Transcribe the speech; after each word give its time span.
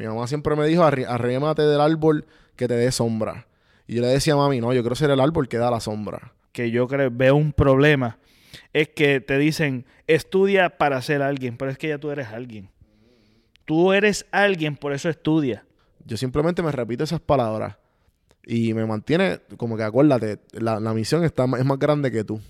Mi 0.00 0.06
mamá 0.06 0.26
siempre 0.26 0.56
me 0.56 0.66
dijo, 0.66 0.82
arrémate 0.82 1.60
del 1.60 1.78
árbol 1.78 2.24
que 2.56 2.66
te 2.66 2.72
dé 2.72 2.90
sombra. 2.90 3.46
Y 3.86 3.96
yo 3.96 4.00
le 4.00 4.08
decía 4.08 4.32
a 4.32 4.36
mami, 4.36 4.58
no, 4.58 4.72
yo 4.72 4.80
quiero 4.80 4.96
ser 4.96 5.10
el 5.10 5.20
árbol 5.20 5.46
que 5.46 5.58
da 5.58 5.70
la 5.70 5.78
sombra. 5.78 6.32
Que 6.52 6.70
yo 6.70 6.88
creo, 6.88 7.10
veo 7.12 7.36
un 7.36 7.52
problema. 7.52 8.16
Es 8.72 8.88
que 8.88 9.20
te 9.20 9.36
dicen, 9.36 9.84
estudia 10.06 10.78
para 10.78 11.02
ser 11.02 11.20
alguien, 11.20 11.58
pero 11.58 11.70
es 11.70 11.76
que 11.76 11.88
ya 11.88 11.98
tú 11.98 12.10
eres 12.10 12.28
alguien. 12.28 12.70
Tú 13.66 13.92
eres 13.92 14.24
alguien, 14.30 14.74
por 14.74 14.94
eso 14.94 15.10
estudia. 15.10 15.66
Yo 16.06 16.16
simplemente 16.16 16.62
me 16.62 16.72
repito 16.72 17.04
esas 17.04 17.20
palabras 17.20 17.76
y 18.46 18.72
me 18.72 18.86
mantiene 18.86 19.40
como 19.58 19.76
que 19.76 19.82
acuérdate, 19.82 20.38
la, 20.52 20.80
la 20.80 20.94
misión 20.94 21.24
está, 21.24 21.44
es 21.58 21.64
más 21.66 21.78
grande 21.78 22.10
que 22.10 22.24
tú. 22.24 22.40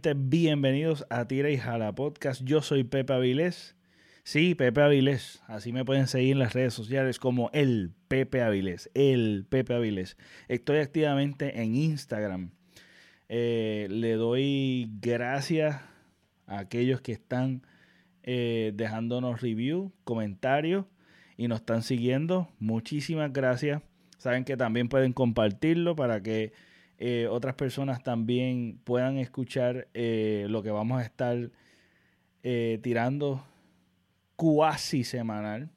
Bienvenidos 0.00 1.04
a 1.10 1.26
Tira 1.26 1.50
y 1.50 1.58
Jala 1.58 1.94
Podcast. 1.94 2.42
Yo 2.44 2.62
soy 2.62 2.82
Pepe 2.82 3.12
Avilés. 3.12 3.76
Sí, 4.24 4.54
Pepe 4.54 4.80
Avilés. 4.80 5.42
Así 5.46 5.70
me 5.70 5.84
pueden 5.84 6.06
seguir 6.06 6.32
en 6.32 6.38
las 6.38 6.54
redes 6.54 6.72
sociales 6.72 7.18
como 7.18 7.50
el 7.52 7.92
Pepe 8.08 8.40
Avilés. 8.40 8.90
El 8.94 9.44
Pepe 9.46 9.74
Avilés. 9.74 10.16
Estoy 10.48 10.78
activamente 10.78 11.60
en 11.60 11.74
Instagram. 11.74 12.52
Eh, 13.28 13.86
le 13.90 14.14
doy 14.14 14.90
gracias 15.02 15.82
a 16.46 16.60
aquellos 16.60 17.02
que 17.02 17.12
están 17.12 17.66
eh, 18.22 18.72
dejándonos 18.74 19.42
review, 19.42 19.92
comentarios 20.04 20.86
y 21.36 21.48
nos 21.48 21.60
están 21.60 21.82
siguiendo. 21.82 22.48
Muchísimas 22.58 23.30
gracias. 23.30 23.82
Saben 24.16 24.44
que 24.44 24.56
también 24.56 24.88
pueden 24.88 25.12
compartirlo 25.12 25.94
para 25.96 26.22
que 26.22 26.54
eh, 27.04 27.26
otras 27.26 27.56
personas 27.56 28.04
también 28.04 28.78
puedan 28.84 29.18
escuchar 29.18 29.88
eh, 29.92 30.46
lo 30.48 30.62
que 30.62 30.70
vamos 30.70 31.00
a 31.00 31.04
estar 31.04 31.50
eh, 32.44 32.78
tirando 32.80 33.44
cuasi 34.36 35.02
semanal. 35.02 35.68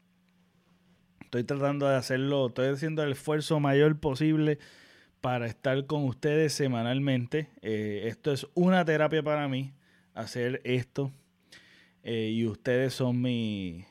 Estoy 1.23 1.43
tratando 1.43 1.87
de 1.87 1.95
hacerlo, 1.95 2.49
estoy 2.49 2.67
haciendo 2.67 3.01
el 3.01 3.13
esfuerzo 3.13 3.59
mayor 3.59 3.99
posible 3.99 4.59
para 5.19 5.47
estar 5.47 5.87
con 5.87 6.03
ustedes 6.03 6.53
semanalmente. 6.53 7.49
esto 7.63 8.31
es 8.31 8.45
una 8.53 8.85
terapia 8.85 9.23
para 9.23 9.47
mí, 9.47 9.73
hacer 10.13 10.61
esto. 10.63 11.11
y 12.03 12.45
ustedes 12.45 12.93
son 12.93 13.19
mi, 13.19 13.83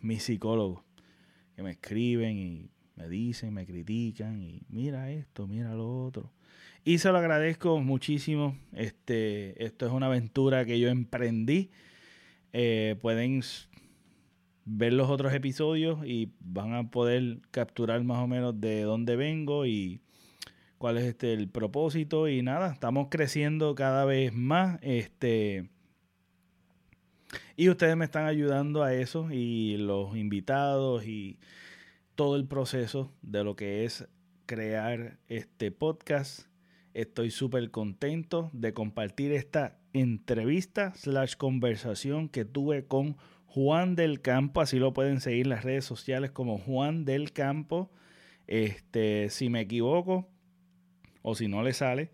mi 0.00 0.20
psicólogos, 0.20 0.82
que 1.54 1.62
me 1.62 1.72
escriben 1.72 2.38
y 2.38 2.70
me 2.96 3.10
dicen, 3.10 3.52
me 3.52 3.66
critican 3.66 4.40
y 4.40 4.62
mira 4.70 5.10
esto, 5.10 5.46
mira 5.46 5.74
lo 5.74 6.06
otro. 6.06 6.32
Y 6.88 6.96
se 6.96 7.12
lo 7.12 7.18
agradezco 7.18 7.80
muchísimo. 7.80 8.56
Este, 8.72 9.62
esto 9.62 9.84
es 9.84 9.92
una 9.92 10.06
aventura 10.06 10.64
que 10.64 10.80
yo 10.80 10.88
emprendí. 10.88 11.70
Eh, 12.54 12.96
pueden 13.02 13.42
ver 14.64 14.94
los 14.94 15.10
otros 15.10 15.34
episodios 15.34 15.98
y 16.06 16.32
van 16.40 16.72
a 16.72 16.90
poder 16.90 17.40
capturar 17.50 18.02
más 18.04 18.24
o 18.24 18.26
menos 18.26 18.58
de 18.58 18.84
dónde 18.84 19.16
vengo 19.16 19.66
y 19.66 20.00
cuál 20.78 20.96
es 20.96 21.04
este 21.04 21.34
el 21.34 21.50
propósito 21.50 22.26
y 22.26 22.40
nada, 22.40 22.72
estamos 22.72 23.08
creciendo 23.10 23.74
cada 23.74 24.06
vez 24.06 24.32
más 24.32 24.78
este 24.80 25.68
y 27.54 27.68
ustedes 27.68 27.98
me 27.98 28.06
están 28.06 28.24
ayudando 28.24 28.82
a 28.82 28.94
eso 28.94 29.30
y 29.30 29.76
los 29.76 30.16
invitados 30.16 31.04
y 31.04 31.38
todo 32.14 32.36
el 32.36 32.46
proceso 32.46 33.12
de 33.20 33.44
lo 33.44 33.56
que 33.56 33.84
es 33.84 34.08
crear 34.46 35.18
este 35.28 35.70
podcast 35.70 36.48
Estoy 36.98 37.30
súper 37.30 37.70
contento 37.70 38.50
de 38.52 38.72
compartir 38.74 39.30
esta 39.30 39.78
entrevista 39.92 40.92
slash 40.96 41.36
conversación 41.36 42.28
que 42.28 42.44
tuve 42.44 42.88
con 42.88 43.16
Juan 43.46 43.94
del 43.94 44.20
Campo. 44.20 44.60
Así 44.60 44.80
lo 44.80 44.92
pueden 44.92 45.20
seguir 45.20 45.42
en 45.42 45.50
las 45.50 45.62
redes 45.62 45.84
sociales 45.84 46.32
como 46.32 46.58
Juan 46.58 47.04
del 47.04 47.32
Campo. 47.32 47.88
Este, 48.48 49.30
si 49.30 49.48
me 49.48 49.60
equivoco 49.60 50.28
o 51.22 51.36
si 51.36 51.46
no 51.46 51.62
le 51.62 51.72
sale, 51.72 52.10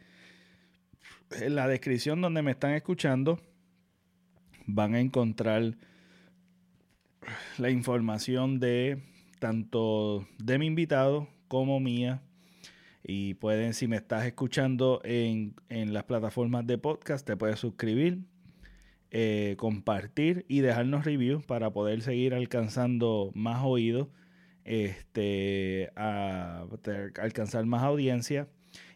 en 1.30 1.54
la 1.54 1.66
descripción 1.66 2.20
donde 2.20 2.42
me 2.42 2.50
están 2.50 2.74
escuchando 2.74 3.40
van 4.66 4.94
a 4.94 5.00
encontrar 5.00 5.78
la 7.56 7.70
información 7.70 8.60
de 8.60 9.02
tanto 9.38 10.28
de 10.36 10.58
mi 10.58 10.66
invitado 10.66 11.26
como 11.48 11.80
mía 11.80 12.20
y 13.06 13.34
pueden, 13.34 13.74
si 13.74 13.86
me 13.86 13.96
estás 13.96 14.24
escuchando 14.24 15.00
en, 15.04 15.54
las 15.68 16.04
plataformas 16.04 16.66
de 16.66 16.78
podcast, 16.78 17.26
te 17.26 17.36
puedes 17.36 17.58
suscribir, 17.58 18.20
eh, 19.10 19.56
compartir 19.58 20.46
y 20.48 20.60
dejarnos 20.60 21.04
reviews 21.04 21.44
para 21.44 21.70
poder 21.70 22.00
seguir 22.00 22.32
alcanzando 22.32 23.30
más 23.34 23.62
oídos, 23.62 24.08
este, 24.64 25.90
a, 25.96 26.66
alcanzar 27.20 27.66
más 27.66 27.82
audiencia. 27.82 28.48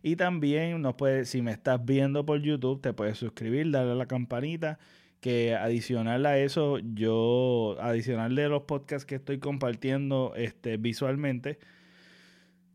Y 0.03 0.17
también 0.17 0.81
nos 0.81 0.95
puede, 0.95 1.27
si 1.27 1.43
me 1.43 1.53
estás 1.53 1.85
viendo 1.85 2.25
por 2.25 2.41
YouTube, 2.41 2.81
te 2.81 2.95
puedes 2.95 3.19
suscribir, 3.19 3.71
darle 3.71 3.93
a 3.93 3.95
la 3.95 4.07
campanita. 4.07 4.79
Que 5.21 5.55
adicional 5.57 6.25
a 6.27 6.39
eso, 6.39 6.79
yo, 6.79 7.77
adicional 7.81 8.37
de 8.37 8.49
los 8.49 8.63
podcasts 8.63 9.05
que 9.05 9.17
estoy 9.17 9.41
compartiendo 9.41 10.33
este, 10.37 10.77
visualmente, 10.77 11.59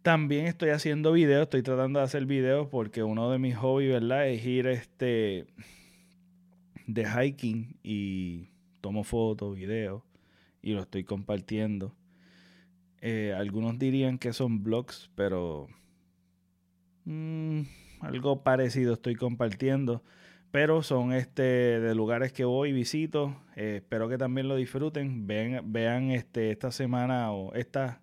también 0.04 0.48
estoy 0.48 0.70
haciendo 0.70 1.14
videos, 1.14 1.44
estoy 1.44 1.64
tratando 1.64 2.00
de 2.00 2.06
hacer 2.06 2.26
videos 2.26 2.68
porque 2.68 3.04
uno 3.04 3.32
de 3.32 3.40
mis 3.40 3.56
hobbies, 3.56 3.94
¿verdad? 3.94 4.28
Es 4.28 4.46
ir 4.46 4.68
este 4.68 5.48
de 6.86 7.06
hiking 7.06 7.78
y 7.84 8.50
tomo 8.82 9.06
fotos, 9.06 9.56
videos 9.56 10.04
y 10.62 10.74
lo 10.74 10.82
estoy 10.82 11.06
compartiendo. 11.06 11.96
Eh, 13.02 13.34
algunos 13.36 13.80
dirían 13.80 14.18
que 14.18 14.34
son 14.34 14.62
blogs, 14.62 15.10
pero 15.16 15.68
mm, 17.06 17.62
algo 18.02 18.44
parecido 18.44 18.94
estoy 18.94 19.16
compartiendo. 19.16 20.04
Pero 20.52 20.84
son 20.84 21.14
este 21.14 21.42
de 21.42 21.96
lugares 21.96 22.32
que 22.32 22.46
voy 22.46 22.74
visito. 22.74 23.36
Eh, 23.56 23.78
espero 23.78 24.08
que 24.08 24.18
también 24.18 24.48
lo 24.48 24.56
disfruten. 24.56 25.26
Vean, 25.26 25.72
vean 25.74 26.12
este, 26.12 26.52
esta 26.52 26.72
semana 26.72 27.32
o 27.32 27.56
esta 27.56 28.03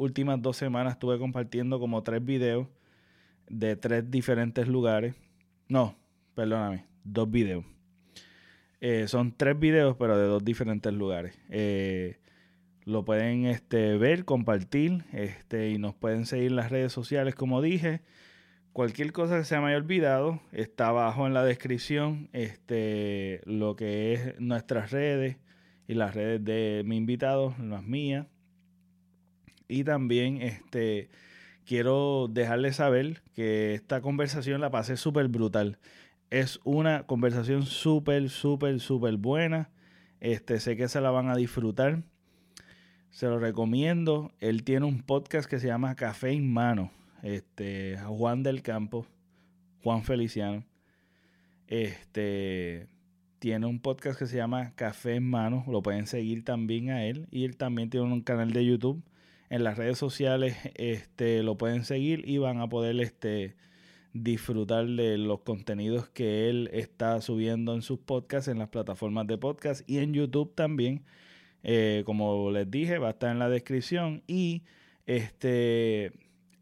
últimas 0.00 0.40
dos 0.40 0.56
semanas 0.56 0.94
estuve 0.94 1.18
compartiendo 1.18 1.78
como 1.78 2.02
tres 2.02 2.24
videos 2.24 2.66
de 3.48 3.76
tres 3.76 4.10
diferentes 4.10 4.66
lugares. 4.66 5.14
No, 5.68 5.94
perdóname, 6.34 6.86
dos 7.04 7.30
videos. 7.30 7.64
Eh, 8.80 9.08
son 9.08 9.36
tres 9.36 9.58
videos, 9.58 9.96
pero 9.98 10.16
de 10.16 10.24
dos 10.24 10.42
diferentes 10.42 10.92
lugares. 10.92 11.38
Eh, 11.50 12.18
lo 12.84 13.04
pueden 13.04 13.44
este, 13.44 13.98
ver, 13.98 14.24
compartir 14.24 15.04
este, 15.12 15.70
y 15.70 15.78
nos 15.78 15.94
pueden 15.94 16.24
seguir 16.24 16.46
en 16.46 16.56
las 16.56 16.70
redes 16.70 16.92
sociales, 16.92 17.34
como 17.34 17.60
dije. 17.60 18.00
Cualquier 18.72 19.12
cosa 19.12 19.38
que 19.38 19.44
se 19.44 19.58
me 19.58 19.66
haya 19.66 19.76
olvidado 19.76 20.40
está 20.52 20.88
abajo 20.88 21.26
en 21.26 21.34
la 21.34 21.44
descripción. 21.44 22.30
Este, 22.32 23.42
lo 23.44 23.76
que 23.76 24.14
es 24.14 24.40
nuestras 24.40 24.92
redes 24.92 25.36
y 25.88 25.94
las 25.94 26.14
redes 26.14 26.42
de 26.42 26.82
mi 26.86 26.96
invitado, 26.96 27.54
las 27.60 27.82
mías. 27.82 28.26
Y 29.70 29.84
también 29.84 30.42
este, 30.42 31.10
quiero 31.64 32.26
dejarles 32.28 32.76
saber 32.76 33.22
que 33.34 33.74
esta 33.74 34.00
conversación 34.00 34.60
la 34.60 34.70
pasé 34.70 34.96
súper 34.96 35.28
brutal. 35.28 35.78
Es 36.28 36.58
una 36.64 37.04
conversación 37.04 37.66
súper, 37.66 38.30
súper, 38.30 38.80
súper 38.80 39.16
buena. 39.16 39.70
Este, 40.18 40.58
sé 40.58 40.76
que 40.76 40.88
se 40.88 41.00
la 41.00 41.12
van 41.12 41.28
a 41.28 41.36
disfrutar. 41.36 42.02
Se 43.10 43.26
lo 43.26 43.38
recomiendo. 43.38 44.32
Él 44.40 44.64
tiene 44.64 44.86
un 44.86 45.02
podcast 45.02 45.48
que 45.48 45.60
se 45.60 45.68
llama 45.68 45.94
Café 45.94 46.32
en 46.32 46.52
Mano. 46.52 46.90
Este, 47.22 47.96
Juan 48.06 48.42
del 48.42 48.62
Campo, 48.62 49.06
Juan 49.84 50.02
Feliciano. 50.02 50.64
Este 51.68 52.88
tiene 53.38 53.66
un 53.66 53.78
podcast 53.78 54.18
que 54.18 54.26
se 54.26 54.36
llama 54.36 54.72
Café 54.74 55.14
en 55.14 55.30
Mano. 55.30 55.64
Lo 55.68 55.80
pueden 55.80 56.08
seguir 56.08 56.44
también 56.44 56.90
a 56.90 57.04
él. 57.04 57.28
Y 57.30 57.44
él 57.44 57.56
también 57.56 57.88
tiene 57.88 58.12
un 58.12 58.22
canal 58.22 58.52
de 58.52 58.66
YouTube 58.66 59.02
en 59.50 59.64
las 59.64 59.76
redes 59.76 59.98
sociales 59.98 60.56
este, 60.76 61.42
lo 61.42 61.58
pueden 61.58 61.84
seguir 61.84 62.26
y 62.26 62.38
van 62.38 62.60
a 62.60 62.68
poder 62.68 62.98
este, 63.00 63.56
disfrutar 64.12 64.86
de 64.86 65.18
los 65.18 65.40
contenidos 65.40 66.08
que 66.08 66.48
él 66.48 66.70
está 66.72 67.20
subiendo 67.20 67.74
en 67.74 67.82
sus 67.82 67.98
podcasts, 67.98 68.48
en 68.48 68.58
las 68.58 68.68
plataformas 68.68 69.26
de 69.26 69.38
podcast 69.38 69.88
y 69.88 69.98
en 69.98 70.14
YouTube 70.14 70.54
también. 70.54 71.04
Eh, 71.62 72.04
como 72.06 72.50
les 72.50 72.70
dije, 72.70 72.98
va 72.98 73.08
a 73.08 73.10
estar 73.10 73.30
en 73.32 73.38
la 73.38 73.48
descripción. 73.48 74.22
Y 74.26 74.62
este 75.06 76.12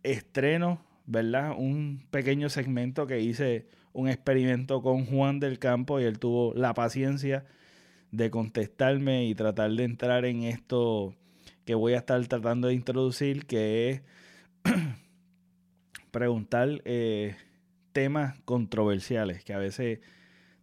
estreno, 0.02 0.82
¿verdad? 1.06 1.54
Un 1.56 2.04
pequeño 2.10 2.48
segmento 2.48 3.06
que 3.06 3.20
hice 3.20 3.66
un 3.92 4.08
experimento 4.08 4.82
con 4.82 5.06
Juan 5.06 5.40
del 5.40 5.58
Campo 5.58 6.00
y 6.00 6.04
él 6.04 6.18
tuvo 6.18 6.54
la 6.54 6.74
paciencia 6.74 7.44
de 8.12 8.30
contestarme 8.30 9.26
y 9.26 9.34
tratar 9.34 9.72
de 9.72 9.84
entrar 9.84 10.24
en 10.24 10.44
esto 10.44 11.14
que 11.68 11.74
voy 11.74 11.92
a 11.92 11.98
estar 11.98 12.26
tratando 12.28 12.68
de 12.68 12.74
introducir, 12.74 13.44
que 13.44 13.90
es 13.90 14.02
preguntar 16.10 16.80
eh, 16.86 17.36
temas 17.92 18.40
controversiales, 18.46 19.44
que 19.44 19.52
a 19.52 19.58
veces 19.58 20.00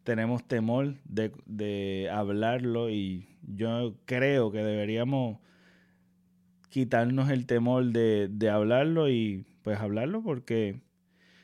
tenemos 0.03 0.47
temor 0.47 0.95
de, 1.03 2.09
hablarlo 2.11 2.89
y 2.89 3.27
yo 3.43 3.93
creo 4.05 4.51
que 4.51 4.63
deberíamos 4.63 5.37
quitarnos 6.69 7.29
el 7.29 7.45
temor 7.45 7.85
de, 7.91 8.27
de 8.27 8.49
hablarlo 8.49 9.07
y 9.07 9.45
pues 9.61 9.79
hablarlo 9.79 10.23
porque 10.23 10.81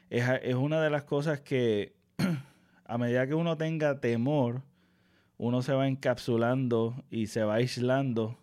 es, 0.09 0.25
es, 0.41 0.55
una 0.55 0.81
de 0.81 0.89
las 0.89 1.03
cosas 1.03 1.39
que 1.39 1.93
a 2.85 2.97
medida 2.97 3.27
que 3.27 3.35
uno 3.35 3.57
tenga 3.57 3.99
temor, 3.99 4.63
uno 5.37 5.61
se 5.61 5.73
va 5.73 5.87
encapsulando 5.87 6.95
y 7.11 7.27
se 7.27 7.43
va 7.43 7.53
aislando 7.57 8.40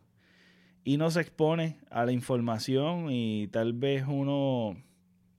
y 0.89 0.97
no 0.97 1.11
se 1.11 1.21
expone 1.21 1.77
a 1.91 2.07
la 2.07 2.13
información 2.13 3.11
y 3.11 3.49
tal 3.49 3.75
vez 3.75 4.07
uno 4.09 4.75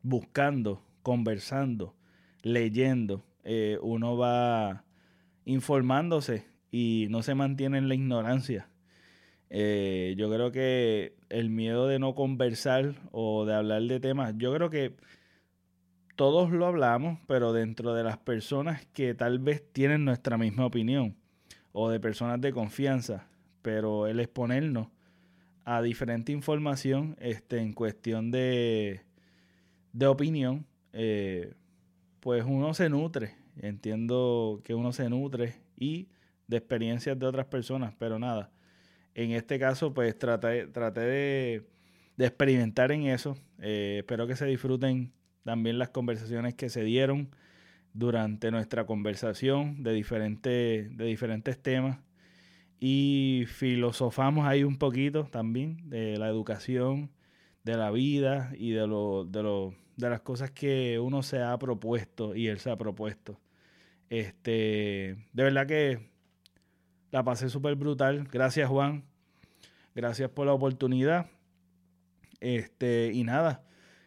buscando, 0.04 0.84
conversando, 1.01 1.96
leyendo, 2.44 3.25
eh, 3.44 3.80
uno 3.81 4.16
va 4.16 4.86
informándose 5.46 6.46
y 6.69 7.07
no 7.10 7.24
se 7.24 7.34
mantiene 7.34 7.80
en 7.80 7.88
la 7.88 7.96
ignorancia. 7.96 8.69
Eh, 9.50 10.13
yo 10.19 10.31
creo 10.31 10.51
que 10.51 11.16
el 11.30 11.50
miedo 11.50 11.88
de 11.88 11.98
no 11.98 12.13
conversar 12.13 12.94
o 13.12 13.44
de 13.45 13.56
hablar 13.56 13.81
de 13.81 14.00
temas, 14.00 14.36
yo 14.38 14.54
creo 14.54 14.69
que 14.69 14.98
todos 16.16 16.52
lo 16.52 16.68
hablamos, 16.68 17.18
pero 17.25 17.54
dentro 17.54 17.95
de 17.95 18.04
las 18.04 18.19
personas 18.19 18.86
que 18.94 19.16
tal 19.16 19.40
vez 19.40 19.63
tienen 19.74 20.06
nuestra 20.06 20.38
misma 20.38 20.68
opinión 20.68 21.16
o 21.72 21.90
de 21.90 22.00
personas 22.00 22.40
de 22.40 22.54
confianza, 22.54 23.28
pero 23.63 24.06
el 24.06 24.19
exponernos 24.19 24.90
a 25.69 25.83
diferente 25.83 26.31
información 26.31 27.16
este, 27.19 27.60
en 27.60 27.74
cuestión 27.74 28.31
de, 28.31 29.01
de 29.94 30.07
opinión, 30.07 30.66
eh, 30.94 31.54
pues 32.21 32.44
uno 32.44 32.74
se 32.74 32.89
nutre. 32.89 33.36
Entiendo 33.56 34.62
que 34.63 34.74
uno 34.74 34.94
se 34.94 35.07
nutre 35.12 35.62
y 35.77 36.07
de 36.48 36.57
experiencias 36.57 37.19
de 37.19 37.25
otras 37.27 37.45
personas, 37.45 37.94
pero 38.00 38.18
nada. 38.18 38.50
En 39.13 39.30
este 39.30 39.60
caso, 39.60 39.94
pues 39.94 40.18
traté, 40.18 40.66
traté 40.66 41.01
de, 41.01 41.68
experimentar 42.18 42.92
en 42.92 43.04
eso. 43.04 43.38
Eh, 43.60 43.98
espero 44.00 44.25
que 44.25 44.36
se 44.36 44.48
disfruten 44.48 45.13
también 45.44 45.77
las 45.77 45.89
conversaciones 45.89 46.56
que 46.56 46.69
se 46.69 46.83
dieron 46.83 47.30
durante 47.94 48.50
nuestra 48.50 48.88
conversación 48.88 49.83
de, 49.83 49.94
diferentes 49.94 50.98
de 50.98 51.06
diferentes 51.06 51.62
temas 51.62 52.00
y 52.80 53.46
filosofamos 53.48 54.48
ahí 54.48 54.64
un 54.64 54.78
poquito 54.78 55.26
también 55.26 55.90
de 55.90 56.18
la 56.18 56.28
educación, 56.28 57.12
de 57.64 57.76
la 57.76 57.92
vida 57.92 58.52
y 58.58 58.72
de, 58.72 58.88
lo, 58.88 59.26
de, 59.26 59.74
de 59.98 60.10
las 60.10 60.22
cosas 60.22 60.52
que 60.52 61.00
uno 61.00 61.22
se 61.22 61.42
ha 61.42 61.58
propuesto 61.58 62.36
y 62.36 62.48
él 62.48 62.60
se 62.60 62.72
ha 62.72 62.78
propuesto. 62.78 63.40
Este, 64.10 65.18
de 65.34 65.44
verdad 65.44 65.68
que 65.68 66.10
la 67.12 67.24
pasé 67.24 67.50
súper 67.50 67.76
brutal. 67.76 68.28
Gracias, 68.31 68.70
Juan. 68.70 69.04
Gracias 69.94 70.30
por 70.30 70.48
la 70.48 70.54
oportunidad. 70.54 71.28
Este, 72.40 73.12
y 73.14 73.24
nada, 73.24 73.64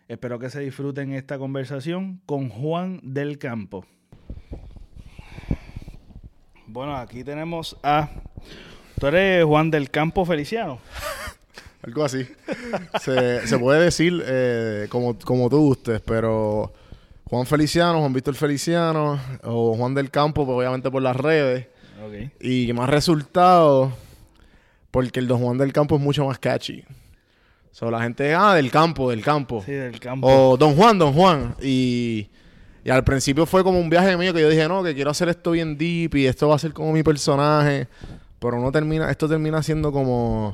espero 0.09 0.39
que 0.39 0.49
se 0.49 0.61
disfruten 0.61 1.13
esta 1.13 1.39
conversación 1.39 2.23
con 2.25 2.49
Juan 2.49 3.01
del 3.03 3.39
Campo. 3.39 3.87
Bueno, 6.73 6.97
aquí 6.97 7.23
tenemos 7.23 7.77
a. 7.83 8.09
Tú 8.99 9.07
eres 9.07 9.45
Juan 9.45 9.71
del 9.71 9.91
Campo 9.91 10.25
Feliciano. 10.25 10.79
Algo 11.83 12.03
así. 12.03 12.27
se, 12.99 13.59
puede 13.59 13.85
decir 13.85 14.25
eh, 14.25 14.87
como, 14.89 15.19
como 15.19 15.51
tú 15.51 15.59
gustes, 15.59 16.01
pero 16.01 16.73
Juan 17.29 17.45
Feliciano, 17.45 18.01
Juan 18.01 18.15
Víctor 18.15 18.35
Feliciano 18.37 19.21
o 19.43 19.75
Juan 19.77 19.93
del 19.93 20.11
Campo, 20.11 20.47
pues, 20.47 20.57
obviamente 20.57 20.91
por 20.91 21.03
las 21.03 21.15
redes. 21.15 21.67
Y 22.41 22.73
más 22.73 22.89
resultados, 22.89 23.93
porque 24.91 25.21
el 25.21 25.29
Don 25.29 25.43
Juan 25.43 25.59
del 25.59 25.75
Campo 25.75 25.97
es 25.97 26.01
mucho 26.01 26.25
más 26.25 26.39
catchy. 26.39 26.85
O 27.83 27.91
la 27.91 28.01
gente, 28.01 28.35
ah, 28.35 28.55
del 28.55 28.71
campo, 28.71 29.11
del 29.11 29.23
campo. 29.23 29.63
Sí, 29.67 29.73
del 29.73 30.01
campo. 30.01 30.27
O 30.27 30.57
Don 30.57 30.75
Juan, 30.75 30.99
Don 30.99 31.13
Juan. 31.13 31.55
Y 31.61 32.31
y 32.85 32.91
al 32.91 33.05
principio 33.05 33.47
fue 33.47 33.63
como 33.63 33.79
un 33.79 33.89
viaje 33.89 34.17
mío 34.17 34.35
que 34.35 34.41
yo 34.41 34.49
dije, 34.49 34.67
no, 34.67 34.83
que 34.83 34.95
quiero 34.95 35.11
hacer 35.11 35.29
esto 35.29 35.53
bien 35.53 35.79
deep 35.79 36.17
y 36.17 36.27
esto 36.27 36.49
va 36.49 36.57
a 36.57 36.59
ser 36.59 36.73
como 36.73 36.93
mi 36.93 37.03
personaje. 37.03 37.87
Pero 38.41 38.59
no 38.61 38.73
termina, 38.73 39.11
esto 39.11 39.29
termina 39.29 39.63
siendo 39.63 39.93
como. 39.93 40.53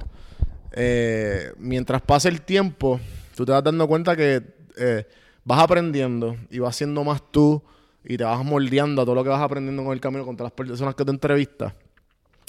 Eh, 0.73 1.53
mientras 1.57 2.03
pasa 2.03 2.29
el 2.29 2.43
tiempo, 2.43 3.01
tú 3.35 3.47
te 3.47 3.53
vas 3.53 3.65
dando 3.65 3.89
cuenta 3.89 4.15
que 4.15 4.43
eh, 4.77 5.07
vas 5.43 5.61
aprendiendo 5.61 6.37
y 6.51 6.59
vas 6.59 6.77
siendo 6.77 7.03
más 7.03 7.23
tú 7.31 7.63
y 8.05 8.19
te 8.19 8.25
vas 8.25 8.45
moldeando 8.45 9.01
a 9.01 9.05
todo 9.07 9.15
lo 9.15 9.25
que 9.25 9.31
vas 9.31 9.41
aprendiendo 9.41 9.83
con 9.83 9.95
el 9.95 10.01
camino, 10.01 10.27
con 10.27 10.37
todas 10.37 10.53
las 10.53 10.67
personas 10.69 10.95
que 10.95 11.05
te 11.05 11.11
entrevistas 11.11 11.73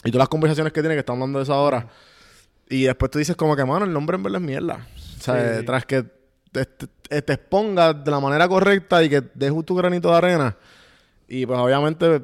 y 0.04 0.12
todas 0.12 0.24
las 0.24 0.30
conversaciones 0.30 0.74
que 0.74 0.82
tienes 0.82 0.98
que 0.98 1.00
están 1.00 1.32
de 1.32 1.42
esa 1.42 1.56
hora. 1.56 1.88
Y 2.70 2.84
después 2.84 3.10
tú 3.10 3.18
dices, 3.18 3.36
como 3.36 3.56
que, 3.56 3.64
mano, 3.64 3.86
el 3.86 3.94
nombre 3.94 4.16
en 4.16 4.24
verdad 4.24 4.42
es 4.42 4.46
mierda. 4.46 4.88
O 5.18 5.22
sea, 5.22 5.64
tras 5.66 5.86
que 5.86 6.19
te, 6.52 6.66
te, 6.66 7.34
expongas 7.34 8.04
de 8.04 8.12
la 8.12 8.20
manera 8.20 8.48
correcta 8.48 9.04
y 9.04 9.10
que 9.10 9.22
dejes 9.34 9.66
tu 9.66 9.76
granito 9.76 10.10
de 10.10 10.18
arena. 10.18 10.58
Y 11.28 11.46
pues 11.46 11.60
obviamente, 11.60 12.22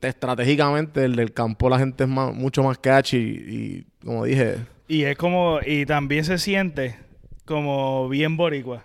estratégicamente, 0.00 1.04
el 1.04 1.16
del 1.16 1.32
campo 1.32 1.68
la 1.68 1.78
gente 1.78 2.04
es 2.04 2.10
mucho 2.10 2.62
más 2.62 2.78
catchy 2.78 3.16
y, 3.18 3.86
como 4.04 4.24
dije... 4.24 4.58
Y 4.86 5.02
es 5.04 5.16
como, 5.16 5.58
y 5.64 5.86
también 5.86 6.24
se 6.24 6.38
siente 6.38 6.96
como 7.44 8.08
bien 8.08 8.36
boricua. 8.36 8.84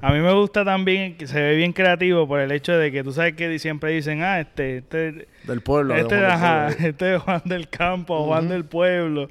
A 0.00 0.12
mí 0.12 0.18
me 0.18 0.32
gusta 0.32 0.64
también 0.64 1.16
que 1.16 1.26
se 1.26 1.40
ve 1.40 1.54
bien 1.54 1.72
creativo 1.72 2.26
por 2.26 2.40
el 2.40 2.50
hecho 2.52 2.72
de 2.72 2.90
que 2.90 3.04
tú 3.04 3.12
sabes 3.12 3.34
que 3.34 3.58
siempre 3.58 3.92
dicen, 3.92 4.22
ah, 4.22 4.40
este, 4.40 4.78
este... 4.78 5.28
Del 5.44 5.60
pueblo. 5.60 5.94
Este, 5.94 6.16
ajá, 6.24 6.68
este 6.78 7.14
es 7.14 7.22
Juan 7.22 7.42
del 7.44 7.68
campo, 7.68 8.24
Juan 8.24 8.48
del 8.48 8.64
pueblo. 8.64 9.28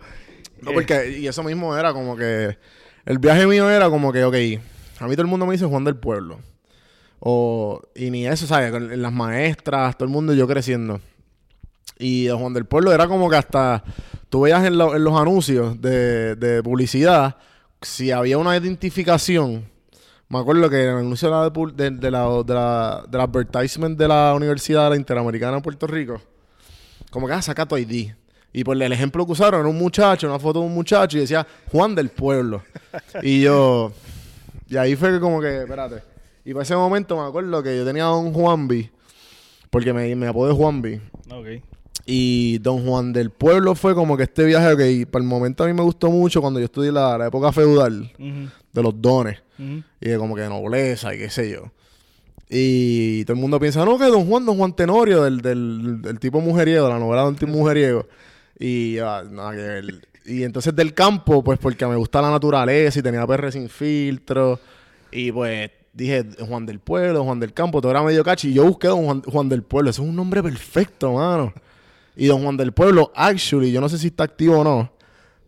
No, 0.62 0.72
porque, 0.72 1.18
y 1.20 1.28
eso 1.28 1.44
mismo 1.44 1.76
era 1.78 1.92
como 1.92 2.16
que, 2.16 2.58
el 3.06 3.20
viaje 3.20 3.46
mío 3.48 3.70
era 3.70 3.90
como 3.90 4.14
que, 4.14 4.24
ok, 4.24 4.36
a 5.04 5.08
mí 5.08 5.16
todo 5.16 5.24
el 5.24 5.28
mundo 5.28 5.46
me 5.46 5.52
dice 5.52 5.66
Juan 5.66 5.84
del 5.84 5.98
Pueblo. 5.98 6.40
O, 7.20 7.82
y 7.94 8.10
ni 8.10 8.26
eso, 8.26 8.48
¿sabes? 8.48 8.72
Las 8.98 9.12
maestras, 9.12 9.98
todo 9.98 10.06
el 10.06 10.14
mundo 10.14 10.34
yo 10.34 10.48
creciendo. 10.48 11.02
Y 12.00 12.30
Juan 12.30 12.54
del 12.54 12.66
Pueblo 12.66 12.94
era 12.94 13.06
como 13.06 13.30
que 13.30 13.36
hasta 13.36 13.84
tú 14.30 14.42
veías 14.42 14.64
en, 14.64 14.78
los 14.78 15.20
anuncios 15.20 15.82
de, 15.82 16.62
publicidad, 16.64 17.36
si 17.82 18.12
había 18.12 18.38
una 18.38 18.56
identificación, 18.56 19.66
me 20.30 20.40
acuerdo 20.40 20.70
que 20.70 20.84
en 20.84 20.90
el 20.90 20.98
anuncio 21.00 21.28
de 21.28 21.36
la, 21.36 21.90
de, 21.90 22.12
la, 22.56 23.04
del 23.10 23.22
advertisement 23.22 23.98
de 23.98 24.08
la 24.08 24.34
Universidad 24.34 24.86
de 24.86 24.90
la 24.92 24.96
Interamericana 24.96 25.58
en 25.58 25.64
Puerto 25.64 25.86
Rico, 25.86 26.22
como 27.10 27.28
que 27.28 27.34
ah, 27.34 27.42
saca 27.42 27.66
tu 27.66 27.76
ID. 27.76 28.12
Y 28.54 28.64
por 28.64 28.82
el 28.82 28.92
ejemplo 28.94 29.26
que 29.26 29.34
usaron 29.34 29.60
era 29.60 29.70
un 29.70 29.78
muchacho, 29.78 30.28
una 30.28 30.40
foto 30.40 30.60
de 30.60 30.66
un 30.68 30.74
muchacho 30.74 31.18
y 31.18 31.22
decía 31.22 31.46
Juan 31.72 31.94
del 31.94 32.10
Pueblo. 32.10 32.64
y 33.22 33.42
yo, 33.42 33.92
y 34.74 34.78
ahí 34.78 34.96
fue 34.96 35.12
que 35.12 35.20
como 35.20 35.40
que, 35.40 35.62
espérate. 35.62 36.02
Y 36.44 36.54
para 36.54 36.64
ese 36.64 36.76
momento 36.76 37.16
me 37.22 37.28
acuerdo 37.28 37.62
que 37.62 37.78
yo 37.78 37.86
tenía 37.86 38.06
a 38.06 38.08
Don 38.08 38.34
Juanvi, 38.34 38.90
porque 39.70 39.94
me, 39.94 40.16
me 40.16 40.28
apodé 40.28 40.52
Juanvi. 40.52 41.00
Ok. 41.30 41.64
Y 42.08 42.58
Don 42.58 42.86
Juan 42.86 43.14
del 43.14 43.30
Pueblo 43.30 43.76
fue 43.76 43.94
como 43.94 44.18
que 44.18 44.24
este 44.24 44.44
viaje 44.44 44.76
que 44.76 45.06
para 45.06 45.22
el 45.24 45.30
momento 45.30 45.64
a 45.64 45.68
mí 45.68 45.74
me 45.74 45.84
gustó 45.84 46.10
mucho 46.10 46.42
cuando 46.42 46.60
yo 46.60 46.66
estudié 46.66 46.92
la, 46.92 47.24
época 47.28 47.52
feudal 47.52 48.12
de 48.18 48.84
los 48.84 49.00
dones. 49.00 49.42
Y 50.02 50.10
de 50.10 50.18
como 50.18 50.36
que 50.36 50.42
de 50.42 50.50
nobleza 50.50 51.14
y 51.14 51.20
qué 51.20 51.30
sé 51.30 51.52
yo. 51.52 51.72
Y 52.50 53.24
todo 53.26 53.36
el 53.36 53.42
mundo 53.42 53.60
piensa, 53.60 53.86
no, 53.86 53.98
que 53.98 54.06
Don 54.06 54.28
Juan, 54.28 54.46
Don 54.46 54.58
Juan 54.58 54.76
Tenorio, 54.76 55.24
del, 55.24 55.42
del, 55.42 56.02
del 56.02 56.20
tipo 56.20 56.42
mujeriego, 56.42 56.90
la 56.90 57.00
novela 57.00 57.26
del 57.26 57.36
tipo 57.36 57.52
mujeriego. 57.52 58.08
Y 58.60 58.98
ah, 58.98 59.24
nada 59.30 59.52
que 59.52 59.58
ver. 59.58 60.08
Y 60.26 60.44
entonces 60.44 60.76
del 60.76 60.94
campo, 60.94 61.44
pues 61.44 61.60
porque 61.60 61.86
me 61.86 61.96
gusta 61.96 62.22
la 62.22 62.32
naturaleza 62.32 63.00
y 63.00 63.02
tenía 63.02 63.26
PR 63.28 63.52
sin 63.52 63.70
filtro. 63.70 64.60
Y 65.12 65.32
pues 65.32 65.70
dije 65.94 66.26
Juan 66.48 66.66
del 66.66 66.80
Pueblo, 66.80 67.24
Juan 67.24 67.40
del 67.40 67.54
Campo, 67.54 67.82
todo 67.82 67.92
era 67.92 68.02
medio 68.04 68.24
cachi. 68.24 68.50
Y 68.50 68.54
yo 68.54 68.66
busqué 68.66 68.88
Don 68.88 69.22
Juan, 69.22 69.50
del 69.50 69.64
Pueblo. 69.64 69.90
Eso 69.90 70.04
es 70.04 70.10
un 70.10 70.16
nombre 70.16 70.42
perfecto, 70.42 71.14
mano. 71.14 71.54
Y 72.16 72.28
Don 72.28 72.42
Juan 72.44 72.58
del 72.58 72.72
Pueblo, 72.72 73.12
actually, 73.16 73.72
yo 73.72 73.82
no 73.82 73.90
sé 73.90 73.98
si 73.98 74.08
está 74.08 74.24
activo 74.24 74.60
o 74.60 74.64
no. 74.64 74.92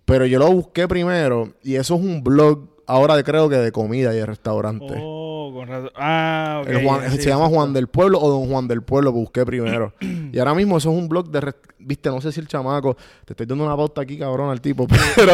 Pero 0.04 0.26
yo 0.26 0.40
lo 0.40 0.52
busqué 0.52 0.88
primero. 0.88 1.54
Y 1.64 1.76
eso 1.76 1.96
es 1.96 2.02
un 2.02 2.24
blog 2.24 2.75
ahora 2.88 3.16
de, 3.16 3.24
creo 3.24 3.50
que 3.50 3.56
de 3.58 3.72
comida 3.72 4.14
y 4.14 4.18
de 4.18 4.26
restaurante. 4.26 4.94
Oh, 5.02 5.52
con 5.54 5.68
razón. 5.68 5.92
Ah, 5.96 6.62
ok. 6.64 6.70
El 6.70 6.84
Juan- 6.86 7.12
sí, 7.12 7.18
se 7.22 7.30
llama 7.30 7.48
sí, 7.48 7.54
Juan 7.54 7.68
sí. 7.70 7.74
del 7.76 7.88
Pueblo 7.88 8.20
o 8.20 8.30
Don 8.30 8.50
Juan 8.50 8.68
del 8.68 8.82
Pueblo, 8.84 9.12
busqué 9.12 9.46
primero. 9.46 9.94
y 10.32 10.38
ahora 10.40 10.54
mismo 10.56 10.78
eso 10.78 10.92
es 10.92 10.98
un 10.98 11.08
blog 11.08 11.30
de... 11.30 11.54
Viste, 11.80 12.10
no 12.10 12.20
sé 12.22 12.32
si 12.32 12.40
el 12.40 12.48
chamaco... 12.48 12.96
Te 13.26 13.34
estoy 13.34 13.46
dando 13.46 13.64
una 13.66 13.76
pauta 13.78 14.02
aquí, 14.02 14.18
cabrón, 14.18 14.50
al 14.50 14.60
tipo. 14.62 14.88
Pero, 15.16 15.34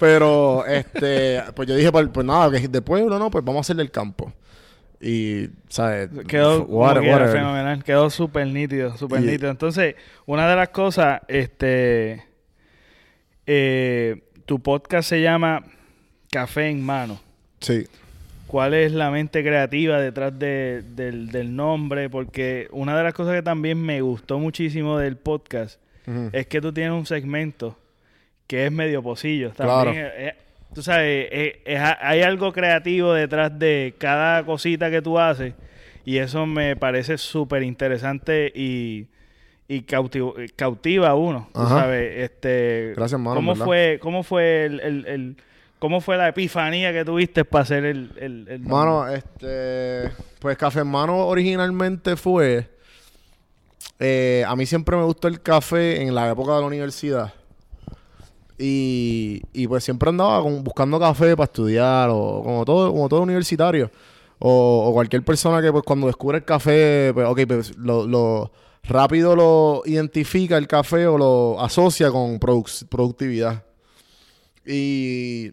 pero 0.00 0.66
este... 0.66 1.42
Pues 1.54 1.68
yo 1.68 1.74
dije, 1.76 1.92
pues, 1.92 2.08
pues 2.12 2.26
nada, 2.26 2.50
que 2.50 2.56
es 2.56 2.72
del 2.72 2.82
pueblo, 2.82 3.18
¿no? 3.18 3.30
Pues 3.30 3.44
vamos 3.44 3.58
a 3.58 3.62
hacer 3.62 3.76
del 3.76 3.90
campo. 3.90 4.32
Y, 5.00 5.48
¿sabes? 5.68 6.08
Quedó 6.26 6.64
quiera, 6.66 6.78
whatever. 6.78 7.28
fenomenal. 7.28 7.84
Quedó 7.84 8.08
súper 8.08 8.46
nítido, 8.46 8.96
súper 8.96 9.22
Y- 9.22 9.26
nítido. 9.26 9.50
Entonces, 9.50 9.94
una 10.24 10.48
de 10.48 10.56
las 10.56 10.70
cosas, 10.70 11.20
este... 11.28 12.24
eh, 13.46 14.22
tu 14.46 14.60
podcast 14.60 15.08
se 15.08 15.20
llama 15.20 15.62
Café 16.34 16.68
en 16.68 16.82
Mano. 16.82 17.20
Sí. 17.60 17.86
¿Cuál 18.48 18.74
es 18.74 18.90
la 18.90 19.08
mente 19.12 19.42
creativa 19.44 20.00
detrás 20.00 20.36
de- 20.36 20.82
del, 20.96 21.28
del 21.30 21.54
nombre? 21.54 22.10
Porque 22.10 22.66
una 22.72 22.96
de 22.98 23.04
las 23.04 23.14
cosas 23.14 23.36
que 23.36 23.42
también 23.42 23.80
me 23.80 24.00
gustó 24.00 24.40
muchísimo 24.40 24.98
del 24.98 25.16
podcast 25.16 25.80
es 26.32 26.46
que 26.48 26.60
tú 26.60 26.72
tienes 26.72 26.92
un 26.92 27.06
segmento 27.06 27.78
que 28.48 28.66
es 28.66 28.72
medio 28.72 29.00
pocillo. 29.00 29.52
Claro. 29.52 29.84
También, 29.84 30.06
eh, 30.06 30.10
eh, 30.16 30.34
tú 30.74 30.82
sabes, 30.82 31.28
eh, 31.30 31.62
es- 31.64 31.80
hay 32.00 32.22
algo 32.22 32.52
creativo 32.52 33.12
detrás 33.14 33.56
de 33.56 33.94
cada 33.96 34.44
cosita 34.44 34.90
que 34.90 35.00
tú 35.02 35.18
haces 35.20 35.54
y 36.04 36.18
eso 36.18 36.46
me 36.46 36.74
parece 36.74 37.16
súper 37.16 37.62
interesante 37.62 38.50
y, 38.54 39.06
y 39.68 39.82
cautivo- 39.82 40.34
cautiva 40.56 41.10
a 41.10 41.14
uno. 41.14 41.48
Tú 41.54 41.64
sabes, 41.68 42.24
este, 42.24 42.92
Gracias, 42.96 43.20
mano, 43.20 43.36
¿Cómo 43.36 43.52
¿verdad? 43.52 43.64
fue, 43.64 43.98
cómo 44.02 44.22
fue 44.24 44.64
el, 44.64 44.80
el- 44.80 45.06
el- 45.06 45.36
cómo 45.84 46.00
fue 46.00 46.16
la 46.16 46.28
epifanía 46.28 46.94
que 46.94 47.04
tuviste 47.04 47.44
para 47.44 47.60
hacer 47.62 47.84
el, 47.84 48.10
el? 48.48 48.60
Mano, 48.60 49.06
este... 49.06 50.10
Pues 50.38 50.56
Café 50.56 50.78
Hermano 50.78 51.26
originalmente 51.26 52.16
fue... 52.16 52.70
eh, 53.98 54.42
a 54.48 54.56
mí 54.56 54.64
siempre 54.64 54.96
me 54.96 55.04
gustó 55.04 55.28
el 55.28 55.42
café 55.42 56.00
en 56.00 56.14
la 56.14 56.30
época 56.30 56.54
de 56.54 56.60
la 56.62 56.66
universidad. 56.66 57.34
Y, 58.58 59.42
y 59.52 59.66
pues 59.66 59.84
siempre 59.84 60.08
andaba 60.08 60.40
buscando 60.40 60.98
café 60.98 61.36
para 61.36 61.44
estudiar 61.44 62.08
o 62.10 62.40
como 62.42 62.64
todo, 62.64 62.90
como 62.90 63.06
todo 63.10 63.20
universitario. 63.20 63.90
O, 64.38 64.90
cualquier 64.94 65.22
persona 65.22 65.60
que 65.60 65.70
pues 65.70 65.84
cuando 65.84 66.06
descubre 66.06 66.38
el 66.38 66.46
café, 66.46 67.10
pues 67.12 67.28
ok, 67.28 67.40
pues 67.46 67.74
rápido 68.84 69.36
lo 69.36 69.82
identifica 69.84 70.56
el 70.56 70.66
café 70.66 71.06
o 71.06 71.18
lo 71.18 71.60
asocia 71.60 72.10
con 72.10 72.40
produc- 72.40 72.88
productividad. 72.88 73.64
Y 74.64 75.52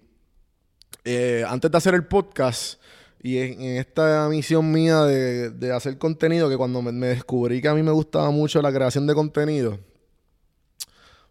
eh, 1.03 1.43
antes 1.47 1.71
de 1.71 1.77
hacer 1.77 1.93
el 1.93 2.05
podcast 2.05 2.81
y 3.23 3.37
en, 3.37 3.61
esta 3.61 4.27
misión 4.29 4.71
mía 4.71 5.03
de, 5.03 5.71
hacer 5.71 5.97
contenido, 5.97 6.49
que 6.49 6.57
cuando 6.57 6.81
me, 6.81 7.07
descubrí 7.07 7.61
que 7.61 7.67
a 7.67 7.75
mí 7.75 7.83
me 7.83 7.91
gustaba 7.91 8.31
mucho 8.31 8.61
la 8.61 8.73
creación 8.73 9.05
de 9.05 9.13
contenido, 9.13 9.79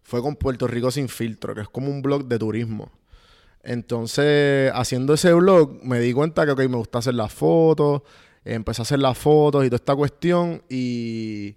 fue 0.01 0.21
con 0.21 0.35
Puerto 0.35 0.67
Rico 0.67 0.89
Sin 0.89 1.09
Filtro, 1.09 1.53
que 1.53 1.61
es 1.61 1.69
como 1.69 1.89
un 1.89 2.01
blog 2.01 2.25
de 2.25 2.39
turismo. 2.39 2.91
Entonces, 3.63 4.71
haciendo 4.73 5.13
ese 5.13 5.33
blog, 5.33 5.83
me 5.83 5.99
di 5.99 6.13
cuenta 6.13 6.45
que, 6.45 6.51
ok, 6.51 6.59
me 6.61 6.77
gusta 6.77 6.99
hacer 6.99 7.13
las 7.13 7.31
fotos, 7.31 8.01
empecé 8.43 8.81
a 8.81 8.83
hacer 8.83 8.99
las 8.99 9.17
fotos 9.17 9.65
y 9.65 9.67
toda 9.67 9.75
esta 9.75 9.95
cuestión, 9.95 10.63
y, 10.69 11.55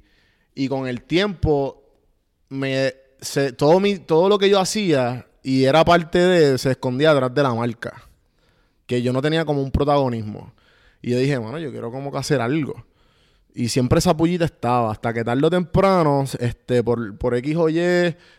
y 0.54 0.68
con 0.68 0.88
el 0.88 1.02
tiempo, 1.02 1.82
me, 2.48 2.92
todo, 3.56 3.80
mi, 3.80 3.98
todo 3.98 4.28
lo 4.28 4.38
que 4.38 4.50
yo 4.50 4.58
hacía 4.58 5.26
y 5.44 5.64
era 5.64 5.84
parte 5.84 6.18
de, 6.18 6.58
se 6.58 6.70
escondía 6.70 7.12
detrás 7.12 7.32
de 7.34 7.42
la 7.42 7.54
marca, 7.54 8.02
que 8.86 9.02
yo 9.02 9.12
no 9.12 9.20
tenía 9.20 9.44
como 9.44 9.62
un 9.62 9.70
protagonismo. 9.70 10.54
Y 11.02 11.10
yo 11.10 11.18
dije, 11.18 11.36
bueno, 11.36 11.58
yo 11.58 11.70
quiero 11.70 11.92
como 11.92 12.10
que 12.10 12.16
hacer 12.16 12.40
algo. 12.40 12.82
Y 13.54 13.68
siempre 13.68 13.98
esa 13.98 14.16
pullita 14.16 14.46
estaba, 14.46 14.90
hasta 14.90 15.12
que 15.12 15.22
tarde 15.22 15.46
o 15.46 15.50
temprano, 15.50 16.24
este, 16.40 16.82
por, 16.82 17.18
por 17.18 17.34
X 17.36 17.56
o 17.56 17.68
Y, 17.68 17.78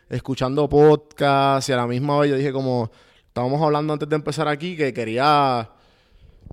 escuchando 0.10 0.68
podcasts 0.68 1.70
y 1.70 1.74
a 1.74 1.78
la 1.78 1.86
misma 1.86 2.20
vez 2.20 2.32
yo 2.32 2.38
dije 2.38 2.52
como, 2.52 2.92
estábamos 3.28 3.62
hablando 3.62 3.94
antes 3.94 4.10
de 4.10 4.16
empezar 4.16 4.48
aquí, 4.48 4.76
que 4.76 4.92
quería, 4.92 5.70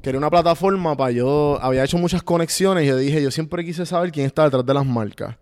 quería 0.02 0.18
una 0.18 0.30
plataforma 0.30 0.94
para 0.94 1.12
yo, 1.12 1.59
había 1.62 1.82
hecho 1.82 1.97
muchas 1.97 2.23
conexiones 2.23 2.85
y 2.85 2.88
yo 2.88 2.99
dije, 2.99 3.23
yo 3.23 3.30
siempre 3.30 3.64
quise 3.64 3.87
saber 3.87 4.12
quién 4.12 4.26
está 4.26 4.44
detrás 4.44 4.66
de 4.66 4.75
las 4.75 4.85
marcas. 4.85 5.37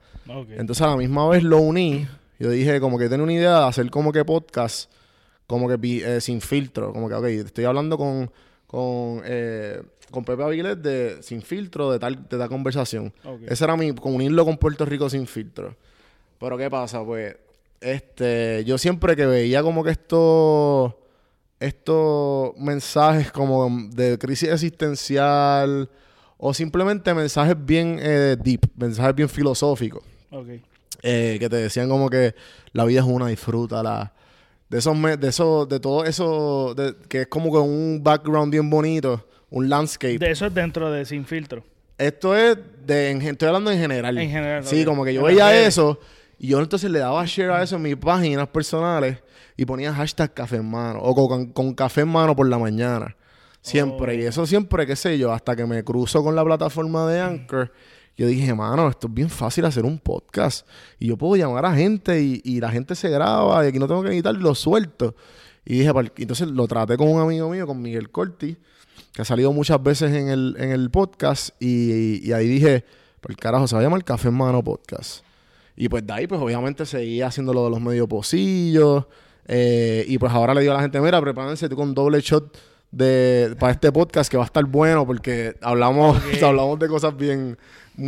Entonces 0.57 0.81
a 0.83 0.87
la 0.87 0.97
misma 0.97 1.29
vez 1.29 1.43
lo 1.43 1.59
uní, 1.59 2.07
yo 2.39 2.49
dije 2.51 2.81
como 2.81 2.97
que 2.97 3.09
tenía 3.09 3.25
una 3.25 3.33
idea 3.33 3.59
de 3.59 3.67
hacer 3.67 3.91
como 3.91 4.13
que 4.13 4.25
podcast, 4.25 4.89
como 5.51 5.69
que 5.69 5.77
eh, 5.83 6.21
sin 6.21 6.41
filtro, 6.41 6.93
como 6.93 7.09
que, 7.09 7.15
ok, 7.17 7.25
estoy 7.25 7.65
hablando 7.65 7.99
con, 7.99 8.31
con, 8.69 9.21
eh, 9.25 9.83
con 10.13 10.25
Pepe 10.25 10.45
Avilés 10.45 10.81
de 10.81 11.21
sin 11.23 11.43
filtro 11.43 11.91
de 11.91 11.99
tal, 11.99 12.29
de 12.29 12.39
tal 12.39 12.49
conversación. 12.49 13.13
Ese 13.49 13.65
era 13.65 13.77
mi, 13.77 13.93
con 13.93 14.15
unirlo 14.15 14.45
con 14.45 14.57
Puerto 14.57 14.85
Rico 14.85 15.11
sin 15.11 15.27
filtro. 15.27 15.75
Pero 16.39 16.57
¿qué 16.57 16.71
pasa? 16.71 17.05
Pues, 17.05 17.35
este, 17.81 18.63
yo 18.65 18.79
siempre 18.79 19.17
que 19.17 19.27
veía 19.27 19.61
como 19.65 19.83
que 19.83 19.91
estos, 19.91 20.95
estos 21.59 22.57
mensajes 22.57 23.33
como 23.33 23.69
de 23.91 24.19
crisis 24.19 24.51
existencial 24.51 25.91
o 26.39 26.55
simplemente 26.55 27.13
mensajes 27.13 27.57
bien 27.59 27.99
eh, 28.01 28.37
deep, 28.41 28.71
mensajes 28.77 29.17
bien 29.17 29.29
filosóficos, 29.29 30.05
eh, 31.03 31.39
que 31.41 31.49
te 31.49 31.57
decían 31.57 31.89
como 31.89 32.09
que 32.09 32.37
la 32.73 32.85
vida 32.85 33.01
es 33.01 33.07
una, 33.07 33.27
disfrútala. 33.27 34.13
De 34.71 34.79
esos, 34.79 34.97
de 35.21 35.29
eso, 35.29 35.67
de 35.67 35.81
todo 35.81 36.05
eso, 36.05 36.75
de- 36.75 36.95
que 37.09 37.23
es 37.23 37.27
como 37.27 37.51
que 37.53 37.59
un 37.59 38.01
background 38.03 38.51
bien 38.53 38.71
bonito, 38.71 39.27
un 39.51 39.69
landscape. 39.69 40.19
De 40.19 40.31
eso 40.31 40.47
es 40.47 40.55
dentro 40.55 40.91
de 40.91 41.05
Sin 41.05 41.27
Filtro. 41.27 41.65
Esto 41.99 42.35
es 42.35 42.57
de, 42.87 43.11
en 43.11 43.21
estoy 43.21 43.49
hablando 43.49 43.71
en 43.71 43.79
general. 43.79 44.17
En 44.17 44.31
general, 44.31 44.65
Sí, 44.65 44.85
como 44.85 45.05
que 45.05 45.13
yo 45.13 45.23
veía 45.25 45.67
eso 45.67 45.99
y 46.39 46.49
yo 46.49 46.61
entonces 46.61 46.91
le 46.91 47.01
daba 47.01 47.23
share 47.27 47.51
a 47.51 47.63
eso 47.63 47.77
en 47.77 47.83
mis 47.83 47.97
páginas 47.97 48.49
personales 48.49 49.19
y 49.57 49.67
ponía 49.67 49.93
hashtag 49.93 50.33
café 50.33 50.57
en 50.57 50.71
mano 50.71 51.01
o 51.03 51.15
con, 51.29 51.53
con 51.53 51.75
café 51.75 52.03
en 52.03 52.09
mano 52.09 52.35
por 52.35 52.49
la 52.49 52.59
mañana. 52.59 53.15
Siempre. 53.61 54.13
Oh. 54.17 54.19
Y 54.19 54.23
eso 54.25 54.47
siempre, 54.47 54.87
qué 54.87 54.97
sé 54.97 55.19
yo, 55.19 55.33
hasta 55.33 55.55
que 55.55 55.67
me 55.67 55.85
cruzo 55.85 56.23
con 56.23 56.35
la 56.35 56.43
plataforma 56.45 57.07
de 57.11 57.21
Anchor. 57.21 57.71
Yo 58.21 58.27
dije, 58.27 58.53
mano, 58.55 58.87
esto 58.91 59.07
es 59.07 59.15
bien 59.15 59.31
fácil 59.31 59.65
hacer 59.65 59.87
un 59.87 59.99
podcast. 59.99 60.67
Y 60.99 61.07
yo 61.07 61.17
puedo 61.17 61.37
llamar 61.37 61.65
a 61.65 61.75
gente 61.75 62.21
y, 62.21 62.43
y 62.45 62.61
la 62.61 62.69
gente 62.71 62.95
se 62.95 63.09
graba 63.09 63.65
y 63.65 63.69
aquí 63.69 63.79
no 63.79 63.89
tengo 63.89 64.03
que 64.03 64.11
editar 64.11 64.35
lo 64.35 64.55
suelto. 64.55 65.15
Y 65.65 65.79
dije, 65.79 65.95
"Pal-". 65.95 66.13
entonces 66.19 66.49
lo 66.49 66.69
traté 66.69 66.99
con 66.99 67.09
un 67.09 67.19
amigo 67.19 67.49
mío, 67.49 67.67
con 67.67 67.81
Miguel 67.81 68.11
Corti, 68.11 68.59
que 69.15 69.23
ha 69.23 69.25
salido 69.25 69.55
muchas 69.55 69.83
veces 69.83 70.13
en 70.15 70.29
el, 70.29 70.55
en 70.59 70.71
el 70.71 70.91
podcast. 70.91 71.51
Y, 71.63 72.21
y 72.29 72.33
ahí 72.33 72.47
dije, 72.47 72.85
por 73.23 73.31
el 73.31 73.39
carajo, 73.39 73.67
se 73.67 73.75
va 73.75 73.81
a 73.81 73.85
llamar 73.85 74.05
Café 74.05 74.29
en 74.29 74.35
Mano 74.35 74.63
Podcast. 74.63 75.25
Y 75.75 75.89
pues 75.89 76.07
de 76.07 76.13
ahí, 76.13 76.27
pues 76.27 76.43
obviamente 76.43 76.85
seguía 76.85 77.29
haciendo 77.29 77.55
lo 77.55 77.65
de 77.65 77.71
los 77.71 77.81
medios 77.81 78.07
pocillos. 78.07 79.07
eh, 79.49 80.05
y 80.07 80.19
pues 80.19 80.31
ahora 80.31 80.53
le 80.53 80.61
digo 80.61 80.75
a 80.75 80.77
la 80.77 80.83
gente, 80.83 81.01
mira, 81.01 81.19
prepárense 81.23 81.71
tú 81.71 81.77
con 81.77 81.95
doble 81.95 82.21
shot 82.21 82.55
de, 82.93 83.55
para 83.59 83.73
este 83.73 83.91
podcast 83.93 84.31
que 84.31 84.37
va 84.37 84.43
a 84.43 84.47
estar 84.47 84.65
bueno 84.65 85.07
porque 85.07 85.55
hablamos, 85.63 86.21
hablamos 86.43 86.79
de 86.79 86.89
cosas 86.89 87.17
bien, 87.17 87.57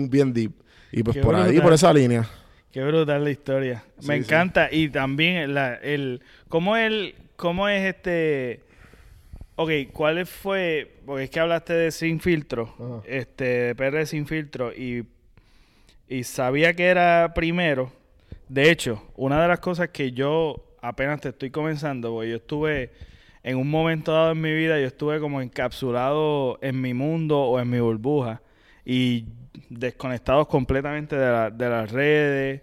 bien 0.08 0.32
deep. 0.32 0.52
Y 0.90 1.02
pues 1.02 1.16
Qué 1.16 1.22
por 1.22 1.34
ahí, 1.34 1.60
por 1.60 1.72
esa 1.72 1.92
línea. 1.92 2.28
Qué 2.70 2.82
brutal 2.84 3.24
la 3.24 3.30
historia. 3.30 3.84
Sí, 3.98 4.08
Me 4.08 4.14
sí. 4.14 4.20
encanta. 4.20 4.68
Y 4.70 4.88
también 4.88 5.54
la, 5.54 5.74
el... 5.74 6.22
¿Cómo, 6.48 6.76
el, 6.76 7.14
¿Cómo 7.36 7.68
es 7.68 7.82
este...? 7.82 8.60
Ok, 9.56 9.70
¿cuál 9.92 10.24
fue...? 10.26 10.96
Porque 11.04 11.24
es 11.24 11.30
que 11.30 11.40
hablaste 11.40 11.74
de 11.74 11.90
Sin 11.90 12.20
Filtro. 12.20 12.74
Ajá. 12.78 13.02
Este, 13.06 13.44
de 13.44 13.74
PR 13.74 14.06
Sin 14.06 14.26
Filtro. 14.26 14.72
Y, 14.72 15.04
y 16.08 16.24
sabía 16.24 16.74
que 16.74 16.86
era 16.86 17.32
primero. 17.34 17.92
De 18.48 18.70
hecho, 18.70 19.02
una 19.16 19.40
de 19.42 19.48
las 19.48 19.60
cosas 19.60 19.88
que 19.90 20.12
yo 20.12 20.76
apenas 20.80 21.20
te 21.20 21.28
estoy 21.30 21.50
comenzando, 21.50 22.12
porque 22.12 22.30
yo 22.30 22.36
estuve... 22.36 22.90
En 23.44 23.56
un 23.56 23.68
momento 23.68 24.12
dado 24.12 24.30
en 24.30 24.40
mi 24.40 24.54
vida, 24.54 24.78
yo 24.78 24.86
estuve 24.86 25.18
como 25.18 25.42
encapsulado 25.42 26.60
en 26.62 26.80
mi 26.80 26.94
mundo 26.94 27.40
o 27.40 27.58
en 27.58 27.68
mi 27.68 27.80
burbuja. 27.80 28.40
Y 28.86 29.24
desconectados 29.68 30.46
completamente 30.48 31.16
de, 31.16 31.30
la- 31.30 31.50
de 31.50 31.68
las 31.68 31.90
redes 31.90 32.62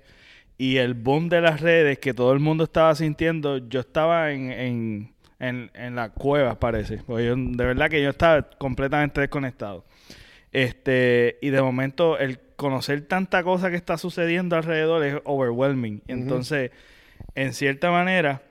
y 0.58 0.77
el 0.77 0.93
boom 0.93 1.29
de 1.29 1.41
las 1.41 1.62
redes 1.62 2.00
que 2.00 2.13
todo 2.13 2.34
el 2.34 2.39
mundo 2.39 2.65
estaba 2.65 2.93
sintiendo, 2.96 3.58
yo 3.69 3.79
estaba 3.79 4.31
en, 4.31 4.51
en, 4.51 5.13
en, 5.39 5.72
en 5.74 5.96
la 5.96 6.10
cueva, 6.10 6.60
parece. 6.60 6.98
Porque 7.05 7.25
yo, 7.27 7.36
de 7.38 7.65
verdad 7.65 7.89
que 7.89 8.01
yo 8.01 8.10
estaba 8.10 8.41
completamente 8.58 9.22
desconectado. 9.22 9.86
Este, 10.51 11.38
y 11.41 11.50
de 11.50 11.62
momento 11.62 12.17
el 12.17 12.39
conocer 12.55 13.01
tanta 13.08 13.43
cosa 13.43 13.69
que 13.69 13.75
está 13.75 13.98
sucediendo 13.98 14.55
alrededor 14.55 15.03
es 15.05 15.15
overwhelming. 15.24 16.01
Entonces, 16.08 16.72
en 17.36 17.53
cierta 17.53 17.91
manera, 17.91 18.41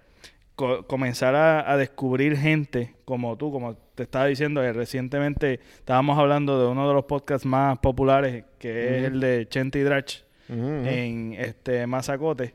co- 0.54 0.86
comenzar 0.86 1.34
a, 1.34 1.70
a 1.70 1.76
descubrir 1.76 2.36
gente 2.36 2.94
como 3.04 3.36
tú, 3.36 3.50
como 3.52 3.76
te 3.98 4.04
estaba 4.04 4.26
diciendo, 4.26 4.62
que 4.62 4.72
recientemente 4.72 5.60
estábamos 5.78 6.18
hablando 6.18 6.60
de 6.60 6.68
uno 6.68 6.88
de 6.88 6.94
los 6.94 7.04
podcasts 7.04 7.46
más 7.46 7.78
populares, 7.78 8.44
que 8.58 8.98
es 8.98 9.04
el 9.04 9.20
de 9.20 9.46
Chente 9.48 9.80
y 9.80 9.82
Drach 9.82 10.22
en 10.48 11.34
este 11.34 11.86
Mazacote. 11.86 12.54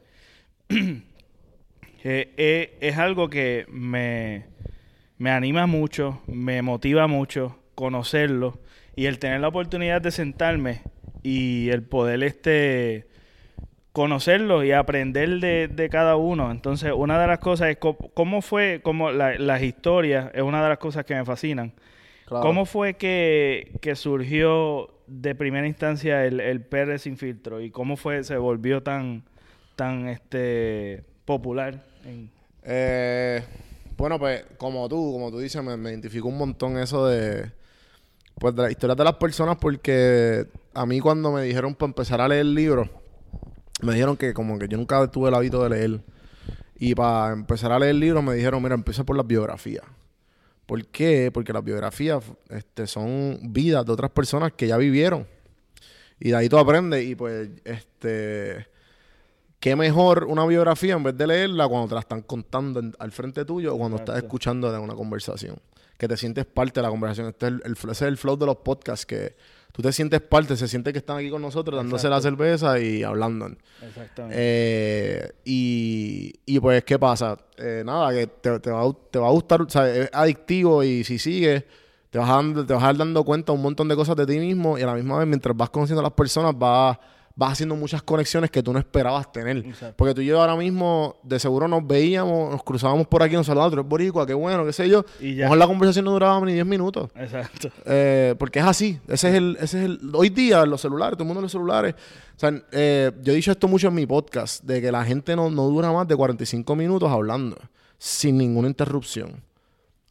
que, 0.68 1.04
eh, 2.04 2.78
es 2.80 2.98
algo 2.98 3.30
que 3.30 3.66
me 3.70 4.46
me 5.18 5.32
anima 5.32 5.68
mucho, 5.68 6.22
me 6.28 6.62
motiva 6.62 7.08
mucho 7.08 7.58
conocerlo 7.76 8.60
y 8.96 9.06
el 9.06 9.20
tener 9.20 9.40
la 9.40 9.48
oportunidad 9.48 10.02
de 10.02 10.12
sentarme 10.12 10.82
y 11.24 11.70
el 11.70 11.84
poder 11.84 12.24
este 12.24 13.08
conocerlo 13.94 14.64
y 14.64 14.72
aprender 14.72 15.40
de, 15.40 15.70
de 15.70 15.90
cada 15.90 16.16
uno. 16.18 16.52
Entonces, 16.52 16.92
una 16.94 17.22
de 17.22 17.28
las 17.28 17.40
cosas 17.40 17.70
es 17.70 17.78
cómo, 17.78 18.42
fue, 18.42 18.82
como 18.84 19.12
las 19.12 19.62
historias, 19.62 20.32
es 20.34 20.42
una 20.42 20.62
de 20.62 20.70
las 20.70 20.80
cosas 20.80 21.06
que 21.06 21.16
me 21.16 21.24
fascinan. 21.24 21.72
¿Cómo 22.28 22.66
fue 22.66 22.96
que, 22.96 23.78
que, 23.80 23.96
surgió 23.96 24.90
de 25.06 25.36
primera 25.36 25.68
instancia 25.68 26.26
el, 26.26 26.40
el 26.40 26.62
PR 26.62 26.98
sin 26.98 27.16
filtro 27.18 27.62
y 27.62 27.70
cómo 27.70 27.96
fue, 27.96 28.24
se 28.24 28.38
volvió 28.38 28.82
tan, 28.82 29.24
tan 29.76 30.08
este, 30.08 31.04
popular? 31.26 31.84
Eh, 32.64 33.44
bueno, 33.96 34.18
pues 34.18 34.46
como 34.58 34.90
tú, 34.90 35.12
como 35.14 35.30
tú 35.30 35.38
dices, 35.38 35.64
me, 35.64 35.78
me 35.78 35.92
identificó 35.92 36.30
un 36.30 36.40
montón 36.40 36.80
eso 36.80 37.06
de, 37.06 37.52
pues, 38.40 38.56
de 38.56 38.64
la 38.64 38.72
historia 38.72 38.96
de 38.96 39.04
las 39.04 39.16
personas 39.16 39.58
porque 39.58 40.48
a 40.74 40.86
mí 40.88 41.00
cuando 41.00 41.32
me 41.32 41.44
dijeron 41.44 41.76
para 41.76 41.90
empezar 41.90 42.20
a 42.20 42.28
leer 42.28 42.42
el 42.42 42.56
libro, 42.56 43.03
me 43.84 43.94
dijeron 43.94 44.18
que 44.18 44.34
como 44.34 44.58
que 44.58 44.68
yo 44.68 44.78
nunca 44.78 45.06
tuve 45.08 45.30
el 45.30 45.36
hábito 45.36 45.64
de 45.64 45.70
leer. 45.70 46.02
Y 46.76 46.96
para 46.96 47.34
empezar 47.34 47.72
a 47.72 47.80
leer 47.80 47.92
el 47.92 48.00
libro 48.00 48.22
me 48.22 48.36
dijeron, 48.36 48.62
mira, 48.62 48.76
empieza 48.76 49.04
por 49.04 49.16
las 49.16 49.28
biografías. 49.28 49.86
¿Por 50.66 50.86
qué? 50.88 51.30
Porque 51.34 51.54
las 51.54 51.64
biografías 51.64 52.24
este, 52.50 52.88
son 52.88 53.40
vidas 53.42 53.86
de 53.86 53.92
otras 53.92 54.12
personas 54.12 54.54
que 54.54 54.68
ya 54.68 54.78
vivieron. 54.78 55.28
Y 56.20 56.30
de 56.30 56.36
ahí 56.36 56.50
tú 56.50 56.58
aprendes. 56.58 57.06
Y 57.06 57.16
pues, 57.16 57.50
este. 57.66 58.68
Qué 59.60 59.76
mejor 59.78 60.26
una 60.26 60.46
biografía 60.46 60.94
en 60.94 61.04
vez 61.04 61.16
de 61.16 61.26
leerla 61.26 61.68
cuando 61.70 61.88
te 61.88 61.94
la 61.94 62.02
están 62.02 62.22
contando 62.22 62.82
al 63.00 63.12
frente 63.14 63.46
tuyo 63.46 63.74
o 63.74 63.78
cuando 63.78 63.96
estás 63.96 64.18
escuchando 64.18 64.70
de 64.72 64.78
una 64.78 64.94
conversación. 64.94 65.58
Que 65.98 66.08
te 66.08 66.18
sientes 66.18 66.46
parte 66.46 66.80
de 66.80 66.84
la 66.84 66.90
conversación. 66.90 67.28
Este 67.28 67.48
es 67.48 67.54
el, 67.64 67.72
ese 67.72 67.92
es 67.92 68.02
el 68.02 68.18
flow 68.18 68.36
de 68.36 68.46
los 68.46 68.58
podcasts 68.58 69.06
que 69.06 69.36
tú 69.74 69.82
te 69.82 69.92
sientes 69.92 70.22
parte, 70.22 70.56
se 70.56 70.68
siente 70.68 70.94
que 70.94 71.00
están 71.00 71.18
aquí 71.18 71.30
con 71.30 71.42
nosotros 71.42 71.76
dándose 71.76 72.08
la 72.08 72.22
cerveza 72.22 72.80
y 72.80 73.04
hablando. 73.04 73.50
Exactamente. 73.82 74.36
Eh, 74.40 75.32
y, 75.44 76.32
y, 76.46 76.60
pues, 76.60 76.84
¿qué 76.84 76.98
pasa? 77.00 77.38
Eh, 77.58 77.82
nada, 77.84 78.14
que 78.14 78.28
te, 78.28 78.60
te, 78.60 78.72
va, 78.72 78.84
te, 79.12 79.20
va, 79.20 79.28
a 79.28 79.32
gustar, 79.32 79.64
o 79.64 79.70
sea, 79.70 79.90
es 79.90 80.10
adictivo 80.14 80.84
y 80.84 81.04
si 81.04 81.18
sigues, 81.18 81.64
te 82.12 82.20
vas, 82.20 82.30
a, 82.30 82.66
te 82.66 82.74
vas 82.74 82.84
a 82.84 82.86
dar 82.86 82.98
dando 82.98 83.24
cuenta 83.24 83.52
un 83.52 83.64
montón 83.64 83.88
de 83.88 83.96
cosas 83.96 84.16
de 84.16 84.28
ti 84.28 84.38
mismo 84.38 84.78
y 84.78 84.84
a 84.84 84.86
la 84.86 84.94
misma 84.94 85.18
vez, 85.18 85.28
mientras 85.28 85.58
vas 85.58 85.72
conociendo 85.72 86.02
a 86.02 86.04
las 86.04 86.14
personas, 86.14 86.58
vas 86.58 86.98
vas 87.36 87.54
haciendo 87.54 87.76
muchas 87.76 88.04
conexiones 88.04 88.52
que 88.52 88.62
tú 88.62 88.72
no 88.72 88.80
esperabas 88.80 89.32
tener. 89.32 89.64
Porque 89.96 90.14
tú 90.14 90.22
y 90.22 90.26
yo 90.28 90.40
ahora 90.40 90.56
mismo, 90.56 91.20
de 91.24 91.40
seguro 91.40 91.68
nos 91.68 91.86
veíamos, 91.86 92.52
nos 92.52 92.64
cruzábamos 92.64 93.08
por 93.08 93.24
aquí, 93.24 93.36
nos 93.36 93.48
saludábamos, 93.48 93.74
tú 93.74 93.80
eres 93.80 93.90
boricua, 93.90 94.26
qué 94.26 94.34
bueno, 94.34 94.66
qué 94.66 94.74
sé 94.74 94.88
yo. 94.88 95.04
Y 95.20 95.36
ya. 95.36 95.46
Mejor 95.46 95.58
la 95.58 95.68
conversación 95.68 96.06
no 96.06 96.12
duraba 96.12 96.46
ni 96.46 96.54
10 96.54 96.66
minutos. 96.66 97.10
Exacto. 97.16 97.70
Eh, 97.86 98.36
porque 98.38 98.60
es 98.60 98.66
así. 98.66 99.00
Ese 99.08 99.30
es 99.30 99.36
el, 99.36 99.58
ese 99.60 99.80
es 99.80 99.86
el, 99.86 100.12
hoy 100.14 100.30
día, 100.30 100.66
los 100.66 100.82
celulares, 100.82 101.18
todo 101.18 101.24
el 101.24 101.28
mundo 101.28 101.40
en 101.40 101.44
los 101.44 101.52
celulares. 101.52 101.96
O 102.36 102.40
sea, 102.40 102.54
eh, 102.72 103.12
yo 103.22 103.34
he 103.34 103.36
dicho 103.36 103.52
esto 103.52 103.68
mucho 103.68 103.88
en 103.88 103.96
mi 103.96 104.06
podcast, 104.06 104.64
de 104.64 104.82
que 104.82 104.92
la 104.92 105.04
gente 105.04 105.36
no, 105.36 105.50
no 105.50 105.64
dura 105.64 105.92
más 105.92 106.08
de 106.08 106.16
45 106.16 106.76
minutos 106.76 107.10
hablando, 107.10 107.58
sin 107.98 108.38
ninguna 108.38 108.68
interrupción. 108.68 109.42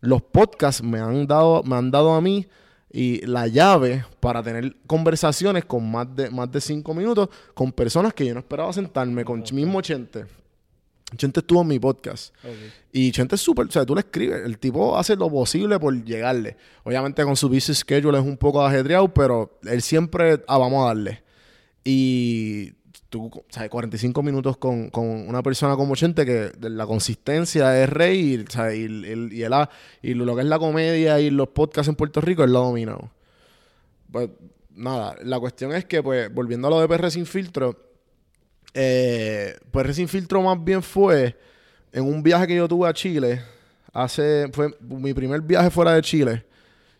Los 0.01 0.23
podcasts 0.23 0.83
me 0.83 0.99
han 0.99 1.29
dado, 1.29 1.63
me 1.63 1.77
han 1.77 1.93
dado 1.93 2.15
a 2.15 2.21
mí 2.21 2.49
y 2.93 3.25
la 3.27 3.47
llave 3.47 4.05
para 4.21 4.43
tener 4.43 4.77
conversaciones 4.87 5.65
con 5.65 5.91
más 5.91 6.15
de, 6.15 6.31
más 6.31 6.51
de 6.53 6.61
cinco 6.61 6.95
minutos 6.95 7.29
con 7.55 7.73
personas 7.73 8.13
que 8.13 8.27
yo 8.27 8.35
no 8.35 8.41
esperaba 8.41 8.73
sentarme, 8.73 9.25
con 9.25 9.43
mismo 9.53 9.81
Chente. 9.81 10.27
Chente 11.17 11.41
estuvo 11.41 11.63
en 11.63 11.69
mi 11.69 11.79
podcast. 11.79 12.35
Y 12.93 13.11
Chente 13.13 13.35
es 13.35 13.41
súper, 13.41 13.67
o 13.67 13.71
sea, 13.71 13.85
tú 13.85 13.95
le 13.95 14.01
escribes, 14.01 14.45
el 14.45 14.59
tipo 14.59 14.97
hace 14.97 15.17
lo 15.17 15.31
posible 15.31 15.79
por 15.79 16.05
llegarle. 16.05 16.57
Obviamente 16.85 17.23
con 17.25 17.37
su 17.37 17.49
busy 17.49 17.75
schedule 17.75 18.19
es 18.19 18.25
un 18.25 18.37
poco 18.37 18.65
ajetreado, 18.65 19.13
pero 19.13 19.59
él 19.65 19.83
siempre, 19.83 20.43
ah, 20.47 20.59
vamos 20.59 20.85
a 20.85 20.89
darle. 20.89 21.23
Y 21.85 22.73
tú, 23.13 23.31
¿sabes? 23.51 23.69
45 23.69 24.23
minutos 24.23 24.57
con, 24.57 24.91
una 24.95 25.43
persona 25.43 25.77
como 25.77 25.95
Chente 25.95 26.25
que 26.25 26.51
la 26.61 26.87
consistencia 26.87 27.81
es 27.83 27.89
rey 27.91 28.35
y, 28.35 28.45
¿sabes? 28.51 28.79
Y, 28.79 28.87
y, 28.87 29.45
y, 30.03 30.15
lo 30.15 30.35
que 30.35 30.41
es 30.41 30.49
la 30.49 30.59
comedia 30.59 31.21
y 31.21 31.29
los 31.29 31.49
podcasts 31.49 31.91
en 31.91 31.95
Puerto 31.95 32.23
Rico, 32.23 32.43
él 32.43 32.53
lo 32.53 32.61
ha 32.61 32.67
dominado. 32.67 33.11
Pues 34.11 34.31
nada, 34.75 35.15
la 35.23 35.39
cuestión 35.39 35.75
es 35.75 35.85
que, 35.85 36.03
pues, 36.03 36.33
volviendo 36.33 36.69
a 36.69 36.71
lo 36.71 36.81
de 36.81 36.89
PR 36.89 37.11
sin 37.11 37.27
filtro, 37.27 37.77
eh, 38.73 39.59
PR 39.71 39.93
sin 39.93 40.09
filtro 40.09 40.41
más 40.41 40.65
bien 40.65 40.83
fue 40.83 41.37
en 41.93 42.05
un 42.05 42.23
viaje 42.23 42.47
que 42.47 42.57
yo 42.57 42.67
tuve 42.67 42.89
a 42.89 42.95
Chile, 42.95 43.43
hace, 43.93 44.49
fue 44.53 44.75
mi 44.81 45.13
primer 45.13 45.43
viaje 45.43 45.71
fuera 45.71 45.93
de 45.93 46.01
Chile. 46.01 46.47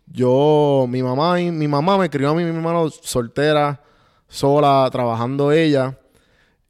Yo, 0.07 0.85
mi 0.91 1.03
mamá 1.03 1.41
y 1.41 1.51
mi 1.51 1.67
mamá 1.67 1.97
me 1.97 2.11
crió 2.11 2.29
a 2.29 2.35
mí 2.35 2.45
mi 2.45 2.51
hermano 2.51 2.91
soltera, 2.91 3.83
sola, 4.29 4.87
trabajando 4.93 5.53
ella. 5.53 5.99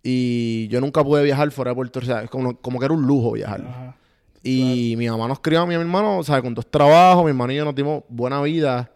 Y 0.03 0.67
yo 0.69 0.81
nunca 0.81 1.05
pude 1.05 1.23
viajar 1.23 1.51
fuera 1.53 1.71
de 1.71 1.75
Puerto 1.77 2.01
Rico. 2.01 2.13
O 2.13 2.19
sea, 2.19 2.29
como, 2.29 2.57
como 2.57 2.79
que 2.79 2.85
era 2.85 2.95
un 2.95 3.07
lujo 3.07 3.33
viajar. 3.33 3.95
y 4.43 4.95
mi 4.97 5.09
mamá 5.09 5.29
nos 5.29 5.41
crió 5.41 5.61
a 5.61 5.67
mi 5.67 5.75
hermano, 5.75 6.19
o 6.19 6.25
sea, 6.25 6.43
con 6.43 6.55
dos 6.55 6.67
trabajos. 6.69 7.25
Mi 7.25 7.31
hermano 7.31 7.53
y 7.53 7.57
yo 7.57 7.65
nos 7.65 7.75
dimos 7.75 8.03
buena 8.09 8.43
vida 8.43 8.91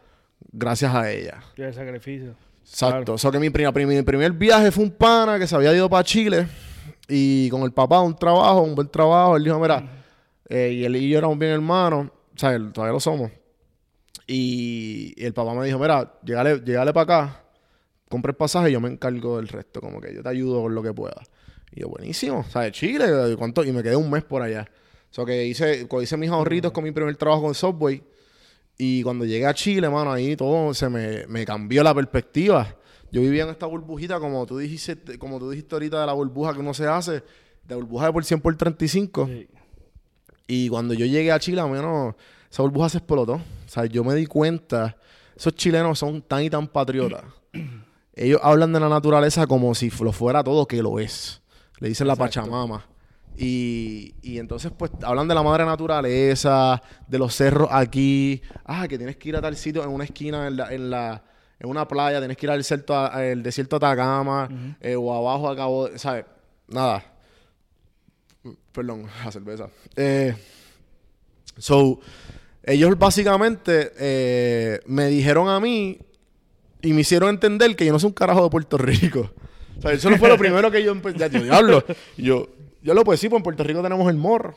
gracias 0.52 0.94
a 0.94 1.10
ella. 1.10 1.38
Y 1.56 1.62
el 1.62 1.74
sacrificio. 1.74 2.34
Exacto. 2.62 3.14
O 3.14 3.18
sea, 3.18 3.30
que 3.30 3.38
mi, 3.38 3.50
mi, 3.50 4.02
primer 4.02 4.32
viaje 4.32 4.72
fue 4.72 4.84
un 4.84 4.90
pana 4.90 5.38
que 5.38 5.46
se 5.46 5.54
había 5.54 5.72
ido 5.72 5.88
para 5.88 6.02
Chile. 6.02 6.48
Y 7.08 7.48
con 7.50 7.62
el 7.62 7.72
papá, 7.72 8.00
un 8.00 8.16
trabajo, 8.16 8.62
un 8.62 8.74
buen 8.74 8.88
trabajo. 8.88 9.36
Él 9.36 9.44
dijo, 9.44 9.60
mira, 9.60 9.88
eh, 10.48 10.72
y 10.72 10.84
él 10.84 10.96
y 10.96 11.08
yo 11.08 11.18
éramos 11.18 11.38
bien 11.38 11.52
hermanos. 11.52 12.08
O 12.08 12.38
sea, 12.38 12.58
todavía 12.72 12.92
lo 12.92 13.00
somos. 13.00 13.30
Y, 14.26 15.14
el 15.24 15.32
papá 15.32 15.54
me 15.54 15.64
dijo, 15.66 15.78
mira, 15.78 16.18
llegale, 16.24 16.58
llegale 16.58 16.92
para 16.92 17.02
acá 17.02 17.45
compra 18.08 18.30
el 18.30 18.36
pasaje 18.36 18.70
y 18.70 18.72
yo 18.72 18.80
me 18.80 18.88
encargo 18.88 19.36
del 19.36 19.48
resto, 19.48 19.80
como 19.80 20.00
que 20.00 20.14
yo 20.14 20.22
te 20.22 20.28
ayudo 20.28 20.62
con 20.62 20.74
lo 20.74 20.82
que 20.82 20.92
pueda. 20.92 21.22
Y 21.72 21.80
yo, 21.80 21.88
buenísimo, 21.88 22.44
¿sabes? 22.48 22.72
Chile, 22.72 23.06
¿cuánto? 23.36 23.64
Y 23.64 23.72
me 23.72 23.82
quedé 23.82 23.96
un 23.96 24.10
mes 24.10 24.24
por 24.24 24.42
allá. 24.42 24.68
O 25.10 25.14
sea, 25.14 25.24
que 25.24 25.46
hice, 25.46 25.86
hice 26.02 26.16
mis 26.16 26.30
ahorritos 26.30 26.72
con 26.72 26.84
mi 26.84 26.92
primer 26.92 27.16
trabajo 27.16 27.42
con 27.42 27.54
Subway. 27.54 28.02
Y 28.78 29.02
cuando 29.02 29.24
llegué 29.24 29.46
a 29.46 29.54
Chile, 29.54 29.88
mano, 29.88 30.12
ahí 30.12 30.36
todo 30.36 30.74
se 30.74 30.88
me, 30.88 31.26
me 31.26 31.44
cambió 31.44 31.82
la 31.82 31.94
perspectiva. 31.94 32.76
Yo 33.10 33.20
vivía 33.20 33.44
en 33.44 33.50
esta 33.50 33.66
burbujita, 33.66 34.20
como 34.20 34.44
tú 34.46 34.58
dijiste, 34.58 35.18
como 35.18 35.38
tú 35.38 35.50
dijiste 35.50 35.74
ahorita 35.74 36.00
de 36.00 36.06
la 36.06 36.12
burbuja 36.12 36.52
que 36.52 36.60
uno 36.60 36.74
se 36.74 36.86
hace, 36.86 37.22
de 37.64 37.74
burbuja 37.74 38.06
de 38.06 38.12
por 38.12 38.24
100 38.24 38.40
por 38.40 38.56
35. 38.56 39.30
Y 40.46 40.68
cuando 40.68 40.94
yo 40.94 41.06
llegué 41.06 41.32
a 41.32 41.38
Chile, 41.38 41.62
menos 41.64 42.14
esa 42.50 42.62
burbuja 42.62 42.88
se 42.88 42.98
explotó. 42.98 43.34
O 43.34 43.68
sea, 43.68 43.86
yo 43.86 44.04
me 44.04 44.14
di 44.14 44.26
cuenta, 44.26 44.96
esos 45.36 45.54
chilenos 45.54 45.98
son 45.98 46.22
tan 46.22 46.42
y 46.42 46.50
tan 46.50 46.68
patriotas. 46.68 47.24
ellos 48.16 48.40
hablan 48.42 48.72
de 48.72 48.80
la 48.80 48.88
naturaleza 48.88 49.46
como 49.46 49.74
si 49.74 49.90
lo 49.90 50.10
fuera 50.10 50.42
todo, 50.42 50.66
que 50.66 50.82
lo 50.82 50.98
es. 50.98 51.42
Le 51.78 51.88
dicen 51.88 52.06
la 52.06 52.16
Pachamama. 52.16 52.86
Y, 53.36 54.14
y, 54.22 54.38
entonces, 54.38 54.72
pues, 54.76 54.90
hablan 55.02 55.28
de 55.28 55.34
la 55.34 55.42
madre 55.42 55.66
naturaleza, 55.66 56.82
de 57.06 57.18
los 57.18 57.34
cerros 57.34 57.68
aquí. 57.70 58.40
Ah, 58.64 58.88
que 58.88 58.96
tienes 58.96 59.16
que 59.16 59.28
ir 59.28 59.36
a 59.36 59.42
tal 59.42 59.54
sitio 59.54 59.84
en 59.84 59.90
una 59.90 60.04
esquina, 60.04 60.46
en 60.46 60.56
la, 60.56 60.72
en, 60.72 60.88
la, 60.88 61.22
en 61.58 61.68
una 61.68 61.86
playa, 61.86 62.18
tienes 62.18 62.38
que 62.38 62.46
ir 62.46 62.50
al 62.50 62.58
desierto, 62.58 62.96
al 62.96 63.42
desierto 63.42 63.76
Atacama, 63.76 64.48
eh, 64.80 64.96
o 64.96 65.12
abajo 65.14 65.50
a 65.50 65.56
Cabo, 65.56 65.90
¿sabes? 65.96 66.24
Nada. 66.68 67.04
Perdón, 68.72 69.06
la 69.24 69.30
cerveza. 69.30 69.68
Eh, 69.94 70.34
so, 71.58 72.00
ellos 72.62 72.98
básicamente 72.98 73.92
eh, 73.98 74.80
me 74.86 75.08
dijeron 75.08 75.50
a 75.50 75.60
mí 75.60 75.98
y 76.86 76.92
me 76.92 77.00
hicieron 77.00 77.30
entender 77.30 77.74
que 77.74 77.84
yo 77.84 77.92
no 77.92 77.98
soy 77.98 78.08
un 78.08 78.14
carajo 78.14 78.44
de 78.44 78.50
Puerto 78.50 78.78
Rico. 78.78 79.30
O 79.78 79.82
sea, 79.82 79.92
eso 79.92 80.08
no 80.08 80.18
fue 80.18 80.28
lo 80.28 80.38
primero 80.38 80.70
que 80.70 80.82
yo 80.82 80.92
empecé. 80.92 81.18
Ya, 81.18 81.28
diablo. 81.28 81.84
yo, 82.16 82.48
yo 82.82 82.94
lo 82.94 83.04
puedo 83.04 83.14
decir, 83.14 83.28
pues 83.28 83.40
en 83.40 83.44
Puerto 83.44 83.64
Rico 83.64 83.82
tenemos 83.82 84.08
el 84.08 84.16
morro. 84.16 84.54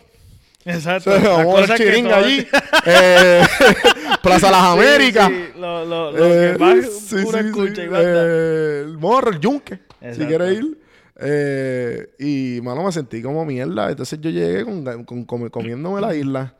Exacto. 0.65 1.11
vamos 1.11 1.69
a 1.69 1.75
chiringa 1.75 2.17
allí. 2.17 2.45
eh, 2.85 3.41
Plaza 4.21 4.51
Las 4.51 4.63
Américas. 4.63 5.27
Sí, 5.27 5.59
lo, 5.59 5.85
lo, 5.85 6.11
lo 6.11 6.25
eh, 6.25 6.53
que 6.53 6.59
más 6.59 6.85
sí, 7.07 7.15
escucha 7.15 7.81
eh, 7.83 8.83
El 8.85 8.97
morro, 8.97 9.31
el 9.31 9.39
yunque. 9.39 9.79
Si 10.13 10.25
quieres 10.25 10.59
ir. 10.59 10.77
Eh, 11.21 12.09
y, 12.19 12.61
mano, 12.61 12.83
me 12.83 12.91
sentí 12.91 13.21
como 13.21 13.43
mierda. 13.43 13.89
Entonces 13.89 14.19
yo 14.21 14.29
llegué 14.29 14.63
con, 14.63 15.25
con, 15.25 15.49
comiéndome 15.49 15.99
la 15.99 16.15
isla 16.15 16.53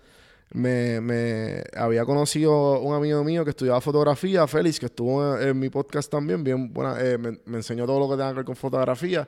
me, 0.51 0.99
me, 0.99 1.63
había 1.75 2.05
conocido 2.05 2.79
un 2.79 2.95
amigo 2.95 3.23
mío 3.23 3.43
que 3.43 3.51
estudiaba 3.51 3.79
fotografía, 3.81 4.47
Félix, 4.47 4.79
que 4.79 4.87
estuvo 4.87 5.37
en, 5.37 5.57
mi 5.59 5.69
podcast 5.69 6.11
también, 6.11 6.43
bien 6.43 6.73
buena, 6.73 6.99
eh, 6.99 7.17
me, 7.17 7.57
enseñó 7.57 7.85
todo 7.85 7.99
lo 7.99 8.09
que 8.09 8.15
tenga 8.15 8.29
que 8.29 8.37
ver 8.37 8.45
con 8.45 8.55
fotografía 8.55 9.27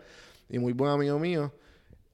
y 0.50 0.58
muy 0.58 0.74
buen 0.74 0.92
amigo 0.92 1.20
mío. 1.20 1.54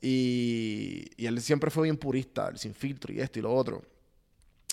Y, 0.01 1.05
y, 1.15 1.25
él 1.25 1.41
siempre 1.41 1.71
fue 1.71 1.83
bien 1.83 1.97
purista, 1.97 2.55
sin 2.55 2.73
filtro 2.73 3.13
y 3.13 3.21
esto 3.21 3.39
y 3.39 3.41
lo 3.41 3.53
otro. 3.53 3.81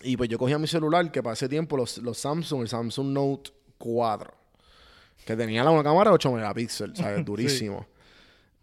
Y 0.03 0.17
pues 0.17 0.29
yo 0.29 0.39
cogía 0.39 0.59
mi 0.59 0.67
celular, 0.67 1.11
que 1.13 1.23
para 1.23 1.35
ese 1.35 1.49
tiempo 1.49 1.77
los, 1.77 1.99
los 1.99 2.19
Samsung, 2.19 2.63
el 2.63 2.69
Samsung 2.69 3.13
Note 3.13 3.53
4, 3.79 4.35
que 5.25 5.37
tenía 5.37 5.69
una 5.69 5.83
cámara 5.83 6.11
de 6.11 6.17
8 6.17 6.33
megapíxeles, 6.33 6.99
¿sabes? 6.99 7.25
Durísimo. 7.25 7.87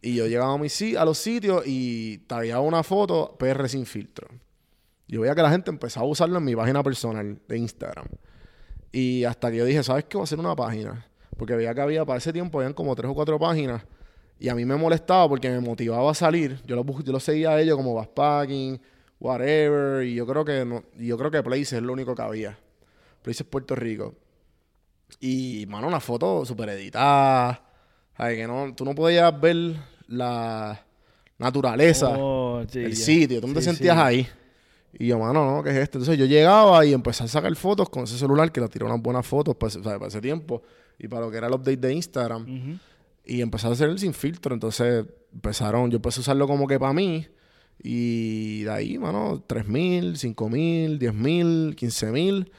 Y 0.02 0.16
yo 0.16 0.28
llegaba 0.28 0.54
a, 0.54 0.58
mi, 0.58 0.68
a 0.98 1.06
los 1.06 1.18
sitios 1.18 1.66
y 1.66 2.22
había 2.30 2.60
una 2.60 2.84
foto 2.84 3.36
PR 3.40 3.70
sin 3.70 3.86
filtro. 3.86 4.28
Yo 5.12 5.20
veía 5.20 5.36
que 5.36 5.42
la 5.42 5.52
gente 5.52 5.70
empezaba 5.70 6.06
a 6.06 6.10
usarlo 6.10 6.38
en 6.38 6.46
mi 6.46 6.56
página 6.56 6.82
personal 6.82 7.38
de 7.46 7.58
Instagram. 7.58 8.06
Y 8.94 9.26
hasta 9.26 9.52
que 9.52 9.58
yo 9.58 9.66
dije, 9.66 9.84
¿sabes 9.84 10.06
qué? 10.06 10.16
Voy 10.16 10.24
a 10.24 10.24
hacer 10.24 10.40
una 10.40 10.56
página. 10.56 11.06
Porque 11.38 11.54
veía 11.54 11.76
que 11.76 11.82
había, 11.82 12.06
para 12.06 12.18
ese 12.18 12.32
tiempo, 12.32 12.60
habían 12.60 12.74
como 12.74 12.96
tres 12.96 13.12
o 13.12 13.14
cuatro 13.14 13.38
páginas. 13.38 13.84
Y 14.40 14.48
a 14.48 14.56
mí 14.56 14.64
me 14.64 14.78
molestaba 14.78 15.28
porque 15.28 15.50
me 15.50 15.60
motivaba 15.60 16.10
a 16.10 16.14
salir. 16.14 16.62
Yo 16.66 16.78
lo, 16.78 16.86
yo 17.04 17.12
lo 17.12 17.20
seguía 17.20 17.52
a 17.52 17.62
ellos 17.62 17.76
como 17.76 17.94
backpacking, 17.94 18.80
whatever. 19.20 20.06
Y 20.06 20.16
yo 20.16 20.26
creo 20.26 20.46
que 20.46 20.64
no, 20.64 20.82
y 20.98 21.08
yo 21.08 21.18
creo 21.18 21.30
que 21.30 21.44
Place 21.44 21.76
es 21.76 21.84
lo 21.84 21.92
único 21.92 22.16
que 22.16 22.22
había. 22.22 22.58
Place 23.22 23.44
es 23.44 23.50
Puerto 23.50 23.76
Rico. 23.76 24.16
Y, 25.20 25.66
mano, 25.68 25.88
una 25.88 26.00
foto 26.00 26.46
súper 26.46 26.70
editada. 26.70 27.62
Que 28.18 28.48
no, 28.48 28.74
tú 28.74 28.86
no 28.86 28.96
podías 28.96 29.42
ver 29.42 29.76
la 30.08 30.86
naturaleza, 31.38 32.16
Oh, 32.18 32.64
sí, 32.66 32.80
el 32.80 32.96
sitio. 32.96 33.42
Tú 33.42 33.48
no 33.48 33.54
te 33.56 33.62
sentías 33.62 33.98
sí. 33.98 34.02
ahí. 34.02 34.28
Y 35.00 35.08
yo, 35.08 35.18
mano, 35.20 35.56
no, 35.58 35.64
¿qué 35.64 35.70
es 35.72 35.78
esto? 35.78 35.98
Entonces 36.00 36.18
yo 36.20 36.26
llegaba 36.26 36.86
y 36.86 36.94
empecé 36.94 37.24
a 37.24 37.28
sacar 37.28 37.56
fotos 37.56 37.90
con 37.90 38.04
ese 38.04 38.18
celular 38.18 38.52
que 38.52 38.60
le 38.62 38.68
tiró 38.68 38.86
unas 38.88 39.02
buenas 39.02 39.26
fotos 39.26 39.56
para, 39.56 39.70
ese- 39.70 39.80
o 39.80 39.84
sea, 39.84 39.94
para 39.98 40.08
ese 40.10 40.20
tiempo 40.22 40.62
y 41.00 41.08
para 41.08 41.26
lo 41.26 41.32
que 41.32 41.38
era 41.38 41.48
el 41.48 41.54
update 41.54 41.78
de 41.78 41.94
Instagram. 41.94 42.80
Y 43.26 43.42
empecé 43.42 43.68
a 43.68 43.72
hacer 43.72 43.90
el 43.90 44.00
sin 44.00 44.14
filtro. 44.14 44.54
Entonces 44.54 45.06
empezaron, 45.34 45.90
yo 45.92 45.96
empecé 45.98 46.20
a 46.20 46.22
usarlo 46.22 46.48
como 46.48 46.68
que 46.68 46.78
para 46.80 46.92
mí. 46.94 47.26
Y 47.84 48.64
de 48.64 48.72
ahí, 48.72 48.98
mano, 49.00 49.44
3.000, 49.48 50.14
5.000, 50.16 51.00
10.000, 51.00 51.76
15.000. 51.76 52.52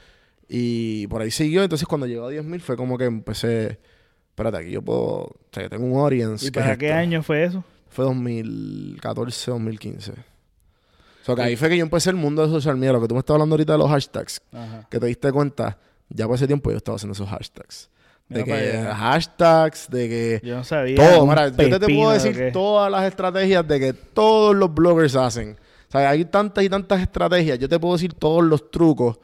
Y 0.49 1.07
por 1.07 1.21
ahí 1.21 1.31
siguió. 1.31 1.63
Entonces 1.63 1.87
cuando 1.87 2.07
llegó 2.07 2.25
a 2.27 2.31
10.000 2.31 2.59
fue 2.61 2.75
como 2.75 2.97
que 2.97 3.05
empecé... 3.05 3.79
Espérate, 4.29 4.57
aquí 4.57 4.71
yo 4.71 4.81
puedo... 4.81 4.99
O 5.01 5.35
sea, 5.51 5.63
yo 5.63 5.69
tengo 5.69 5.85
un 5.85 5.99
audience. 5.99 6.45
¿Y 6.47 6.51
¿qué 6.51 6.59
para 6.59 6.71
es 6.73 6.77
qué 6.79 6.91
año 6.91 7.21
fue 7.23 7.43
eso? 7.45 7.63
Fue 7.89 8.03
2014, 8.05 9.51
2015. 9.51 10.13
O 11.23 11.25
sea, 11.25 11.35
que 11.35 11.41
ahí 11.41 11.55
fue 11.55 11.69
que 11.69 11.77
yo 11.77 11.83
empecé 11.83 12.09
el 12.09 12.15
mundo 12.17 12.45
de 12.45 12.49
social 12.49 12.75
media. 12.77 12.93
Lo 12.93 13.01
que 13.01 13.07
tú 13.07 13.15
me 13.15 13.19
estás 13.19 13.33
hablando 13.35 13.53
ahorita 13.53 13.73
de 13.73 13.79
los 13.79 13.89
hashtags. 13.89 14.41
Ajá. 14.51 14.87
Que 14.91 14.99
te 14.99 15.05
diste 15.07 15.31
cuenta. 15.31 15.77
Ya 16.09 16.27
por 16.27 16.35
ese 16.35 16.45
tiempo 16.47 16.69
yo 16.69 16.77
estaba 16.77 16.97
haciendo 16.97 17.13
esos 17.13 17.27
hashtags. 17.29 17.89
De 18.29 18.43
Mira 18.43 18.57
que 18.57 18.77
allá. 18.77 18.95
hashtags, 18.95 19.89
de 19.89 20.09
que... 20.09 20.41
Yo 20.47 20.55
no 20.57 20.63
sabía. 20.63 20.95
Todo, 20.95 21.23
un 21.23 21.29
mira, 21.29 21.47
yo 21.49 21.79
te, 21.79 21.85
puedo 21.87 22.11
de 22.11 22.19
decir 22.19 22.51
todas 22.53 22.91
las 22.91 23.05
estrategias 23.05 23.67
de 23.67 23.79
que 23.79 23.93
todos 23.93 24.55
los 24.55 24.73
bloggers 24.73 25.15
hacen. 25.15 25.57
O 25.89 25.91
sea, 25.91 26.09
hay 26.09 26.25
tantas 26.25 26.63
y 26.63 26.69
tantas 26.69 27.01
estrategias. 27.01 27.57
Yo 27.59 27.67
te 27.69 27.79
puedo 27.79 27.93
decir 27.95 28.13
todos 28.13 28.43
los 28.43 28.69
trucos 28.71 29.17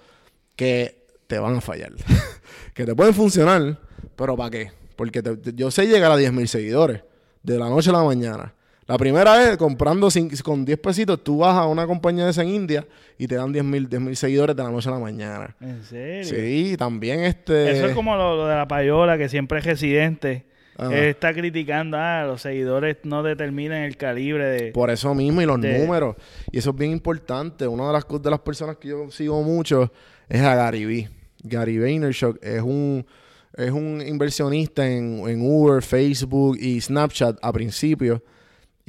que 0.56 1.06
te 1.28 1.38
van 1.40 1.58
a 1.58 1.62
fallar. 1.62 1.92
que 2.74 2.86
te 2.86 2.96
pueden 2.96 3.14
funcionar, 3.14 3.78
pero 4.16 4.36
¿para 4.36 4.50
qué? 4.50 4.72
Porque 4.96 5.22
te- 5.22 5.38
te- 5.38 5.54
yo 5.54 5.72
sé 5.72 5.88
llegar 5.88 6.12
a 6.12 6.18
10.000 6.18 6.46
seguidores 6.48 7.02
de 7.44 7.58
la 7.58 7.70
noche 7.70 7.90
a 7.90 7.94
la 7.94 8.04
mañana. 8.04 8.54
La 8.90 8.98
primera 8.98 9.38
vez, 9.38 9.56
comprando 9.58 10.08
cin- 10.08 10.42
con 10.42 10.66
10 10.66 10.80
pesitos, 10.80 11.24
tú 11.24 11.38
vas 11.40 11.56
a 11.56 11.68
una 11.68 11.86
compañía 11.86 12.26
de 12.26 12.32
esa 12.32 12.42
en 12.42 12.50
India 12.50 12.86
y 13.18 13.28
te 13.28 13.36
dan 13.36 13.54
10.000 13.54 13.88
10.000 13.88 14.16
seguidores 14.16 14.56
de 14.56 14.64
la 14.64 14.72
noche 14.72 14.90
a 14.90 14.94
la 14.94 15.00
mañana. 15.00 15.56
¿En 15.62 15.84
serio? 15.84 16.24
Sí, 16.26 16.76
también 16.78 17.20
este... 17.22 17.72
Eso 17.72 17.86
es 17.88 17.94
como 17.96 18.16
lo, 18.16 18.36
lo 18.36 18.48
de 18.48 18.56
la 18.56 18.68
payola, 18.68 19.18
que 19.18 19.30
siempre 19.30 19.60
es 19.60 19.66
residente. 19.66 20.46
Ajá. 20.76 20.98
Él 20.98 21.04
está 21.10 21.34
criticando, 21.34 21.98
ah, 22.00 22.24
los 22.26 22.42
seguidores 22.42 22.98
no 23.04 23.22
determinan 23.22 23.84
el 23.84 23.96
calibre 23.98 24.46
de... 24.46 24.72
Por 24.72 24.90
eso 24.90 25.14
mismo 25.14 25.42
y 25.42 25.46
los 25.46 25.62
de- 25.62 25.78
números. 25.80 26.16
Y 26.52 26.58
eso 26.58 26.72
es 26.72 26.76
bien 26.76 26.92
importante. 26.92 27.68
Una 27.68 27.86
de 27.88 27.94
las, 27.94 28.06
de 28.08 28.30
las 28.32 28.40
personas 28.40 28.78
que 28.78 28.88
yo 28.88 29.12
sigo 29.12 29.44
mucho 29.44 29.92
es 30.28 30.42
a 30.42 30.56
Gary 30.56 30.86
Vee. 30.86 31.10
Gary 31.44 31.78
Vaynerchuk 31.78 32.40
es 32.44 32.62
un, 32.62 33.06
es 33.56 33.72
un 33.72 34.02
inversionista 34.06 34.88
en, 34.90 35.22
en 35.28 35.42
Uber, 35.42 35.84
Facebook 35.84 36.58
y 36.60 36.82
Snapchat 36.82 37.38
a 37.42 37.52
principio. 37.54 38.24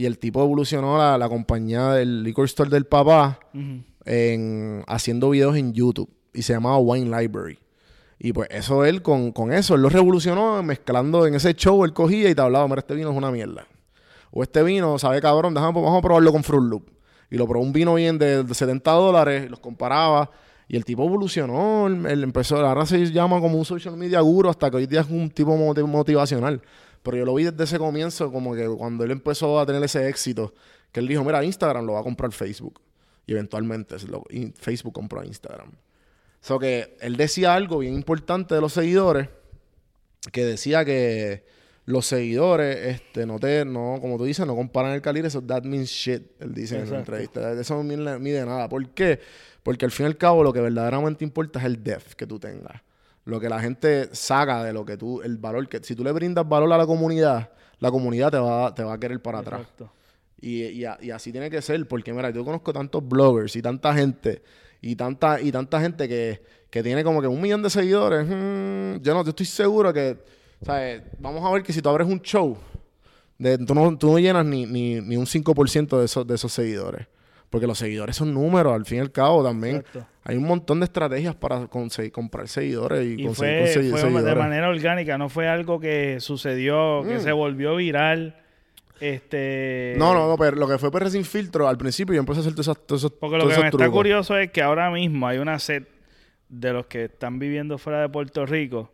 Y 0.00 0.06
el 0.06 0.18
tipo 0.18 0.42
evolucionó 0.42 0.96
la, 0.96 1.18
la 1.18 1.28
compañía 1.28 1.90
del 1.92 2.22
liquor 2.22 2.46
store 2.46 2.70
del 2.70 2.86
papá 2.86 3.38
en, 4.06 4.82
haciendo 4.86 5.30
videos 5.30 5.56
en 5.56 5.72
YouTube. 5.72 6.08
Y 6.32 6.42
se 6.42 6.52
llamaba 6.54 6.78
Wine 6.78 7.06
Library. 7.20 7.58
Y 8.18 8.32
pues 8.32 8.48
eso 8.50 8.84
él, 8.84 9.02
con, 9.02 9.32
con 9.32 9.52
eso, 9.52 9.74
él 9.74 9.82
lo 9.82 9.88
revolucionó 9.88 10.62
mezclando 10.62 11.26
en 11.26 11.34
ese 11.34 11.54
show, 11.54 11.84
él 11.84 11.92
cogía 11.92 12.28
y 12.30 12.34
te 12.34 12.40
hablaba, 12.42 12.68
mira, 12.68 12.80
este 12.80 12.94
vino 12.94 13.10
es 13.10 13.16
una 13.16 13.30
mierda. 13.30 13.66
O 14.30 14.42
este 14.42 14.62
vino, 14.62 14.98
sabe 14.98 15.20
cabrón, 15.20 15.54
déjame, 15.54 15.80
vamos 15.80 15.98
a 15.98 16.02
probarlo 16.02 16.30
con 16.32 16.44
Fruit 16.44 16.62
Loop. 16.70 16.90
Y 17.30 17.36
lo 17.36 17.46
probó 17.46 17.64
un 17.64 17.72
vino 17.72 17.94
bien 17.94 18.18
de, 18.18 18.42
de 18.44 18.54
70 18.54 18.90
dólares, 18.92 19.50
los 19.50 19.60
comparaba. 19.60 20.30
Y 20.68 20.76
el 20.76 20.84
tipo 20.84 21.04
evolucionó, 21.04 21.86
él, 21.88 22.06
él 22.06 22.22
empezó, 22.22 22.64
ahora 22.64 22.86
se 22.86 23.10
llama 23.10 23.40
como 23.40 23.58
un 23.58 23.64
social 23.64 23.96
media 23.96 24.20
guru 24.20 24.48
hasta 24.50 24.70
que 24.70 24.76
hoy 24.76 24.86
día 24.86 25.00
es 25.00 25.08
un 25.10 25.28
tipo 25.30 25.56
moti- 25.56 25.82
motivacional. 25.84 26.60
Pero 27.02 27.16
yo 27.16 27.24
lo 27.24 27.34
vi 27.34 27.44
desde 27.44 27.64
ese 27.64 27.78
comienzo, 27.78 28.30
como 28.30 28.54
que 28.54 28.66
cuando 28.68 29.04
él 29.04 29.10
empezó 29.10 29.58
a 29.58 29.66
tener 29.66 29.82
ese 29.82 30.08
éxito, 30.08 30.54
que 30.92 31.00
él 31.00 31.08
dijo, 31.08 31.24
mira, 31.24 31.42
Instagram 31.44 31.86
lo 31.86 31.94
va 31.94 32.00
a 32.00 32.02
comprar 32.02 32.32
Facebook. 32.32 32.80
Y 33.26 33.32
eventualmente 33.32 33.96
lo- 34.08 34.24
Facebook 34.56 34.92
compró 34.92 35.20
a 35.20 35.26
Instagram. 35.26 35.70
So 36.40 36.58
que 36.58 36.96
él 37.00 37.16
decía 37.16 37.54
algo 37.54 37.78
bien 37.78 37.94
importante 37.94 38.54
de 38.54 38.60
los 38.60 38.72
seguidores, 38.72 39.28
que 40.32 40.44
decía 40.44 40.84
que 40.84 41.44
los 41.86 42.06
seguidores, 42.06 42.76
este, 42.86 43.26
no 43.26 43.38
te, 43.38 43.64
no, 43.64 43.98
como 44.00 44.16
tú 44.18 44.24
dices, 44.24 44.46
no 44.46 44.54
comparan 44.54 44.92
el 44.92 45.02
calibre, 45.02 45.28
eso 45.28 45.42
that 45.42 45.62
means 45.64 45.88
shit, 45.90 46.22
él 46.40 46.54
dice 46.54 46.74
en 46.76 46.80
la 46.82 46.86
Exacto. 46.98 46.98
entrevista. 47.16 47.52
Eso 47.60 47.74
no 47.76 47.82
mide, 47.82 48.18
mide 48.18 48.44
nada. 48.44 48.68
¿Por 48.68 48.88
qué? 48.90 49.20
Porque 49.62 49.84
al 49.84 49.90
fin 49.90 50.04
y 50.04 50.08
al 50.08 50.16
cabo 50.16 50.42
lo 50.42 50.52
que 50.52 50.60
verdaderamente 50.60 51.24
importa 51.24 51.58
es 51.58 51.64
el 51.64 51.82
depth 51.82 52.12
que 52.12 52.26
tú 52.26 52.38
tengas. 52.38 52.80
Lo 53.24 53.38
que 53.38 53.48
la 53.48 53.60
gente 53.60 54.08
saca 54.12 54.64
de 54.64 54.72
lo 54.72 54.84
que 54.84 54.96
tú, 54.96 55.20
el 55.22 55.36
valor 55.36 55.68
que, 55.68 55.80
si 55.82 55.94
tú 55.94 56.02
le 56.02 56.12
brindas 56.12 56.48
valor 56.48 56.72
a 56.72 56.78
la 56.78 56.86
comunidad, 56.86 57.50
la 57.78 57.90
comunidad 57.90 58.30
te 58.30 58.38
va, 58.38 58.74
te 58.74 58.82
va 58.82 58.94
a 58.94 59.00
querer 59.00 59.20
para 59.20 59.40
atrás. 59.40 59.66
Y, 60.40 60.64
y 60.64 60.84
así 60.84 61.32
tiene 61.32 61.50
que 61.50 61.60
ser, 61.60 61.86
porque 61.86 62.12
mira, 62.12 62.30
yo 62.30 62.44
conozco 62.44 62.72
tantos 62.72 63.06
bloggers 63.06 63.54
y 63.56 63.62
tanta 63.62 63.92
gente, 63.92 64.42
y 64.80 64.96
tanta, 64.96 65.40
y 65.40 65.52
tanta 65.52 65.80
gente 65.80 66.08
que, 66.08 66.42
que 66.70 66.82
tiene 66.82 67.04
como 67.04 67.20
que 67.20 67.26
un 67.26 67.40
millón 67.40 67.62
de 67.62 67.70
seguidores. 67.70 68.26
mm, 68.26 69.02
yo 69.02 69.14
no, 69.14 69.22
yo 69.22 69.30
estoy 69.30 69.46
seguro 69.46 69.92
que, 69.92 70.16
¿sabes? 70.62 71.02
Vamos 71.18 71.44
a 71.44 71.52
ver 71.52 71.62
que 71.62 71.72
si 71.72 71.82
tú 71.82 71.88
abres 71.88 72.08
un 72.08 72.20
show, 72.22 72.56
de, 73.38 73.58
tú, 73.58 73.74
no, 73.74 73.96
tú 73.98 74.12
no 74.12 74.18
llenas 74.18 74.46
ni, 74.46 74.66
ni, 74.66 75.00
ni 75.00 75.16
un 75.16 75.26
5% 75.26 75.98
de 75.98 76.04
esos, 76.04 76.26
de 76.26 76.34
esos 76.34 76.52
seguidores. 76.52 77.06
Porque 77.50 77.66
los 77.66 77.78
seguidores 77.78 78.14
son 78.16 78.32
números, 78.32 78.72
al 78.72 78.84
fin 78.86 78.98
y 78.98 79.00
al 79.00 79.10
cabo 79.12 79.42
también. 79.44 79.76
Exacto. 79.76 80.06
Hay 80.24 80.36
un 80.36 80.44
montón 80.44 80.78
de 80.80 80.84
estrategias 80.84 81.34
para 81.34 81.66
conseguir, 81.66 82.12
comprar 82.12 82.46
seguidores 82.46 83.04
y, 83.04 83.20
Y 83.20 83.24
conseguir 83.26 83.34
fue, 83.34 83.60
consegui- 83.66 83.90
fue 83.90 84.00
seguidores. 84.00 84.24
de 84.26 84.34
manera 84.36 84.68
orgánica, 84.68 85.18
no 85.18 85.28
fue 85.28 85.48
algo 85.48 85.80
que 85.80 86.20
sucedió, 86.20 87.02
que 87.06 87.16
Mm. 87.16 87.20
se 87.20 87.32
volvió 87.32 87.74
viral. 87.76 88.36
Este... 89.00 89.94
No, 89.96 90.12
no, 90.14 90.28
no, 90.28 90.36
pero 90.36 90.56
lo 90.56 90.68
que 90.68 90.78
fue 90.78 90.90
PR 90.92 91.10
sin 91.10 91.24
filtro, 91.24 91.66
al 91.68 91.78
principio 91.78 92.14
yo 92.14 92.20
empecé 92.20 92.40
a 92.40 92.42
hacer 92.42 92.52
todos 92.52 92.68
esos, 92.68 92.78
esos, 92.98 93.12
Porque 93.12 93.38
lo 93.38 93.48
que 93.48 93.58
me 93.58 93.68
está 93.68 93.90
curioso 93.90 94.36
es 94.36 94.50
que 94.50 94.62
ahora 94.62 94.90
mismo 94.90 95.26
hay 95.26 95.38
una 95.38 95.58
set 95.58 95.88
de 96.48 96.72
los 96.72 96.86
que 96.86 97.04
están 97.04 97.38
viviendo 97.38 97.78
fuera 97.78 98.00
de 98.02 98.08
Puerto 98.08 98.44
Rico 98.44 98.92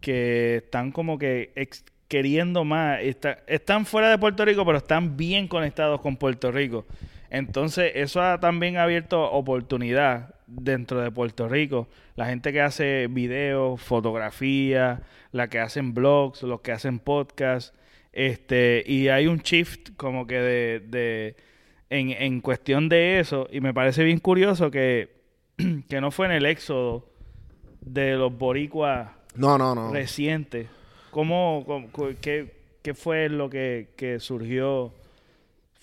que 0.00 0.56
están 0.64 0.92
como 0.92 1.18
que 1.18 1.52
ex- 1.56 1.84
queriendo 2.08 2.64
más. 2.64 3.00
Está- 3.02 3.38
están 3.46 3.84
fuera 3.86 4.08
de 4.10 4.18
Puerto 4.18 4.44
Rico, 4.44 4.64
pero 4.64 4.78
están 4.78 5.16
bien 5.16 5.46
conectados 5.48 6.00
con 6.00 6.16
Puerto 6.16 6.50
Rico. 6.50 6.84
Entonces, 7.34 7.92
eso 7.94 8.22
ha 8.22 8.38
también 8.40 8.76
abierto 8.76 9.22
oportunidad 9.30 10.34
dentro 10.46 11.00
de 11.00 11.10
Puerto 11.10 11.48
Rico. 11.48 11.88
La 12.16 12.26
gente 12.26 12.52
que 12.52 12.60
hace 12.60 13.06
videos, 13.08 13.80
fotografía, 13.80 15.02
la 15.32 15.48
que 15.48 15.58
hacen 15.58 15.94
blogs, 15.94 16.42
los 16.42 16.60
que 16.60 16.72
hacen 16.72 16.98
podcasts. 16.98 17.72
Este, 18.12 18.84
y 18.86 19.08
hay 19.08 19.26
un 19.26 19.38
shift 19.38 19.90
como 19.96 20.26
que 20.26 20.36
de, 20.36 20.80
de 20.86 21.36
en, 21.90 22.10
en 22.10 22.40
cuestión 22.40 22.88
de 22.88 23.18
eso. 23.18 23.48
Y 23.50 23.60
me 23.60 23.74
parece 23.74 24.04
bien 24.04 24.18
curioso 24.20 24.70
que, 24.70 25.10
que 25.88 26.00
no 26.00 26.10
fue 26.10 26.26
en 26.26 26.32
el 26.32 26.46
éxodo 26.46 27.08
de 27.80 28.14
los 28.16 28.36
boricuas 28.36 29.10
No, 29.34 29.58
no, 29.58 29.74
no. 29.74 29.92
recientes. 29.92 30.68
¿Cómo, 31.10 31.64
cómo- 31.66 31.88
qué, 32.20 32.54
qué 32.82 32.94
fue 32.94 33.28
lo 33.28 33.50
que, 33.50 33.88
que 33.96 34.20
surgió? 34.20 34.92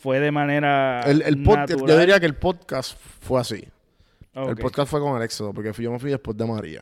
¿Fue 0.02 0.20
de 0.20 0.32
manera 0.32 1.04
El, 1.04 1.22
el 1.22 1.44
podcast, 1.44 1.86
yo 1.88 2.00
diría 2.00 2.20
que 2.20 2.26
el 2.26 2.34
podcast 2.34 2.98
fue 3.20 3.40
así. 3.40 3.64
El 4.34 4.56
podcast 4.56 4.90
fue 4.90 5.00
con 5.00 5.16
el 5.16 5.22
éxodo, 5.22 5.54
porque 5.54 5.72
yo 5.80 5.92
me 5.92 6.00
fui 6.00 6.10
después 6.10 6.36
de 6.36 6.46
María. 6.46 6.82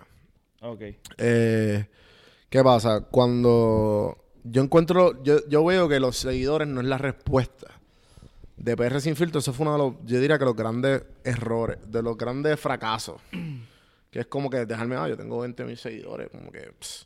ok. 0.61 0.81
Eh, 1.17 1.85
¿Qué 2.49 2.63
pasa? 2.63 3.01
Cuando 3.01 4.17
yo 4.45 4.63
encuentro, 4.63 5.21
yo, 5.21 5.45
yo 5.49 5.65
veo 5.65 5.89
que 5.89 5.99
los 5.99 6.15
seguidores 6.15 6.69
no 6.69 6.79
es 6.79 6.87
la 6.87 6.97
respuesta. 6.97 7.67
De 8.55 8.77
PR 8.77 9.01
Sin 9.01 9.17
Filtro, 9.17 9.39
eso 9.39 9.51
fue 9.51 9.65
uno 9.65 9.73
de 9.73 9.77
los, 9.79 9.93
yo 10.05 10.19
diría 10.21 10.39
que 10.39 10.45
los 10.45 10.55
grandes 10.55 11.03
errores, 11.25 11.77
de 11.87 12.01
los 12.01 12.17
grandes 12.17 12.57
fracasos. 12.57 13.21
que 14.11 14.21
es 14.21 14.27
como 14.27 14.49
que 14.49 14.65
dejarme, 14.65 14.95
ah, 14.95 15.09
yo 15.09 15.17
tengo 15.17 15.39
20 15.39 15.65
mil 15.65 15.77
seguidores, 15.77 16.29
como 16.29 16.51
que 16.51 16.71
pss, 16.79 17.05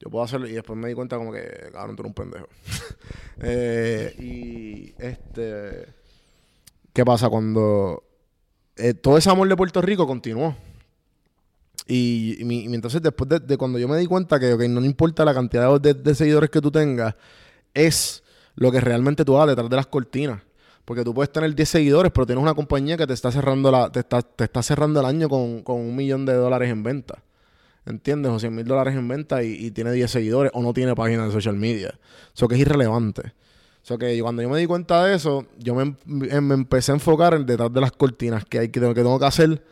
yo 0.00 0.10
puedo 0.10 0.24
hacerlo. 0.24 0.46
Y 0.46 0.52
después 0.52 0.78
me 0.78 0.88
di 0.88 0.94
cuenta 0.94 1.16
como 1.16 1.32
que, 1.32 1.70
cabrón, 1.72 1.96
tú 1.96 2.02
eres 2.02 2.10
un 2.10 2.14
pendejo. 2.14 2.48
Eh, 3.40 4.16
y 4.18 4.94
este, 5.00 5.86
¿qué 6.92 7.04
pasa? 7.04 7.28
Cuando 7.28 8.02
eh, 8.74 8.94
todo 8.94 9.16
ese 9.16 9.30
amor 9.30 9.48
de 9.48 9.56
Puerto 9.56 9.80
Rico 9.80 10.08
continuó. 10.08 10.56
Y, 11.86 12.36
y 12.40 12.74
entonces 12.74 13.00
después 13.00 13.28
de, 13.28 13.38
de 13.38 13.56
cuando 13.56 13.78
yo 13.78 13.86
me 13.86 13.96
di 13.96 14.06
cuenta 14.06 14.40
que 14.40 14.54
ok, 14.54 14.62
no 14.62 14.84
importa 14.84 15.24
la 15.24 15.34
cantidad 15.34 15.80
de, 15.80 15.94
de 15.94 16.14
seguidores 16.16 16.50
que 16.50 16.60
tú 16.60 16.72
tengas, 16.72 17.14
es 17.74 18.24
lo 18.56 18.72
que 18.72 18.80
realmente 18.80 19.24
tú 19.24 19.36
hagas 19.36 19.50
detrás 19.50 19.70
de 19.70 19.76
las 19.76 19.86
cortinas. 19.86 20.42
Porque 20.84 21.04
tú 21.04 21.14
puedes 21.14 21.30
tener 21.30 21.54
10 21.54 21.68
seguidores, 21.68 22.10
pero 22.10 22.26
tienes 22.26 22.42
una 22.42 22.54
compañía 22.54 22.96
que 22.96 23.06
te 23.06 23.12
está 23.12 23.30
cerrando 23.30 23.70
la, 23.70 23.92
te 23.92 24.00
está, 24.00 24.22
te 24.22 24.44
está 24.44 24.64
cerrando 24.64 24.98
el 24.98 25.06
año 25.06 25.28
con, 25.28 25.62
con 25.62 25.76
un 25.76 25.94
millón 25.94 26.26
de 26.26 26.32
dólares 26.32 26.70
en 26.70 26.82
venta. 26.82 27.22
¿Entiendes? 27.88 28.30
O 28.32 28.38
100 28.38 28.54
mil 28.54 28.64
dólares 28.66 28.94
en 28.94 29.08
venta 29.08 29.42
y, 29.42 29.70
tiene 29.70 29.92
10 29.92 30.10
seguidores 30.10 30.52
o 30.54 30.62
no 30.62 30.72
tiene 30.72 30.94
página 30.94 31.24
de 31.26 31.32
social 31.32 31.56
media. 31.56 31.98
Eso 32.34 32.46
que 32.48 32.54
es 32.56 32.60
irrelevante. 32.60 33.32
Eso 33.82 33.96
que 33.98 34.20
cuando 34.20 34.42
yo 34.42 34.50
me 34.50 34.58
di 34.58 34.66
cuenta 34.66 35.04
de 35.04 35.14
eso, 35.14 35.46
yo 35.58 35.74
me, 35.74 35.82
em- 35.84 36.46
me 36.46 36.54
empecé 36.54 36.92
a 36.92 36.96
enfocar 36.96 37.34
en 37.34 37.46
detrás 37.46 37.72
de 37.72 37.80
las 37.80 37.92
cortinas 37.92 38.44
que 38.44 38.58
hay 38.58 38.68
que, 38.68 38.80
que 38.80 38.94
tengo 38.94 39.18
que 39.18 39.24
hacer 39.24 39.62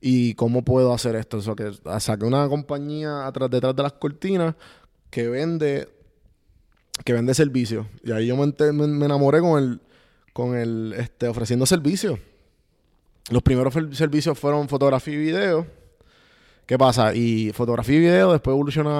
y 0.00 0.34
cómo 0.34 0.62
puedo 0.64 0.92
hacer 0.92 1.14
esto. 1.14 1.38
Eso 1.38 1.54
que 1.54 1.70
saqué 2.00 2.24
una 2.24 2.48
compañía 2.48 3.26
atrás, 3.26 3.48
detrás 3.50 3.76
de 3.76 3.82
las 3.84 3.92
cortinas 3.92 4.54
que 5.10 5.28
vende 5.28 5.88
que 7.04 7.12
vende 7.12 7.32
servicios. 7.34 7.86
Y 8.04 8.10
ahí 8.12 8.26
yo 8.26 8.36
me, 8.36 8.52
me- 8.72 8.86
me 8.88 9.04
enamoré 9.06 9.40
con 9.40 9.62
el 9.62 9.80
con 10.32 10.56
el 10.56 10.94
este 10.96 11.28
ofreciendo 11.28 11.66
servicios. 11.66 12.18
Los 13.30 13.42
primeros 13.42 13.72
servicios 13.96 14.38
fueron 14.38 14.68
fotografía 14.68 15.14
y 15.14 15.18
video. 15.18 15.66
¿Qué 16.70 16.78
pasa? 16.78 17.12
Y 17.16 17.50
fotografía 17.52 17.96
y 17.96 17.98
video, 17.98 18.30
después 18.30 18.54
evoluciona 18.54 18.92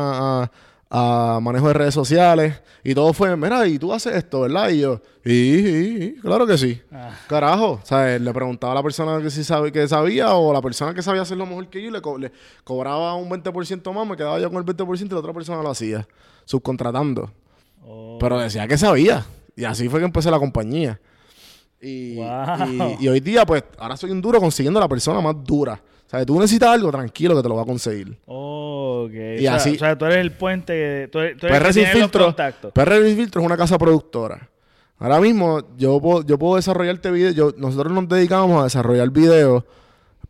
a, 0.43 0.51
a 0.91 1.39
manejo 1.41 1.69
de 1.69 1.75
redes 1.75 1.95
sociales 1.95 2.61
y 2.83 2.97
todo 2.97 3.13
fue, 3.13 3.37
mira, 3.37 3.65
y 3.69 3.79
tú 3.79 3.93
haces 3.93 4.17
esto, 4.17 4.41
¿verdad? 4.41 4.71
Y 4.71 4.81
yo, 4.81 5.01
sí, 5.25 6.17
claro 6.21 6.49
que 6.49 6.59
sí. 6.59 6.83
Ah, 6.91 7.17
Carajo, 7.29 7.81
¿sabes? 7.85 8.21
Le 8.21 8.33
preguntaba 8.35 8.73
a 8.73 8.75
la 8.75 8.83
persona 8.83 9.23
que 9.23 9.31
sí 9.31 9.45
sabe, 9.45 9.71
que 9.71 9.87
sabía 9.87 10.35
o 10.35 10.53
la 10.53 10.61
persona 10.61 10.93
que 10.95 11.01
sabía 11.01 11.23
hacerlo 11.23 11.47
mejor 11.47 11.69
que 11.69 11.81
yo 11.81 11.93
le, 11.93 12.03
co- 12.03 12.19
le 12.19 12.33
cobraba 12.65 13.15
un 13.15 13.31
20% 13.31 13.93
más, 13.93 14.05
me 14.05 14.17
quedaba 14.17 14.41
yo 14.41 14.51
con 14.51 14.59
el 14.59 14.65
20% 14.65 15.07
y 15.07 15.09
la 15.11 15.19
otra 15.21 15.33
persona 15.33 15.63
lo 15.63 15.71
hacía, 15.71 16.09
subcontratando. 16.47 17.31
oh, 17.87 18.19
Pero 18.21 18.37
decía 18.41 18.67
que 18.67 18.77
sabía. 18.77 19.25
Y 19.55 19.63
así 19.63 19.89
fue 19.89 20.01
que 20.01 20.07
empecé 20.07 20.29
la 20.29 20.41
compañía. 20.41 21.01
Y, 21.81 22.17
Wow. 22.17 22.97
y- 22.99 23.05
y 23.05 23.09
hoy 23.09 23.21
día, 23.21 23.47
pues, 23.47 23.63
ahora 23.79 23.97
soy 23.97 24.11
un 24.11 24.21
duro 24.21 24.41
consiguiendo 24.41 24.81
la 24.81 24.89
persona 24.89 25.21
más 25.21 25.37
dura. 25.45 25.81
O 26.11 26.17
sea, 26.17 26.27
tú 26.27 26.35
necesitas 26.41 26.71
algo, 26.71 26.91
tranquilo 26.91 27.37
que 27.37 27.43
te 27.43 27.49
lo 27.49 27.55
va 27.55 27.63
a 27.63 27.67
conseguir. 27.67 28.19
oh, 28.27 29.05
ok. 29.07 29.13
Y 29.15 29.37
o, 29.39 29.41
sea, 29.43 29.55
así- 29.55 29.77
o 29.77 29.79
sea, 29.79 29.97
tú 29.97 30.05
eres 30.07 30.19
el 30.19 30.33
puente, 30.33 31.07
tú 31.09 31.21
eres, 31.21 31.37
tú 31.39 31.47
eres 31.47 31.59
PR 31.61 31.73
Sin 31.73 31.87
Filtro. 31.87 32.35
PR 32.75 33.07
Sin 33.07 33.17
Filtro 33.17 33.41
es 33.41 33.47
una 33.47 33.57
casa 33.57 33.79
productora. 33.79 34.49
Ahora 34.99 35.21
mismo 35.21 35.63
yo 35.79 36.01
puedo, 36.01 36.23
yo 36.27 36.37
puedo 36.39 36.57
desarrollarte 36.57 37.11
videos. 37.13 37.35
Yo, 37.35 37.53
nosotros 37.57 37.93
nos 37.93 38.09
dedicamos 38.09 38.61
a 38.61 38.65
desarrollar 38.65 39.09
videos 39.11 39.63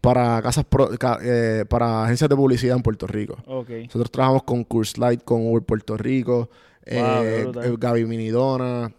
para 0.01 0.41
casas 0.43 0.65
pro- 0.65 0.91
ca- 0.99 1.19
eh, 1.23 1.65
para 1.69 2.05
agencias 2.05 2.29
de 2.31 2.37
publicidad 2.37 2.77
en 2.77 2.83
Puerto 2.83 3.07
Rico. 3.07 3.39
Nosotros 3.87 4.11
trabajamos 4.11 4.43
con 4.45 4.65
Curse 4.65 5.01
Light, 5.01 5.25
con 5.25 5.47
Uber 5.47 5.63
Puerto 5.63 5.97
Rico, 5.97 6.51
eh, 6.85 7.01
Wow, 7.01 7.53
brutal. 7.53 7.73
eh, 7.73 7.77
Gaby 7.79 8.05
Minidona, 8.05 8.93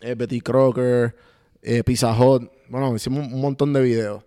eh, 0.00 0.14
Betty 0.14 0.40
Crocker, 0.40 1.14
eh, 1.60 1.82
Pizza 1.84 2.12
Hut. 2.18 2.50
Bueno, 2.68 2.94
hicimos 2.94 3.26
un 3.32 3.40
montón 3.40 3.72
de 3.72 3.82
videos. 3.82 4.22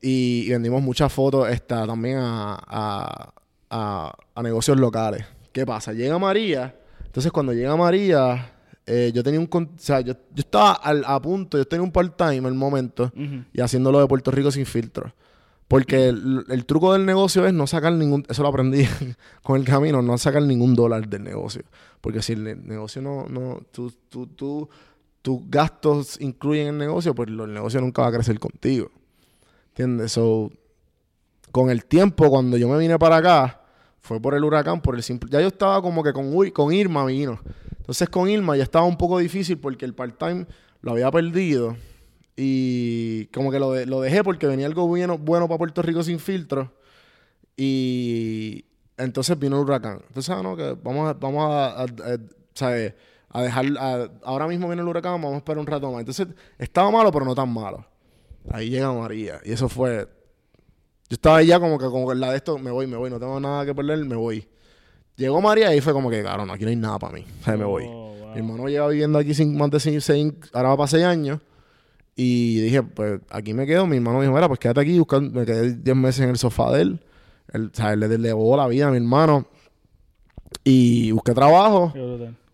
Y, 0.00 0.44
y 0.46 0.50
vendimos 0.50 0.82
muchas 0.82 1.12
fotos 1.12 1.48
esta, 1.48 1.86
también 1.86 2.18
a, 2.18 2.54
a- 2.66 3.32
a- 3.70 4.12
a 4.34 4.42
negocios 4.42 4.78
locales. 4.78 5.24
¿Qué 5.52 5.66
pasa? 5.66 5.92
Llega 5.92 6.18
María. 6.18 6.76
Entonces, 7.04 7.32
cuando 7.32 7.52
llega 7.52 7.74
María, 7.76 8.52
eh, 8.86 9.10
yo 9.14 9.22
tenía 9.24 9.40
un... 9.40 9.48
O 9.52 9.68
sea, 9.78 10.00
yo, 10.00 10.12
yo 10.14 10.18
estaba 10.40 10.72
al- 10.74 11.04
a 11.06 11.20
punto, 11.20 11.58
yo 11.58 11.66
tenía 11.66 11.82
un 11.82 11.90
part-time 11.92 12.36
en 12.36 12.46
el 12.46 12.54
momento 12.54 13.04
Ujú. 13.14 13.44
y 13.52 13.60
haciéndolo 13.60 14.00
de 14.00 14.06
Puerto 14.06 14.30
Rico 14.30 14.50
sin 14.50 14.66
filtro. 14.66 15.12
Porque 15.66 16.08
el, 16.08 16.44
el 16.48 16.64
truco 16.64 16.92
del 16.94 17.04
negocio 17.04 17.46
es 17.46 17.52
no 17.52 17.66
sacar 17.66 17.92
ningún, 17.92 18.24
eso 18.28 18.42
lo 18.42 18.48
aprendí 18.48 18.86
con 19.42 19.60
el 19.60 19.66
camino, 19.66 20.00
no 20.00 20.16
sacar 20.16 20.42
ningún 20.42 20.74
dólar 20.74 21.08
del 21.08 21.24
negocio. 21.24 21.62
Porque 22.00 22.22
si 22.22 22.34
el 22.34 22.44
ne- 22.44 22.54
negocio 22.54 23.02
no, 23.02 23.26
no, 23.28 23.60
tú, 23.72 23.92
tú, 24.08 24.26
tú- 24.28 24.68
tus 25.20 25.40
gastos 25.50 26.18
incluyen 26.20 26.68
el 26.68 26.78
negocio, 26.78 27.14
pues 27.14 27.28
el 27.28 27.52
negocio 27.52 27.80
nunca 27.80 28.02
va 28.02 28.08
a 28.08 28.12
crecer 28.12 28.38
contigo. 28.38 28.90
¿Entiendes? 29.78 30.10
So, 30.10 30.50
con 31.52 31.70
el 31.70 31.84
tiempo, 31.84 32.28
cuando 32.30 32.56
yo 32.56 32.68
me 32.68 32.76
vine 32.78 32.98
para 32.98 33.18
acá, 33.18 33.62
fue 34.00 34.20
por 34.20 34.34
el 34.34 34.42
huracán, 34.42 34.80
por 34.80 34.96
el 34.96 35.04
simple. 35.04 35.30
Ya 35.30 35.40
yo 35.40 35.46
estaba 35.46 35.80
como 35.80 36.02
que 36.02 36.12
con, 36.12 36.34
Ui- 36.34 36.50
con 36.50 36.72
Irma 36.72 37.04
vino. 37.04 37.38
Entonces 37.78 38.08
con 38.08 38.28
Irma 38.28 38.56
ya 38.56 38.64
estaba 38.64 38.84
un 38.86 38.98
poco 38.98 39.18
difícil 39.18 39.56
porque 39.58 39.84
el 39.84 39.94
part-time 39.94 40.46
lo 40.80 40.90
había 40.92 41.08
perdido. 41.12 41.76
Y 42.34 43.26
como 43.26 43.52
que 43.52 43.60
lo, 43.60 43.70
de- 43.72 43.86
lo 43.86 44.00
dejé 44.00 44.24
porque 44.24 44.48
venía 44.48 44.66
algo 44.66 44.88
bueno, 44.88 45.16
bueno 45.16 45.46
para 45.46 45.58
Puerto 45.58 45.80
Rico 45.82 46.02
sin 46.02 46.18
filtro. 46.18 46.72
Y 47.56 48.64
entonces 48.96 49.38
vino 49.38 49.58
el 49.58 49.62
huracán. 49.62 50.00
Entonces, 50.08 50.30
ah, 50.30 50.42
no, 50.42 50.56
vamos 50.82 51.08
a, 51.08 51.12
vamos 51.14 51.44
a, 51.52 51.66
a- 51.82 51.84
a- 51.84 52.18
¿sabes? 52.52 52.94
a 53.30 53.42
dejar. 53.42 53.64
a- 53.78 54.10
ahora 54.24 54.48
mismo 54.48 54.66
viene 54.66 54.82
el 54.82 54.88
huracán, 54.88 55.12
vamos 55.22 55.34
a 55.34 55.36
esperar 55.36 55.60
un 55.60 55.66
rato 55.68 55.88
más. 55.92 56.00
Entonces, 56.00 56.26
estaba 56.58 56.90
malo, 56.90 57.12
pero 57.12 57.24
no 57.24 57.34
tan 57.36 57.52
malo. 57.52 57.86
Ahí 58.50 58.70
llega 58.70 58.92
María. 58.92 59.40
Y 59.44 59.52
eso 59.52 59.68
fue. 59.68 60.08
Yo 61.10 61.14
estaba 61.14 61.42
ya 61.42 61.58
como 61.58 61.78
que, 61.78 61.86
como 61.86 62.08
que 62.08 62.14
la 62.14 62.30
de 62.30 62.36
esto, 62.36 62.58
me 62.58 62.70
voy, 62.70 62.86
me 62.86 62.96
voy, 62.96 63.08
no 63.10 63.18
tengo 63.18 63.40
nada 63.40 63.64
que 63.64 63.74
perder, 63.74 64.04
me 64.04 64.16
voy. 64.16 64.46
Llegó 65.16 65.40
María 65.40 65.74
y 65.74 65.80
fue 65.80 65.92
como 65.92 66.10
que, 66.10 66.20
claro, 66.22 66.44
no, 66.46 66.52
aquí 66.52 66.64
no 66.64 66.70
hay 66.70 66.76
nada 66.76 66.98
para 66.98 67.14
mí. 67.14 67.24
O 67.40 67.44
sea, 67.44 67.56
me 67.56 67.64
voy. 67.64 67.84
Oh, 67.86 68.14
wow. 68.20 68.28
Mi 68.32 68.38
hermano 68.38 68.68
lleva 68.68 68.88
viviendo 68.88 69.18
aquí 69.18 69.34
sin, 69.34 69.56
más 69.56 69.70
de 69.70 70.34
ahora 70.52 70.68
va 70.70 70.76
para 70.76 70.86
seis 70.88 71.04
años. 71.04 71.40
Y 72.14 72.60
dije, 72.60 72.82
pues 72.82 73.20
aquí 73.30 73.54
me 73.54 73.66
quedo. 73.66 73.86
Mi 73.86 73.96
hermano 73.96 74.18
me 74.18 74.24
dijo, 74.24 74.34
mira, 74.34 74.48
pues 74.48 74.58
quédate 74.60 74.80
aquí. 74.80 74.98
buscando- 74.98 75.38
me 75.38 75.46
quedé 75.46 75.74
10 75.74 75.96
meses 75.96 76.20
en 76.24 76.30
el 76.30 76.36
sofá 76.38 76.72
de 76.72 76.82
él. 76.82 77.00
Él, 77.52 77.70
o 77.72 77.76
sea, 77.76 77.92
él 77.92 78.00
le 78.00 78.18
llevó 78.18 78.56
la 78.56 78.66
vida 78.66 78.88
a 78.88 78.90
mi 78.90 78.96
hermano. 78.96 79.46
Y 80.64 81.12
busqué 81.12 81.32
trabajo. 81.32 81.92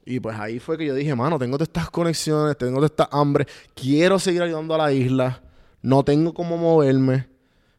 Y 0.06 0.20
pues 0.20 0.38
ahí 0.38 0.58
fue 0.58 0.76
que 0.76 0.84
yo 0.86 0.94
dije, 0.94 1.14
mano, 1.14 1.38
tengo 1.38 1.56
todas 1.56 1.68
estas 1.68 1.90
conexiones, 1.90 2.58
tengo 2.58 2.74
toda 2.74 2.86
esta 2.86 3.08
hambre. 3.10 3.46
Quiero 3.74 4.18
seguir 4.18 4.42
ayudando 4.42 4.74
a 4.74 4.78
la 4.78 4.92
isla. 4.92 5.40
No 5.84 6.02
tengo 6.02 6.32
cómo 6.32 6.56
moverme. 6.56 7.26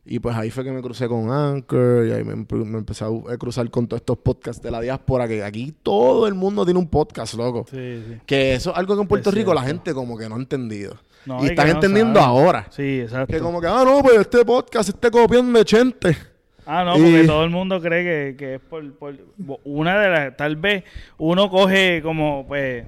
Y 0.05 0.19
pues 0.19 0.35
ahí 0.35 0.51
fue 0.51 0.63
que 0.63 0.71
me 0.71 0.83
crucé 0.83 1.07
con 1.07 1.31
Anchor 1.31 2.05
y 2.05 2.11
ahí 2.11 2.23
me, 2.23 2.35
me 2.35 2.77
empecé 2.77 3.03
a 3.03 3.37
cruzar 3.39 3.67
con 3.71 3.87
todos 3.87 4.01
estos 4.01 4.19
podcasts 4.19 4.61
de 4.61 4.69
la 4.69 4.79
diáspora, 4.79 5.27
que 5.27 5.43
aquí 5.43 5.73
todo 5.81 6.27
el 6.27 6.35
mundo 6.35 6.63
tiene 6.63 6.79
un 6.79 6.87
podcast, 6.87 7.33
loco. 7.33 7.65
Sí, 7.67 8.03
sí. 8.07 8.17
Que 8.27 8.53
eso 8.53 8.69
es 8.71 8.77
algo 8.77 8.95
que 8.95 9.01
en 9.01 9.07
Puerto 9.07 9.29
Es 9.29 9.35
Rico 9.35 9.51
la 9.55 9.63
gente 9.63 9.95
como 9.95 10.15
que 10.15 10.29
no 10.29 10.35
ha 10.35 10.37
entendido. 10.37 10.95
No, 11.25 11.43
y 11.43 11.47
están 11.47 11.67
no 11.67 11.73
entendiendo 11.73 12.19
ahora. 12.19 12.67
Sí, 12.69 12.99
exacto. 13.01 13.33
Que 13.33 13.39
como 13.39 13.59
que, 13.59 13.65
ah, 13.65 13.81
no, 13.83 14.03
pues 14.03 14.19
este 14.19 14.45
podcast 14.45 14.89
este 14.89 15.09
copión 15.09 15.51
de 15.51 15.65
Chente. 15.65 16.15
Ah, 16.67 16.83
no, 16.83 16.93
porque 16.93 17.23
todo 17.25 17.43
el 17.43 17.49
mundo 17.49 17.81
cree 17.81 18.03
que, 18.03 18.37
que 18.37 18.55
es 18.55 18.61
por, 18.61 18.91
por- 18.93 19.17
Una 19.63 19.99
de 19.99 20.09
las... 20.09 20.37
Tal 20.37 20.55
vez 20.55 20.83
uno 21.17 21.49
coge 21.49 22.01
como, 22.03 22.45
pues... 22.47 22.85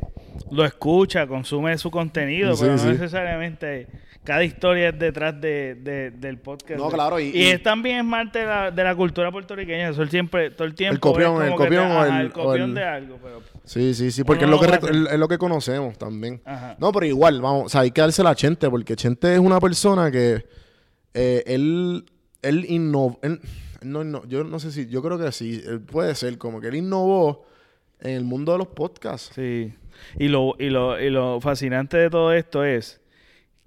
Lo 0.52 0.64
escucha, 0.66 1.26
consume 1.26 1.76
su 1.80 1.90
contenido, 1.90 2.56
Sí, 2.56 2.62
pero 2.64 2.76
no 2.78 2.84
necesariamente... 2.92 3.88
Cada 4.28 4.44
historia 4.44 4.90
es 4.90 5.00
detrás 5.00 5.40
de, 5.40 5.76
de- 5.76 6.12
del 6.12 6.38
podcast. 6.38 6.78
No, 6.82 6.90
claro, 6.90 7.18
y- 7.18 7.30
Y, 7.34 7.44
y- 7.44 7.48
es 7.48 7.64
también 7.64 8.06
es 8.06 8.12
parte 8.12 8.40
de 8.40 8.46
la, 8.46 8.72
de 8.72 8.84
la 8.84 8.94
cultura 8.94 9.32
puertorriqueña. 9.32 9.88
Eso 9.88 10.06
siempre... 10.08 10.52
Todo 10.52 10.68
el 10.68 10.76
tiempo... 10.76 11.00
copión, 11.14 11.36
el 11.42 11.52
que 11.52 11.52
te- 11.52 11.56
copión 11.56 11.92
o 11.92 12.02
ajá, 12.02 12.20
el- 12.20 12.26
el 12.26 12.32
copión 12.34 12.62
o 12.62 12.66
el- 12.66 12.74
de 12.74 12.84
algo, 12.84 13.18
pero... 13.24 13.42
Sí, 13.64 13.94
sí, 13.94 14.12
sí, 14.12 14.26
porque 14.26 14.44
es, 14.44 14.50
lo 14.50 14.60
que 14.60 14.66
es 14.68 15.18
lo 15.18 15.28
que 15.30 15.38
conocemos 15.38 15.98
también. 15.98 16.42
Ajá. 16.44 16.76
No, 16.78 16.92
pero 16.92 17.06
igual, 17.06 17.40
vamos, 17.40 17.68
o 17.68 17.70
sea, 17.70 17.82
hay 17.82 17.92
que 17.92 18.02
dársela 18.02 18.32
a 18.32 18.36
Chente, 18.36 18.70
porque 18.70 18.98
Chente 18.98 19.32
es 19.34 19.40
una 19.40 19.62
persona 19.62 20.12
que 20.12 20.46
eh, 21.14 21.44
él, 21.48 22.04
él 22.42 22.66
innovó, 22.68 23.20
él- 23.24 23.40
no, 23.82 24.04
no, 24.04 24.26
yo 24.28 24.44
no 24.44 24.60
sé 24.60 24.74
si, 24.74 24.88
yo 24.90 25.02
creo 25.02 25.18
que 25.18 25.32
sí, 25.32 25.64
él 25.66 25.80
puede 25.80 26.14
ser, 26.16 26.38
como 26.38 26.60
que 26.60 26.68
él 26.68 26.76
innovó 26.76 27.46
en 28.02 28.12
el 28.12 28.26
mundo 28.26 28.52
de 28.52 28.58
los 28.58 28.68
podcasts. 28.68 29.32
Sí. 29.36 29.74
Y 30.20 30.28
lo, 30.28 30.56
y 30.60 30.70
lo, 30.70 31.00
y 31.00 31.10
lo 31.10 31.40
fascinante 31.40 31.96
de 31.96 32.10
todo 32.10 32.34
esto 32.34 32.66
es 32.66 33.00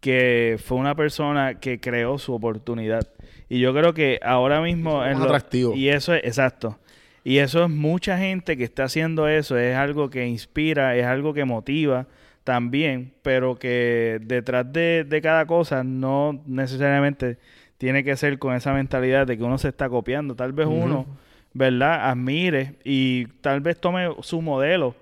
que 0.01 0.59
fue 0.63 0.79
una 0.79 0.95
persona 0.95 1.61
que 1.61 1.81
creó 1.81 2.19
su 2.19 2.35
oportunidad. 2.35 3.07
Y 3.49 3.61
yo 3.61 3.75
creo 3.75 3.95
que 3.95 4.19
ahora 4.23 4.61
mismo... 4.61 5.05
Es 5.05 5.19
atractivo. 5.19 5.75
Y 5.75 5.89
eso 5.89 6.15
es, 6.15 6.25
exacto. 6.25 6.79
Y 7.25 7.39
eso 7.39 7.65
es 7.65 7.71
mucha 7.71 8.17
gente 8.17 8.57
que 8.57 8.65
está 8.65 8.85
haciendo 8.85 9.29
eso. 9.29 9.59
Es 9.59 9.77
algo 9.77 10.09
que 10.09 10.27
inspira, 10.27 10.97
es 10.97 11.05
algo 11.05 11.35
que 11.35 11.45
motiva 11.45 12.07
también, 12.45 13.13
pero 13.23 13.57
que 13.57 14.19
detrás 14.23 14.73
de, 14.73 15.05
de 15.05 15.21
cada 15.21 15.47
cosa 15.47 15.85
no 15.85 16.43
necesariamente 16.47 17.39
tiene 17.77 18.05
que 18.05 18.17
ser 18.17 18.39
con 18.39 18.55
esa 18.55 18.73
mentalidad 18.73 19.27
de 19.27 19.37
que 19.37 19.45
uno 19.45 19.59
se 19.59 19.69
está 19.69 19.89
copiando. 19.89 20.35
Tal 20.35 20.53
vez 20.53 20.67
uno, 20.67 21.07
¿verdad? 21.53 22.09
Admire 22.11 22.77
y 22.85 23.27
tal 23.41 23.61
vez 23.61 23.79
tome 23.81 24.09
su 24.21 24.41
modelo. 24.41 24.95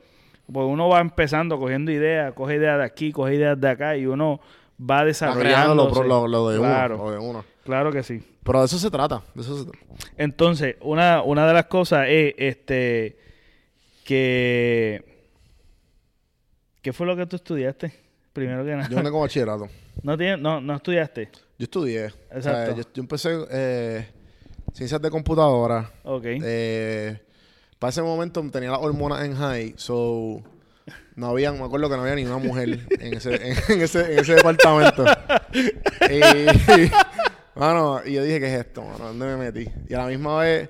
Porque 0.51 0.67
uno 0.67 0.89
va 0.89 1.01
empezando 1.01 1.59
cogiendo 1.59 1.93
ideas, 1.93 2.33
coge 2.33 2.57
ideas 2.57 2.79
de 2.79 2.85
aquí, 2.85 3.13
coge 3.13 3.35
ideas 3.35 3.61
de 3.61 3.69
acá 3.69 3.97
y 3.97 4.07
uno 4.07 4.41
va 4.79 5.01
lo, 5.01 5.07
desarrollando. 5.07 5.75
lo- 6.05 6.29
lo 6.29 6.49
de 6.51 6.59
claro, 6.59 6.95
uno, 6.97 7.05
lo 7.05 7.11
de 7.12 7.19
uno. 7.19 7.45
claro 7.64 7.93
que 7.93 8.03
sí. 8.03 8.23
Pero 8.45 8.61
de 8.61 8.67
eso 8.67 8.79
se 8.79 8.91
trata, 8.91 9.23
de 9.35 9.43
eso 9.43 9.59
se 9.59 9.71
trata. 9.71 9.87
Entonces, 10.17 10.77
una, 10.81 11.23
una 11.23 11.47
de 11.47 11.53
las 11.55 11.67
cosas 11.67 12.07
es 12.09 12.35
este 12.38 13.19
que 14.05 15.05
¿qué 16.83 16.93
fue 16.93 17.07
lo 17.07 17.17
que 17.17 17.27
tú 17.27 17.37
estudiaste? 17.37 17.93
Primero 18.33 18.64
que 18.64 18.71
nada. 18.71 18.88
Yo 18.88 18.97
vengo 18.97 19.12
con 19.12 19.21
bachillerato. 19.23 19.69
No, 20.01 20.17
tiene- 20.17 20.37
no, 20.37 20.61
no 20.61 20.77
estudiaste. 20.77 21.29
Yo 21.59 21.64
estudié. 21.64 22.07
O 22.07 22.41
sea, 22.41 22.61
Exacto. 22.69 22.77
yo, 22.77 22.83
yo 22.95 23.03
empecé 23.03 23.31
eh, 23.51 24.07
ciencias 24.73 25.03
de 25.03 25.11
computadora. 25.11 25.91
Ok. 26.05 26.23
Eh, 26.25 27.19
para 27.81 27.88
ese 27.91 28.01
momento 28.01 28.41
tenía 28.53 28.71
las 28.71 28.79
hormonas 28.81 29.25
en 29.25 29.35
high, 29.35 29.75
so 29.77 30.41
no 31.18 31.28
había, 31.28 31.52
me 31.52 31.64
acuerdo 31.64 31.90
que 31.90 31.96
no 31.96 32.02
había 32.02 32.14
ni 32.14 32.24
una 32.24 32.38
mujer 32.38 32.87
en 33.00 33.14
ese, 33.14 33.35
en, 33.35 33.81
ese, 33.83 34.12
en 34.12 34.18
ese 34.20 34.35
departamento. 34.35 35.04
y, 36.09 36.90
mano, 37.59 38.00
y 38.07 38.12
yo 38.12 38.22
dije, 38.22 38.40
¿qué 38.40 38.46
es 38.54 38.61
esto, 38.66 38.83
mano? 38.83 38.98
¿Dónde 39.07 39.26
me 39.26 39.37
metí? 39.37 39.68
Y 39.88 39.94
a 39.94 39.98
la 39.98 40.07
misma 40.07 40.38
vez, 40.38 40.68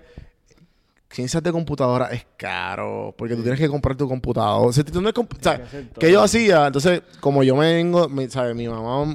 ciencias 1.10 1.42
de 1.42 1.52
computadora 1.52 2.06
es 2.12 2.26
caro, 2.36 3.14
porque 3.16 3.34
tú 3.34 3.42
tienes 3.42 3.60
que 3.60 3.68
comprar 3.68 3.96
tu 3.96 4.08
computador. 4.08 4.68
O 4.68 4.72
sea, 4.72 4.84
tú 4.84 5.00
no 5.00 5.08
es 5.08 5.14
comp- 5.14 5.38
o 5.38 5.42
sea, 5.42 5.62
¿qué 5.98 6.10
yo 6.12 6.22
hacía? 6.22 6.66
Entonces, 6.66 7.02
como 7.20 7.42
yo 7.42 7.54
me 7.56 7.74
vengo, 7.74 8.08
¿sabes? 8.28 8.54
Mi 8.54 8.68
mamá, 8.68 9.14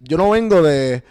yo 0.00 0.16
no 0.18 0.30
vengo 0.30 0.62
de, 0.62 1.02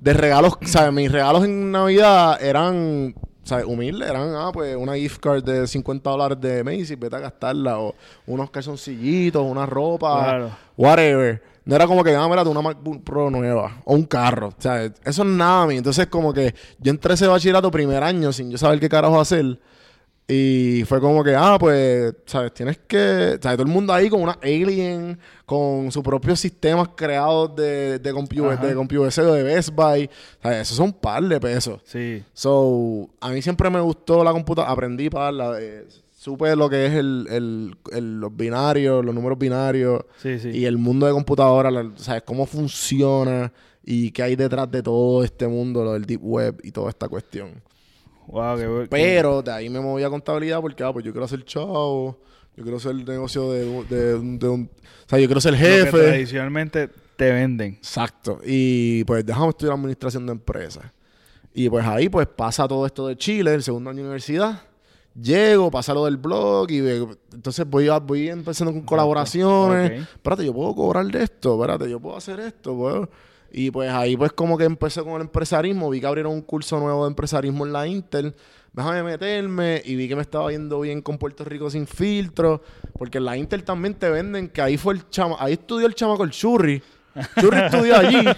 de 0.00 0.12
regalos, 0.14 0.54
¿sabes? 0.66 0.92
Mis 0.92 1.12
regalos 1.12 1.44
en 1.44 1.70
Navidad 1.70 2.42
eran, 2.42 3.14
¿sabes? 3.48 3.64
Humildes, 3.64 4.08
eran, 4.08 4.34
ah, 4.36 4.50
pues 4.52 4.76
una 4.76 4.94
gift 4.94 5.20
card 5.20 5.42
de 5.42 5.66
50 5.66 6.10
dólares 6.10 6.38
de 6.40 6.62
Macy's, 6.62 6.98
vete 6.98 7.16
a 7.16 7.20
gastarla, 7.20 7.78
o 7.80 7.94
unos 8.26 8.50
calzoncillitos, 8.50 9.42
una 9.42 9.64
ropa, 9.66 10.22
Claro. 10.24 10.50
whatever. 10.76 11.42
No 11.64 11.74
era 11.76 11.86
como 11.86 12.02
que, 12.02 12.14
ah, 12.14 12.26
mira, 12.28 12.42
una 12.44 12.62
MacBook 12.62 13.02
Pro 13.04 13.30
nueva 13.30 13.82
o 13.84 13.94
un 13.94 14.04
carro. 14.04 14.48
O 14.48 14.54
sea, 14.62 14.84
eso 14.84 14.92
es 15.04 15.28
nada 15.28 15.64
a 15.64 15.66
mí. 15.66 15.76
Entonces, 15.76 16.06
como 16.06 16.32
que 16.32 16.54
yo 16.78 16.90
entré 16.90 17.12
a 17.12 17.14
ese 17.14 17.26
bachillerato 17.26 17.70
primer 17.70 18.02
año 18.02 18.32
sin 18.32 18.50
yo 18.50 18.56
saber 18.56 18.80
qué 18.80 18.88
carajo 18.88 19.20
hacer. 19.20 19.58
Y 20.30 20.84
fue 20.84 21.00
como 21.00 21.24
que, 21.24 21.34
ah, 21.34 21.56
pues, 21.58 22.12
¿sabes? 22.26 22.52
Tienes 22.52 22.76
que. 22.86 23.38
¿Sabes? 23.40 23.56
Todo 23.56 23.62
el 23.62 23.72
mundo 23.72 23.94
ahí 23.94 24.10
con 24.10 24.20
una 24.20 24.38
alien, 24.42 25.18
con 25.46 25.90
sus 25.90 26.02
propios 26.02 26.38
sistemas 26.38 26.90
creados 26.94 27.56
de, 27.56 27.98
de, 27.98 28.12
compu 28.12 28.44
Ajá. 28.44 28.66
de 28.66 28.74
CompuServe 28.74 29.30
o 29.30 29.34
de 29.34 29.42
Best 29.42 29.70
Buy. 29.70 30.10
¿Sabes? 30.42 30.58
Eso 30.60 30.74
son 30.74 30.86
un 30.88 30.92
par 30.92 31.22
de 31.24 31.40
pesos. 31.40 31.80
Sí. 31.84 32.22
So, 32.34 33.08
a 33.20 33.30
mí 33.30 33.40
siempre 33.40 33.70
me 33.70 33.80
gustó 33.80 34.22
la 34.22 34.32
computadora. 34.32 34.70
Aprendí 34.70 35.08
para 35.08 35.32
la. 35.32 35.58
eh, 35.62 35.86
supe 36.14 36.54
lo 36.56 36.68
que 36.68 36.84
es 36.84 36.92
el, 36.92 37.26
el- 37.30 37.76
el- 37.92 38.20
los 38.20 38.36
binarios, 38.36 39.02
los 39.02 39.14
números 39.14 39.38
binarios. 39.38 40.02
Sí, 40.20 40.38
sí. 40.38 40.50
Y 40.50 40.66
el 40.66 40.76
mundo 40.76 41.06
de 41.06 41.12
computadora, 41.12 41.70
la- 41.70 41.90
¿sabes? 41.96 42.22
Cómo 42.24 42.44
funciona 42.44 43.50
y 43.82 44.10
qué 44.10 44.24
hay 44.24 44.36
detrás 44.36 44.70
de 44.70 44.82
todo 44.82 45.24
este 45.24 45.48
mundo, 45.48 45.82
lo 45.84 45.94
del 45.94 46.04
deep 46.04 46.20
web 46.22 46.60
y 46.62 46.70
toda 46.70 46.90
esta 46.90 47.08
cuestión. 47.08 47.62
Wow, 48.28 48.56
qué 48.58 48.68
bu- 48.68 48.88
Pero 48.90 49.42
de 49.42 49.50
ahí 49.50 49.68
me 49.70 49.80
moví 49.80 50.02
a 50.02 50.10
contabilidad 50.10 50.60
porque, 50.60 50.84
ah, 50.84 50.92
pues 50.92 51.04
yo 51.04 51.12
quiero 51.12 51.24
hacer 51.24 51.44
chavo, 51.44 52.20
yo 52.56 52.62
quiero 52.62 52.76
hacer 52.76 52.94
negocio 52.94 53.50
de, 53.52 53.66
un- 53.66 53.88
de, 53.88 54.14
un- 54.14 54.38
de 54.38 54.48
un... 54.48 54.70
O 55.06 55.08
sea, 55.08 55.18
yo 55.18 55.26
quiero 55.26 55.40
ser 55.40 55.52
lo 55.52 55.58
que 55.58 55.64
jefe. 55.64 55.90
tradicionalmente 55.98 56.88
te 57.16 57.32
venden. 57.32 57.74
Exacto. 57.74 58.40
Y 58.44 59.02
pues 59.04 59.24
déjame 59.24 59.48
estudiar 59.48 59.74
administración 59.76 60.26
de 60.26 60.32
empresas. 60.32 60.84
Y 61.54 61.68
pues 61.70 61.84
ahí 61.86 62.08
pues 62.08 62.26
pasa 62.28 62.68
todo 62.68 62.84
esto 62.86 63.08
de 63.08 63.16
Chile, 63.16 63.54
el 63.54 63.62
segundo 63.62 63.90
año 63.90 63.98
de 63.98 64.04
universidad. 64.04 64.62
Llego, 65.20 65.70
pasa 65.70 65.94
lo 65.94 66.04
del 66.04 66.16
blog 66.18 66.70
y 66.70 66.78
entonces 67.32 67.66
voy, 67.68 67.88
a- 67.88 67.98
voy 67.98 68.28
empezando 68.28 68.72
con 68.72 68.82
colaboraciones. 68.82 70.02
Ok. 70.02 70.08
Espérate, 70.16 70.44
yo 70.44 70.52
puedo 70.52 70.74
cobrar 70.74 71.06
de 71.06 71.24
esto, 71.24 71.54
espérate, 71.54 71.90
yo 71.90 71.98
puedo 71.98 72.16
hacer 72.16 72.38
esto, 72.40 72.76
puedo. 72.76 73.08
Y 73.50 73.70
pues 73.70 73.90
ahí 73.90 74.16
pues 74.16 74.32
como 74.32 74.58
que 74.58 74.64
empecé 74.64 75.02
con 75.02 75.14
el 75.14 75.22
empresarismo, 75.22 75.88
vi 75.90 76.00
que 76.00 76.06
abrieron 76.06 76.32
un 76.32 76.42
curso 76.42 76.78
nuevo 76.78 77.04
de 77.04 77.10
empresarismo 77.10 77.66
en 77.66 77.72
la 77.72 77.86
Intel. 77.86 78.34
Déjame 78.72 79.02
meterme 79.02 79.82
y 79.84 79.96
vi 79.96 80.08
que 80.08 80.14
me 80.14 80.22
estaba 80.22 80.50
yendo 80.50 80.80
bien 80.80 81.00
con 81.00 81.18
Puerto 81.18 81.44
Rico 81.44 81.70
sin 81.70 81.86
filtro, 81.86 82.62
porque 82.98 83.18
en 83.18 83.24
la 83.24 83.36
Intel 83.36 83.64
también 83.64 83.94
te 83.94 84.08
venden 84.10 84.48
que 84.48 84.60
ahí 84.60 84.76
fue 84.76 84.94
el 84.94 85.08
chama, 85.08 85.36
ahí 85.38 85.54
estudió 85.54 85.86
el 85.86 85.94
chamaco 85.94 86.24
el 86.24 86.30
churri. 86.30 86.82
Churri 87.40 87.58
estudió 87.58 87.96
allí 87.96 88.28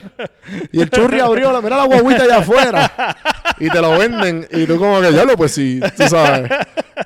y 0.72 0.80
el 0.80 0.88
churri 0.88 1.20
abrió 1.20 1.52
la, 1.52 1.60
mira 1.60 1.76
la 1.76 1.84
guaguita 1.84 2.22
allá 2.22 2.38
afuera 2.38 3.16
y 3.58 3.68
te 3.68 3.78
lo 3.78 3.98
venden 3.98 4.46
y 4.50 4.64
tú 4.64 4.78
como 4.78 5.02
que 5.02 5.12
ya 5.12 5.24
lo 5.24 5.36
pues 5.36 5.52
sí, 5.52 5.80
tú 5.96 6.04
sabes. 6.08 6.50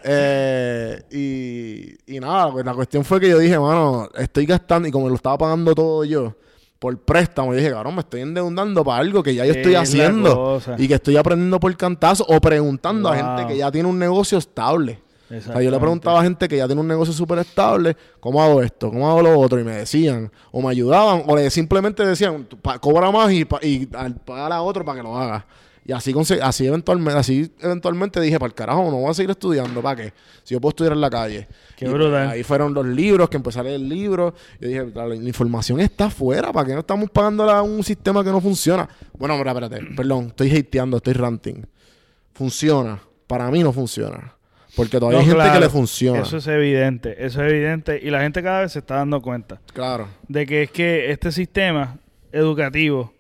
Eh, 0.05 1.03
y, 1.11 2.15
y 2.15 2.21
nada, 2.21 2.53
pues 2.53 2.65
la 2.65 2.75
cuestión 2.75 3.05
fue 3.05 3.19
que 3.19 3.29
yo 3.29 3.39
dije, 3.39 3.59
mano, 3.59 4.09
estoy 4.15 4.47
gastando 4.47 4.87
y 4.87 4.93
como 4.93 5.09
lo 5.09 5.17
estaba 5.17 5.39
pagando 5.39 5.75
todo 5.75 6.05
yo 6.05 6.37
por 6.85 6.99
préstamo, 6.99 7.53
yo 7.53 7.57
dije, 7.57 7.71
cabrón, 7.71 7.95
me 7.95 8.01
estoy 8.01 8.21
endeudando 8.21 8.85
para 8.85 8.99
algo 8.99 9.23
que 9.23 9.35
ya 9.35 9.47
yo 9.47 9.53
estoy 9.55 9.73
haciendo 9.75 10.57
y 10.79 10.87
que 10.87 10.93
estoy 10.95 11.17
aprendiendo 11.17 11.59
por 11.59 11.75
cantazo 11.79 12.27
o 12.29 12.39
preguntando 12.43 13.09
a 13.09 13.17
gente 13.17 13.47
que 13.49 13.57
ya 13.59 13.73
tiene 13.73 13.89
un 13.89 13.99
negocio 13.99 14.37
estable. 14.37 14.99
O 15.31 15.41
sea, 15.41 15.55
yo 15.63 15.71
le 15.71 15.79
preguntaba 15.81 16.21
a 16.21 16.23
gente 16.23 16.47
que 16.47 16.59
ya 16.59 16.67
tiene 16.67 16.83
un 16.83 16.87
negocio 16.87 17.15
súper 17.15 17.39
estable, 17.39 17.97
¿cómo 18.21 18.43
hago 18.43 18.61
esto? 18.61 18.91
¿Cómo 18.91 19.09
hago 19.09 19.23
lo 19.23 19.41
otro? 19.41 19.59
Y 19.59 19.65
me 19.65 19.73
decían, 19.77 20.31
o 20.53 20.61
me 20.61 20.69
ayudaban, 20.69 21.23
o 21.27 21.35
le 21.35 21.49
simplemente 21.49 22.05
decían, 22.05 22.45
"Tú 22.45 22.59
pa- 22.59 22.79
cobra 22.79 23.11
más 23.11 23.33
y, 23.33 23.47
y 23.63 23.87
pagar 23.87 24.53
a 24.53 24.61
otro 24.61 24.85
para 24.85 24.99
que 24.99 25.03
lo 25.03 25.17
haga. 25.17 25.47
Y 25.87 25.93
así, 25.93 26.15
así, 26.43 26.67
eventualmente, 26.67 27.19
así 27.21 27.53
eventualmente 27.61 28.19
dije, 28.21 28.39
para 28.39 28.47
el 28.49 28.55
carajo, 28.55 28.85
no 28.91 28.99
voy 29.01 29.11
a 29.11 29.15
seguir 29.15 29.31
estudiando, 29.31 29.83
¿para 29.83 29.97
qué? 30.03 30.13
Si 30.43 30.55
yo 30.55 30.61
puedo 30.61 30.71
estudiar 30.71 30.95
en 30.95 31.01
la 31.03 31.11
calle. 31.11 31.47
Qué 31.77 31.85
Y, 31.85 31.89
brutal. 31.89 32.29
ahí 32.31 32.43
fueron 32.43 32.73
los 32.73 32.87
libros, 32.87 33.29
que 33.29 33.37
empecé 33.37 33.61
a 33.61 33.65
leer 33.65 33.81
libros. 33.81 34.33
Yo 34.61 34.69
dije, 34.69 34.87
la, 34.95 35.07
la 35.07 35.15
información 35.15 35.81
está 35.81 36.07
afuera, 36.07 36.53
¿para 36.53 36.67
qué 36.69 36.73
no 36.73 36.81
estamos 36.81 37.11
pagando 37.11 37.51
a 37.51 37.61
un 37.63 37.85
sistema 37.85 38.25
que 38.25 38.31
no 38.31 38.41
funciona? 38.41 38.89
Bueno, 39.19 39.37
mira, 39.37 39.51
espérate, 39.53 39.81
perdón, 39.95 40.29
estoy 40.29 40.57
hateando, 40.57 40.97
estoy 40.97 41.13
ranting. 41.13 41.67
Funciona. 42.33 43.01
Para 43.27 43.51
mí 43.51 43.63
no 43.63 43.73
funciona. 43.73 44.35
Porque 44.77 44.99
todavía 44.99 45.19
No, 45.19 45.21
hay 45.21 45.27
gente 45.27 45.37
claro, 45.45 45.55
que 45.55 45.61
le 45.67 45.71
funciona. 45.71 46.21
Eso 46.23 46.37
es 46.39 46.47
evidente, 46.49 47.15
eso 47.25 47.45
es 47.45 47.53
evidente. 47.53 48.01
Y 48.03 48.11
la 48.11 48.23
gente 48.23 48.43
cada 48.43 48.63
vez 48.63 48.73
se 48.73 48.81
está 48.81 48.97
dando 48.97 49.23
cuenta 49.23 49.61
Claro. 49.73 50.09
de 50.29 50.47
que 50.47 50.63
es 50.65 50.71
que 50.73 51.11
este 51.13 51.31
sistema 51.31 51.97
educativo 52.33 53.14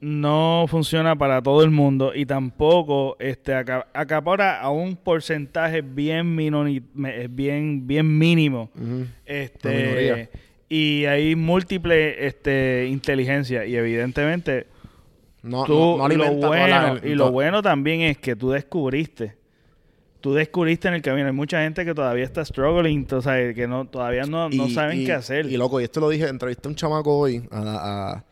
no 0.00 0.66
funciona 0.68 1.16
para 1.16 1.42
todo 1.42 1.64
el 1.64 1.70
mundo 1.70 2.12
y 2.14 2.24
tampoco 2.24 3.16
este 3.18 3.54
aca- 3.54 3.88
acapara 3.92 4.60
a 4.60 4.70
un 4.70 4.94
porcentaje 4.96 5.80
bien 5.82 6.36
minori- 6.36 6.82
eh, 7.06 7.26
bien 7.30 7.86
bien 7.86 8.16
mínimo 8.18 8.70
Ujú. 8.76 9.06
La 9.26 9.34
este 9.34 10.30
y 10.68 11.04
hay 11.06 11.34
múltiple 11.34 12.26
este 12.26 12.86
inteligencia 12.88 13.64
y 13.66 13.74
evidentemente 13.74 14.66
No, 15.42 15.64
tú 15.64 15.96
no, 15.98 16.08
no 16.08 16.14
lo 16.14 16.36
toda 16.38 16.68
la- 16.68 16.80
bueno 16.92 17.00
y 17.06 17.14
lo 17.16 17.32
bueno 17.32 17.62
también 17.62 18.02
es 18.02 18.18
que 18.18 18.36
tú 18.36 18.50
descubriste 18.50 19.36
tú 20.20 20.34
descubriste 20.34 20.88
en 20.88 20.94
el 20.94 21.00
camino. 21.02 21.28
Hay 21.28 21.32
mucha 21.32 21.62
gente 21.62 21.84
que 21.84 21.94
todavía 21.94 22.24
está 22.24 22.44
struggling 22.44 23.06
tú 23.06 23.22
sabes, 23.22 23.54
que 23.54 23.68
no 23.68 23.84
todavía 23.86 24.24
no, 24.24 24.48
no 24.48 24.66
Y- 24.66 24.74
saben 24.74 25.00
y- 25.02 25.04
qué 25.06 25.12
hacer. 25.12 25.46
Y 25.46 25.56
loco, 25.56 25.80
y 25.80 25.84
esto 25.84 26.00
lo 26.00 26.08
dije, 26.08 26.26
entrevisté 26.28 26.66
a 26.66 26.70
un 26.70 26.74
chamaco 26.74 27.16
hoy 27.16 27.44
a- 27.52 28.12
a- 28.16 28.24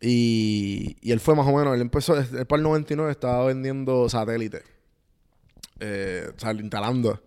y, 0.00 0.96
y 1.00 1.12
él 1.12 1.20
fue 1.20 1.34
más 1.34 1.46
o 1.46 1.56
menos, 1.56 1.74
él 1.74 1.80
empezó, 1.80 2.16
el 2.16 2.62
99 2.62 3.10
estaba 3.10 3.46
vendiendo 3.46 4.08
satélites, 4.08 4.62
eh, 5.80 6.28
o 6.34 6.38
sea, 6.38 6.52
instalando. 6.52 7.20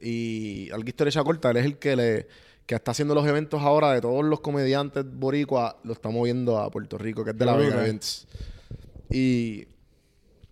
Y 0.00 0.70
al 0.70 0.86
historia 0.88 1.22
corta, 1.22 1.50
él 1.50 1.58
es 1.58 1.66
el 1.66 1.78
que 1.78 1.96
le 1.96 2.26
que 2.66 2.76
está 2.76 2.92
haciendo 2.92 3.14
los 3.14 3.26
eventos 3.26 3.60
ahora 3.60 3.92
de 3.92 4.00
todos 4.00 4.24
los 4.24 4.40
comediantes 4.40 5.04
boricuas, 5.04 5.74
lo 5.82 5.92
está 5.92 6.10
moviendo 6.10 6.58
a 6.58 6.70
Puerto 6.70 6.96
Rico, 6.96 7.24
que 7.24 7.30
es 7.30 7.38
de 7.38 7.44
la 7.44 7.56
Vega. 7.56 7.82
Events. 7.82 8.26
Y, 9.10 9.66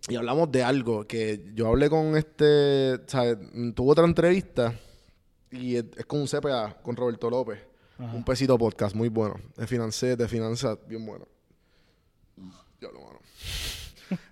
y 0.08 0.16
hablamos 0.16 0.50
de 0.50 0.62
algo 0.62 1.06
que 1.06 1.50
yo 1.54 1.68
hablé 1.68 1.88
con 1.88 2.16
este, 2.16 3.00
¿sabes? 3.06 3.38
Tuvo 3.74 3.92
otra 3.92 4.04
entrevista 4.04 4.74
y 5.50 5.76
es, 5.76 5.84
es 5.96 6.06
con 6.06 6.20
un 6.20 6.26
CPA, 6.26 6.78
con 6.82 6.96
Roberto 6.96 7.30
López. 7.30 7.60
Ajá. 7.98 8.14
Un 8.14 8.24
pesito 8.24 8.58
podcast, 8.58 8.94
muy 8.94 9.08
bueno. 9.08 9.36
De 9.56 9.66
finanzas, 9.66 10.16
de 10.16 10.28
finanzas, 10.28 10.78
bien 10.86 11.04
bueno. 11.04 11.26
Ya 12.80 12.88
lo 12.88 13.00
mano. 13.00 13.20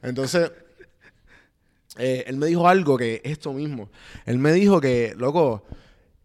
Entonces, 0.02 0.50
eh, 1.98 2.24
él 2.26 2.36
me 2.36 2.46
dijo 2.46 2.66
algo 2.68 2.96
que 2.96 3.20
es 3.24 3.32
esto 3.32 3.52
mismo. 3.52 3.90
Él 4.24 4.38
me 4.38 4.52
dijo 4.52 4.80
que, 4.80 5.14
loco, 5.18 5.64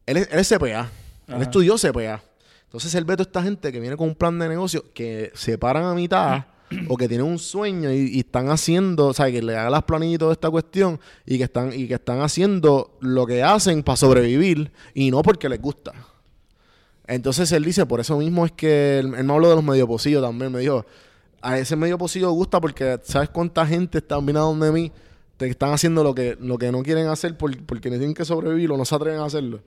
él 0.06 0.18
es, 0.18 0.30
él 0.32 0.40
es 0.40 0.50
CPA. 0.50 0.90
Él 1.28 1.42
estudió 1.42 1.76
CPA. 1.76 2.22
Entonces 2.66 2.96
él 2.96 3.06
ve 3.06 3.14
a 3.14 3.18
toda 3.18 3.28
esta 3.28 3.44
gente 3.44 3.72
que 3.72 3.80
viene 3.80 3.96
con 3.96 4.10
un 4.10 4.16
plan 4.16 4.38
de 4.40 4.48
negocio 4.50 4.86
que 4.94 5.32
se 5.36 5.58
paran 5.58 5.84
a 5.84 5.94
mitad 5.94 6.46
o 6.90 6.98
que 6.98 7.08
tienen 7.08 7.26
un 7.28 7.38
sueño 7.38 7.92
y, 7.92 8.16
y 8.16 8.20
están 8.20 8.50
haciendo, 8.50 9.08
o 9.08 9.14
sea, 9.14 9.32
que 9.32 9.42
le 9.42 9.56
hagan 9.56 9.72
las 9.72 9.84
planillas 9.84 10.16
y 10.16 10.18
toda 10.18 10.34
esta 10.34 10.50
cuestión 10.50 11.00
y 11.26 11.38
que 11.38 11.44
están 11.44 11.72
y 11.74 11.88
que 11.88 11.94
están 11.96 12.22
haciendo 12.22 12.98
lo 13.00 13.28
que 13.28 13.44
hacen 13.44 13.84
para 13.84 13.96
sobrevivir 13.96 14.72
y 14.94 15.12
no 15.12 15.22
porque 15.22 15.50
les 15.50 15.62
gusta. 15.62 15.94
Entonces 17.06 17.52
él 17.52 17.64
dice, 17.64 17.86
por 17.86 18.00
eso 18.00 18.18
mismo 18.18 18.46
es 18.46 18.54
que 18.54 19.00
él, 19.00 19.14
él 19.16 19.24
me 19.24 19.34
habló 19.34 19.50
de 19.50 19.56
los 19.56 19.64
medio 19.64 19.88
pocillos 19.88 20.24
también. 20.24 20.52
Me 20.52 20.60
dijo, 20.60 20.86
a 21.44 21.58
ese 21.60 21.76
medio 21.76 21.98
pocillo 21.98 22.32
gusta 22.32 22.60
porque 22.62 23.00
sabes 23.04 23.30
cuánta 23.30 23.66
gente 23.68 24.00
está 24.00 24.20
mirando 24.22 24.48
donde 24.48 24.72
mí, 24.72 24.92
te 25.38 25.48
están 25.48 25.72
haciendo 25.74 26.04
lo 26.04 26.16
que, 26.16 26.38
lo 26.40 26.58
que 26.58 26.72
no 26.72 26.82
quieren 26.84 27.08
hacer 27.08 27.38
por- 27.38 27.58
porque 27.66 27.90
tienen 27.90 28.14
que 28.14 28.24
sobrevivir 28.26 28.72
o 28.72 28.78
no 28.78 28.86
se 28.86 28.96
atreven 28.96 29.20
a 29.20 29.26
hacerlo. 29.26 29.62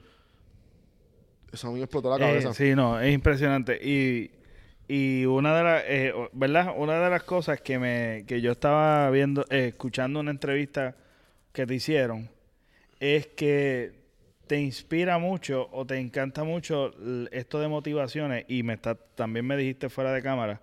Eso 1.53 1.69
a 1.69 1.71
mí 1.71 1.77
me 1.79 1.85
explotó 1.85 2.11
la 2.11 2.17
Eh, 2.17 2.21
cabeza. 2.29 2.55
sí, 2.55 2.75
no, 2.75 3.01
es 3.01 3.13
impresionante. 3.15 3.79
Y, 3.83 4.31
y 4.89 5.25
una 5.27 5.57
de 5.57 5.63
las, 5.65 5.83
eh, 5.87 6.13
¿verdad? 6.33 6.75
Una 6.77 7.01
de 7.01 7.11
las 7.11 7.23
cosas 7.23 7.61
que 7.61 7.79
me, 7.79 8.25
que 8.27 8.41
yo 8.41 8.53
estaba 8.53 9.11
viendo, 9.11 9.45
eh, 9.51 9.69
escuchando 9.69 10.21
una 10.21 10.31
entrevista 10.31 10.95
que 11.53 11.67
te 11.67 11.75
hicieron, 11.75 12.29
es 13.01 13.27
que 13.29 13.93
te 14.47 14.61
inspira 14.61 15.19
mucho 15.19 15.69
o 15.73 15.85
te 15.87 15.99
encanta 15.99 16.45
mucho 16.45 16.93
esto 17.33 17.59
de 17.59 17.69
motivaciones 17.69 18.45
y 18.49 18.63
me 18.63 18.75
está, 18.75 18.95
también 18.95 19.45
me 19.47 19.57
dijiste 19.57 19.89
fuera 19.89 20.13
de 20.13 20.23
cámara 20.23 20.61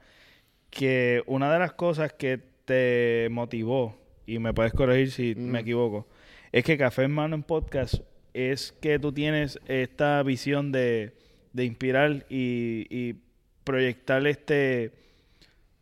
que 0.73 1.21
una 1.27 1.51
de 1.53 1.59
las 1.59 1.73
cosas 1.73 2.13
que 2.13 2.39
te 2.65 3.27
motivó, 3.31 3.95
y 4.25 4.39
me 4.39 4.53
puedes 4.53 4.73
corregir 4.73 5.11
si 5.11 5.35
Mm. 5.35 5.39
me 5.51 5.59
equivoco, 5.59 6.07
es 6.51 6.63
que 6.63 6.77
Café 6.77 7.03
en 7.03 7.11
Mano 7.11 7.35
en 7.35 7.43
Podcast 7.43 7.95
es 8.33 8.71
que 8.81 8.97
tú 8.99 9.11
tienes 9.11 9.59
esta 9.67 10.23
visión 10.23 10.71
de, 10.71 11.13
de 11.53 11.65
inspirar 11.65 12.25
y, 12.29 12.87
y 12.89 13.15
proyectar 13.63 14.25
este, 14.27 14.91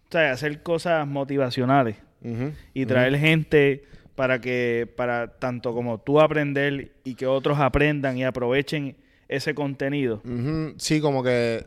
o 0.10 0.12
sea, 0.12 0.32
hacer 0.32 0.62
cosas 0.64 1.08
motivacionales 1.08 1.96
y 2.74 2.86
traer 2.86 3.18
gente 3.18 3.84
para 4.16 4.39
que, 4.42 4.88
para 4.96 5.39
tanto 5.39 5.74
como 5.74 6.00
tú 6.00 6.20
aprender 6.20 6.92
y 7.04 7.16
que 7.16 7.26
otros 7.26 7.60
aprendan 7.60 8.18
y 8.18 8.24
aprovechen 8.26 8.96
ese 9.28 9.56
contenido. 9.56 10.22
Sí, 10.78 11.00
como 11.02 11.24
que. 11.24 11.66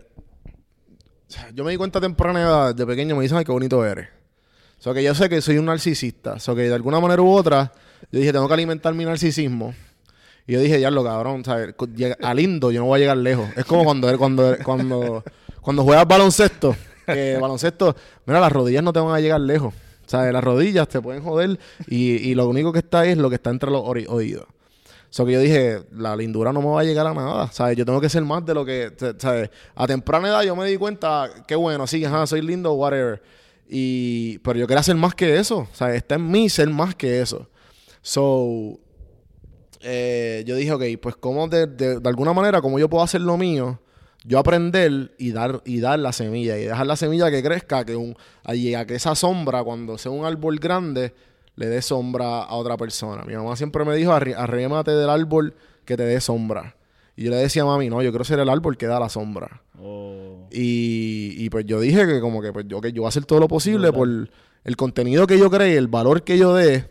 Yo 1.55 1.64
me 1.64 1.70
di 1.72 1.77
cuenta 1.77 2.01
temprana 2.01 2.41
edad, 2.41 2.75
de 2.75 2.87
pequeño, 2.87 3.16
me 3.16 3.22
dicen, 3.22 3.39
ay, 3.39 3.45
qué 3.45 3.53
bonito 3.53 3.85
eres. 3.85 4.09
O 4.79 4.83
sea, 4.83 4.93
que 4.95 5.03
yo 5.03 5.14
sé 5.14 5.29
que 5.29 5.41
soy 5.41 5.59
un 5.59 5.64
narcisista. 5.66 6.35
O 6.35 6.39
sea, 6.39 6.55
que 6.55 6.62
de 6.62 6.75
alguna 6.75 7.01
manera 7.01 7.22
u 7.22 7.31
otra, 7.31 7.72
yo 8.12 8.18
dije, 8.20 8.33
tengo 8.33 8.47
que 8.47 8.55
alimentar 8.55 8.93
mi 8.95 9.05
narcisismo. 9.05 9.75
Y 10.47 10.53
yo 10.53 10.61
dije, 10.61 10.79
ya 10.81 10.91
lo 10.91 11.03
cabrón, 11.03 11.45
¿sabes? 11.45 11.75
Co- 11.75 11.87
llega- 11.89 12.18
A 12.22 12.35
lindo 12.35 12.70
yo 12.70 12.81
no 12.81 12.87
voy 12.87 12.99
a 12.99 13.01
llegar 13.01 13.16
lejos. 13.16 13.49
Es 13.57 13.64
como 13.64 13.83
cuando, 13.85 14.16
cuando, 14.18 14.57
cuando, 14.62 15.25
cuando 15.62 15.83
juegas 15.85 16.07
baloncesto. 16.07 16.77
Baloncesto, 17.41 17.97
mira, 18.27 18.41
las 18.41 18.53
rodillas 18.53 18.83
no 18.83 18.93
te 18.93 19.01
van 19.01 19.14
a 19.14 19.20
llegar 19.20 19.41
lejos. 19.41 19.72
O 20.12 20.16
las 20.33 20.45
rodillas 20.45 20.87
te 20.89 21.01
pueden 21.01 21.22
joder 21.22 21.59
y, 21.89 22.16
y 22.16 22.35
lo 22.35 22.47
único 22.47 22.72
que 22.72 22.81
está 22.81 23.07
es 23.07 23.16
lo 23.16 23.31
que 23.31 23.37
está 23.37 23.49
entre 23.51 23.70
los 23.70 23.83
oídos. 23.87 24.45
So 25.15 25.25
que 25.25 25.31
yo 25.31 25.39
dije, 25.39 25.85
la 25.93 26.17
lindura 26.17 26.53
no 26.53 26.61
me 26.61 26.67
va 26.67 26.81
a 26.81 26.83
llegar 26.83 27.07
a 27.07 27.15
nada, 27.15 27.49
¿sabes? 27.53 27.77
Yo 27.77 27.85
tengo 27.85 28.01
que 28.01 28.09
ser 28.09 28.25
más 28.25 28.45
de 28.45 28.53
lo 28.53 28.65
que, 28.65 28.93
¿sabes? 29.19 29.49
A 29.77 29.87
temprana 29.87 30.27
edad 30.27 30.43
yo 30.43 30.57
me 30.57 30.67
di 30.67 30.77
cuenta, 30.77 31.31
qué 31.47 31.55
bueno, 31.55 31.87
sí, 31.87 32.05
ajá, 32.05 32.27
soy 32.27 32.43
lindo, 32.43 32.73
whatever. 32.73 33.23
Y, 33.69 34.39
pero 34.39 34.59
yo 34.59 34.67
quería 34.67 34.83
ser 34.83 34.97
más 34.97 35.15
que 35.15 35.37
eso, 35.39 35.69
¿sabes? 35.73 35.99
Está 35.99 36.17
en 36.17 36.29
mí 36.29 36.49
ser 36.49 36.69
más 36.69 36.97
que 36.97 37.21
eso. 37.21 37.49
So, 38.03 38.81
eh, 39.83 40.43
yo 40.49 40.57
dije, 40.57 40.73
ok, 40.73 40.83
pues 41.01 41.15
cómo 41.15 41.47
de, 41.47 41.69
de, 41.69 42.01
de 42.01 42.09
alguna 42.09 42.33
manera, 42.33 42.61
como 42.61 42.81
yo 42.81 42.91
puedo 42.91 43.05
hacer 43.05 43.21
lo 43.21 43.37
mío, 43.37 43.79
yo 44.25 44.41
aprender 44.41 45.15
y 45.17 45.31
dar, 45.31 45.62
y 45.65 45.79
dar 45.79 46.01
la 46.01 46.12
semilla, 46.12 46.59
y 46.59 46.65
dejar 46.65 46.89
la 46.89 46.97
semilla 46.97 47.31
que 47.31 47.41
crezca, 47.41 47.85
que 47.85 47.95
un, 47.95 48.17
a 48.43 48.53
que 48.85 48.97
esa 48.97 49.15
sombra, 49.15 49.62
cuando 49.62 49.97
sea 49.97 50.11
un 50.11 50.25
árbol 50.25 50.59
grande, 50.59 51.15
le 51.57 51.66
dé 51.66 51.82
sombra 51.82 52.42
a 52.42 52.55
otra 52.55 52.76
persona. 52.76 53.22
Mi 53.24 53.34
mamá 53.34 53.55
siempre 53.57 53.84
me 53.84 53.94
dijo, 53.96 54.12
"Arri- 54.12 54.34
arrémate 54.36 54.90
del 54.90 55.09
árbol 55.11 55.55
que 55.84 55.96
te 55.96 56.02
dé 56.05 56.20
sombra. 56.20 56.76
Y 57.16 57.24
yo 57.24 57.30
le 57.30 57.36
decía 57.36 57.62
a 57.62 57.66
mami, 57.66 57.88
no, 57.88 58.02
yo 58.02 58.11
quiero 58.11 58.24
ser 58.24 58.40
el 58.40 58.48
árbol 58.48 58.76
que 58.76 58.86
da 58.86 58.98
la 58.98 59.09
sombra. 59.09 59.62
O- 59.80 60.48
Y, 60.50 61.34
y 61.38 61.50
pues 61.50 61.64
yo 61.66 61.78
dije 61.80 62.07
que 62.07 62.20
como 62.20 62.40
que 62.42 62.52
pues 62.52 62.66
yo, 62.68 62.80
que 62.80 62.92
yo 62.92 63.02
voy 63.02 63.07
a 63.07 63.11
hacer 63.11 63.24
todo 63.24 63.38
lo 63.40 63.48
posible 63.48 63.92
por 63.92 64.09
el 64.64 64.76
contenido 64.76 65.26
que 65.26 65.38
yo 65.38 65.50
cree, 65.50 65.76
el 65.76 65.88
valor 65.88 66.22
que 66.24 66.38
yo 66.38 66.55
dé, 66.55 66.90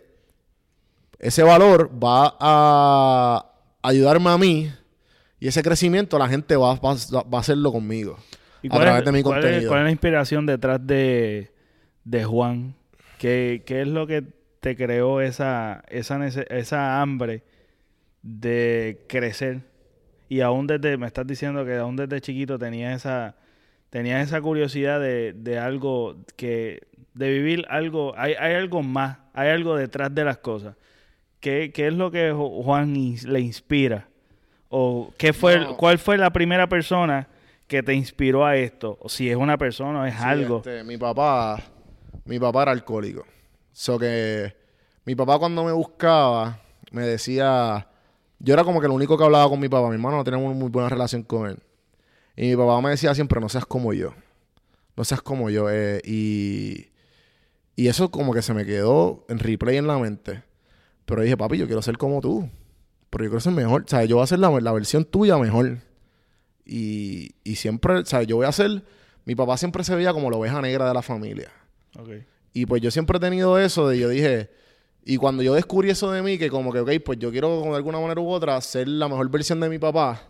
ese 1.20 1.44
valor 1.44 1.92
va 2.02 2.36
a 2.40 3.46
ayudarme 3.82 4.30
a 4.30 4.38
mí 4.38 4.72
y 5.40 5.48
ese 5.48 5.62
crecimiento 5.64 6.18
la 6.20 6.28
gente 6.30 6.56
va, 6.56 6.76
va, 6.76 6.94
va 6.96 7.38
a 7.38 7.42
hacerlo 7.42 7.72
conmigo. 7.72 8.18
¿Y 8.62 8.68
a 8.68 8.80
través 8.80 9.00
es, 9.00 9.06
de 9.06 9.12
mi 9.12 9.24
cuál 9.24 9.40
es- 9.40 9.44
contenido. 9.46 9.70
cuál 9.70 9.80
es 9.82 9.86
la 9.86 9.92
inspiración 9.92 10.46
detrás 10.46 10.86
de, 10.86 11.52
de 12.06 12.24
Juan? 12.26 12.76
¿Qué, 13.20 13.64
qué 13.66 13.82
es 13.82 13.88
lo 13.88 14.08
que 14.08 14.24
te 14.64 14.78
creó 14.78 15.20
esa, 15.20 15.84
esa, 15.90 16.26
esa 16.26 17.02
hambre 17.02 17.44
de 18.22 19.04
crecer? 19.10 19.60
Y 20.30 20.40
aún 20.40 20.68
desde, 20.68 20.96
me 20.98 21.06
estás 21.06 21.28
diciendo 21.28 21.66
que 21.66 21.76
aún 21.76 21.98
desde 21.98 22.22
chiquito 22.22 22.58
tenías 22.58 22.96
esa, 22.96 23.36
tenías 23.90 24.26
esa 24.26 24.40
curiosidad 24.42 25.02
de, 25.02 25.34
de 25.34 25.60
algo 25.60 26.16
que, 26.38 26.82
de 27.14 27.30
vivir 27.30 27.66
algo, 27.70 28.14
hay, 28.18 28.34
hay 28.40 28.54
algo 28.56 28.82
más, 28.82 29.18
hay 29.34 29.50
algo 29.50 29.76
detrás 29.76 30.16
de 30.16 30.24
las 30.24 30.38
cosas. 30.38 30.76
¿Qué, 31.42 31.72
qué 31.74 31.88
es 31.88 31.94
lo 31.94 32.10
que 32.10 32.32
Ju- 32.32 32.64
Juan 32.64 32.94
le 32.94 33.40
inspira? 33.42 34.08
¿O 34.70 35.14
qué 35.18 35.34
fue, 35.34 35.60
No. 35.60 35.76
cuál 35.76 36.00
fue 36.00 36.18
la 36.18 36.32
primera 36.32 36.68
persona 36.70 37.28
que 37.68 37.84
te 37.84 37.94
inspiró 37.94 38.46
a 38.46 38.56
esto? 38.56 38.98
O 39.02 39.10
si 39.10 39.30
es 39.30 39.36
una 39.36 39.58
persona 39.58 40.02
o 40.04 40.06
es 40.06 40.16
Sí, 40.16 40.22
algo. 40.24 40.58
este, 40.60 40.86
mi 40.86 40.98
papá, 40.98 41.62
mi 42.24 42.40
papá 42.40 42.64
era 42.64 42.72
alcohólico. 42.72 43.26
So 43.74 44.00
que 44.00 44.56
mi 45.06 45.16
papá 45.16 45.40
cuando 45.40 45.64
me 45.64 45.72
buscaba 45.72 46.62
me 46.92 47.06
decía, 47.06 47.88
yo 48.40 48.54
era 48.54 48.64
como 48.64 48.80
que 48.80 48.86
el 48.86 48.94
único 48.94 49.18
que 49.18 49.24
hablaba 49.24 49.50
con 49.50 49.60
mi 49.60 49.68
papá. 49.68 49.90
Mi 49.90 49.96
hermano 49.96 50.24
no 50.24 50.38
una 50.38 50.54
muy 50.54 50.70
buena 50.70 50.90
relación 50.90 51.24
con 51.24 51.50
él. 51.50 51.60
Y 52.36 52.50
mi 52.50 52.56
papá 52.56 52.80
me 52.82 52.92
decía 52.92 53.14
siempre, 53.16 53.42
no 53.42 53.50
seas 53.50 53.66
como 53.66 53.94
yo. 53.94 54.14
No 54.96 55.04
seas 55.04 55.22
como 55.22 55.50
yo. 55.50 55.70
eh, 55.72 56.02
y, 56.06 56.88
y 57.76 57.88
eso 57.88 58.12
como 58.12 58.34
que 58.34 58.42
se 58.42 58.54
me 58.54 58.66
quedó 58.66 59.26
en 59.28 59.40
replay 59.40 59.78
en 59.78 59.88
la 59.88 59.98
mente. 59.98 60.44
Pero 61.06 61.22
dije, 61.22 61.36
papi, 61.36 61.58
yo 61.58 61.66
quiero 61.66 61.82
ser 61.82 61.98
como 61.98 62.22
tú. 62.22 62.50
Pero 63.10 63.24
yo 63.24 63.30
quiero 63.32 63.42
ser 63.42 63.54
mejor. 63.54 63.86
O 63.92 64.02
yo 64.04 64.16
voy 64.16 64.22
a 64.22 64.24
hacer 64.26 64.40
la, 64.40 64.50
la 64.62 64.72
versión 64.72 65.04
tuya 65.06 65.38
mejor. 65.38 65.80
Y, 66.66 67.36
y 67.44 67.56
siempre, 67.56 67.96
o 68.00 68.22
yo 68.22 68.36
voy 68.38 68.46
a 68.46 68.50
hacer... 68.50 68.84
Mi 69.26 69.36
papá 69.36 69.56
siempre 69.58 69.84
se 69.86 69.96
veía 69.96 70.12
como 70.12 70.30
la 70.30 70.38
oveja 70.38 70.62
negra 70.62 70.88
de 70.88 70.94
la 70.94 71.02
familia. 71.02 71.50
Ok. 71.98 72.10
Y 72.54 72.66
pues 72.66 72.82
yo 72.82 72.92
siempre 72.92 73.18
he 73.18 73.20
tenido 73.20 73.60
eso 73.60 73.90
de 73.90 74.00
yo 74.00 74.10
dije... 74.10 74.50
Y 75.06 75.18
cuando 75.18 75.44
yo 75.44 75.54
descubrí 75.54 75.90
eso 75.90 76.12
de 76.12 76.22
mí, 76.22 76.38
que 76.38 76.50
como 76.50 76.72
que, 76.72 76.80
ok, 76.80 76.92
pues 77.04 77.20
yo 77.20 77.30
quiero 77.30 77.62
de 77.62 77.76
alguna 77.76 78.00
manera 78.00 78.22
u 78.22 78.30
otra 78.30 78.62
ser 78.62 78.88
la 78.88 79.10
mejor 79.10 79.30
versión 79.30 79.60
de 79.60 79.68
mi 79.68 79.78
papá, 79.78 80.30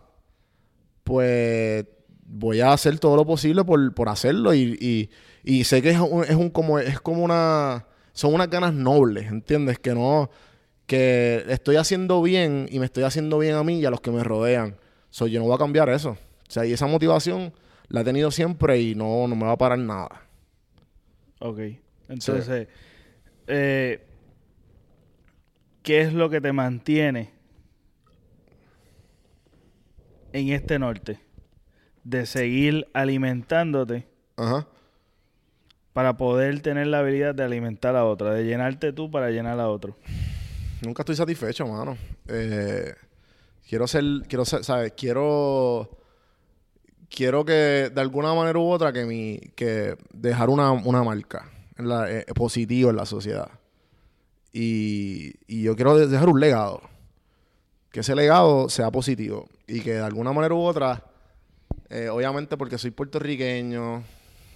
pues 1.04 1.86
voy 2.26 2.60
a 2.60 2.74
hacer 2.74 2.98
todo 2.98 3.16
lo 3.16 3.24
posible 3.24 3.64
por, 3.64 3.94
por 3.94 4.10
hacerlo. 4.10 4.52
Y, 4.52 4.76
y, 4.82 5.12
y 5.44 5.64
sé 5.66 5.84
que 5.84 5.92
es 5.92 6.00
un, 6.00 6.24
es 6.24 6.34
un 6.34 6.50
como, 6.50 6.80
es 6.80 7.00
como 7.00 7.24
una... 7.24 7.86
Son 8.14 8.34
unas 8.34 8.50
ganas 8.50 8.74
nobles, 8.74 9.28
¿entiendes? 9.28 9.78
Que 9.78 9.94
no... 9.94 10.32
Que 10.88 11.46
estoy 11.50 11.76
haciendo 11.76 12.24
bien 12.24 12.68
y 12.72 12.80
me 12.80 12.86
estoy 12.86 13.04
haciendo 13.04 13.38
bien 13.38 13.54
a 13.54 13.64
mí 13.64 13.80
y 13.80 13.86
a 13.86 13.92
los 13.92 14.02
que 14.02 14.10
me 14.10 14.24
rodean. 14.24 14.78
So, 15.12 15.28
yo 15.28 15.40
no 15.40 15.46
voy 15.46 15.54
a 15.54 15.60
cambiar 15.60 15.88
eso. 15.90 16.10
O 16.10 16.52
sea, 16.52 16.66
y 16.66 16.74
esa 16.74 16.88
motivación 16.88 17.54
la 17.90 18.02
he 18.02 18.04
tenido 18.04 18.32
siempre 18.32 18.82
y 18.82 18.96
no, 18.96 19.28
no 19.28 19.36
me 19.36 19.46
va 19.46 19.52
a 19.52 19.58
parar 19.60 19.78
nada. 19.78 20.24
Ok. 21.38 21.60
Entonces, 22.10 22.68
eh, 23.48 24.06
¿qué 25.82 26.02
es 26.02 26.14
lo 26.14 26.30
que 26.30 26.42
te 26.42 26.52
mantiene 26.52 27.32
en 30.32 30.50
este 30.50 30.80
norte? 30.80 31.20
De 32.04 32.26
seguir 32.26 32.88
alimentándote 32.94 34.06
Ajá. 34.36 34.68
para 35.94 36.18
poder 36.18 36.62
tener 36.62 36.88
la 36.88 37.00
habilidad 37.00 37.34
de 37.34 37.44
alimentar 37.44 37.96
a 37.96 38.06
otra, 38.06 38.34
de 38.34 38.44
llenarte 38.44 38.92
tú 38.92 39.10
para 39.10 39.30
llenar 39.30 39.60
a 39.60 39.70
otro. 39.70 39.96
Nunca 40.82 41.04
estoy 41.04 41.16
satisfecho, 41.16 41.66
mano. 41.66 41.98
Eh, 42.28 42.94
quiero 43.70 43.88
ser, 43.88 44.04
quiero 44.28 44.44
ser, 44.44 44.66
¿sabes? 44.66 44.92
Quiero, 44.98 45.98
quiero 47.10 47.46
que 47.46 47.90
de 47.94 48.02
alguna 48.02 48.34
manera 48.34 48.60
u 48.60 48.70
otra 48.70 48.92
que 48.92 49.06
mi, 49.06 49.40
que 49.56 49.96
dejar 50.12 50.50
una, 50.50 50.74
una 50.74 51.04
marca 51.04 51.53
en 51.78 51.88
la, 51.90 52.12
eh, 52.12 52.26
positiva 52.36 52.90
en 52.92 52.96
la 52.98 53.06
sociedad. 53.06 53.50
Y, 54.52 55.34
y 55.48 55.64
yo 55.64 55.76
quiero 55.76 55.98
de- 55.98 56.08
dejar 56.08 56.30
un 56.30 56.40
legado. 56.40 56.82
Que 57.92 58.02
ese 58.02 58.16
legado 58.16 58.70
sea 58.70 58.92
positivo. 58.92 59.48
Y 59.68 59.82
que 59.82 59.94
de 59.94 60.02
alguna 60.02 60.32
manera 60.34 60.54
u 60.54 60.62
otra, 60.62 61.04
eh, 61.90 62.10
obviamente 62.10 62.58
porque 62.58 62.78
soy 62.78 62.92
puertorriqueño, 62.92 64.04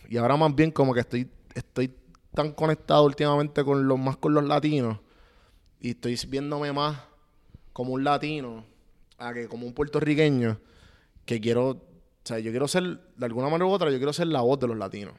y 0.09 0.17
ahora 0.17 0.37
más 0.37 0.53
bien 0.55 0.71
como 0.71 0.93
que 0.93 1.01
estoy, 1.01 1.29
estoy 1.53 1.93
tan 2.33 2.51
conectado 2.51 3.05
últimamente 3.05 3.63
con 3.63 3.87
los 3.87 3.97
más 3.97 4.17
con 4.17 4.33
los 4.33 4.43
latinos 4.43 4.99
y 5.81 5.91
estoy 5.91 6.19
viéndome 6.27 6.71
más 6.71 6.99
como 7.73 7.93
un 7.93 8.03
latino 8.03 8.63
a 9.17 9.33
que 9.33 9.47
como 9.47 9.65
un 9.65 9.73
puertorriqueño 9.73 10.59
que 11.25 11.41
quiero, 11.41 11.69
o 11.69 11.81
sea, 12.23 12.37
yo 12.39 12.51
quiero 12.51 12.67
ser, 12.67 12.83
de 13.15 13.25
alguna 13.25 13.47
manera 13.49 13.65
u 13.65 13.71
otra, 13.71 13.89
yo 13.89 13.97
quiero 13.97 14.13
ser 14.13 14.27
la 14.27 14.41
voz 14.41 14.59
de 14.59 14.67
los 14.67 14.77
latinos. 14.77 15.13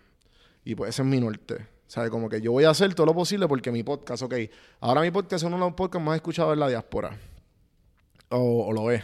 Y 0.65 0.75
pues 0.75 0.91
ese 0.91 1.03
es 1.03 1.09
mi 1.09 1.21
norte. 1.21 1.67
O 1.89 1.91
sea, 1.91 2.11
como 2.11 2.29
que 2.29 2.41
yo 2.43 2.53
voy 2.53 2.65
a 2.65 2.71
hacer 2.71 2.95
todo 2.95 3.07
lo 3.07 3.15
posible 3.15 3.49
porque 3.49 3.73
mi 3.73 3.83
podcast, 3.83 4.23
ok, 4.23 4.35
ahora 4.81 5.01
mi 5.01 5.11
podcast 5.11 5.43
es 5.43 5.47
uno 5.47 5.57
de 5.57 5.61
los 5.65 5.73
podcasts 5.73 6.05
más 6.05 6.17
escuchados 6.17 6.53
en 6.53 6.61
la 6.61 6.69
diáspora. 6.69 7.19
O, 8.29 8.67
o 8.67 8.73
lo 8.73 8.91
es. 8.91 9.03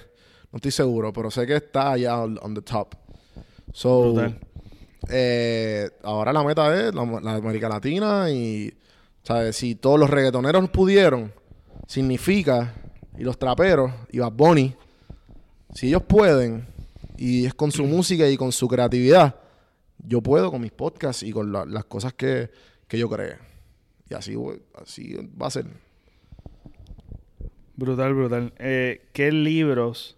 No 0.53 0.59
estoy 0.59 0.71
seguro, 0.71 1.11
pero 1.13 1.31
sé 1.31 1.47
que 1.47 1.57
está 1.57 1.93
allá 1.93 2.23
on, 2.23 2.55
the 2.55 2.61
top. 2.63 2.95
So, 3.73 4.13
eh, 5.09 5.91
ahora 6.03 6.33
la 6.33 6.45
meta 6.45 6.75
es 6.89 6.95
la, 6.95 7.05
la 7.23 7.35
América 7.37 7.69
Latina 7.71 8.31
y, 8.31 8.73
¿sabes? 9.23 9.57
Si 9.57 9.75
todos 9.77 9.99
los 9.99 10.11
reggaetoneros 10.11 10.69
pudieron, 10.69 11.33
significa, 11.89 12.75
y 13.19 13.25
los 13.25 13.39
traperos, 13.39 13.91
y 14.11 14.19
Bad 14.19 14.33
Bunny, 14.33 14.75
si 15.75 15.89
ellos 15.89 16.03
pueden, 16.03 16.67
y 17.17 17.47
es 17.47 17.55
con 17.55 17.73
su 17.73 17.85
música 17.87 18.29
y 18.29 18.37
con 18.37 18.53
su 18.53 18.69
creatividad, 18.69 19.37
yo 20.07 20.21
puedo 20.21 20.51
con 20.51 20.61
mis 20.61 20.73
podcasts 20.73 21.23
y 21.23 21.33
con 21.33 21.51
la- 21.51 21.65
las 21.65 21.87
cosas 21.87 22.13
que, 22.13 22.51
que 22.89 22.99
yo 22.99 23.09
cree. 23.09 23.37
Y 24.11 24.15
así, 24.15 24.37
así 24.75 25.17
va 25.41 25.47
a 25.47 25.51
ser. 25.51 25.67
Brutal, 27.77 28.15
brutal. 28.15 28.53
Eh, 28.59 29.09
¿Qué 29.13 29.33
libros 29.33 30.17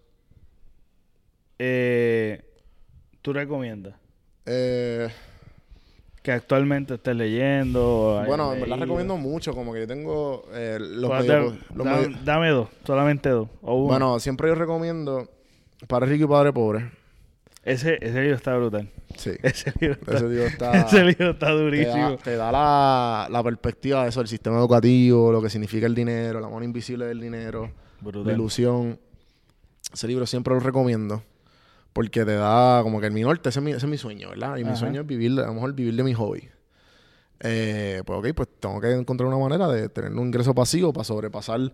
eh, 1.58 2.42
tú 3.22 3.32
recomiendas? 3.32 3.94
Eh, 4.44 5.08
que 6.22 6.32
actualmente 6.32 6.94
estés 6.94 7.16
leyendo. 7.16 8.22
Bueno, 8.26 8.52
en 8.52 8.60
verdad 8.60 8.78
recomiendo 8.78 9.16
mucho, 9.16 9.54
como 9.54 9.72
que 9.72 9.80
yo 9.80 9.86
tengo 9.86 10.44
eh, 10.52 10.78
los 10.80 11.08
Pues, 11.10 11.20
medio- 11.22 11.50
da- 11.52 11.58
los 11.74 11.84
da- 11.86 11.96
medio- 11.96 12.18
Dame 12.24 12.48
dos, 12.50 12.68
solamente 12.84 13.28
dos. 13.30 13.48
O 13.62 13.74
uno. 13.76 13.86
Bueno, 13.86 14.18
siempre 14.20 14.48
yo 14.48 14.54
recomiendo 14.54 15.28
Padre 15.86 16.06
Rico 16.10 16.24
y 16.24 16.28
Padre 16.28 16.52
Pobre. 16.52 16.90
Ese, 17.66 17.98
ese 18.00 18.20
libro 18.20 18.36
está 18.36 18.56
brutal. 18.56 18.88
Sí. 19.16 19.30
Ese 19.42 19.72
libro 19.80 19.98
está, 20.00 20.14
Ese 20.16 20.28
libro 20.28 20.46
está... 20.46 20.72
ese 20.72 21.04
libro 21.04 21.30
está 21.30 21.46
te 21.46 21.52
durísimo. 21.52 22.10
da, 22.10 22.16
te 22.18 22.36
da 22.36 22.52
la, 22.52 23.28
la 23.30 23.42
perspectiva 23.42 24.02
de 24.02 24.10
eso, 24.10 24.20
el 24.20 24.28
sistema 24.28 24.58
educativo, 24.58 25.32
lo 25.32 25.40
que 25.40 25.48
significa 25.50 25.86
el 25.86 25.94
dinero, 25.94 26.38
la 26.38 26.48
mano 26.48 26.64
invisible 26.64 27.06
del 27.06 27.20
dinero, 27.20 27.72
la 28.02 28.32
ilusión. 28.32 29.00
Ese 29.92 30.06
libro 30.06 30.26
siempre 30.26 30.54
lo 30.54 30.60
recomiendo. 30.60 31.22
Porque 31.92 32.26
te 32.26 32.34
da 32.34 32.82
como 32.82 33.00
que 33.00 33.06
el 33.06 33.12
mi 33.12 33.22
norte, 33.22 33.48
ese 33.48 33.60
es 33.60 33.64
mi, 33.64 33.70
ese 33.70 33.86
es 33.86 33.90
mi 33.90 33.96
sueño, 33.96 34.28
¿verdad? 34.28 34.58
Y 34.58 34.64
mi 34.64 34.76
sueño 34.76 35.00
es 35.00 35.06
vivir, 35.06 35.32
a 35.40 35.46
lo 35.46 35.54
mejor 35.54 35.72
vivir 35.72 35.94
de 35.94 36.02
mi 36.04 36.12
hobby. 36.12 36.48
Eh, 37.40 38.02
pues 38.04 38.18
ok, 38.18 38.34
pues 38.34 38.48
tengo 38.60 38.80
que 38.80 38.92
encontrar 38.92 39.28
una 39.28 39.38
manera 39.38 39.66
de 39.68 39.88
tener 39.88 40.12
un 40.12 40.26
ingreso 40.26 40.54
pasivo 40.54 40.92
para 40.92 41.04
sobrepasar 41.04 41.72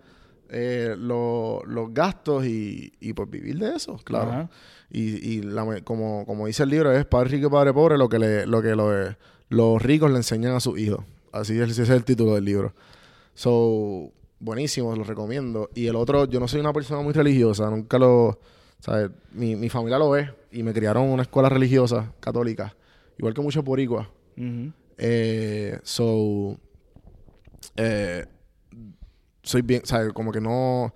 eh, 0.52 0.94
lo- 0.98 1.62
los 1.66 1.92
gastos 1.94 2.44
y, 2.46 2.92
y 3.00 3.12
pues 3.14 3.28
vivir 3.30 3.58
de 3.58 3.74
eso, 3.74 3.96
claro. 4.04 4.30
Ajá. 4.30 4.50
Y, 4.90 5.38
y 5.38 5.42
la 5.42 5.80
como, 5.82 6.24
como 6.26 6.46
dice 6.46 6.62
el 6.64 6.68
libro, 6.68 6.92
es 6.92 7.04
padre 7.06 7.30
rico 7.30 7.46
y 7.48 7.50
padre 7.50 7.72
pobre 7.72 7.96
lo 7.98 8.08
que, 8.08 8.18
le, 8.18 8.46
lo 8.46 8.60
que 8.62 8.76
lo- 8.76 9.16
los 9.48 9.82
ricos 9.82 10.10
le 10.10 10.18
enseñan 10.18 10.54
a 10.54 10.60
sus 10.60 10.78
hijos. 10.78 11.04
Así 11.32 11.58
es, 11.58 11.70
ese 11.70 11.82
es 11.84 11.90
el 11.90 12.04
título 12.04 12.34
del 12.34 12.44
libro. 12.44 12.74
So, 13.34 14.12
buenísimo, 14.38 14.94
lo 14.94 15.04
recomiendo. 15.04 15.70
Y 15.74 15.86
el 15.86 15.96
otro, 15.96 16.26
yo 16.26 16.38
no 16.40 16.46
soy 16.48 16.60
una 16.60 16.72
persona 16.72 17.00
muy 17.02 17.12
religiosa, 17.14 17.70
nunca 17.70 17.98
lo... 17.98 18.38
¿sabes? 18.80 19.10
Mi, 19.32 19.54
mi 19.56 19.68
familia 19.68 19.96
lo 19.98 20.10
ve 20.10 20.28
y 20.50 20.62
me 20.62 20.72
criaron 20.74 21.04
en 21.04 21.10
una 21.12 21.22
escuela 21.22 21.48
religiosa 21.48 22.12
católica, 22.20 22.74
igual 23.16 23.32
que 23.32 23.40
muchos 23.40 23.64
boricuas. 23.64 24.08
Ujú. 24.36 24.72
Eh, 24.98 25.78
so, 25.84 26.58
eh, 27.76 28.26
soy 29.42 29.62
bien, 29.62 29.82
¿sabes? 29.84 30.12
Como 30.12 30.30
que 30.32 30.40
no. 30.40 30.92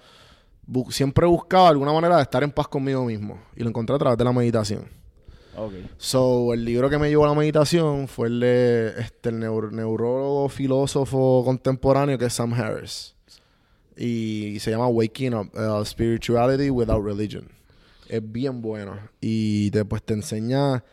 bu- 0.67 0.91
siempre 0.91 1.27
he 1.27 1.29
buscado 1.29 1.67
alguna 1.67 1.93
manera 1.93 2.17
de 2.17 2.23
estar 2.23 2.43
en 2.43 2.51
paz 2.53 2.69
conmigo 2.69 3.05
mismo. 3.05 3.39
Y 3.57 3.63
lo 3.63 3.69
encontré 3.69 3.95
a 3.97 3.99
través 3.99 4.19
de 4.19 4.25
la 4.25 4.33
meditación. 4.33 4.89
Ok. 5.57 5.73
So, 5.97 6.53
el 6.53 6.65
libro 6.65 6.91
que 6.91 6.99
me 6.99 7.09
llevó 7.09 7.25
a 7.25 7.29
la 7.29 7.35
meditación 7.35 8.09
fue 8.09 8.29
el 8.29 8.41
de 8.41 8.93
este, 8.99 9.31
el 9.31 9.37
neur- 9.41 9.71
neurólogo, 9.73 10.49
filósofo 10.51 11.43
contemporáneo 11.45 12.19
que 12.19 12.27
es 12.27 12.33
Sam 12.35 12.53
Harris. 12.53 13.15
Y 13.97 14.59
se 14.61 14.71
llama 14.71 14.89
Waking 14.89 15.33
Up, 15.35 15.51
uh, 15.55 15.83
Spirituality 15.85 16.69
Without 16.69 17.03
Religion. 17.03 17.49
Es 18.09 18.21
bien 18.23 18.61
bueno. 18.61 18.99
Y 19.21 19.71
después 19.71 20.03
te 20.03 20.13
enseña 20.15 20.85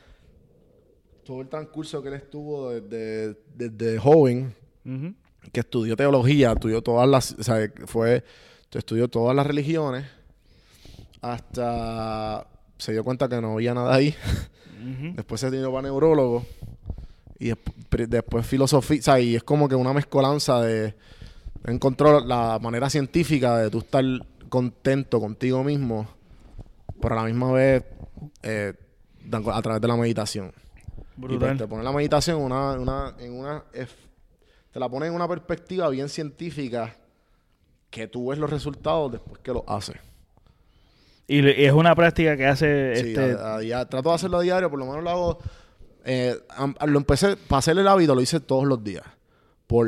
todo 1.25 1.41
el 1.41 1.49
transcurso 1.49 2.01
que 2.01 2.07
él 2.09 2.13
estuvo 2.15 2.69
desde, 2.71 3.37
desde 3.55 3.97
joven. 3.99 4.55
Que 5.51 5.59
estudió 5.59 5.95
teología, 5.95 6.53
estudió 6.53 6.81
todas 6.81 7.07
las, 7.07 7.33
o 7.33 7.43
sea, 7.43 7.57
fue, 7.85 8.23
estudió 8.71 9.07
todas 9.07 9.35
las 9.35 9.45
religiones, 9.45 10.05
hasta 11.21 12.47
se 12.77 12.91
dio 12.91 13.03
cuenta 13.03 13.29
que 13.29 13.39
no 13.41 13.53
había 13.53 13.73
nada 13.73 13.93
ahí. 13.95 14.15
Ujú. 14.81 15.13
Después 15.15 15.39
se 15.41 15.49
dio 15.51 15.71
para 15.71 15.83
neurólogo. 15.83 16.45
Y 17.39 17.51
desp- 17.51 18.07
después 18.07 18.45
filosofía. 18.45 18.99
O 18.99 19.03
sea, 19.03 19.19
y 19.19 19.35
es 19.35 19.43
como 19.43 19.67
que 19.69 19.75
una 19.75 19.93
mezcolanza 19.93 20.61
de. 20.61 20.95
Encontró 21.65 22.19
la 22.19 22.59
manera 22.61 22.89
científica 22.89 23.57
de 23.57 23.69
tú 23.69 23.79
estar 23.79 24.03
contento 24.49 25.19
contigo 25.21 25.63
mismo. 25.63 26.07
Pero 27.01 27.13
a 27.17 27.21
la 27.21 27.27
misma 27.27 27.51
vez. 27.53 27.83
eh, 28.43 28.73
a 29.31 29.61
través 29.61 29.81
de 29.81 29.87
la 29.87 29.95
meditación. 29.95 30.47
Y 30.47 31.21
pues 31.21 31.31
Brutal. 31.31 31.57
te 31.57 31.67
pone 31.67 31.83
la 31.83 31.91
meditación 31.93 32.41
una, 32.41 32.73
una, 32.73 33.13
en 33.19 33.33
una. 33.33 33.63
Te 34.73 34.79
la 34.79 34.89
pone 34.89 35.05
en 35.07 35.13
una 35.13 35.27
perspectiva 35.27 35.87
bien 35.89 36.09
científica. 36.09 36.97
Que 37.89 38.07
tú 38.07 38.29
ves 38.29 38.39
los 38.39 38.49
resultados 38.49 39.11
después 39.11 39.39
que 39.39 39.51
lo 39.53 39.63
haces. 39.67 39.95
Y 41.27 41.47
es 41.47 41.71
una 41.71 41.95
práctica 41.95 42.35
que 42.35 42.45
hace 42.47 42.95
Sí, 42.95 43.07
este. 43.09 43.33
a- 43.33 43.55
a 43.55 43.59
dia- 43.59 43.85
trato 43.87 44.09
de 44.09 44.15
hacerlo 44.15 44.37
a 44.39 44.41
diario, 44.41 44.69
por 44.69 44.79
lo 44.79 44.85
menos 44.85 45.03
lo 45.03 45.09
hago. 45.09 45.39
eh, 46.05 46.35
lo 46.85 46.97
empecé, 46.97 47.37
para 47.37 47.59
hacer 47.59 47.77
el 47.77 47.87
hábito, 47.87 48.13
lo 48.13 48.19
hice 48.21 48.39
todos 48.41 48.65
los 48.65 48.83
días. 48.83 49.03
Por. 49.67 49.87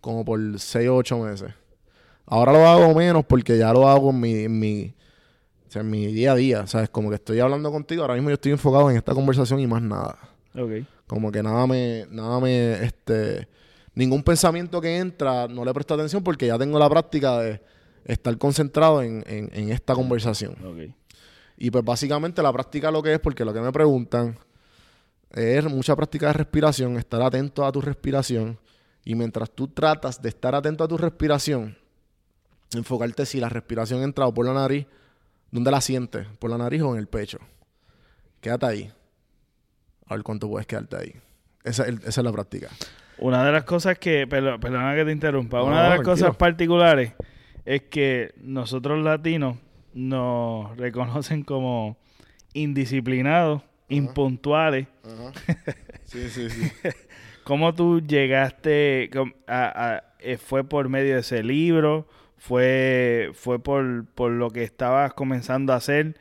como 0.00 0.24
por 0.24 0.40
6 0.58 0.88
o 0.88 0.96
8 0.96 1.18
meses. 1.18 1.52
Ahora 2.26 2.52
lo 2.52 2.66
hago 2.66 2.94
menos 2.94 3.24
porque 3.26 3.58
ya 3.58 3.72
lo 3.72 3.86
hago 3.88 4.10
en 4.10 4.20
mi, 4.20 4.32
en 4.44 4.58
mi, 4.58 4.94
o 5.68 5.70
sea, 5.70 5.82
en 5.82 5.90
mi 5.90 6.06
día 6.06 6.32
a 6.32 6.34
día. 6.36 6.66
¿Sabes? 6.66 6.88
Como 6.88 7.10
que 7.10 7.16
estoy 7.16 7.38
hablando 7.40 7.70
contigo, 7.70 8.02
ahora 8.02 8.14
mismo 8.14 8.30
yo 8.30 8.34
estoy 8.34 8.52
enfocado 8.52 8.90
en 8.90 8.96
esta 8.96 9.12
conversación 9.14 9.60
y 9.60 9.66
más 9.66 9.82
nada. 9.82 10.16
Ok. 10.56 10.86
Como 11.10 11.32
que 11.32 11.42
nada 11.42 11.66
me, 11.66 12.06
nada 12.08 12.38
me, 12.38 12.84
este, 12.84 13.48
ningún 13.96 14.22
pensamiento 14.22 14.80
que 14.80 14.96
entra 14.98 15.48
no 15.48 15.64
le 15.64 15.74
presto 15.74 15.94
atención 15.94 16.22
porque 16.22 16.46
ya 16.46 16.56
tengo 16.56 16.78
la 16.78 16.88
práctica 16.88 17.40
de 17.40 17.60
estar 18.04 18.38
concentrado 18.38 19.02
en, 19.02 19.24
en- 19.26 19.50
en 19.52 19.72
esta 19.72 19.92
conversación. 19.94 20.54
Y 21.58 21.68
pues 21.72 21.84
básicamente 21.84 22.40
la 22.44 22.52
práctica 22.52 22.92
lo 22.92 23.02
que 23.02 23.14
es, 23.14 23.18
porque 23.18 23.44
lo 23.44 23.52
que 23.52 23.60
me 23.60 23.72
preguntan 23.72 24.38
es 25.32 25.64
mucha 25.64 25.96
práctica 25.96 26.28
de 26.28 26.34
respiración, 26.34 26.96
estar 26.96 27.20
atento 27.22 27.64
a 27.66 27.72
tu 27.72 27.80
respiración. 27.80 28.56
Y 29.04 29.16
mientras 29.16 29.50
tú 29.50 29.66
tratas 29.66 30.22
de 30.22 30.28
estar 30.28 30.54
atento 30.54 30.84
a 30.84 30.88
tu 30.88 30.96
respiración, 30.96 31.76
enfocarte 32.72 33.26
si 33.26 33.40
la 33.40 33.48
respiración 33.48 34.00
ha 34.02 34.04
entrado 34.04 34.32
por 34.32 34.46
la 34.46 34.54
nariz, 34.54 34.86
¿dónde 35.50 35.72
la 35.72 35.80
sientes? 35.80 36.28
¿Por 36.38 36.50
la 36.50 36.58
nariz 36.58 36.82
o 36.82 36.92
en 36.94 37.00
el 37.00 37.08
pecho? 37.08 37.38
Quédate 38.40 38.66
ahí. 38.66 38.92
A 40.10 40.14
ver 40.16 40.22
cuánto 40.22 40.48
puedes 40.48 40.66
quedarte 40.66 40.96
ahí. 40.96 41.14
Esa, 41.64 41.84
es 41.84 41.88
el- 41.88 41.98
esa 42.06 42.20
es 42.20 42.24
la 42.24 42.32
práctica. 42.32 42.68
Una 43.18 43.44
de 43.44 43.52
las 43.52 43.64
cosas 43.64 43.98
que, 43.98 44.26
perdo- 44.28 44.58
perdona 44.60 44.94
que 44.94 45.04
te 45.04 45.12
interrumpa, 45.12 45.58
No, 45.58 45.64
una 45.66 45.76
de 45.84 45.88
las 45.90 45.94
tranquilo. 46.00 46.12
cosas 46.26 46.36
particulares 46.36 47.12
es 47.64 47.82
que 47.82 48.34
nosotros 48.42 49.02
latinos 49.04 49.56
nos 49.94 50.76
reconocen 50.76 51.42
como 51.44 51.96
indisciplinados, 52.54 53.62
impuntuales. 53.88 54.86
Sí, 56.04 56.28
sí, 56.28 56.50
sí. 56.50 56.68
¿Cómo 57.44 57.72
tú 57.72 58.00
llegaste 58.00 59.10
com- 59.12 59.32
a, 59.46 59.94
a- 59.94 60.04
eh, 60.18 60.38
fue 60.38 60.64
por 60.64 60.88
medio 60.88 61.14
de 61.14 61.20
ese 61.20 61.44
libro? 61.44 62.08
¿Fue, 62.36 63.30
fue 63.34 63.62
por, 63.62 64.06
por 64.06 64.32
lo 64.32 64.50
que 64.50 64.64
estabas 64.64 65.12
comenzando 65.14 65.72
a 65.72 65.76
hacer 65.76 66.16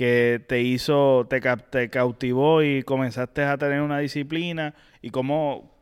que 0.00 0.42
te 0.48 0.62
hizo, 0.62 1.26
te, 1.28 1.42
te 1.68 1.90
cautivó 1.90 2.62
y 2.62 2.82
comenzaste 2.84 3.42
a 3.42 3.58
tener 3.58 3.82
una 3.82 3.98
disciplina? 3.98 4.74
¿Y 5.02 5.10
cómo, 5.10 5.74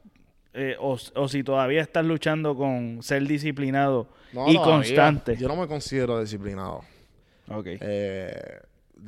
eh, 0.55 0.75
o, 0.81 0.99
o 1.15 1.29
si 1.29 1.45
todavía 1.45 1.81
estás 1.83 2.05
luchando 2.05 2.57
con 2.57 3.01
ser 3.05 3.23
disciplinado 3.29 4.09
No, 4.33 4.51
y 4.51 4.57
constante? 4.59 5.37
Yo 5.37 5.47
no 5.47 5.55
me 5.55 5.69
considero 5.69 6.19
disciplinado. 6.21 6.81
Ok. 7.49 7.67
Eh, 7.81 8.59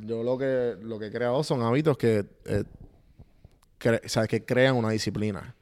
yo 0.05 0.23
lo 0.23 0.37
que, 0.37 0.75
lo 0.81 0.97
que 0.97 1.07
he 1.07 1.11
creado 1.11 1.43
son 1.43 1.61
hábitos 1.61 1.97
que, 1.97 2.23
eh, 2.45 2.63
cre- 3.81 3.99
o 4.05 4.07
sea, 4.07 4.27
que 4.27 4.45
crean 4.45 4.77
una 4.77 4.91
disciplina. 4.91 5.55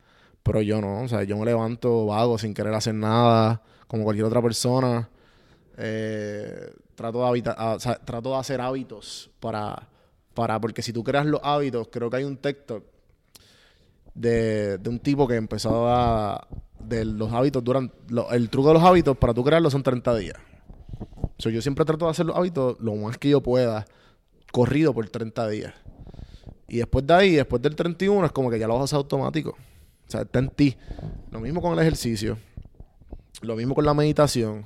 Pero 0.43 0.61
yo 0.61 0.79
no, 0.79 1.01
o 1.01 1.07
sea, 1.07 1.23
yo 1.23 1.37
me 1.39 1.45
levanto 1.45 2.05
vago 2.05 2.37
sin 2.37 2.53
querer 2.53 2.75
hacer 2.75 2.93
nada, 2.93 3.63
como 3.87 4.03
cualquier 4.03 4.27
otra 4.27 4.43
persona. 4.43 5.09
Eh, 5.81 6.73
trato, 6.95 7.19
de 7.19 7.27
habita- 7.27 7.53
a- 7.53 7.75
o 7.75 7.79
sea, 7.79 7.95
trato 7.95 8.31
de 8.31 8.35
hacer 8.35 8.59
hábitos 8.59 9.29
para, 9.39 9.87
para, 10.33 10.59
porque 10.59 10.81
si 10.81 10.91
tú 10.91 11.03
creas 11.03 11.25
los 11.25 11.39
hábitos, 11.43 11.87
creo 11.89 12.09
que 12.09 12.17
hay 12.17 12.23
un 12.25 12.35
TikTok 12.37 12.83
de, 14.13 14.77
de 14.77 14.89
un 14.89 14.99
tipo 14.99 15.27
que 15.27 15.35
empezó 15.35 15.87
a, 15.87 16.47
de 16.79 17.05
los 17.05 17.31
hábitos 17.31 17.63
duran, 17.63 17.91
el 18.31 18.49
truco 18.49 18.69
de 18.69 18.73
los 18.75 18.83
hábitos 18.83 19.17
para 19.17 19.33
tú 19.33 19.43
crearlos 19.43 19.71
son 19.71 19.83
30 19.83 20.15
días. 20.15 20.35
Yo 21.37 21.61
siempre 21.61 21.85
trato 21.85 22.05
de 22.05 22.11
hacer 22.11 22.25
los 22.25 22.35
hábitos 22.35 22.77
lo 22.81 22.95
más 22.95 23.17
que 23.17 23.29
yo 23.29 23.41
pueda, 23.41 23.85
corrido 24.51 24.93
por 24.93 25.07
30 25.09 25.47
días. 25.47 25.73
Y 26.67 26.77
después 26.77 27.07
de 27.07 27.13
ahí, 27.13 27.31
después 27.35 27.61
del 27.61 27.75
31, 27.75 28.25
es 28.25 28.31
como 28.33 28.49
que 28.49 28.59
ya 28.59 28.67
lo 28.67 28.73
vas 28.73 28.81
a 28.81 28.83
hacer 28.85 28.97
automático. 28.97 29.51
O 29.51 30.11
sea, 30.11 30.21
está 30.21 30.39
en 30.39 30.49
ti. 30.49 30.75
Lo 31.31 31.39
mismo 31.39 31.61
con 31.61 31.71
el 31.73 31.79
ejercicio. 31.79 32.37
Lo 33.41 33.55
mismo 33.55 33.73
con 33.73 33.85
la 33.85 33.93
meditación. 33.93 34.65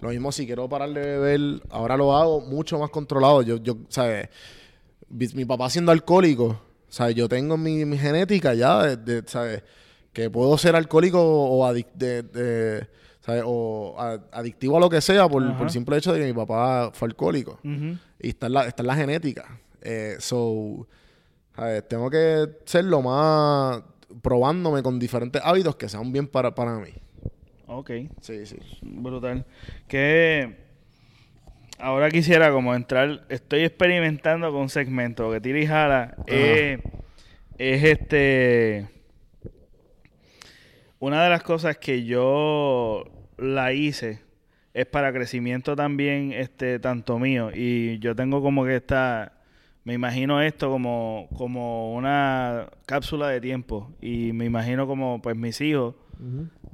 Lo 0.00 0.08
mismo 0.10 0.32
si 0.32 0.44
quiero 0.46 0.68
parar 0.68 0.90
de 0.92 1.00
beber, 1.00 1.62
ahora 1.70 1.96
lo 1.96 2.16
hago 2.16 2.40
mucho 2.40 2.78
más 2.78 2.90
controlado. 2.90 3.42
Yo, 3.42 3.56
yo, 3.56 3.76
¿sabes? 3.88 4.28
Mi, 5.08 5.44
papá 5.44 5.70
siendo 5.70 5.92
alcohólico, 5.92 6.60
¿sabes? 6.88 7.14
Yo 7.14 7.28
tengo 7.28 7.56
mi, 7.56 7.84
mi 7.84 7.96
genética 7.96 8.54
ya, 8.54 8.82
de, 8.82 8.96
de, 8.96 9.28
¿sabes? 9.28 9.62
Que 10.12 10.28
puedo 10.30 10.58
ser 10.58 10.74
alcohólico 10.76 11.20
o, 11.22 11.64
adic- 11.66 11.92
de- 11.94 12.22
de- 12.22 12.88
¿sabes? 13.20 13.42
o 13.46 13.94
a- 13.98 14.18
adictivo 14.32 14.76
a 14.76 14.80
lo 14.80 14.90
que 14.90 15.00
sea 15.00 15.28
por, 15.28 15.42
Ajá. 15.42 15.56
por 15.56 15.66
el 15.66 15.72
simple 15.72 15.96
hecho 15.96 16.12
de 16.12 16.20
que 16.20 16.26
mi 16.26 16.32
papá 16.32 16.90
fue 16.92 17.06
alcohólico. 17.08 17.58
Y 18.20 18.28
está 18.30 18.46
en 18.48 18.52
la, 18.54 18.66
está 18.66 18.82
en 18.82 18.86
la 18.88 18.96
genética. 18.96 19.60
Eh, 19.80 20.16
so, 20.18 20.86
¿sabes? 21.54 21.86
tengo 21.88 22.10
que 22.10 22.48
ser 22.64 22.84
lo 22.84 23.00
más 23.02 23.82
probándome 24.22 24.82
con 24.82 24.98
diferentes 24.98 25.40
hábitos 25.44 25.76
que 25.76 25.88
sean 25.88 26.12
bien 26.12 26.26
para, 26.26 26.54
para 26.54 26.78
mí. 26.78 26.90
Ok. 27.66 27.90
Sí, 28.20 28.46
sí. 28.46 28.56
Brutal. 28.82 29.44
Que 29.88 30.56
ahora 31.78 32.10
quisiera 32.10 32.50
como 32.50 32.74
entrar, 32.74 33.24
estoy 33.28 33.60
experimentando 33.60 34.50
con 34.50 34.62
un 34.62 34.68
segmento 34.68 35.30
que 35.30 35.40
tira 35.40 35.58
y 35.58 35.66
jala. 35.66 36.16
eh, 36.26 36.78
es 37.58 37.84
este. 37.84 38.88
Una 40.98 41.22
de 41.22 41.30
las 41.30 41.42
cosas 41.42 41.76
que 41.76 42.04
yo 42.04 43.04
la 43.36 43.72
hice 43.72 44.20
es 44.72 44.86
para 44.86 45.12
crecimiento 45.12 45.76
también, 45.76 46.32
este, 46.32 46.78
tanto 46.78 47.18
mío. 47.18 47.50
Y 47.54 47.98
yo 47.98 48.14
tengo 48.16 48.42
como 48.42 48.64
que 48.64 48.76
esta. 48.76 49.32
Me 49.84 49.92
imagino 49.92 50.40
esto 50.40 50.70
como, 50.70 51.28
como 51.36 51.94
una 51.94 52.70
cápsula 52.86 53.28
de 53.28 53.40
tiempo. 53.42 53.92
Y 54.00 54.32
me 54.32 54.46
imagino 54.46 54.86
como, 54.86 55.20
pues, 55.20 55.36
mis 55.36 55.60
hijos, 55.60 55.94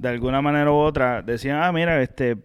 de 0.01 0.09
alguna 0.09 0.41
manera 0.41 0.71
u 0.71 0.75
otra, 0.75 1.21
decían, 1.21 1.61
ah, 1.61 1.71
mira, 1.71 2.01
este. 2.01 2.35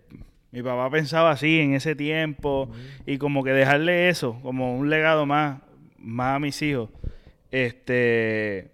Mi 0.53 0.63
papá 0.63 0.91
pensaba 0.91 1.31
así 1.31 1.61
en 1.61 1.75
ese 1.75 1.95
tiempo. 1.97 2.71
Y 3.07 3.17
como 3.17 3.43
que 3.43 3.51
dejarle 3.51 4.11
eso, 4.11 4.39
como 4.43 4.77
un 4.77 4.91
legado 4.91 5.25
más, 5.25 5.61
más 5.97 6.37
a 6.37 6.39
mis 6.39 6.61
hijos. 6.61 6.91
Este. 7.51 8.71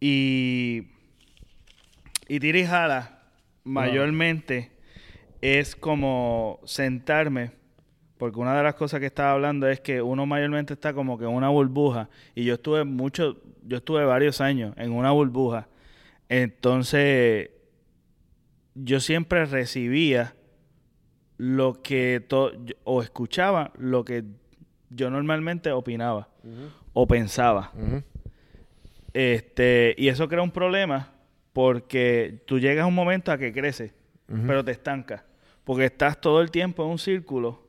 Y. 0.00 0.88
Y 2.28 2.40
tira 2.40 2.58
y 2.58 2.64
jala, 2.66 3.22
mayormente, 3.64 4.70
es 5.40 5.74
como 5.74 6.60
sentarme. 6.64 7.52
Porque 8.18 8.38
una 8.38 8.54
de 8.54 8.62
las 8.62 8.74
cosas 8.74 9.00
que 9.00 9.06
estaba 9.06 9.32
hablando 9.32 9.66
es 9.66 9.80
que 9.80 10.02
uno 10.02 10.26
mayormente 10.26 10.74
está 10.74 10.92
como 10.92 11.18
que 11.18 11.24
en 11.24 11.30
una 11.30 11.48
burbuja. 11.48 12.10
Y 12.34 12.44
yo 12.44 12.54
estuve 12.54 12.84
mucho, 12.84 13.40
yo 13.62 13.78
estuve 13.78 14.04
varios 14.04 14.42
años 14.42 14.74
en 14.76 14.92
una 14.92 15.10
burbuja. 15.10 15.68
Entonces, 16.28 17.50
yo 18.74 19.00
siempre 19.00 19.44
recibía 19.46 20.34
lo 21.36 21.82
que 21.82 22.24
o 22.84 23.02
escuchaba 23.02 23.72
lo 23.76 24.04
que 24.04 24.24
yo 24.90 25.10
normalmente 25.10 25.72
opinaba 25.72 26.28
o 26.92 27.06
pensaba. 27.06 27.72
Este, 29.14 29.94
y 29.98 30.08
eso 30.08 30.28
crea 30.28 30.42
un 30.42 30.50
problema 30.50 31.12
porque 31.52 32.42
tú 32.46 32.58
llegas 32.58 32.84
a 32.84 32.86
un 32.86 32.94
momento 32.94 33.32
a 33.32 33.38
que 33.38 33.52
creces, 33.52 33.92
pero 34.46 34.64
te 34.64 34.72
estancas. 34.72 35.22
Porque 35.64 35.84
estás 35.84 36.20
todo 36.20 36.40
el 36.40 36.50
tiempo 36.50 36.84
en 36.84 36.90
un 36.90 36.98
círculo 36.98 37.66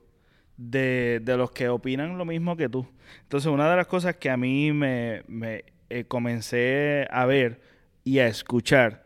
de, 0.58 1.20
de 1.24 1.38
los 1.38 1.52
que 1.52 1.70
opinan 1.70 2.18
lo 2.18 2.26
mismo 2.26 2.56
que 2.56 2.70
tú. 2.70 2.88
Entonces, 3.24 3.52
una 3.52 3.70
de 3.70 3.76
las 3.76 3.88
cosas 3.88 4.16
que 4.16 4.30
a 4.30 4.38
mí 4.38 4.72
me, 4.72 5.24
me, 5.28 5.66
eh, 5.90 6.06
comencé 6.06 7.08
a 7.12 7.26
ver 7.26 7.62
y 8.04 8.20
a 8.20 8.28
escuchar 8.28 9.03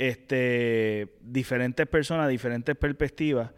este, 0.00 1.08
diferentes 1.20 1.86
personas, 1.86 2.28
diferentes 2.30 2.74
perspectivas, 2.74 3.50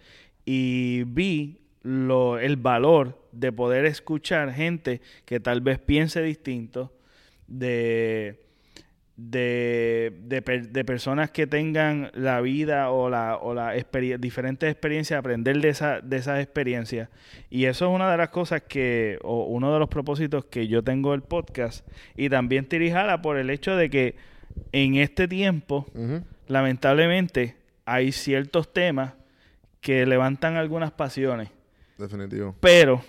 y 0.44 1.04
vi 1.04 1.60
lo, 1.82 2.38
el 2.38 2.56
valor 2.56 3.28
de 3.30 3.52
poder 3.52 3.86
escuchar 3.86 4.52
gente 4.52 5.00
que 5.24 5.38
tal 5.38 5.60
vez 5.60 5.78
piense 5.78 6.20
distinto, 6.20 6.92
de, 7.46 8.40
de, 9.16 10.12
de, 10.24 10.42
per- 10.42 10.68
de 10.70 10.84
personas 10.84 11.30
que 11.30 11.46
tengan 11.46 12.10
la 12.14 12.40
vida 12.40 12.90
o 12.90 13.08
la, 13.08 13.36
o 13.36 13.54
la 13.54 13.76
experie- 13.76 14.18
diferentes 14.18 14.68
experiencias, 14.68 15.18
aprender 15.18 15.60
de, 15.60 15.68
esa, 15.68 16.00
de 16.00 16.16
esas 16.16 16.40
experiencias. 16.42 17.08
Y 17.50 17.66
eso 17.66 17.86
es 17.88 17.94
una 17.94 18.10
de 18.10 18.16
las 18.16 18.30
cosas 18.30 18.62
que, 18.62 19.18
o 19.22 19.44
uno 19.44 19.72
de 19.72 19.78
los 19.78 19.88
propósitos 19.88 20.46
que 20.46 20.66
yo 20.66 20.82
tengo 20.82 21.12
del 21.12 21.22
podcast. 21.22 21.86
Y 22.16 22.28
también 22.28 22.66
Tirijala 22.66 23.22
por 23.22 23.36
el 23.36 23.48
hecho 23.50 23.76
de 23.76 23.90
que 23.90 24.16
en 24.72 24.96
este 24.96 25.28
tiempo. 25.28 25.86
Lamentablemente, 26.46 27.56
hay 27.84 28.12
ciertos 28.12 28.72
temas 28.72 29.12
que 29.80 30.06
levantan 30.06 30.56
algunas 30.56 30.92
pasiones. 30.92 31.50
Definitivo. 31.98 32.54
Pero 32.60 33.02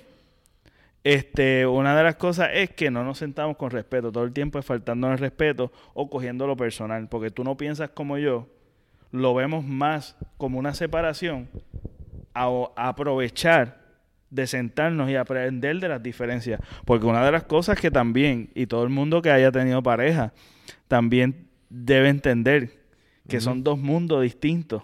este, 1.03 1.67
una 1.67 1.95
de 1.95 2.03
las 2.03 2.15
cosas 2.15 2.49
es 2.53 2.71
que 2.71 2.89
no 2.89 3.03
nos 3.03 3.17
sentamos 3.17 3.57
con 3.57 3.71
respeto. 3.71 4.11
Todo 4.11 4.23
el 4.23 4.33
tiempo 4.33 4.59
es 4.59 4.65
faltándonos 4.65 5.15
el 5.15 5.19
respeto 5.19 5.71
o 5.93 6.09
cogiendo 6.09 6.47
lo 6.47 6.57
personal. 6.57 7.07
Porque 7.09 7.29
tú 7.29 7.43
no 7.43 7.57
piensas 7.57 7.89
como 7.91 8.17
yo. 8.17 8.47
Lo 9.11 9.35
vemos 9.35 9.63
más 9.63 10.15
como 10.37 10.57
una 10.57 10.73
separación 10.73 11.47
a, 12.33 12.47
a 12.75 12.87
aprovechar 12.89 13.83
de 14.31 14.47
sentarnos 14.47 15.11
y 15.11 15.15
aprender 15.15 15.79
de 15.79 15.87
las 15.87 16.01
diferencias. 16.01 16.59
Porque 16.85 17.05
una 17.05 17.23
de 17.23 17.31
las 17.31 17.43
cosas 17.43 17.79
que 17.79 17.91
también, 17.91 18.49
y 18.55 18.65
todo 18.65 18.83
el 18.83 18.89
mundo 18.89 19.21
que 19.21 19.29
haya 19.29 19.51
tenido 19.51 19.83
pareja, 19.83 20.33
también 20.87 21.47
debe 21.69 22.09
entender 22.09 22.82
que 23.27 23.39
son 23.41 23.63
dos 23.63 23.77
mundos 23.79 24.21
distintos. 24.21 24.83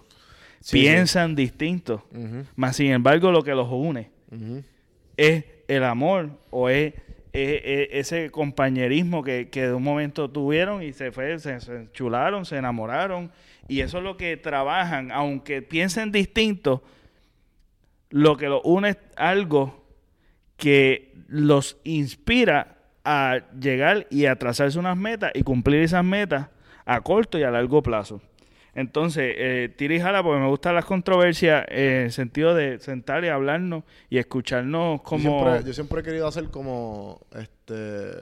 Sí, 0.60 0.78
sí. 0.78 0.80
piensan 0.80 1.34
distintos. 1.34 2.02
Más 2.56 2.76
sin 2.76 2.90
embargo, 2.92 3.30
lo 3.30 3.42
que 3.42 3.54
los 3.54 3.68
une 3.70 4.10
es 5.16 5.44
el 5.68 5.84
amor 5.84 6.30
o 6.50 6.68
es, 6.68 6.94
es- 7.32 7.62
es 7.64 7.88
ese 8.12 8.30
compañerismo 8.30 9.22
que, 9.22 9.48
que 9.50 9.66
de 9.66 9.72
un 9.74 9.82
momento 9.82 10.30
tuvieron 10.30 10.82
y 10.82 10.92
se 10.92 11.12
fue, 11.12 11.38
se, 11.38 11.60
se 11.60 11.76
enchularon, 11.76 12.44
se 12.44 12.56
enamoraron. 12.56 13.30
Y 13.68 13.80
eso 13.82 13.98
es 13.98 14.04
lo 14.04 14.16
que 14.16 14.36
trabajan, 14.36 15.12
aunque 15.12 15.62
piensen 15.62 16.10
distinto, 16.10 16.82
lo 18.10 18.36
que 18.36 18.48
los 18.48 18.60
une 18.64 18.90
es 18.90 18.98
algo 19.16 19.84
que 20.56 21.14
los 21.28 21.76
inspira 21.84 22.76
a 23.04 23.38
llegar 23.58 24.06
y 24.10 24.26
a 24.26 24.36
trazarse 24.36 24.78
unas 24.78 24.96
metas 24.96 25.30
y 25.34 25.42
cumplir 25.42 25.80
esas 25.82 26.04
metas 26.04 26.48
a 26.84 27.00
corto 27.00 27.38
y 27.38 27.44
a 27.44 27.50
largo 27.50 27.82
plazo. 27.82 28.20
Entonces, 28.74 29.34
eh, 29.36 29.74
tira 29.76 29.94
y 29.94 30.00
jala 30.00 30.22
porque 30.22 30.40
me 30.40 30.48
gustan 30.48 30.74
las 30.74 30.84
controversias 30.84 31.64
eh, 31.68 31.98
en 31.98 32.04
el 32.06 32.12
sentido 32.12 32.54
de 32.54 32.78
sentar 32.78 33.24
y 33.24 33.28
hablarnos 33.28 33.84
y 34.08 34.18
escucharnos 34.18 34.98
Yo 34.98 35.04
como... 35.04 35.20
siempre, 35.44 35.64
yo 35.66 35.72
siempre 35.74 36.00
he 36.00 36.04
querido 36.04 36.26
hacer 36.28 36.50
como 36.50 37.20
este 37.36 38.12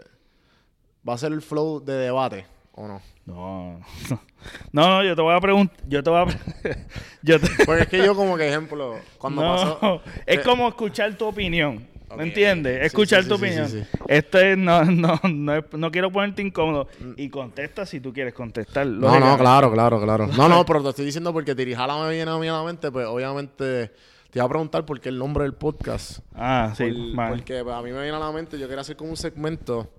va 1.08 1.14
a 1.14 1.18
ser 1.18 1.32
el 1.32 1.42
flow 1.42 1.84
de 1.84 1.94
debate 1.94 2.46
o 2.72 2.86
no. 2.88 3.00
No, 3.26 3.80
no, 4.72 4.88
no, 4.88 5.04
yo 5.04 5.14
te 5.14 5.20
voy 5.22 5.34
a 5.36 5.40
preguntar, 5.40 5.76
yo 5.86 6.02
te 6.02 6.08
voy 6.10 6.20
a... 6.20 6.26
yo 7.22 7.38
te- 7.40 7.64
Porque 7.66 7.82
es 7.82 7.88
que 7.88 7.98
yo 7.98 8.14
como 8.14 8.36
que 8.36 8.48
ejemplo, 8.48 8.98
cuando 9.18 9.42
no, 9.44 9.54
pasó 9.54 10.02
es 10.26 10.38
que- 10.38 10.44
como 10.44 10.66
escuchar 10.68 11.14
tu 11.16 11.26
opinión. 11.26 11.86
¿Me 12.16 12.24
entiendes? 12.24 12.82
Escuchar 12.84 13.22
sí, 13.22 13.28
tu 13.28 13.36
sí, 13.36 13.44
opinión. 13.44 13.68
sí, 13.68 13.80
sí. 13.82 13.98
Esto 14.08 14.38
es, 14.38 14.56
no, 14.56 14.84
no, 14.84 15.20
no, 15.28 15.54
es- 15.56 15.64
no 15.72 15.90
quiero 15.90 16.10
ponerte 16.10 16.42
incómodo. 16.42 16.88
Y 17.16 17.28
contesta 17.28 17.84
si 17.86 18.00
tú 18.00 18.12
quieres 18.12 18.34
contestar. 18.34 18.86
No, 18.86 19.18
no, 19.20 19.36
claro, 19.38 19.72
claro, 19.72 20.00
claro. 20.00 20.26
No, 20.36 20.48
no, 20.48 20.64
pero 20.64 20.82
te 20.82 20.88
estoy 20.90 21.04
diciendo 21.06 21.32
porque 21.32 21.54
Tirijala 21.54 21.96
me 22.04 22.10
viene 22.14 22.30
a 22.30 22.36
mí 22.38 22.48
a 22.48 22.52
la 22.54 22.62
mente, 22.62 22.90
pues 22.90 23.06
obviamente 23.06 23.88
te 24.30 24.38
iba 24.38 24.44
a 24.44 24.48
preguntar 24.48 24.84
por 24.84 25.00
qué 25.00 25.08
el 25.08 25.18
nombre 25.18 25.44
del 25.44 25.54
podcast. 25.54 26.20
Ah, 26.34 26.72
sí. 26.76 27.12
Por- 27.14 27.28
porque 27.30 27.62
pues, 27.62 27.74
a 27.74 27.82
mí 27.82 27.90
me 27.92 28.02
viene 28.02 28.16
a 28.16 28.20
la 28.20 28.32
mente, 28.32 28.58
yo 28.58 28.66
quería 28.68 28.80
hacer 28.82 28.96
como 28.96 29.10
un 29.10 29.16
segmento 29.16 29.90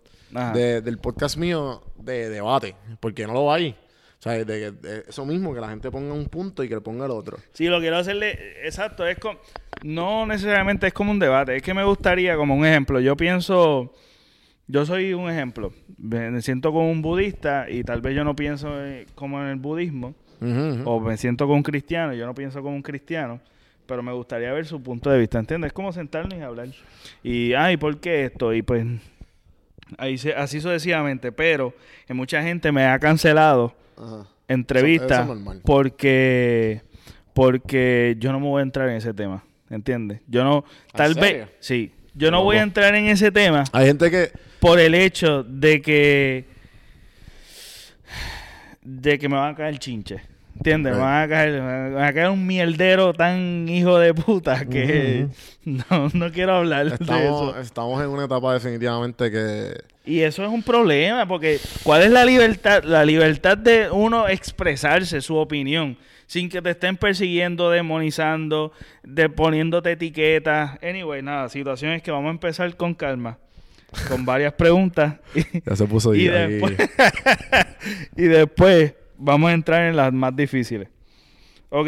de- 0.54 0.82
del 0.82 0.98
podcast 1.00 1.38
mío 1.38 1.82
de 1.98 2.30
debate, 2.30 2.76
porque 3.00 3.26
no 3.26 3.34
lo 3.34 3.52
hay. 3.52 3.76
O 4.20 4.22
sea, 4.22 4.34
de, 4.34 4.44
de- 4.46 4.72
de 4.72 5.04
eso 5.08 5.26
mismo, 5.26 5.54
que 5.54 5.62
la 5.62 5.70
gente 5.70 5.90
ponga 5.90 6.14
un 6.14 6.26
punto 6.26 6.62
y 6.64 6.68
que 6.68 6.76
le 6.76 6.82
ponga 6.82 7.06
el 7.06 7.12
otro. 7.12 7.38
Sí, 7.54 7.68
lo 7.68 7.80
quiero 7.80 7.98
hacerle, 7.98 8.38
exacto, 8.66 9.08
es 9.08 9.18
como, 9.18 9.40
no 9.84 10.26
necesariamente 10.26 10.88
es 10.88 10.94
como 10.94 11.12
un 11.12 11.20
debate, 11.20 11.56
es 11.56 11.62
que 11.64 11.74
me 11.74 11.84
gustaría, 11.86 12.36
como 12.36 12.54
un 12.56 12.66
ejemplo, 12.66 13.00
yo 13.00 13.16
pienso, 13.16 13.94
yo 14.68 14.86
soy 14.86 15.14
un 15.14 15.30
ejemplo, 15.30 15.72
me 15.98 16.42
siento 16.42 16.74
como 16.74 16.92
un 16.92 17.02
budista 17.02 17.70
y 17.70 17.84
tal 17.86 18.02
vez 18.02 18.14
yo 18.14 18.26
no 18.26 18.36
pienso 18.36 18.68
eh, 18.86 19.06
como 19.16 19.42
en 19.42 19.48
el 19.50 19.56
budismo, 19.56 20.14
o 20.86 21.00
me 21.00 21.16
siento 21.18 21.46
como 21.46 21.56
un 21.58 21.64
cristiano, 21.64 22.14
yo 22.14 22.26
no 22.26 22.34
pienso 22.36 22.62
como 22.62 22.76
un 22.76 22.82
cristiano, 22.82 23.40
pero 23.86 24.04
me 24.04 24.12
gustaría 24.14 24.52
ver 24.54 24.66
su 24.66 24.82
punto 24.84 25.10
de 25.10 25.18
vista, 25.20 25.40
¿entiendes? 25.40 25.68
Es 25.70 25.74
como 25.74 25.92
sentarnos 25.94 26.38
y 26.38 26.42
hablar. 26.42 26.68
Y, 27.24 27.54
ay, 27.54 27.78
¿por 27.78 27.98
qué 28.00 28.26
esto? 28.26 28.54
Y 28.54 28.62
pues, 28.62 28.86
ahí 29.98 30.18
se- 30.18 30.34
así 30.34 30.62
sucesivamente, 30.62 31.32
pero 31.32 31.74
que 32.06 32.14
mucha 32.14 32.42
gente 32.44 32.72
me 32.72 32.86
ha 32.86 33.00
cancelado 33.00 33.76
Ajá. 34.00 34.28
entrevista 34.48 35.24
Eso- 35.24 35.34
eso 35.34 35.62
porque 35.64 36.82
porque 37.34 38.16
yo 38.20 38.32
no 38.32 38.40
me 38.40 38.48
voy 38.48 38.60
a 38.62 38.64
entrar 38.64 38.90
en 38.90 38.96
ese 38.96 39.14
tema, 39.14 39.44
¿entiendes? 39.70 40.22
Yo 40.28 40.44
no 40.44 40.66
tal 40.94 41.14
vez 41.16 41.48
sí, 41.60 41.92
yo 42.16 42.32
no 42.32 42.44
voy 42.44 42.58
a 42.58 42.62
entrar 42.64 42.96
en 42.96 43.06
ese 43.08 43.32
tema 43.32 43.64
Hay 43.72 43.86
gente 43.88 44.10
que... 44.10 44.32
por 44.60 44.80
el 44.80 44.96
hecho 44.96 45.44
de 45.44 45.82
que 45.82 46.46
de 48.82 49.20
que 49.20 49.30
me 49.30 49.36
van 49.36 49.54
a 49.54 49.56
caer 49.56 49.78
chinche. 49.78 50.22
¿Entiendes? 50.60 50.98
Van 50.98 51.24
a 51.24 51.28
caer, 51.30 51.62
me 51.62 51.90
van 51.92 52.04
a 52.04 52.14
caer 52.14 52.30
un 52.30 52.46
mierdero 52.46 53.14
tan 53.14 53.70
hijo 53.70 53.98
de 53.98 54.14
puta 54.14 54.66
que 54.66 55.28
no, 55.64 56.10
no 56.14 56.32
quiero 56.34 56.56
hablar 56.56 56.90
de 56.90 56.96
Estamos, 56.96 57.52
eso. 57.52 57.60
estamos 57.62 58.04
en 58.04 58.10
una 58.10 58.26
etapa 58.26 58.54
definitivamente 58.54 59.32
que... 59.32 59.82
Y 60.06 60.20
eso 60.20 60.44
es 60.44 60.50
un 60.50 60.62
problema, 60.62 61.26
porque 61.26 61.62
¿cuál 61.84 62.02
es 62.02 62.12
la 62.12 62.26
libertad? 62.26 62.84
La 62.84 63.06
libertad 63.06 63.58
de 63.58 63.90
uno 63.90 64.28
expresarse 64.28 65.22
su 65.22 65.38
opinión 65.38 65.98
sin 66.28 66.50
que 66.50 66.62
te 66.62 66.72
estén 66.72 66.98
persiguiendo, 66.98 67.72
demonizando, 67.72 68.74
de 69.02 69.30
poniéndote 69.30 69.94
etiquetas. 69.94 70.78
Anyway, 70.84 71.22
nada, 71.22 71.48
situación 71.48 71.94
es 71.94 72.04
que 72.04 72.12
vamos 72.12 72.28
a 72.28 72.32
empezar 72.32 72.76
con 72.76 72.94
calma, 72.94 73.38
con 74.10 74.26
varias 74.26 74.52
preguntas 74.54 75.16
y, 75.34 75.42
Ya 75.66 75.76
se 75.78 75.86
puso 75.86 76.14
y 76.14 76.28
después, 76.28 76.78
y 78.18 78.24
después 78.24 78.94
vamos 79.20 79.50
a 79.52 79.54
entrar 79.54 79.84
en 79.90 79.96
las 79.96 80.12
más 80.14 80.36
difíciles. 80.36 80.88
Ok, 81.70 81.88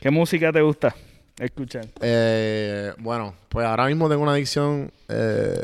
¿qué 0.00 0.10
música 0.10 0.52
te 0.52 0.60
gusta 0.60 0.94
escuchar? 1.38 1.86
Eh, 2.00 2.92
bueno, 2.98 3.34
pues 3.48 3.66
ahora 3.66 3.86
mismo 3.86 4.08
tengo 4.08 4.22
una 4.22 4.32
adicción 4.32 4.90
eh, 5.08 5.62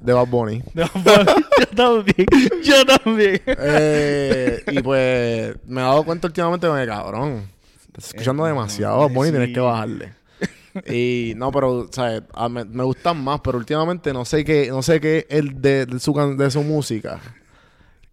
de 0.00 0.12
Bad 0.12 0.26
Bunny. 0.26 0.62
No, 0.74 0.84
yo 1.60 2.02
también. 2.04 2.26
Yo 2.62 2.84
también. 2.86 3.40
Eh, 3.46 4.62
y 4.72 4.80
pues 4.82 5.56
me 5.66 5.80
he 5.80 5.84
dado 5.84 6.04
cuenta 6.04 6.26
últimamente 6.26 6.66
que, 6.66 6.86
cabrón, 6.86 7.44
estás 7.86 8.06
escuchando 8.06 8.44
Eh, 8.46 8.48
demasiado 8.48 8.98
Bad 9.00 9.10
Bunny 9.10 9.28
y 9.28 9.32
tienes 9.32 9.48
sí. 9.48 9.54
que 9.54 9.60
bajarle. 9.60 10.12
Y 10.92 11.34
no, 11.36 11.52
pero, 11.52 11.86
¿sabes? 11.92 12.22
A- 12.32 12.48
Me, 12.48 12.64
me 12.64 12.82
gustan 12.82 13.22
más, 13.22 13.40
pero 13.42 13.58
últimamente 13.58 14.12
no 14.12 14.24
sé 14.24 14.44
qué, 14.44 14.68
no 14.70 14.82
sé 14.82 15.00
qué 15.00 15.18
es 15.18 15.26
el 15.38 15.62
de, 15.62 15.86
de 15.86 16.00
su, 16.00 16.12
de 16.36 16.50
su 16.50 16.62
música. 16.64 17.20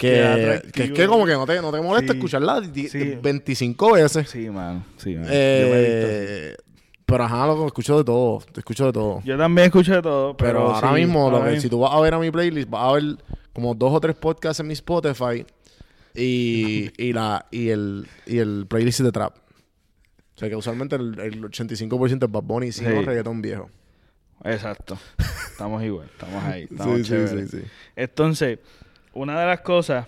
Que, 0.02 0.62
que 0.74 0.84
es 0.86 0.92
que 0.94 1.08
como 1.08 1.26
que 1.26 1.34
no 1.34 1.46
te, 1.46 1.62
no 1.62 1.72
te 1.72 1.80
molesta 1.80 2.14
Sí. 2.14 2.18
escucharla 2.18 2.60
di- 2.62 2.90
Sí. 2.90 3.18
25 3.22 3.94
veces. 3.94 4.30
Sí, 4.30 4.50
mano. 4.50 4.84
Sí, 4.98 5.16
así. 5.16 5.30
Eh, 5.32 6.56
pero 7.06 7.24
ajá, 7.26 7.46
loco, 7.46 7.68
escucho 7.68 7.98
de 7.98 8.04
todo. 8.04 8.44
Escucho 8.56 8.86
de 8.88 8.94
todo. 8.94 9.22
Yo 9.24 9.38
también 9.38 9.66
escucho 9.68 9.94
de 9.94 10.02
todo, 10.02 10.36
pero, 10.36 10.52
Pero 10.60 10.76
ahora 10.76 10.88
sí, 10.90 10.94
mismo, 11.06 11.30
lo 11.30 11.44
que- 11.44 11.60
si 11.62 11.70
tú 11.70 11.80
vas 11.82 11.94
a 11.94 12.00
ver 12.00 12.14
a 12.16 12.20
mi 12.20 12.32
playlist, 12.32 12.70
vas 12.70 12.84
a 12.90 12.92
ver 12.94 13.04
como 13.54 13.76
dos 13.76 13.94
o 13.94 14.00
tres 14.00 14.16
podcasts 14.16 14.60
en 14.60 14.68
mi 14.68 14.74
Spotify 14.74 15.46
y, 16.16 16.90
y, 16.98 17.14
la, 17.14 17.46
y, 17.52 17.70
el, 17.70 18.08
y 18.26 18.38
el 18.40 18.66
playlist 18.68 19.02
de 19.02 19.12
trap. 19.12 19.36
O 20.36 20.40
sea 20.40 20.50
que 20.50 20.56
usualmente 20.56 20.96
el, 20.96 21.20
el 21.20 21.44
85% 21.44 22.26
es 22.26 22.32
Bad 22.32 22.44
Bunny 22.44 22.68
y 22.68 22.72
si 22.72 22.84
no, 22.84 22.90
Sí. 22.90 23.06
reggaetón 23.06 23.42
viejo. 23.42 23.70
Exacto. 24.44 24.98
Estamos 25.52 25.84
igual, 25.84 26.08
estamos 26.12 26.44
ahí. 26.44 26.64
Estamos 26.72 27.08
Sí, 27.08 27.14
sí, 27.28 27.28
sí, 27.28 27.48
sí. 27.60 27.64
Entonces, 27.96 28.58
una 29.14 29.40
de 29.40 29.46
las 29.46 29.62
cosas 29.62 30.08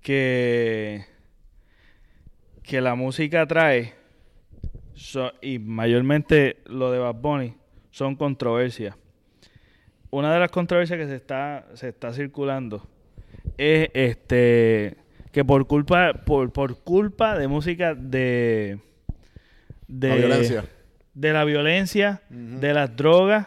que, 0.00 1.04
que 2.62 2.80
la 2.80 2.94
música 2.94 3.46
trae, 3.46 3.94
so- 4.94 5.32
y 5.42 5.58
mayormente 5.58 6.58
lo 6.66 6.90
de 6.90 6.98
Bad 6.98 7.14
Bunny, 7.16 7.54
son 7.90 8.16
controversias. 8.16 8.96
Una 10.10 10.32
de 10.32 10.40
las 10.40 10.50
controversias 10.50 10.98
que 10.98 11.06
se 11.06 11.16
está, 11.16 11.66
se 11.74 11.88
está 11.88 12.12
circulando 12.12 12.86
es 13.56 13.88
este 13.94 14.96
que 15.32 15.44
por 15.44 15.66
culpa, 15.68 16.12
por, 16.26 16.52
por 16.52 16.82
culpa 16.82 17.38
de 17.38 17.46
música 17.46 17.94
de, 17.94 18.80
de 19.86 20.08
La 20.08 20.14
violencia. 20.16 20.64
de 21.14 21.32
la 21.32 21.44
violencia, 21.44 22.22
de 22.28 22.74
las 22.74 22.96
drogas, 22.96 23.46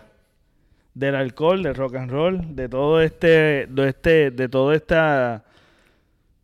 del 0.94 1.16
alcohol, 1.16 1.64
del 1.64 1.76
rock 1.76 1.96
and 1.96 2.12
roll, 2.12 2.56
de 2.56 2.70
todo 2.70 3.02
este, 3.02 3.68
de 3.68 3.90
este, 3.90 4.32
de 4.32 4.50
toda 4.50 4.76
esta, 4.76 5.44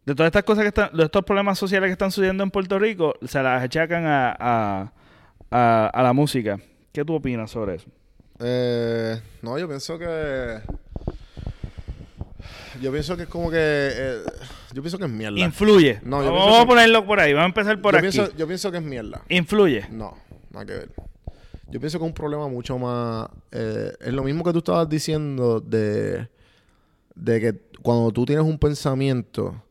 de 0.05 0.15
todas 0.15 0.29
estas 0.29 0.43
cosas 0.43 0.63
que 0.63 0.69
están, 0.69 0.89
de 0.91 1.03
estos 1.03 1.23
problemas 1.23 1.59
sociales 1.59 1.87
que 1.87 1.93
están 1.93 2.11
sucediendo 2.11 2.43
en 2.43 2.51
Puerto 2.51 2.79
Rico, 2.79 3.13
se 3.23 3.41
las 3.43 3.63
achacan 3.63 4.05
a, 4.05 4.35
a, 4.39 4.91
a, 5.51 5.87
a 5.87 6.03
la 6.03 6.13
música. 6.13 6.59
¿Qué 6.91 7.05
tú 7.05 7.13
opinas 7.15 7.51
sobre 7.51 7.75
eso? 7.75 7.89
Eh, 8.39 9.21
no, 9.41 9.59
yo 9.59 9.67
pienso 9.67 9.99
que... 9.99 10.59
Yo 12.81 12.91
pienso 12.91 13.17
que 13.17 13.23
es 13.23 13.29
como 13.29 13.51
que... 13.51 13.57
eh, 13.59 14.21
yo 14.73 14.81
pienso 14.81 14.97
que 14.97 15.05
es 15.05 15.11
mierda. 15.11 15.37
Influye. 15.39 15.99
No, 16.03 16.23
yo 16.23 16.31
vamos 16.31 16.59
a 16.59 16.65
ponerlo 16.65 17.05
por 17.05 17.19
ahí, 17.19 17.33
vamos 17.33 17.45
a 17.45 17.49
empezar 17.49 17.81
por 17.81 17.93
yo 17.93 17.99
aquí. 17.99 18.09
Pienso, 18.09 18.35
yo 18.37 18.47
pienso 18.47 18.71
que 18.71 18.77
es 18.77 18.83
mierda. 18.83 19.21
Influye. 19.27 19.85
No, 19.91 20.17
nada 20.51 20.65
que 20.65 20.73
ver. 20.73 20.89
Yo 21.71 21.79
pienso 21.79 21.99
que 21.99 22.05
es 22.05 22.09
un 22.09 22.13
problema 22.13 22.47
mucho 22.47 22.77
más... 22.77 23.27
eh, 23.51 23.93
es 23.99 24.13
lo 24.13 24.23
mismo 24.23 24.43
que 24.43 24.51
tú 24.51 24.59
estabas 24.59 24.89
diciendo 24.89 25.59
de, 25.59 26.27
de 27.15 27.39
que 27.39 27.61
cuando 27.81 28.11
tú 28.11 28.25
tienes 28.25 28.45
un 28.45 28.57
pensamiento 28.57 29.61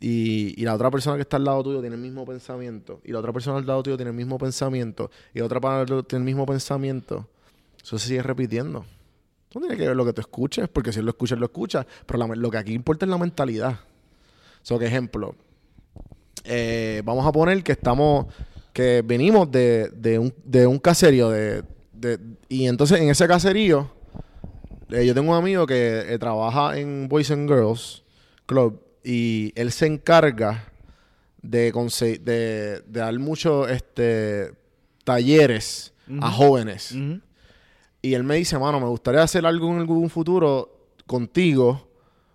y, 0.00 0.60
y 0.60 0.64
la 0.64 0.74
otra 0.74 0.90
persona 0.90 1.16
que 1.16 1.22
está 1.22 1.36
al 1.38 1.44
lado 1.44 1.62
tuyo 1.62 1.80
tiene 1.80 1.96
el 1.96 2.02
mismo 2.02 2.26
pensamiento 2.26 3.00
y 3.04 3.12
la 3.12 3.20
otra 3.20 3.32
persona 3.32 3.58
al 3.58 3.66
lado 3.66 3.82
tuyo 3.82 3.96
tiene 3.96 4.10
el 4.10 4.16
mismo 4.16 4.36
pensamiento 4.38 5.10
y 5.32 5.38
la 5.38 5.46
otra 5.46 5.60
persona 5.60 6.02
tiene 6.02 6.22
el 6.22 6.26
mismo 6.26 6.44
pensamiento, 6.44 7.26
eso 7.82 7.98
se 7.98 8.08
sigue 8.08 8.22
repitiendo. 8.22 8.84
No 9.54 9.60
tiene 9.60 9.76
que 9.76 9.86
ver 9.86 9.96
lo 9.96 10.04
que 10.04 10.12
tú 10.12 10.20
escuches, 10.20 10.68
porque 10.68 10.92
si 10.92 11.02
lo 11.02 11.10
escucha, 11.10 11.34
él 11.34 11.40
lo 11.40 11.46
escucha. 11.46 11.86
Pero 12.06 12.26
lo 12.34 12.50
que 12.50 12.56
aquí 12.56 12.72
importa 12.72 13.04
es 13.04 13.10
la 13.10 13.18
mentalidad. 13.18 13.80
So, 14.62 14.78
que 14.78 14.86
ejemplo, 14.86 15.34
eh, 16.44 17.02
vamos 17.04 17.26
a 17.26 17.32
poner 17.32 17.62
que 17.62 17.72
estamos, 17.72 18.26
que 18.72 19.02
venimos 19.04 19.50
de, 19.50 19.90
de 19.94 20.18
un, 20.18 20.32
de 20.44 20.66
un 20.66 20.78
caserío, 20.78 21.30
de, 21.30 21.62
de- 21.92 22.18
y 22.48 22.66
entonces 22.66 23.00
en 23.00 23.08
ese 23.10 23.26
caserío, 23.28 23.90
eh, 24.90 25.06
yo 25.06 25.14
tengo 25.14 25.32
un 25.32 25.38
amigo 25.38 25.66
que 25.66 26.06
eh, 26.14 26.18
trabaja 26.18 26.78
en 26.78 27.08
Boys 27.08 27.30
and 27.30 27.48
Girls 27.48 28.02
Club 28.46 28.80
y 29.04 29.52
él 29.56 29.72
se 29.72 29.86
encarga 29.86 30.68
de, 31.42 31.72
de, 31.72 32.18
de 32.20 32.82
dar 32.86 33.18
muchos 33.18 33.70
este, 33.70 34.52
talleres 35.04 35.92
a 36.20 36.30
jóvenes. 36.30 36.92
Y 38.02 38.14
él 38.14 38.24
me 38.24 38.34
dice, 38.36 38.58
mano, 38.58 38.80
me 38.80 38.86
gustaría 38.86 39.22
hacer 39.22 39.46
algo 39.46 39.68
en 39.72 39.78
algún 39.78 40.10
futuro 40.10 40.90
contigo, 41.06 41.88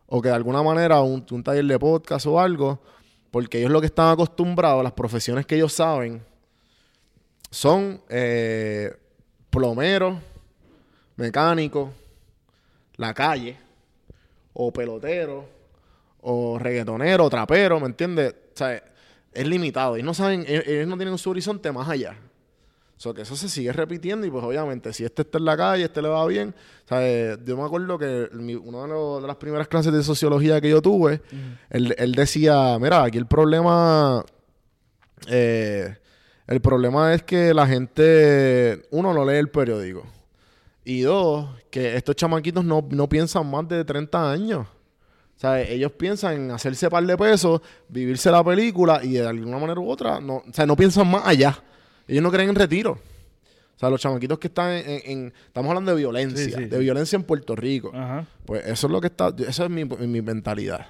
o 0.08 0.22
que 0.22 0.30
de 0.30 0.36
alguna 0.36 0.64
manera 0.64 1.02
un, 1.02 1.26
un 1.30 1.44
taller 1.44 1.66
de 1.66 1.78
podcast 1.78 2.26
o 2.26 2.40
algo, 2.40 2.82
porque 3.32 3.60
ellos 3.60 3.72
lo 3.72 3.80
que 3.80 3.88
están 3.88 4.10
acostumbrados, 4.10 4.84
las 4.84 4.94
profesiones 4.94 5.46
que 5.46 5.56
ellos 5.56 5.74
saben, 5.74 6.24
son 7.52 8.02
eh, 8.10 8.96
plomeros, 9.50 10.18
mecánicos, 11.16 11.90
la 12.96 13.14
calle, 13.14 13.58
o 14.54 14.72
pelotero, 14.72 15.46
o 16.22 16.58
reggaetonero, 16.60 17.26
o 17.26 17.30
trapero, 17.30 17.80
¿me 17.80 17.88
entiendes? 17.88 18.34
O 18.54 18.58
sea, 18.58 18.84
es 19.34 19.48
limitado. 19.48 19.96
Ellos 19.96 20.06
no 20.06 20.14
saben, 20.14 20.46
ellos, 20.48 20.64
ellos 20.68 20.88
no 20.88 20.98
tienen 20.98 21.18
su 21.18 21.30
horizonte 21.30 21.72
más 21.72 21.88
allá. 21.88 22.18
O 22.98 23.00
sea, 23.00 23.14
que 23.14 23.22
eso 23.22 23.36
se 23.36 23.48
sigue 23.48 23.72
repitiendo 23.72 24.26
y 24.26 24.32
pues 24.32 24.43
obviamente 24.43 24.91
si 24.91 25.06
este 25.06 25.22
está 25.22 25.38
en 25.38 25.45
la 25.45 25.56
calle, 25.56 25.84
este 25.84 26.02
le 26.02 26.08
va 26.08 26.26
bien. 26.26 26.56
O 26.86 26.88
sea, 26.88 27.08
eh, 27.08 27.38
yo 27.45 27.56
me 27.56 27.64
acuerdo 27.64 28.00
que 28.00 28.28
una 28.34 28.88
de, 28.88 29.28
las 29.28 29.36
primeras 29.36 29.68
clases 29.68 29.93
de 29.93 30.02
sociología 30.02 30.60
que 30.60 30.70
yo 30.70 30.82
tuve, 30.82 31.22
él, 31.70 31.93
él 31.95 32.12
decía, 32.14 32.80
mira, 32.80 33.04
aquí 33.04 33.20
el 33.20 33.28
problema, 33.28 34.26
eh, 35.28 35.95
el 36.48 36.60
problema 36.60 37.14
es 37.14 37.22
que 37.22 37.54
la 37.54 37.68
gente, 37.68 38.88
uno, 38.89 39.14
no 39.14 39.24
lee 39.26 39.38
el 39.38 39.50
periódico. 39.50 40.04
Y 40.84 41.02
dos, 41.02 41.50
que 41.70 41.98
estos 41.98 42.16
chamaquitos 42.16 42.66
no, 42.66 42.88
no 42.89 43.08
piensan 43.08 43.52
más 43.52 43.68
de 43.68 43.86
30 43.86 44.32
años. 44.32 44.66
O 45.36 45.39
sea, 45.39 45.62
ellos 45.62 45.91
piensan 45.91 46.34
en 46.34 46.52
hacerse 46.52 46.89
par 46.89 47.06
de 47.06 47.16
pesos, 47.16 47.62
vivirse 47.89 48.32
la 48.32 48.43
película 48.43 49.02
y 49.04 49.14
de 49.14 49.28
alguna 49.28 49.60
manera 49.60 49.80
u 49.80 49.88
otra, 49.88 50.20
no, 50.20 50.38
o 50.38 50.43
sea, 50.52 50.66
no 50.66 50.76
piensan 50.76 51.12
más 51.12 51.28
allá. 51.28 51.62
Ellos 52.08 52.24
no 52.24 52.32
creen 52.32 52.49
en 52.49 52.55
retiro. 52.55 52.91
O 52.93 53.80
sea, 53.80 53.89
los 53.89 54.01
chamaquitos 54.01 54.39
que 54.39 54.47
están 54.47 54.72
en... 54.72 55.01
en- 55.05 55.34
estamos 55.45 55.70
hablando 55.70 55.91
de 55.91 55.97
violencia, 55.97 56.45
Sí, 56.45 56.51
sí, 56.51 56.66
de 56.66 56.80
violencia 56.80 57.16
en 57.16 57.24
Puerto 57.24 57.55
Rico. 57.55 57.91
Ajá. 57.93 58.26
Pues 58.45 58.66
eso 58.66 58.88
es 58.88 58.93
lo 58.93 58.99
que 59.01 59.08
está... 59.08 59.32
Esa 59.47 59.66
es 59.66 59.70
mi, 59.70 59.86
mi 59.86 60.22
mentalidad. 60.22 60.88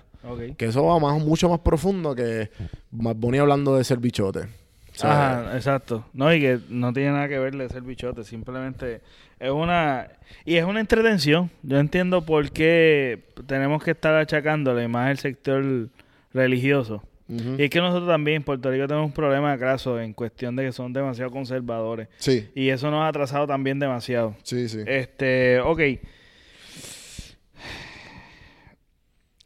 Que 0.58 0.66
eso 0.66 0.84
va 0.84 1.00
más, 1.00 1.22
mucho 1.24 1.48
más 1.50 1.60
profundo 1.60 2.14
que 2.16 2.50
más 2.92 3.16
bonito 3.16 3.44
hablando 3.44 3.78
de 3.78 3.84
ser 3.84 3.98
bichote. 3.98 4.40
O 4.42 5.00
sea, 5.00 5.40
Ajá, 5.50 5.56
exacto. 5.56 6.06
No, 6.14 6.34
y 6.34 6.40
que 6.42 6.60
no 6.70 6.92
tiene 6.92 7.12
nada 7.12 7.28
que 7.30 7.38
ver 7.40 7.56
de 7.56 7.70
ser 7.70 7.82
bichote, 7.82 8.24
simplemente 8.24 9.02
es 9.40 9.52
una... 9.52 10.08
Y 10.44 10.56
es 10.56 10.66
una 10.66 10.80
entretención. 10.80 11.50
Yo 11.64 11.78
entiendo 11.80 12.26
por 12.26 12.52
qué 12.52 13.24
tenemos 13.48 13.84
que 13.84 13.92
estar 13.92 14.16
achacándole 14.16 14.88
más 14.88 15.12
el 15.12 15.18
sector 15.20 15.90
religioso. 16.34 17.04
Y 17.30 17.64
es 17.64 17.70
que 17.70 17.80
nosotros 17.82 18.08
también 18.08 18.38
en 18.38 18.44
Puerto 18.44 18.72
Rico 18.72 18.88
tenemos 18.88 19.08
un 19.08 19.14
problema 19.14 19.58
graso 19.58 20.00
en 20.00 20.14
cuestión 20.14 20.56
de 20.56 20.64
que 20.66 20.72
son 20.72 20.94
demasiado 20.94 21.30
conservadores. 21.30 22.08
Sí, 22.20 22.50
Y 22.56 22.70
eso 22.70 22.90
nos 22.90 23.02
ha 23.02 23.10
atrasado 23.10 23.46
también 23.46 23.80
demasiado. 23.80 24.36
sí, 24.44 24.70
sí. 24.70 24.80
Este, 24.86 25.60
ok. 25.60 25.80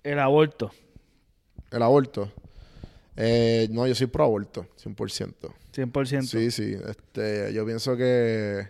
El 0.03 0.19
aborto, 0.19 0.71
El 1.71 1.81
aborto. 1.83 2.31
Eh, 3.15 3.67
no, 3.71 3.85
yo 3.87 3.93
soy 3.93 4.07
pro 4.07 4.23
aborto, 4.23 4.65
100%. 4.83 5.53
100%. 5.75 6.21
Sí, 6.23 6.49
sí. 6.51 6.75
Este, 6.89 7.53
yo 7.53 7.65
pienso 7.65 7.95
que, 7.95 8.67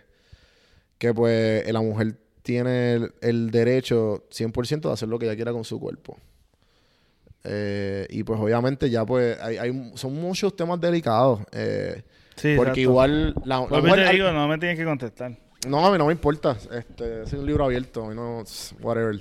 que 0.98 1.14
pues 1.14 1.70
la 1.72 1.80
mujer 1.80 2.16
tiene 2.42 2.94
el, 2.94 3.14
el 3.22 3.50
derecho 3.50 4.24
100% 4.30 4.80
de 4.88 4.92
hacer 4.92 5.08
lo 5.08 5.18
que 5.18 5.26
ella 5.26 5.36
quiera 5.36 5.52
con 5.52 5.64
su 5.64 5.80
cuerpo. 5.80 6.18
Eh, 7.44 8.06
y 8.10 8.22
pues 8.22 8.38
obviamente 8.40 8.88
ya 8.88 9.04
pues 9.04 9.38
hay, 9.40 9.56
hay- 9.58 9.92
son 9.94 10.14
muchos 10.14 10.54
temas 10.56 10.80
delicados. 10.80 11.40
eh, 11.52 12.02
Sí, 12.36 12.54
porque 12.56 12.70
exacto. 12.70 12.80
igual 12.80 13.34
la, 13.44 13.66
la 13.70 13.78
y 13.78 13.82
mujer- 13.82 14.06
te 14.06 14.12
digo, 14.14 14.30
no 14.32 14.48
me 14.48 14.58
tienes 14.58 14.78
que 14.78 14.84
contestar. 14.84 15.32
No, 15.68 15.86
a 15.86 15.90
mí 15.92 15.98
no 15.98 16.06
me 16.06 16.12
importa. 16.12 16.56
Este, 16.72 17.22
es 17.22 17.32
un 17.34 17.44
libro 17.46 17.64
abierto. 17.64 18.04
A 18.04 18.08
mí 18.08 18.14
no... 18.16 18.42
Whatever. 18.80 19.20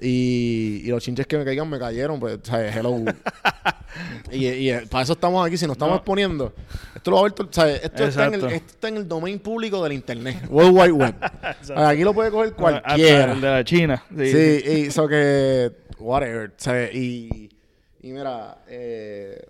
Y, 0.00 0.82
y 0.84 0.88
los 0.88 1.02
chinches 1.02 1.26
que 1.26 1.36
me 1.38 1.44
caigan 1.44 1.68
me 1.68 1.78
cayeron, 1.78 2.20
pues, 2.20 2.38
¿sabes? 2.44 2.74
Hello. 2.76 2.96
y, 4.30 4.46
y, 4.46 4.70
eh, 4.70 4.86
para 4.90 5.02
eso 5.04 5.14
estamos 5.14 5.46
aquí. 5.46 5.56
Si 5.56 5.66
nos 5.66 5.74
estamos 5.74 5.92
No. 5.94 5.96
exponiendo, 5.96 6.52
esto 6.94 7.10
lo 7.10 7.16
va 7.16 7.26
a 7.26 7.30
ver 7.30 7.48
¿sabes? 7.50 7.80
Esto 7.82 8.04
está, 8.04 8.26
en 8.26 8.34
el, 8.34 8.44
esto 8.44 8.66
está 8.74 8.88
en 8.88 8.96
el 8.98 9.08
domain 9.08 9.38
público 9.38 9.82
del 9.82 9.92
internet. 9.94 10.44
World 10.48 10.72
Wide 10.78 10.92
Web. 10.92 11.14
aquí 11.76 12.04
lo 12.04 12.14
puede 12.14 12.30
coger 12.30 12.52
cualquiera. 12.52 13.20
Hasta 13.24 13.32
el 13.32 13.40
de 13.40 13.48
la 13.50 13.64
China. 13.64 14.04
Sí. 14.16 14.30
Sí, 14.32 14.62
y 14.66 14.80
eso 14.86 15.08
que... 15.08 15.72
Whatever. 15.98 16.52
¿sabes? 16.56 16.94
Y, 16.94 17.50
y 18.00 18.12
mira... 18.12 18.62
Eh, 18.68 19.44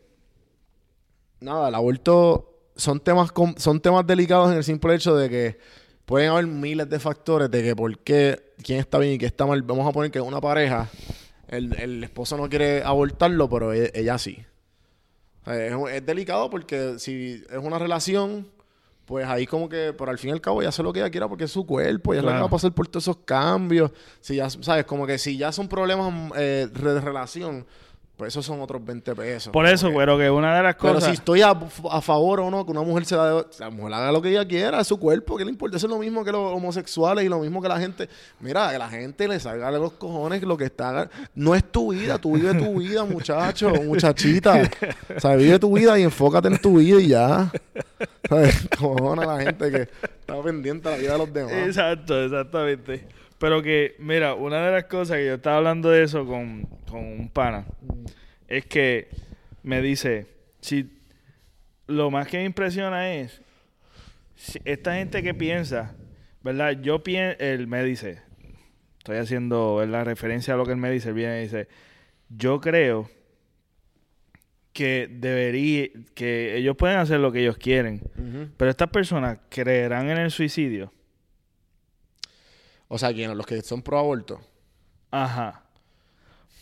nada, 1.41 1.69
el 1.69 1.75
aborto... 1.75 2.53
son 2.77 3.01
temas, 3.01 3.31
son 3.57 3.81
temas 3.81 4.07
delicados 4.07 4.51
en 4.51 4.59
el 4.59 4.65
simple 4.65 4.95
hecho 4.95 5.17
de 5.17 5.31
que 5.31 5.59
pueden 6.05 6.31
haber 6.31 6.47
miles 6.47 6.89
de 6.89 7.01
factores 7.01 7.51
de 7.51 7.63
que 7.63 7.75
por 7.75 7.99
qué, 7.99 8.53
quién 8.63 8.79
está 8.79 8.99
bien 8.99 9.15
y 9.15 9.19
quién 9.19 9.29
está 9.29 9.47
mal. 9.47 9.63
Vamos 9.63 9.89
a 9.89 9.93
poner 9.93 10.11
que 10.11 10.21
una 10.21 10.41
pareja, 10.41 10.89
el, 11.49 11.75
el 11.81 12.05
esposo 12.05 12.37
no 12.37 12.49
quiere 12.49 12.83
abortarlo, 12.83 13.49
pero 13.49 13.73
e- 13.73 13.91
ella 13.95 14.19
sí. 14.19 14.45
Es 15.47 16.05
delicado 16.05 16.51
porque 16.51 16.99
si 16.99 17.43
es 17.49 17.59
una 17.59 17.79
relación, 17.79 18.49
pues 19.07 19.27
ahí 19.27 19.47
como 19.47 19.69
que, 19.69 19.93
por 19.93 20.11
al 20.11 20.19
fin 20.19 20.31
y 20.31 20.33
al 20.33 20.41
cabo, 20.41 20.61
ella 20.61 20.69
hace 20.71 20.83
lo 20.83 20.93
que 20.93 20.99
ella 21.01 21.11
quiera 21.11 21.29
porque 21.29 21.45
es 21.45 21.51
su 21.53 21.65
cuerpo, 21.65 22.13
ella 22.13 22.21
es 22.21 22.25
la 22.25 22.31
que 22.33 22.35
Claro. 22.35 22.45
va 22.45 22.49
a 22.49 22.51
pasar 22.51 22.73
por 22.73 22.89
todos 22.89 23.05
esos 23.05 23.19
cambios. 23.25 23.91
Si 24.21 24.37
ya, 24.37 24.51
¿sabes? 24.51 24.85
Como 24.85 25.07
que 25.07 25.17
si 25.19 25.37
ya 25.39 25.53
son 25.53 25.69
problemas 25.69 26.13
eh, 26.37 26.69
de 26.73 27.01
relación, 27.01 27.65
pues 28.17 28.33
esos 28.33 28.47
son 28.47 28.61
otros 28.63 28.83
20 28.85 29.15
pesos. 29.15 29.53
Por 29.53 29.67
eso, 29.67 29.91
que- 29.91 29.97
pero 29.97 30.17
que 30.17 30.31
una 30.31 30.57
de 30.57 30.63
las 30.63 30.77
pero 30.77 30.95
cosas... 30.95 31.11
si 31.11 31.15
estoy 31.17 31.43
a, 31.43 31.51
a 31.91 32.01
favor 32.01 32.41
o 32.41 32.51
no 32.51 32.65
que 32.65 32.71
una 32.71 32.81
mujer 32.83 33.05
se 33.05 33.15
da 33.15 33.35
de- 33.35 33.47
la 33.59 33.69
mujer 33.71 33.93
haga 33.93 34.11
lo 34.13 34.23
que 34.23 34.31
ella 34.31 34.47
quiera, 34.47 34.81
es 34.81 34.87
su 34.87 34.99
cuerpo, 34.99 35.37
¿qué 35.37 35.45
le 35.45 35.51
importa? 35.51 35.77
Eso 35.77 35.87
es 35.87 35.91
lo 35.91 35.99
mismo 35.99 36.25
que 36.25 36.33
los 36.33 36.53
homosexuales 36.55 37.25
y 37.25 37.29
lo 37.29 37.41
mismo 37.41 37.61
que 37.61 37.69
la 37.69 37.79
gente. 37.79 38.09
Mira, 38.41 38.71
que 38.73 38.79
la 38.79 38.89
gente 38.89 39.29
le 39.29 39.39
salga 39.39 39.71
de 39.71 39.79
los 39.79 39.93
cojones 39.93 40.43
lo 40.43 40.57
que 40.57 40.65
está. 40.65 41.11
No 41.35 41.55
es 41.55 41.63
tu 41.71 41.93
vida, 41.93 42.17
tú 42.19 42.33
vive 42.37 42.55
tu 42.55 42.79
vida, 42.79 43.05
muchacho, 43.05 43.69
muchachita. 43.85 44.63
O 45.15 45.21
sea, 45.21 45.37
vive 45.37 45.59
tu 45.59 45.77
vida 45.77 45.99
y 45.99 46.03
enfócate 46.03 46.49
en 46.49 46.59
tu 46.59 46.79
vida 46.79 47.01
y 47.01 47.09
ya. 47.09 47.53
¿Sabes? 48.29 48.69
Cojona 48.79 49.25
la 49.27 49.41
gente 49.43 49.71
que 49.71 49.83
está 49.83 50.43
pendiente 50.43 50.89
de 50.89 50.95
la 50.97 51.01
vida 51.01 51.13
de 51.13 51.19
los 51.19 51.33
demás. 51.33 51.53
Exacto, 51.53 52.19
exactamente. 52.25 53.07
Pero 53.39 53.63
que, 53.63 53.97
mira, 53.99 54.35
una 54.35 54.65
de 54.65 54.73
las 54.73 54.85
cosas 54.85 55.19
que 55.19 55.27
yo 55.27 55.35
estaba 55.35 55.59
hablando 55.59 55.91
de 55.91 56.03
eso 56.03 56.27
con, 56.27 56.65
con 56.89 57.05
un 57.05 57.29
pana 57.29 57.67
es 58.49 58.65
que 58.67 59.09
me 59.63 59.83
dice, 59.83 60.27
si 60.61 60.91
lo 61.87 62.11
más 62.11 62.29
que 62.29 62.39
me 62.39 62.45
impresiona 62.45 63.15
es 63.15 63.43
si 64.37 64.61
esta 64.65 64.95
gente 64.95 65.23
que 65.23 65.35
piensa, 65.35 65.95
¿verdad? 66.43 66.81
Yo 66.81 67.03
pienso, 67.03 67.37
él 67.41 67.67
me 67.67 67.83
dice, 67.83 68.21
estoy 68.99 69.17
haciendo 69.17 69.85
la 69.87 70.05
referencia 70.05 70.55
a 70.55 70.57
lo 70.57 70.65
que 70.65 70.73
él 70.73 70.77
me 70.77 70.91
dice, 70.91 71.09
él 71.09 71.15
viene 71.15 71.41
y 71.41 71.45
dice, 71.45 71.69
yo 72.29 72.61
creo 72.61 73.11
que 74.73 75.09
debería, 75.11 75.89
que 76.15 76.57
ellos 76.57 76.77
pueden 76.77 76.99
hacer 76.99 77.19
lo 77.19 77.33
que 77.33 77.41
ellos 77.41 77.57
quieren, 77.57 78.03
pero 78.59 78.71
estas 78.71 78.91
personas 78.91 79.39
creerán 79.49 80.11
en 80.11 80.19
el 80.19 80.31
suicidio. 80.31 80.93
O 82.89 82.99
sea, 82.99 83.13
¿quiénes? 83.13 83.37
Los 83.37 83.47
que 83.47 83.61
son 83.63 83.83
pro 83.83 83.99
aborto. 83.99 84.41
Ajá. 85.11 85.63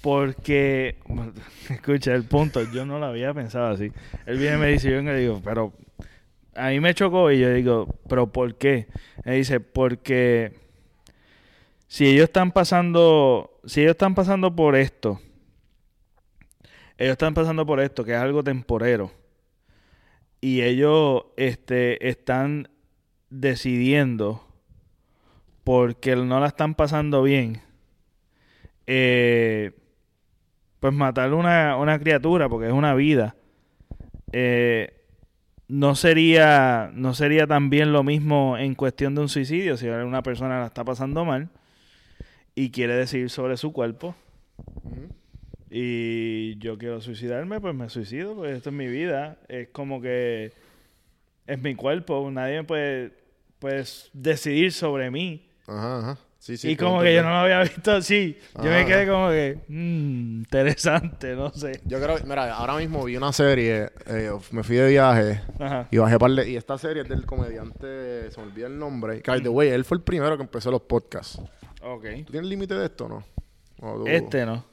Porque, 0.00 0.98
escucha, 1.70 2.14
el 2.14 2.24
punto, 2.24 2.62
yo 2.72 2.84
no 2.84 2.98
lo 2.98 3.06
había 3.06 3.32
pensado 3.32 3.68
así. 3.68 3.92
Él 4.26 4.38
viene 4.38 4.56
y 4.56 4.60
me 4.60 4.68
dice, 4.68 4.90
yo 4.90 5.00
le 5.02 5.18
digo, 5.18 5.40
pero 5.42 5.72
a 6.54 6.68
mí 6.68 6.80
me 6.80 6.94
chocó 6.94 7.30
y 7.30 7.40
yo 7.40 7.52
digo, 7.52 7.88
pero 8.08 8.30
¿por 8.30 8.56
qué? 8.56 8.86
Él 9.24 9.36
dice, 9.36 9.60
porque 9.60 10.52
si 11.86 12.06
ellos 12.06 12.24
están 12.24 12.52
pasando, 12.52 13.60
si 13.64 13.80
ellos 13.80 13.92
están 13.92 14.14
pasando 14.14 14.54
por 14.54 14.76
esto, 14.76 15.20
ellos 16.96 17.12
están 17.12 17.34
pasando 17.34 17.66
por 17.66 17.80
esto, 17.80 18.04
que 18.04 18.12
es 18.12 18.18
algo 18.18 18.44
temporero, 18.44 19.10
y 20.40 20.62
ellos 20.62 21.24
este, 21.36 22.08
están 22.08 22.68
decidiendo 23.30 24.46
porque 25.64 26.14
no 26.14 26.40
la 26.40 26.46
están 26.46 26.74
pasando 26.74 27.22
bien, 27.22 27.60
eh, 28.86 29.72
pues 30.80 30.92
matar 30.92 31.32
una, 31.32 31.76
una 31.76 31.98
criatura, 31.98 32.48
porque 32.48 32.66
es 32.66 32.72
una 32.72 32.94
vida, 32.94 33.34
eh, 34.32 35.00
no 35.68 35.94
sería, 35.94 36.90
no 36.92 37.14
sería 37.14 37.46
también 37.46 37.92
lo 37.92 38.02
mismo 38.02 38.58
en 38.58 38.74
cuestión 38.74 39.14
de 39.14 39.22
un 39.22 39.28
suicidio, 39.28 39.76
si 39.76 39.88
una 39.88 40.22
persona 40.22 40.60
la 40.60 40.66
está 40.66 40.84
pasando 40.84 41.24
mal 41.24 41.48
y 42.54 42.70
quiere 42.70 42.94
decidir 42.94 43.30
sobre 43.30 43.56
su 43.56 43.72
cuerpo. 43.72 44.14
Y 45.70 46.56
yo 46.58 46.78
quiero 46.78 47.00
suicidarme, 47.00 47.60
pues 47.60 47.74
me 47.74 47.88
suicido, 47.88 48.36
pues 48.36 48.56
esto 48.56 48.70
es 48.70 48.76
mi 48.76 48.86
vida, 48.86 49.38
es 49.48 49.68
como 49.68 50.00
que 50.00 50.52
es 51.46 51.62
mi 51.62 51.74
cuerpo, 51.74 52.30
nadie 52.30 52.58
me 52.58 52.64
puede 52.64 53.12
pues, 53.58 54.10
decidir 54.12 54.72
sobre 54.72 55.10
mí. 55.10 55.48
Ajá, 55.66 55.98
ajá. 55.98 56.18
Sí, 56.38 56.58
sí. 56.58 56.72
y 56.72 56.76
como 56.76 57.00
que 57.00 57.14
yo 57.14 57.22
no 57.22 57.30
lo 57.30 57.36
había 57.36 57.62
visto 57.62 57.90
así. 57.92 58.38
Yo 58.56 58.64
me 58.64 58.80
Ajá. 58.80 58.86
quedé 58.86 59.06
como 59.08 59.30
que, 59.30 59.60
mmm, 59.68 60.38
interesante, 60.40 61.34
no 61.34 61.50
sé. 61.54 61.80
Yo 61.86 61.98
creo, 62.02 62.18
mira, 62.26 62.52
ahora 62.54 62.76
mismo 62.76 63.02
vi 63.04 63.16
una 63.16 63.32
serie, 63.32 63.90
eh, 64.06 64.30
me 64.50 64.62
fui 64.62 64.76
de 64.76 64.88
viaje 64.90 65.40
Ajá. 65.58 65.88
y 65.90 65.96
bajé 65.96 66.18
par 66.18 66.30
de- 66.32 66.50
y 66.50 66.56
esta 66.56 66.76
serie 66.76 67.02
es 67.04 67.08
del 67.08 67.24
comediante, 67.24 68.30
se 68.30 68.40
me 68.40 68.46
olvida 68.48 68.66
el 68.66 68.78
nombre, 68.78 69.22
que 69.22 69.40
the 69.40 69.48
way, 69.48 69.70
él 69.70 69.86
fue 69.86 69.96
el 69.96 70.02
primero 70.02 70.36
que 70.36 70.42
empezó 70.42 70.70
los 70.70 70.82
podcasts. 70.82 71.40
Ok. 71.82 72.04
¿Tú 72.26 72.32
tienes 72.32 72.50
límite 72.50 72.74
de 72.74 72.84
esto 72.86 73.06
o 73.06 73.08
no? 73.08 73.24
O 73.80 74.00
tú- 74.04 74.06
Este 74.06 74.44
no. 74.44 74.64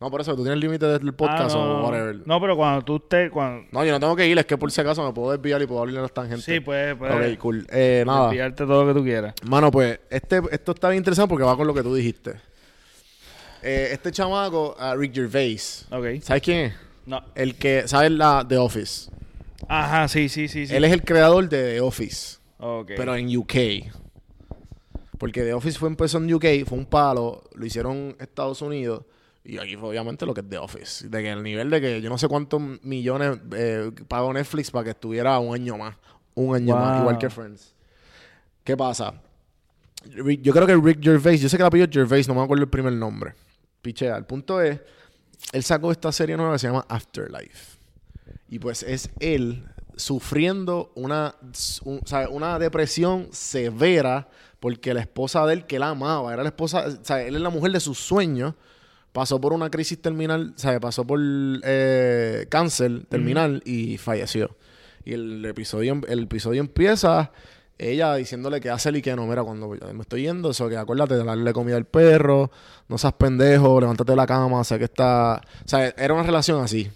No, 0.00 0.10
por 0.12 0.20
eso, 0.20 0.36
¿tú 0.36 0.42
tienes 0.44 0.60
límite 0.60 0.86
del 0.86 1.12
podcast 1.12 1.54
Ah, 1.56 1.58
o 1.58 1.66
no. 1.66 1.84
whatever? 1.88 2.20
No, 2.24 2.40
pero 2.40 2.56
cuando 2.56 2.82
tú 2.84 2.96
estés, 2.96 3.32
cuando... 3.32 3.66
No, 3.72 3.84
yo 3.84 3.90
no 3.90 3.98
tengo 3.98 4.14
que 4.14 4.28
ir, 4.28 4.38
es 4.38 4.46
que 4.46 4.56
por 4.56 4.70
si 4.70 4.80
acaso 4.80 5.04
me 5.04 5.12
puedo 5.12 5.32
desviar 5.32 5.60
y 5.60 5.66
puedo 5.66 5.80
abrir 5.80 5.96
las 5.96 6.12
tangentes. 6.12 6.44
Sí, 6.44 6.60
pues, 6.60 6.94
pues, 6.96 7.10
Ok, 7.34 7.38
cool. 7.40 7.66
Eh, 7.70 8.04
nada. 8.06 8.26
enviarte 8.28 8.64
todo 8.64 8.84
lo 8.84 8.92
que 8.94 9.00
tú 9.00 9.04
quieras. 9.04 9.34
Mano, 9.48 9.72
pues, 9.72 9.98
este, 10.08 10.40
esto 10.52 10.70
está 10.72 10.88
bien 10.90 10.98
interesante 11.00 11.28
porque 11.28 11.44
va 11.44 11.56
con 11.56 11.66
lo 11.66 11.74
que 11.74 11.82
tú 11.82 11.92
dijiste. 11.96 12.34
Eh, 13.62 13.88
este 13.90 14.12
chamaco, 14.12 14.76
ah, 14.78 14.94
Rick 14.96 15.14
Gervais, 15.14 15.86
Ok. 15.90 16.22
¿sabes 16.22 16.42
quién 16.44 16.58
es? 16.66 16.74
No. 17.06 17.20
El 17.34 17.56
que, 17.56 17.88
¿sabes 17.88 18.12
la 18.12 18.44
The 18.48 18.56
Office? 18.56 19.10
Ajá, 19.66 20.06
sí, 20.06 20.28
sí, 20.28 20.46
sí, 20.46 20.68
sí. 20.68 20.76
Él 20.76 20.84
es 20.84 20.92
el 20.92 21.02
creador 21.02 21.48
de 21.48 21.72
The 21.74 21.80
Office, 21.80 22.38
Ok. 22.60 22.92
pero 22.96 23.16
en 23.16 23.36
UK. 23.36 23.54
Porque 25.18 25.42
The 25.42 25.54
Office 25.54 25.76
fue 25.76 25.88
empezó 25.88 26.18
en 26.18 26.32
UK, 26.32 26.44
fue 26.66 26.78
un 26.78 26.86
palo, 26.86 27.42
lo 27.54 27.66
hicieron 27.66 27.96
en 27.96 28.16
Estados 28.20 28.62
Unidos. 28.62 29.02
Y 29.48 29.56
aquí 29.58 29.76
fue 29.76 29.88
obviamente 29.88 30.26
lo 30.26 30.34
que 30.34 30.42
es 30.42 30.48
The 30.48 30.58
Office. 30.58 31.08
De 31.08 31.22
que 31.22 31.30
el 31.32 31.42
nivel 31.42 31.70
de 31.70 31.80
que 31.80 32.00
yo 32.02 32.10
no 32.10 32.18
sé 32.18 32.28
cuántos 32.28 32.60
millones 32.82 33.38
eh, 33.52 33.90
pagó 34.06 34.30
Netflix 34.32 34.70
para 34.70 34.84
que 34.84 34.90
estuviera 34.90 35.38
un 35.38 35.54
año 35.54 35.78
más. 35.78 35.96
Un 36.34 36.54
año 36.54 36.76
más, 36.76 37.00
igual 37.00 37.16
que 37.18 37.30
Friends. 37.30 37.74
¿Qué 38.62 38.76
pasa? 38.76 39.14
Yo 40.14 40.52
creo 40.52 40.66
que 40.66 40.76
Rick 40.76 41.02
Gervais, 41.02 41.40
yo 41.40 41.48
sé 41.48 41.56
que 41.56 41.62
el 41.62 41.66
apellido 41.66 41.88
Gervais, 41.90 42.28
no 42.28 42.34
me 42.34 42.42
acuerdo 42.42 42.62
el 42.64 42.68
primer 42.70 42.92
nombre. 42.92 43.34
Pichea. 43.80 44.16
El 44.18 44.24
punto 44.26 44.60
es, 44.60 44.78
él 45.52 45.62
sacó 45.62 45.90
esta 45.92 46.12
serie 46.12 46.36
nueva 46.36 46.52
que 46.52 46.58
se 46.58 46.66
llama 46.66 46.84
Afterlife. 46.88 47.78
Y 48.50 48.58
pues 48.58 48.82
es 48.82 49.10
él 49.18 49.64
sufriendo 49.96 50.92
una, 50.94 51.34
un- 51.84 52.02
una 52.30 52.58
depresión 52.58 53.28
severa 53.32 54.28
porque 54.60 54.92
la 54.94 55.00
esposa 55.00 55.46
de 55.46 55.54
él, 55.54 55.66
que 55.66 55.78
la 55.78 55.88
amaba, 55.88 56.32
era 56.34 56.42
la 56.42 56.50
esposa, 56.50 56.84
o 56.86 57.04
sea, 57.04 57.22
él 57.22 57.34
es 57.36 57.40
la 57.40 57.50
mujer 57.50 57.72
de 57.72 57.80
sus 57.80 57.98
sueños, 57.98 58.54
pasó 59.12 59.40
por 59.40 59.52
una 59.52 59.70
crisis 59.70 60.00
terminal, 60.00 60.54
o 60.56 60.58
sea, 60.58 60.78
pasó 60.80 61.06
por 61.06 61.20
eh, 61.22 62.46
cáncer 62.48 63.06
terminal 63.06 63.62
y 63.64 63.98
falleció. 63.98 64.56
Y 65.04 65.14
el 65.14 65.44
episodio, 65.44 66.00
el 66.06 66.24
episodio 66.24 66.60
empieza 66.60 67.32
ella 67.78 68.14
diciéndole 68.16 68.60
que 68.60 68.70
hace 68.70 68.90
y 68.90 69.00
que 69.00 69.14
no. 69.14 69.26
Mira, 69.26 69.44
cuando 69.44 69.68
me 69.68 70.02
estoy 70.02 70.22
yendo, 70.22 70.50
eso 70.50 70.68
que 70.68 70.76
acuérdate 70.76 71.14
de 71.14 71.24
darle 71.24 71.52
comida 71.52 71.76
al 71.76 71.86
perro, 71.86 72.50
no 72.88 72.98
seas 72.98 73.12
pendejo, 73.14 73.80
levántate 73.80 74.12
de 74.12 74.16
la 74.16 74.26
cama, 74.26 74.62
sé 74.64 74.78
que 74.78 74.84
está... 74.84 75.40
O 75.64 75.68
sea, 75.68 75.86
era 75.96 76.14
una 76.14 76.24
relación 76.24 76.62
así. 76.62 76.90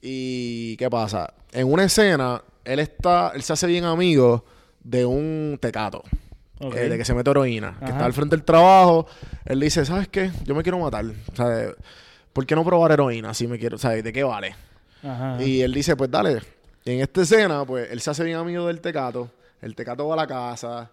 ¿Y 0.00 0.76
qué 0.76 0.88
pasa? 0.88 1.34
En 1.52 1.70
una 1.70 1.84
escena, 1.84 2.42
él 2.64 2.78
está, 2.78 3.32
él 3.34 3.42
se 3.42 3.52
hace 3.52 3.66
bien 3.66 3.84
amigo 3.84 4.44
de 4.82 5.04
un 5.04 5.58
tecato. 5.60 6.02
Ok. 6.58 6.74
eh, 6.76 6.88
de 6.88 6.98
que 6.98 7.04
se 7.04 7.14
mete 7.14 7.30
heroína. 7.30 7.76
Que 7.78 7.84
Ajá. 7.86 7.92
está 7.94 8.04
al 8.06 8.12
frente 8.12 8.36
del 8.36 8.44
trabajo. 8.44 9.06
Él 9.44 9.60
dice, 9.60 9.84
¿sabes 9.84 10.08
qué? 10.08 10.30
Yo 10.44 10.54
me 10.54 10.62
quiero 10.62 10.78
matar. 10.78 11.04
O 11.32 11.36
sea, 11.36 11.70
¿por 12.32 12.46
qué 12.46 12.54
no 12.54 12.64
probar 12.64 12.92
heroína? 12.92 13.34
Si 13.34 13.46
me 13.46 13.58
quiero, 13.58 13.78
sea, 13.78 13.90
¿de 13.90 14.12
qué 14.12 14.22
vale? 14.24 14.54
Ajá. 15.02 15.42
Y 15.42 15.60
él 15.62 15.72
dice, 15.72 15.96
pues 15.96 16.10
dale. 16.10 16.40
Y 16.84 16.92
en 16.92 17.00
esta 17.00 17.22
escena, 17.22 17.64
pues 17.64 17.90
él 17.90 18.00
se 18.00 18.10
hace 18.10 18.24
bien 18.24 18.38
amigo 18.38 18.66
del 18.66 18.80
tecato. 18.80 19.30
El 19.60 19.74
tecato 19.74 20.06
va 20.08 20.14
a 20.14 20.18
la 20.18 20.26
casa. 20.26 20.90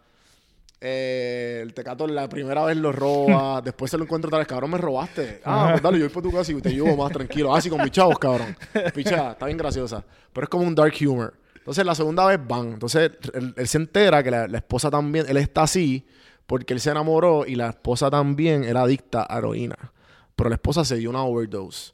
Eh, 0.81 1.59
el 1.63 1.73
tecato 1.73 2.05
la 2.07 2.27
primera 2.27 2.65
vez 2.65 2.75
lo 2.75 2.91
roba. 2.91 3.61
después 3.63 3.89
se 3.89 3.97
lo 3.97 4.03
encuentra 4.03 4.27
otra 4.27 4.39
vez. 4.39 4.47
Cabrón, 4.47 4.71
me 4.71 4.77
robaste. 4.77 5.41
Ah, 5.45 5.67
pues 5.71 5.81
dale, 5.81 5.97
yo 5.99 6.05
voy 6.05 6.13
por 6.13 6.23
tu 6.23 6.31
casa 6.31 6.51
y 6.51 6.61
te 6.61 6.71
llevo 6.71 6.95
más 6.97 7.11
tranquilo. 7.11 7.55
Ah, 7.55 7.61
sí, 7.61 7.69
con 7.69 7.81
mis 7.81 7.91
chavos, 7.91 8.19
cabrón. 8.19 8.55
Picha, 8.93 9.31
está 9.31 9.45
bien 9.45 9.57
graciosa. 9.57 10.03
Pero 10.33 10.43
es 10.43 10.49
como 10.49 10.65
un 10.65 10.75
dark 10.75 10.93
humor. 11.07 11.33
Entonces, 11.63 11.85
la 11.85 11.95
segunda 11.95 12.25
vez 12.25 12.45
van. 12.45 12.73
Entonces, 12.73 13.11
él, 13.33 13.55
se 13.65 13.77
entera 13.77 14.21
que 14.21 14.29
la, 14.29 14.49
la 14.49 14.57
esposa 14.57 14.91
también... 14.91 15.25
Él 15.29 15.37
está 15.37 15.63
así 15.63 16.05
porque 16.45 16.73
él 16.73 16.81
se 16.81 16.91
enamoró 16.91 17.45
y 17.45 17.55
la 17.55 17.69
esposa 17.69 18.11
también 18.11 18.65
era 18.65 18.81
adicta 18.81 19.25
a 19.29 19.37
heroína. 19.37 19.93
Pero 20.35 20.49
la 20.49 20.55
esposa 20.55 20.83
se 20.83 20.97
dio 20.97 21.09
una 21.09 21.23
overdose. 21.23 21.93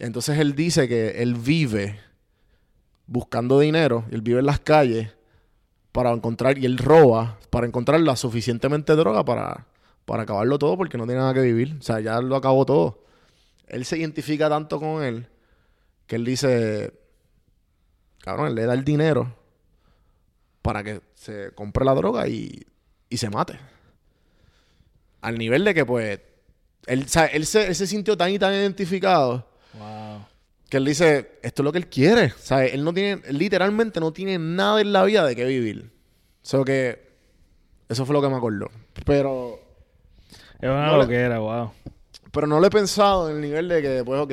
Entonces, 0.00 0.40
él 0.40 0.56
dice 0.56 0.88
que 0.88 1.22
él 1.22 1.34
vive 1.34 2.00
buscando 3.06 3.60
dinero. 3.60 4.04
Él 4.10 4.22
vive 4.22 4.40
en 4.40 4.46
las 4.46 4.58
calles 4.58 5.14
para 5.92 6.10
encontrar... 6.10 6.58
Y 6.58 6.66
él 6.66 6.76
roba 6.76 7.38
para 7.50 7.64
encontrar 7.64 8.00
la 8.00 8.16
suficientemente 8.16 8.96
droga 8.96 9.24
para, 9.24 9.68
para 10.04 10.24
acabarlo 10.24 10.58
todo 10.58 10.76
porque 10.76 10.98
no 10.98 11.06
tiene 11.06 11.20
nada 11.20 11.32
que 11.32 11.42
vivir. 11.42 11.76
O 11.78 11.82
sea, 11.82 12.00
ya 12.00 12.20
lo 12.20 12.34
acabó 12.34 12.66
todo. 12.66 13.04
Él 13.68 13.84
se 13.84 13.98
identifica 13.98 14.48
tanto 14.48 14.80
con 14.80 15.04
él 15.04 15.28
que 16.08 16.16
él 16.16 16.24
dice... 16.24 17.05
Cabrón, 18.26 18.48
él 18.48 18.54
le 18.56 18.66
da 18.66 18.74
el 18.74 18.82
dinero 18.84 19.32
para 20.60 20.82
que 20.82 21.00
se 21.14 21.52
compre 21.54 21.84
la 21.84 21.94
droga 21.94 22.26
y, 22.26 22.60
y 23.08 23.16
se 23.18 23.30
mate. 23.30 23.56
Al 25.20 25.38
nivel 25.38 25.62
de 25.64 25.74
que, 25.74 25.84
pues, 25.86 26.20
él, 26.86 27.04
o 27.04 27.08
sea, 27.08 27.26
él, 27.26 27.46
se, 27.46 27.68
él 27.68 27.74
se 27.76 27.86
sintió 27.86 28.16
tan 28.16 28.30
y 28.32 28.38
tan 28.40 28.52
identificado 28.52 29.48
Wow. 29.78 30.24
que 30.68 30.78
él 30.78 30.84
dice, 30.86 31.38
esto 31.42 31.62
es 31.62 31.64
lo 31.64 31.70
que 31.70 31.78
él 31.78 31.86
quiere. 31.88 32.26
O 32.26 32.38
sea, 32.38 32.64
él 32.66 32.82
no 32.82 32.92
tiene, 32.92 33.22
él 33.26 33.38
literalmente 33.38 34.00
no 34.00 34.12
tiene 34.12 34.38
nada 34.38 34.80
en 34.80 34.92
la 34.92 35.04
vida 35.04 35.24
de 35.24 35.36
qué 35.36 35.44
vivir. 35.44 35.88
O 36.42 36.46
sea, 36.48 36.64
que 36.64 37.06
eso 37.88 38.04
fue 38.06 38.12
lo 38.14 38.20
que 38.22 38.28
me 38.28 38.34
acordó. 38.36 38.68
Pero, 39.04 39.60
Es 40.60 40.68
una 40.68 40.86
No 40.86 40.92
le- 40.96 41.02
loquera, 41.04 41.38
wow. 41.38 41.70
pero 42.32 42.48
no 42.48 42.58
lo 42.58 42.66
he 42.66 42.70
pensado 42.70 43.30
en 43.30 43.36
el 43.36 43.42
nivel 43.42 43.68
de 43.68 43.82
que, 43.82 44.02
pues, 44.04 44.20
ok. 44.20 44.32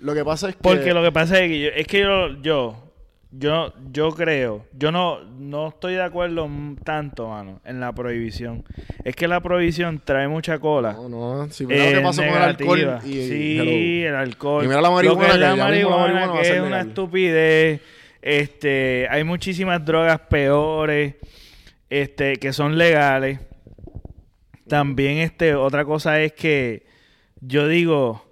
Lo 0.00 0.12
que 0.12 0.24
pasa 0.26 0.50
es 0.50 0.56
que... 0.56 0.62
Porque 0.62 0.92
lo 0.92 1.02
que 1.02 1.10
pasa 1.12 1.38
es 1.40 1.48
que 1.48 1.60
yo, 1.60 1.68
es 1.70 1.86
que 1.86 2.00
yo, 2.00 2.28
yo, 2.42 2.83
yo, 3.36 3.72
yo 3.90 4.10
creo, 4.12 4.64
yo 4.72 4.92
no, 4.92 5.24
no 5.24 5.68
estoy 5.68 5.94
de 5.94 6.02
acuerdo 6.02 6.48
tanto, 6.84 7.28
mano, 7.28 7.60
en 7.64 7.80
la 7.80 7.92
prohibición. 7.92 8.64
Es 9.04 9.16
que 9.16 9.26
la 9.26 9.40
prohibición 9.40 10.00
trae 10.04 10.28
mucha 10.28 10.58
cola. 10.58 10.92
No, 10.92 11.08
no. 11.08 11.50
Si 11.50 11.66
mira 11.66 11.84
lo 11.84 11.90
eh, 11.90 11.94
que 11.94 12.00
pasó 12.00 12.22
con 12.22 12.30
el 12.30 12.42
alcohol 12.42 13.00
y... 13.04 13.12
sí, 13.12 14.02
el 14.04 14.14
alcohol. 14.14 14.64
Y 14.64 14.68
mira 14.68 14.80
la 14.80 14.88
Lo 14.88 14.94
marihuana, 14.94 15.26
que 15.26 15.34
es 15.34 15.40
la 15.40 15.56
la 15.56 15.64
marihuana, 15.64 16.32
que 16.42 16.60
una 16.60 16.64
legal. 16.64 16.88
estupidez. 16.88 17.80
Este, 18.22 19.06
hay 19.10 19.24
muchísimas 19.24 19.84
drogas 19.84 20.20
peores, 20.20 21.16
este, 21.90 22.36
que 22.36 22.52
son 22.52 22.78
legales. 22.78 23.40
También, 24.68 25.18
este, 25.18 25.54
otra 25.54 25.84
cosa 25.84 26.20
es 26.20 26.32
que 26.32 26.86
yo 27.40 27.68
digo, 27.68 28.24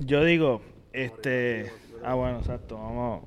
yo 0.00 0.24
digo, 0.24 0.60
este, 0.92 1.72
ah, 2.06 2.14
bueno, 2.14 2.38
exacto, 2.38 2.76
vamos. 2.76 3.24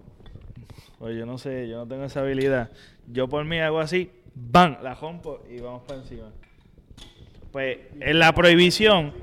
Pues 0.97 1.17
yo 1.17 1.25
no 1.25 1.37
sé, 1.37 1.67
yo 1.67 1.77
no 1.77 1.87
tengo 1.87 2.03
esa 2.03 2.21
habilidad. 2.21 2.69
Yo 3.07 3.27
por 3.27 3.45
mí 3.45 3.59
hago 3.59 3.79
así, 3.79 4.11
¡bam! 4.35 4.77
La 4.81 4.95
rompo 4.95 5.41
y 5.49 5.59
vamos 5.59 5.83
para 5.87 5.99
encima. 6.01 6.29
Pues 7.51 7.77
en 7.99 8.19
la 8.19 8.33
prohibición, 8.33 9.13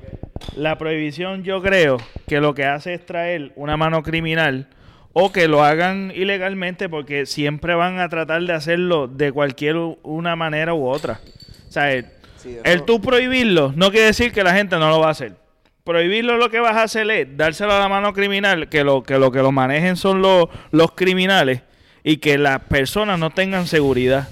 la 0.55 0.77
prohibición 0.77 1.43
yo 1.43 1.61
creo 1.61 1.97
que 2.27 2.41
lo 2.41 2.53
que 2.53 2.65
hace 2.65 2.93
es 2.93 3.05
traer 3.05 3.53
una 3.55 3.77
mano 3.77 4.03
criminal 4.03 4.67
o 5.13 5.31
que 5.31 5.47
lo 5.47 5.63
hagan 5.63 6.11
ilegalmente 6.13 6.89
porque 6.89 7.25
siempre 7.25 7.73
van 7.73 7.99
a 7.99 8.09
tratar 8.09 8.43
de 8.43 8.53
hacerlo 8.53 9.07
de 9.07 9.31
cualquier 9.31 9.75
una 10.03 10.35
manera 10.35 10.73
u 10.73 10.87
otra. 10.87 11.19
O 11.67 11.71
sea, 11.71 11.91
el, 11.93 12.05
Sí, 12.37 12.57
el 12.63 12.83
tú 12.83 13.01
prohibirlo 13.01 13.73
no 13.75 13.89
quiere 13.89 14.07
decir 14.07 14.31
que 14.31 14.43
la 14.43 14.53
gente 14.53 14.77
no 14.77 14.89
lo 14.89 14.99
va 14.99 15.07
a 15.07 15.11
hacer. 15.11 15.46
Prohibirlo 15.87 16.35
lo 16.35 16.49
que 16.49 16.59
vas 16.59 16.75
a 16.75 16.83
hacer 16.83 17.09
es 17.11 17.37
dárselo 17.37 17.71
a 17.71 17.79
la 17.79 17.87
mano 17.87 18.11
criminal, 18.11 18.67
que 18.67 18.83
lo 18.83 19.03
que 19.03 19.17
lo, 19.17 19.31
que 19.31 19.39
lo 19.39 19.53
manejen 19.53 19.95
son 19.95 20.21
los, 20.21 20.47
los 20.71 20.91
criminales 20.91 21.61
y 22.03 22.17
que 22.17 22.37
las 22.37 22.59
personas 22.63 23.17
no 23.17 23.29
tengan 23.29 23.67
seguridad. 23.67 24.27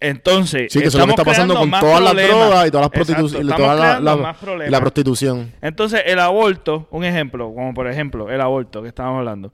Entonces, 0.00 0.72
Sí, 0.72 0.80
que 0.80 0.86
eso 0.86 0.96
es 0.96 1.06
lo 1.06 1.06
que 1.06 1.12
estamos 1.12 1.18
está 1.20 1.24
pasando 1.24 1.54
creando 1.54 1.60
con 1.60 1.70
más 1.70 1.80
todas 1.82 2.00
las 2.00 2.12
problemas. 2.14 2.38
drogas 2.48 2.66
y 2.66 2.70
todas 2.70 2.82
las 2.82 2.92
Exacto, 2.94 3.04
prostituciones. 3.04 3.46
Y 3.46 3.50
estamos 3.50 4.40
toda 4.40 4.66
y 4.66 4.70
la 4.70 4.80
prostitución. 4.80 5.52
Entonces, 5.60 6.02
el 6.06 6.18
aborto, 6.18 6.88
un 6.90 7.04
ejemplo, 7.04 7.52
como 7.54 7.74
por 7.74 7.86
ejemplo, 7.86 8.30
el 8.30 8.40
aborto 8.40 8.80
que 8.80 8.88
estábamos 8.88 9.18
hablando. 9.18 9.52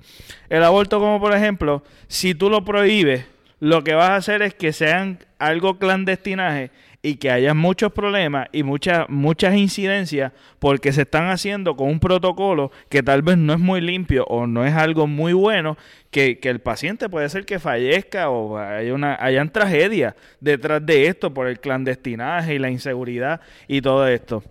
El 0.49 0.63
aborto, 0.63 1.01
como 1.01 1.19
por 1.19 1.35
ejemplo, 1.35 1.83
si 2.07 2.37
tú 2.37 2.51
lo 2.51 2.65
prohíbes, 2.65 3.27
lo 3.59 3.83
que 3.83 3.95
vas 3.95 4.11
a 4.11 4.17
hacer 4.17 4.43
es 4.43 4.55
que 4.55 4.73
sean 4.73 5.19
algo 5.41 5.77
clandestinaje 5.79 6.71
y 7.03 7.17
que 7.17 7.31
haya 7.31 7.55
muchos 7.55 7.93
problemas 7.93 8.49
y 8.53 8.63
muchas 8.63 9.09
muchas 9.09 9.55
incidencias 9.55 10.33
porque 10.59 10.93
se 10.93 11.03
están 11.03 11.29
haciendo 11.31 11.75
con 11.77 11.89
un 11.89 12.01
protocolo 12.01 12.71
que 12.89 13.03
tal 13.03 13.23
vez 13.23 13.39
no 13.39 13.55
es 13.55 13.59
muy 13.59 13.81
limpio 13.81 14.25
o 14.25 14.47
no 14.47 14.67
es 14.67 14.75
algo 14.75 15.07
muy 15.07 15.33
bueno 15.33 15.79
que, 16.11 16.39
que 16.39 16.51
el 16.51 16.61
paciente 16.61 17.09
puede 17.09 17.29
ser 17.31 17.47
que 17.47 17.59
fallezca 17.59 18.29
o 18.29 18.59
hay 18.59 18.91
una 18.91 19.17
hayan 19.19 19.51
tragedias 19.51 20.15
detrás 20.41 20.85
de 20.85 21.07
esto 21.07 21.33
por 21.33 21.47
el 21.47 21.59
clandestinaje 21.59 22.55
y 22.55 22.59
la 22.59 22.71
inseguridad 22.71 23.41
y 23.67 23.81
todo 23.81 24.07
esto 24.07 24.43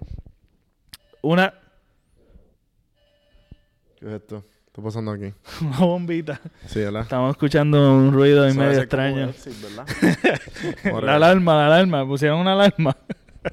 una 1.22 1.54
¿Qué 4.00 4.06
es 4.06 4.14
esto? 4.14 4.46
¿Qué 4.72 4.82
está 4.82 4.84
pasando 4.84 5.12
aquí? 5.12 5.34
una 5.66 5.80
bombita 5.80 6.40
Sí, 6.68 6.80
¿verdad? 6.80 7.02
estamos 7.02 7.32
escuchando 7.32 7.96
un 7.96 8.14
ruido 8.14 8.44
ahí 8.46 8.54
medio 8.54 8.80
extraño 8.80 9.30
Exit, 9.30 9.54
¿verdad? 9.62 11.02
La 11.04 11.16
alarma, 11.16 11.56
la 11.56 11.66
alarma, 11.66 12.06
pusieron 12.06 12.40
una 12.40 12.54
alarma. 12.54 12.96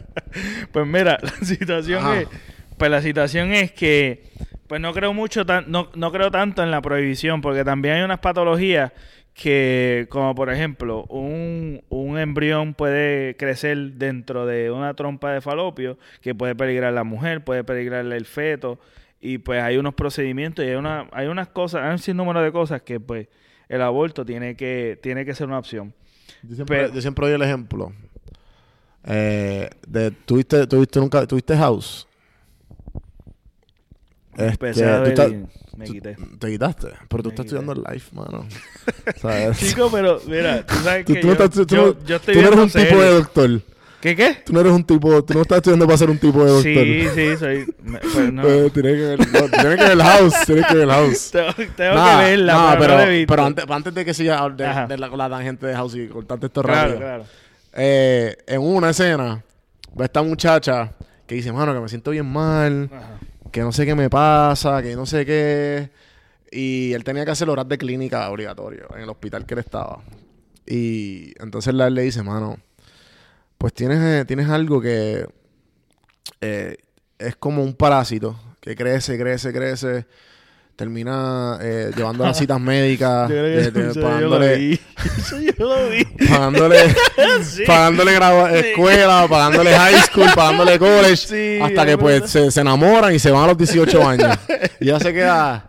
pues 0.73 0.87
mira, 0.87 1.19
la 1.23 1.47
situación 1.47 2.05
Ajá. 2.05 2.21
es, 2.21 2.29
pues 2.77 2.91
la 2.91 3.01
situación 3.01 3.53
es 3.53 3.73
que, 3.73 4.25
pues 4.67 4.79
no 4.79 4.93
creo 4.93 5.15
mucho, 5.15 5.47
tan, 5.47 5.71
no, 5.71 5.91
no 5.95 6.13
creo 6.13 6.31
tanto 6.31 6.63
en 6.63 6.71
la 6.71 6.83
prohibición, 6.83 7.41
porque 7.41 7.65
también 7.65 7.95
hay 7.95 8.03
unas 8.03 8.19
patologías 8.19 8.93
que, 9.33 10.07
como 10.11 10.35
por 10.35 10.51
ejemplo, 10.51 11.05
un, 11.05 11.83
un 11.89 12.19
embrión 12.19 12.75
puede 12.75 13.37
crecer 13.37 13.93
dentro 13.93 14.45
de 14.45 14.71
una 14.71 14.93
trompa 14.95 15.33
de 15.33 15.41
falopio, 15.41 15.99
que 16.21 16.35
puede 16.35 16.55
peligrar 16.55 16.91
a 16.91 16.95
la 16.95 17.05
mujer, 17.05 17.43
puede 17.43 17.65
peligrar 17.65 18.05
el 18.05 18.25
feto, 18.27 18.79
y 19.21 19.39
pues 19.39 19.63
hay 19.63 19.77
unos 19.79 19.95
procedimientos 19.95 20.65
y 20.65 20.69
hay, 20.69 20.75
una, 20.77 21.09
hay 21.13 21.27
unas 21.29 21.49
cosas, 21.49 21.83
hay 21.85 21.93
un 21.93 21.99
sinnúmero 21.99 22.43
de 22.43 22.53
cosas 22.53 22.83
que 22.83 23.01
pues 23.01 23.29
el 23.69 23.83
aborto 23.83 24.25
tiene 24.25 24.57
que, 24.57 24.99
tiene 25.03 25.25
que 25.25 25.35
ser 25.35 25.47
una 25.47 25.59
opción. 25.59 25.93
Yo 26.43 26.55
siempre, 26.55 26.77
Pero- 26.83 26.95
yo 26.95 27.01
siempre 27.01 27.27
doy 27.27 27.35
el 27.35 27.43
ejemplo. 27.43 27.93
Eh, 29.09 29.71
de, 29.87 30.11
¿tuviste, 30.11 30.67
tuviste 30.67 30.99
nunca, 31.01 31.27
¿Tuviste 31.27 31.57
House? 31.57 32.07
Este, 34.37 34.85
a 34.85 35.01
ver 35.01 35.19
y 35.31 35.47
me 35.79 35.85
quité. 35.87 36.17
Te 36.39 36.51
quitaste. 36.51 36.89
Pero 37.09 37.23
tú 37.23 37.29
Me 37.29 37.35
estás 37.35 37.47
quité. 37.47 37.57
estudiando 37.57 37.73
el 37.73 37.83
life, 37.95 38.15
mano. 38.15 38.47
¿Sabes? 39.17 39.59
Chico, 39.59 39.89
pero 39.91 40.21
mira, 40.27 40.65
tú 40.67 40.75
sabes 40.77 41.05
que 41.07 41.15
tú 41.21 41.29
yo, 41.29 41.51
tú 41.51 41.65
yo- 41.67 41.87
no- 41.95 42.05
yo 42.05 42.17
estoy 42.17 42.35
tú 42.35 42.41
no 42.43 42.49
eres 42.49 42.59
un 42.61 42.71
tipo 42.71 43.01
de 43.01 43.11
doctor. 43.15 43.61
¿Qué 44.01 44.15
qué? 44.15 44.37
Tú 44.45 44.53
no 44.53 44.61
eres 44.61 44.73
un 44.73 44.85
tipo... 44.85 45.25
Tú 45.25 45.35
no 45.35 45.43
estás 45.43 45.57
estudiando 45.57 45.87
para 45.87 45.99
ser 45.99 46.11
un 46.11 46.19
tipo 46.19 46.45
de 46.45 46.51
doctor. 46.51 46.63
Sí, 46.85 47.09
sí, 47.15 47.37
soy... 47.39 47.75
me- 47.83 47.99
pues 47.99 48.33
no. 48.33 48.43
Pero 48.43 48.71
tienes 48.71 48.93
que 48.95 49.01
ver... 49.01 49.19
No, 49.19 49.49
tienes 49.49 49.77
que 49.79 49.85
ver 49.95 49.99
House. 49.99 50.35
Tienes 50.47 50.67
que 50.67 50.75
ver 50.77 50.89
House. 50.89 51.31
tengo 51.33 51.53
tengo 51.77 51.95
Nah, 51.95 52.19
que 52.21 52.25
verla, 52.25 52.53
nah, 52.53 52.71
pero, 52.73 52.81
pero, 52.81 52.93
no 52.93 52.99
la 52.99 53.07
he 53.07 53.17
visto. 53.19 53.33
pero 53.33 53.45
antes, 53.47 53.65
antes 53.69 53.95
de 53.95 54.05
que 54.05 54.15
siga 54.15 54.49
de, 54.51 54.87
de 54.89 54.99
la, 54.99 55.09
con 55.09 55.19
la 55.19 55.29
tangente 55.31 55.67
de 55.67 55.75
House 55.75 55.95
y 55.97 56.07
cortarte 56.09 56.47
esto 56.47 56.63
Claro, 56.63 56.81
rápido. 56.91 56.99
claro. 56.99 57.25
Eh, 57.73 58.37
en 58.47 58.61
una 58.61 58.91
escena, 58.91 59.43
va 59.99 60.05
esta 60.05 60.23
muchacha 60.23 60.93
que 61.27 61.35
dice, 61.35 61.51
mano, 61.53 61.75
que 61.75 61.81
me 61.81 61.89
siento 61.89 62.11
bien 62.13 62.27
mal, 62.27 62.89
Ajá. 62.93 63.19
que 63.51 63.61
no 63.63 63.73
sé 63.73 63.85
qué 63.87 63.95
me 63.95 64.09
pasa, 64.11 64.83
que 64.83 64.95
no 64.95 65.07
sé 65.07 65.27
qué. 65.27 65.91
Y 66.53 66.93
él 66.93 67.03
tenía 67.03 67.25
que 67.25 67.33
hacer 67.33 67.51
horas 67.51 67.67
de 67.69 67.77
clínica 67.77 68.31
obligatorio 68.31 68.87
en 68.95 69.03
el 69.03 69.09
hospital 69.09 69.45
que 69.47 69.55
él 69.55 69.61
estaba. 69.61 69.99
Y 70.67 71.33
entonces 71.43 71.75
la- 71.75 71.89
él 71.89 71.95
le 71.95 72.03
dice, 72.03 72.23
mano, 72.23 72.59
pues 73.59 73.73
tienes, 73.75 73.99
eh, 74.03 74.25
tienes 74.27 74.49
algo 74.49 74.81
que 74.81 75.27
eh, 76.41 76.77
es 77.19 77.37
como 77.37 77.63
un 77.63 77.75
parásito 77.75 78.39
que 78.61 78.75
crece, 78.75 79.19
crece, 79.19 79.53
crece. 79.53 80.07
Termina 80.77 81.59
eh, 81.63 81.91
llevando 81.97 82.23
las 82.25 82.37
citas 82.37 82.61
médicas, 82.61 83.29
de- 83.31 83.71
de- 83.71 83.95
yo 83.95 84.01
lo 84.01 84.07
pagándole, 84.09 84.57
vi. 84.59 84.81
Eso 85.19 85.41
yo 85.41 85.53
lo 85.59 85.89
vi. 85.89 86.05
pagándole, 86.29 86.77
Sí. 87.43 87.63
pagándole 87.67 88.13
Sí. 88.13 88.69
escuela, 88.69 89.27
pagándole 89.27 89.75
high 89.75 90.03
school, 90.03 90.27
pagándole 90.35 90.79
college, 90.79 91.17
Sí, 91.17 91.59
hasta 91.63 91.87
que 91.87 91.97
pues 91.97 92.31
se, 92.31 92.51
se 92.51 92.61
enamoran 92.61 93.15
y 93.15 93.19
se 93.19 93.31
van 93.31 93.45
a 93.45 93.47
los 93.47 93.57
18 93.57 94.07
años. 94.07 94.39
y 94.79 94.85
ya 94.87 95.01
se 95.01 95.15
queda, 95.15 95.67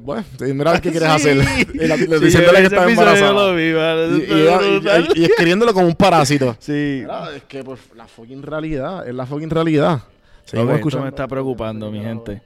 bueno, 0.00 0.24
mira 0.40 0.80
qué 0.80 0.90
quieres 0.90 1.08
Sí. 1.22 1.28
hacer. 1.28 1.36
Y 1.74 1.86
la- 1.86 1.96
Sí, 1.96 2.06
diciéndole 2.24 2.58
que 2.60 2.66
está 2.66 2.88
embarazada. 2.88 3.52
Vi, 3.52 3.72
vale. 3.72 5.06
Y, 5.14 5.24
escribiéndolo 5.24 5.72
como 5.74 5.86
un 5.86 5.94
parásito. 5.94 6.56
Sí. 6.60 7.00
Mira, 7.02 7.34
es 7.36 7.42
que 7.44 7.62
pues 7.64 7.80
la 7.94 8.06
fucking 8.06 8.42
realidad, 8.42 9.06
es 9.08 9.14
la 9.14 9.26
fucking 9.26 9.50
realidad. 9.50 10.00
Seguimos 10.44 10.70
Ok, 10.72 10.76
escuchando. 10.78 11.06
Esto 11.08 11.16
me 11.16 11.22
está 11.24 11.28
preocupando, 11.28 11.90
mi 11.90 12.00
gente. 12.00 12.42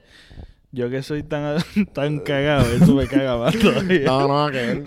Yo 0.73 0.89
que 0.89 1.03
soy 1.03 1.23
tan, 1.23 1.57
tan 1.93 2.19
cagado, 2.19 2.65
eso 2.73 2.95
me 2.95 3.05
caga 3.05 3.35
más 3.37 3.53
todavía. 3.59 4.05
No, 4.05 4.27
no, 4.45 4.51
que 4.51 4.71
él- 4.71 4.83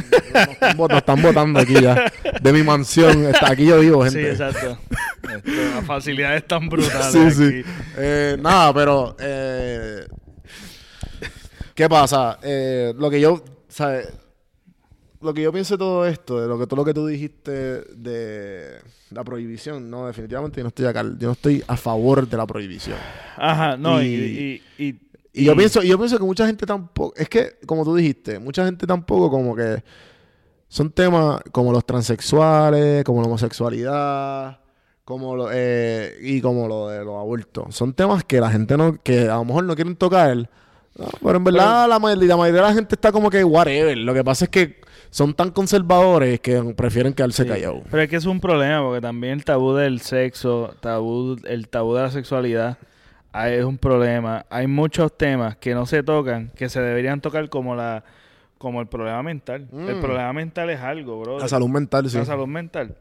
nos, 0.78 0.90
están 0.90 1.20
botando 1.22 1.60
aquí 1.60 1.74
ya. 1.74 2.10
De 2.40 2.52
mi 2.54 2.62
mansión. 2.62 3.26
Está, 3.26 3.52
aquí 3.52 3.66
yo 3.66 3.78
vivo, 3.80 4.02
Sí, 4.08 4.14
gente. 4.14 4.30
exacto. 4.30 4.78
Esto, 5.22 5.50
las 5.74 5.84
facilidades 5.86 6.46
tan 6.46 6.68
brutales 6.70 7.12
Sí, 7.12 7.30
sí. 7.30 7.62
Eh, 7.98 8.36
nada, 8.40 8.72
pero. 8.72 9.14
Eh, 9.20 10.06
¿Qué 11.74 11.88
pasa? 11.88 12.38
Eh, 12.42 12.94
lo 12.96 13.10
que 13.10 13.20
yo. 13.20 13.42
¿sabes? 13.68 14.08
Lo 15.20 15.32
que 15.32 15.42
yo 15.42 15.52
pienso 15.52 15.74
de 15.74 15.78
todo 15.78 16.06
esto, 16.06 16.40
de 16.40 16.46
lo 16.46 16.58
que 16.58 16.66
todo 16.66 16.76
lo 16.76 16.84
que 16.84 16.92
tú 16.92 17.06
dijiste 17.06 17.50
de 17.50 18.78
la 19.10 19.24
prohibición, 19.24 19.88
no, 19.90 20.06
definitivamente 20.06 20.58
yo 20.58 20.64
no 20.64 20.68
estoy 20.68 20.84
acá. 20.84 21.02
Yo 21.02 21.28
no 21.28 21.32
estoy 21.32 21.64
a 21.66 21.76
favor 21.76 22.28
de 22.28 22.36
la 22.36 22.46
prohibición. 22.46 22.98
Ajá, 23.36 23.76
no, 23.76 24.02
y... 24.02 24.62
Y- 24.78 25.00
y, 25.36 25.44
yo 25.46 25.56
pienso, 25.56 25.82
yo 25.82 25.98
pienso 25.98 26.16
que 26.16 26.22
mucha 26.22 26.46
gente 26.46 26.64
tampoco, 26.64 27.12
es 27.16 27.28
que, 27.28 27.56
como 27.66 27.82
tú 27.82 27.96
dijiste, 27.96 28.38
mucha 28.38 28.64
gente 28.64 28.86
tampoco 28.86 29.28
como 29.28 29.56
que 29.56 29.82
son 30.68 30.92
temas 30.92 31.40
como 31.50 31.72
los 31.72 31.84
transexuales, 31.84 33.02
como 33.02 33.20
la 33.20 33.26
homosexualidad, 33.26 34.60
como 35.04 35.34
lo, 35.34 35.48
eh, 35.52 36.16
y 36.20 36.40
como 36.40 36.68
lo 36.68 36.88
de 36.88 37.04
los 37.04 37.16
abortos. 37.16 37.74
Son 37.74 37.94
temas 37.94 38.22
que 38.22 38.40
la 38.40 38.48
gente 38.48 38.76
no, 38.76 39.02
que 39.02 39.22
a 39.22 39.34
lo 39.34 39.44
mejor 39.44 39.64
no 39.64 39.74
quieren 39.74 39.96
tocar. 39.96 40.48
¿No? 40.96 41.06
Pero 41.22 41.36
en 41.36 41.44
verdad 41.44 41.88
la, 41.88 41.98
mayoría, 41.98 42.28
la 42.28 42.36
mayoría 42.36 42.62
de 42.62 42.68
la 42.68 42.74
gente 42.74 42.94
está 42.94 43.10
como 43.12 43.30
que 43.30 43.42
whatever. 43.44 43.96
Lo 43.98 44.14
que 44.14 44.22
pasa 44.24 44.44
es 44.46 44.50
que 44.50 44.80
son 45.10 45.34
tan 45.34 45.50
conservadores 45.50 46.40
que 46.40 46.60
prefieren 46.76 47.12
quedarse 47.12 47.42
Sí. 47.44 47.48
callados. 47.48 47.82
Pero 47.90 48.02
es 48.02 48.08
que 48.08 48.16
es 48.16 48.26
un 48.26 48.40
problema 48.40 48.82
porque 48.82 49.00
también 49.00 49.34
el 49.34 49.44
tabú 49.44 49.74
del 49.74 50.00
sexo, 50.00 50.74
tabú, 50.80 51.36
el 51.44 51.68
tabú 51.68 51.94
de 51.94 52.02
la 52.02 52.10
sexualidad 52.10 52.78
es 53.46 53.64
un 53.64 53.78
problema. 53.78 54.46
Hay 54.50 54.66
muchos 54.66 55.16
temas 55.16 55.56
que 55.56 55.74
no 55.74 55.86
se 55.86 56.02
tocan, 56.02 56.50
que 56.56 56.68
se 56.68 56.80
deberían 56.80 57.20
tocar 57.20 57.48
como 57.48 57.74
la 57.74 58.04
como 58.58 58.80
el 58.80 58.86
problema 58.86 59.22
mental. 59.22 59.68
El 59.72 59.96
Mm. 59.96 60.00
problema 60.00 60.32
mental 60.32 60.70
es 60.70 60.80
algo, 60.80 61.20
bro. 61.20 61.38
La 61.38 61.48
salud 61.48 61.68
mental, 61.68 62.08
sí. 62.08 62.16
La 62.16 62.24
salud 62.24 62.46
mental. 62.46 62.94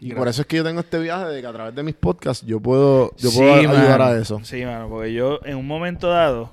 Y 0.00 0.12
por 0.12 0.26
eso 0.28 0.42
es 0.42 0.46
que 0.48 0.56
yo 0.56 0.64
tengo 0.64 0.80
este 0.80 0.98
viaje 0.98 1.26
de 1.26 1.40
que 1.40 1.46
a 1.46 1.52
través 1.52 1.74
de 1.74 1.82
mis 1.82 1.94
podcasts 1.94 2.44
yo 2.44 2.58
puedo, 2.60 3.12
yo 3.16 3.30
puedo 3.30 3.54
Sí, 3.54 3.60
ayudar 3.66 3.98
mano. 4.00 4.04
a 4.12 4.18
eso. 4.18 4.40
Sí, 4.42 4.64
mano, 4.64 4.88
porque 4.88 5.12
yo 5.12 5.38
en 5.44 5.56
un 5.56 5.66
momento 5.66 6.08
dado, 6.08 6.50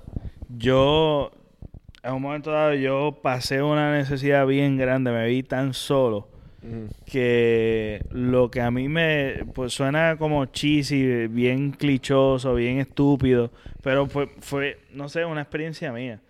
yo, 0.57 1.31
en 2.03 2.13
un 2.13 2.21
momento 2.21 2.51
dado, 2.51 2.73
yo 2.73 3.19
pasé 3.21 3.61
una 3.61 3.95
necesidad 3.95 4.45
bien 4.45 4.77
grande, 4.77 5.11
me 5.11 5.27
vi 5.27 5.43
tan 5.43 5.73
solo 5.73 6.27
que 7.05 8.05
lo 8.09 8.49
que 8.49 8.61
a 8.61 8.71
mí 8.71 8.87
me 8.87 9.43
pues 9.53 9.73
suena 9.73 10.15
como 10.17 10.45
cheesy, 10.45 11.27
bien 11.27 11.71
clichoso, 11.71 12.55
bien 12.55 12.79
estúpido, 12.79 13.51
pero 13.81 14.07
fue, 14.07 14.29
fue, 14.39 14.79
no 14.93 15.09
sé, 15.09 15.25
una 15.25 15.41
experiencia 15.41 15.91
mía. 15.91 16.21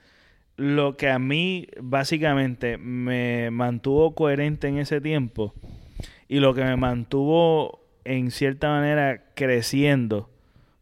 Lo 0.56 0.98
que 0.98 1.10
a 1.10 1.20
mí 1.20 1.68
básicamente 1.80 2.78
me 2.78 3.52
mantuvo 3.52 4.16
coherente 4.16 4.68
en 4.68 4.80
ese 4.80 5.02
tiempo 5.02 5.54
y 6.28 6.40
lo 6.40 6.54
que 6.54 6.64
me 6.64 6.78
mantuvo 6.78 7.82
en 8.04 8.32
cierta 8.32 8.70
manera 8.70 9.24
creciendo 9.36 10.30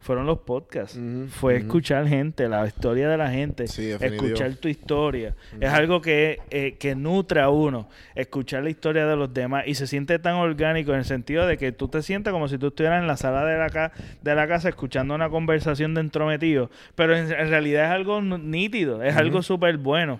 fueron 0.01 0.25
los 0.25 0.39
podcasts. 0.39 0.99
Fue 1.29 1.55
escuchar 1.57 2.07
gente, 2.07 2.49
la 2.49 2.65
historia 2.67 3.07
de 3.07 3.17
la 3.17 3.29
gente, 3.29 3.67
Sí, 3.67 3.91
escuchar 4.15 4.55
tu 4.55 4.67
historia. 4.67 5.35
Es 5.59 5.69
algo 5.71 6.01
que, 6.01 6.39
eh, 6.49 6.75
que 6.79 6.95
nutre 6.95 7.39
a 7.39 7.49
uno, 7.49 7.87
escuchar 8.15 8.63
la 8.63 8.69
historia 8.71 9.05
de 9.05 9.15
los 9.15 9.33
demás 9.33 9.63
y 9.67 9.75
se 9.75 9.85
siente 9.87 10.17
tan 10.19 10.35
orgánico 10.35 10.91
en 10.93 10.99
el 10.99 11.05
sentido 11.05 11.45
de 11.47 11.57
que 11.57 11.71
tú 11.71 11.87
te 11.87 12.01
sientes 12.01 12.33
como 12.33 12.47
si 12.47 12.57
tú 12.57 12.67
estuvieras 12.67 12.99
en 13.01 13.07
la 13.07 13.15
sala 13.15 13.45
de 13.45 13.57
la, 13.57 13.69
ca- 13.69 13.91
de 14.21 14.35
la 14.35 14.47
casa 14.47 14.69
escuchando 14.69 15.13
una 15.15 15.29
conversación 15.29 15.93
de 15.93 16.01
entrometido, 16.01 16.71
pero 16.95 17.15
en, 17.15 17.31
en 17.31 17.49
realidad 17.49 17.85
es 17.85 17.91
algo 17.91 18.21
nítido, 18.21 19.03
es 19.03 19.15
algo 19.15 19.41
súper 19.43 19.77
bueno. 19.77 20.19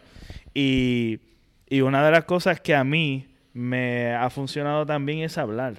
Y, 0.53 1.19
y 1.69 1.81
una 1.81 2.05
de 2.05 2.11
las 2.11 2.25
cosas 2.25 2.59
que 2.61 2.75
a 2.75 2.83
mí 2.83 3.27
me 3.53 4.13
ha 4.13 4.29
funcionado 4.29 4.85
también 4.85 5.19
es 5.19 5.37
hablar. 5.37 5.73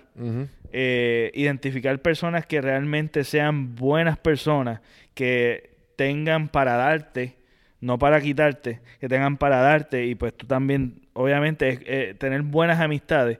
Eh, 0.72 1.30
identificar 1.34 1.98
personas 2.00 2.46
que 2.46 2.60
realmente 2.60 3.24
sean 3.24 3.74
buenas 3.74 4.18
personas, 4.18 4.80
que 5.14 5.70
tengan 5.96 6.48
para 6.48 6.74
darte, 6.76 7.36
no 7.80 7.98
para 7.98 8.20
quitarte, 8.20 8.80
que 9.00 9.08
tengan 9.08 9.36
para 9.36 9.58
darte 9.60 10.06
y 10.06 10.14
pues 10.14 10.34
tú 10.36 10.46
también, 10.46 11.02
obviamente, 11.12 11.78
eh, 11.84 12.14
tener 12.14 12.42
buenas 12.42 12.80
amistades 12.80 13.38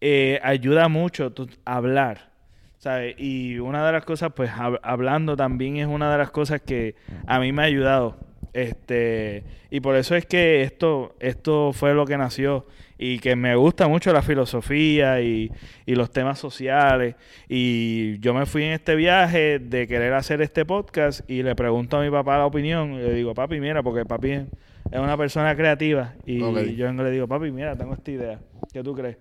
eh, 0.00 0.40
ayuda 0.42 0.88
mucho 0.88 1.32
a 1.64 1.76
hablar. 1.76 2.32
¿sabes? 2.78 3.14
Y 3.16 3.58
una 3.60 3.86
de 3.86 3.92
las 3.92 4.04
cosas, 4.04 4.32
pues 4.36 4.50
hab- 4.50 4.78
hablando 4.82 5.36
también 5.36 5.78
es 5.78 5.86
una 5.86 6.12
de 6.12 6.18
las 6.18 6.30
cosas 6.30 6.60
que 6.60 6.96
a 7.26 7.40
mí 7.40 7.50
me 7.50 7.62
ha 7.62 7.64
ayudado. 7.64 8.18
Este, 8.54 9.42
y 9.70 9.80
por 9.80 9.96
eso 9.96 10.14
es 10.14 10.24
que 10.24 10.62
esto, 10.62 11.14
esto 11.20 11.72
fue 11.72 11.92
lo 11.92 12.06
que 12.06 12.16
nació. 12.16 12.66
Y 12.96 13.18
que 13.18 13.34
me 13.34 13.56
gusta 13.56 13.88
mucho 13.88 14.12
la 14.12 14.22
filosofía 14.22 15.20
y, 15.20 15.50
y 15.84 15.96
los 15.96 16.12
temas 16.12 16.38
sociales. 16.38 17.16
Y 17.48 18.18
yo 18.20 18.32
me 18.32 18.46
fui 18.46 18.62
en 18.62 18.72
este 18.72 18.94
viaje 18.94 19.58
de 19.58 19.88
querer 19.88 20.14
hacer 20.14 20.40
este 20.40 20.64
podcast 20.64 21.28
y 21.28 21.42
le 21.42 21.56
pregunto 21.56 21.98
a 21.98 22.02
mi 22.02 22.10
papá 22.10 22.38
la 22.38 22.46
opinión. 22.46 22.94
Y 22.94 22.98
le 22.98 23.12
digo, 23.12 23.34
papi, 23.34 23.60
mira, 23.60 23.82
porque 23.82 24.04
papi 24.06 24.30
es 24.30 25.00
una 25.00 25.16
persona 25.16 25.56
creativa. 25.56 26.14
Y 26.24 26.38
yo 26.38 26.92
le 26.92 27.10
digo, 27.10 27.26
papi, 27.26 27.50
mira, 27.50 27.76
tengo 27.76 27.94
esta 27.94 28.10
idea. 28.12 28.40
¿Qué 28.72 28.82
tú 28.84 28.94
crees? 28.94 29.16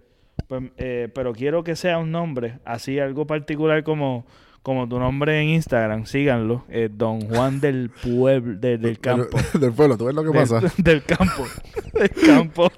Pues, 0.48 0.64
eh, 0.78 1.10
pero 1.14 1.34
quiero 1.34 1.64
que 1.64 1.76
sea 1.76 1.98
un 1.98 2.12
nombre, 2.12 2.60
así 2.66 3.00
algo 3.00 3.26
particular 3.26 3.84
como, 3.84 4.26
como 4.64 4.88
tu 4.88 4.98
nombre 4.98 5.42
en 5.42 5.50
Instagram, 5.50 6.06
síganlo, 6.06 6.64
eh, 6.70 6.90
Don 6.92 7.20
Juan 7.22 7.60
del 7.60 7.90
Pueblo, 7.90 8.58
de- 8.60 8.78
del 8.78 8.98
campo. 9.00 9.38
Del, 9.52 9.62
del 9.62 9.74
pueblo, 9.74 9.98
¿tú 9.98 10.06
ves 10.06 10.16
lo 10.16 10.24
que 10.24 10.30
Del- 10.30 10.38
pasa? 10.50 10.62
Del, 10.78 11.04
campo. 11.04 11.46
Del 11.94 12.10
campo. 12.12 12.72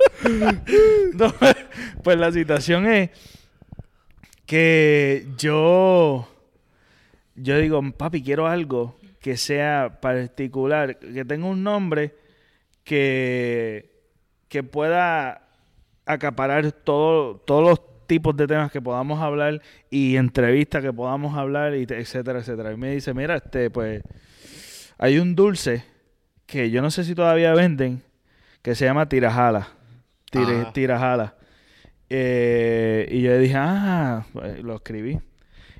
No, 1.13 1.33
pues 2.03 2.17
la 2.17 2.31
situación 2.31 2.87
es 2.87 3.11
que 4.45 5.27
yo, 5.37 6.27
yo 7.35 7.57
digo, 7.57 7.81
papi, 7.91 8.23
quiero 8.23 8.47
algo 8.47 8.97
que 9.21 9.37
sea 9.37 9.99
particular, 10.01 10.97
que 10.99 11.25
tenga 11.25 11.47
un 11.47 11.63
nombre 11.63 12.15
que, 12.83 13.91
que 14.47 14.61
pueda 14.63 15.47
acaparar 16.05 16.71
todo, 16.71 17.37
todos 17.37 17.63
los 17.63 17.81
tipos 18.07 18.35
de 18.37 18.47
temas 18.47 18.71
que 18.71 18.81
podamos 18.81 19.21
hablar 19.21 19.61
y 19.89 20.15
entrevistas 20.17 20.81
que 20.83 20.91
podamos 20.93 21.37
hablar, 21.37 21.75
y 21.75 21.85
te- 21.85 21.99
etcétera, 21.99 22.39
etcétera. 22.39 22.71
Y 22.73 22.77
me 22.77 22.91
dice, 22.93 23.13
mira, 23.13 23.35
este, 23.35 23.69
pues, 23.69 24.01
hay 24.97 25.19
un 25.19 25.35
dulce 25.35 25.83
que 26.45 26.69
yo 26.71 26.81
no 26.81 26.91
sé 26.91 27.03
si 27.03 27.15
todavía 27.15 27.53
venden, 27.53 28.01
que 28.61 28.75
se 28.75 28.85
llama 28.85 29.07
tirajala. 29.09 29.67
Tire- 30.31 30.71
tirajala. 30.73 31.35
Eh, 32.09 33.07
y 33.11 33.21
yo 33.21 33.37
dije, 33.37 33.55
ah, 33.57 34.25
pues, 34.33 34.61
lo 34.63 34.75
escribí. 34.75 35.19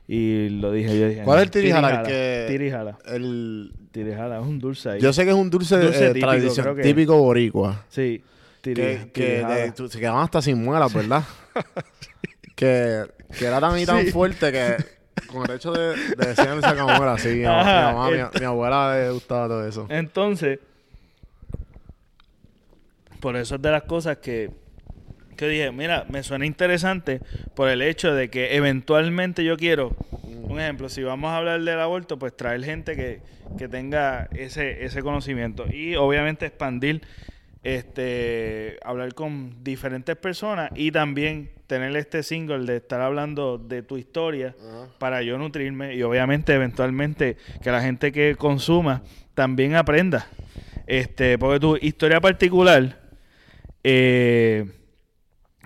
Y 0.08 0.50
lo 0.50 0.72
dije, 0.72 1.00
yo 1.00 1.08
dije, 1.08 1.22
¿Cuál 1.24 1.40
es 1.40 1.44
el 1.46 1.52
tirijala? 1.52 2.04
Que- 2.04 2.46
Tirijala. 2.48 2.98
El, 3.06 3.72
Tirijala, 3.92 4.40
es 4.40 4.46
un 4.46 4.60
dulce 4.60 4.90
ahí. 4.90 5.00
yo 5.02 5.12
sé 5.14 5.24
que 5.24 5.30
es 5.32 5.36
un 5.36 5.50
dulce, 5.50 5.78
Dulce 5.80 6.06
eh, 6.06 6.08
típico, 6.10 6.28
tradición- 6.28 6.64
creo 6.64 6.76
que- 6.76 6.82
típico 6.84 7.18
boricua. 7.18 7.86
Sí, 7.90 8.22
tiri- 8.62 8.74
Que, 8.76 9.10
que 9.14 9.22
tirijala. 9.32 9.56
de- 9.56 9.72
tú- 9.72 9.88
se 9.88 10.00
quedaban 10.00 10.24
hasta 10.24 10.42
sin 10.42 10.64
muelas, 10.64 10.94
¿verdad? 10.94 11.24
que, 12.56 13.06
que 13.38 13.46
era 13.46 13.60
tan 13.60 13.78
y 13.78 13.86
tan 13.86 14.06
Sí. 14.06 14.12
fuerte 14.12 14.52
que 14.52 14.78
con 15.28 15.44
el 15.50 15.56
hecho 15.56 15.74
de, 15.74 15.98
de 16.16 16.26
decir 16.28 16.46
el 16.48 16.62
sacamuela, 16.62 17.18
sí, 17.18 17.30
mi, 17.30 17.44
mamá, 17.44 18.10
mi- 18.10 18.18
esto- 18.18 18.40
mi 18.40 18.46
abuela 18.46 18.96
le 18.96 19.12
gustaba 19.12 19.48
todo 19.48 19.68
eso. 19.68 19.86
Entonces, 19.90 20.60
por 23.20 23.36
eso 23.36 23.56
es 23.56 23.62
de 23.62 23.72
las 23.72 23.84
cosas 23.84 24.18
que, 24.18 24.52
que 25.36 25.48
dije, 25.48 25.72
mira, 25.72 26.06
me 26.10 26.22
suena 26.24 26.46
interesante 26.46 27.22
por 27.56 27.70
el 27.70 27.82
hecho 27.82 28.14
de 28.14 28.30
que 28.30 28.56
eventualmente 28.56 29.44
yo 29.44 29.58
quiero, 29.58 29.96
un 30.24 30.60
ejemplo, 30.60 30.90
si 30.90 31.02
vamos 31.04 31.32
a 31.32 31.38
hablar 31.38 31.62
del 31.62 31.80
aborto, 31.80 32.20
pues 32.20 32.36
traer 32.38 32.64
gente 32.64 32.96
que, 32.96 33.20
que 33.58 33.68
tenga 33.68 34.28
ese, 34.34 34.86
ese 34.86 35.02
conocimiento 35.02 35.66
y 35.72 35.96
obviamente 35.96 36.46
expandir, 36.46 37.02
este, 37.66 38.78
hablar 38.84 39.16
con 39.16 39.64
diferentes 39.64 40.16
personas 40.16 40.70
y 40.76 40.92
también 40.92 41.50
tener 41.66 41.98
este 41.98 42.22
single 42.22 42.64
de 42.68 42.78
estar 42.78 43.02
hablando 43.02 43.58
de 43.58 43.82
tu 43.82 43.98
historia 43.98 44.56
para 45.00 45.24
yo 45.24 45.40
nutrirme 45.40 45.96
y 45.96 46.04
obviamente 46.04 46.54
eventualmente 46.54 47.38
que 47.64 47.72
la 47.72 47.82
gente 47.82 48.12
que 48.12 48.36
consuma 48.36 49.02
también 49.34 49.74
aprenda. 49.74 50.28
Este, 50.86 51.40
porque 51.40 51.60
tu 51.60 51.76
historia 51.78 52.22
particular 52.22 53.02
eh, 53.84 54.72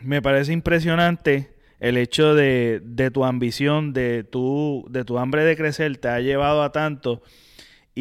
me 0.02 0.22
parece 0.22 0.54
impresionante 0.54 1.54
el 1.82 1.97
hecho 1.97 2.34
de, 2.34 2.82
de 2.82 3.12
tu 3.12 3.26
ambición, 3.26 3.91
de 3.91 4.24
tu, 4.24 4.86
de 4.89 5.04
tu 5.04 5.18
hambre 5.18 5.43
de 5.43 5.58
crecer, 5.58 5.97
te 5.97 6.08
ha 6.08 6.22
llevado 6.22 6.64
a 6.64 6.72
tanto 6.72 7.22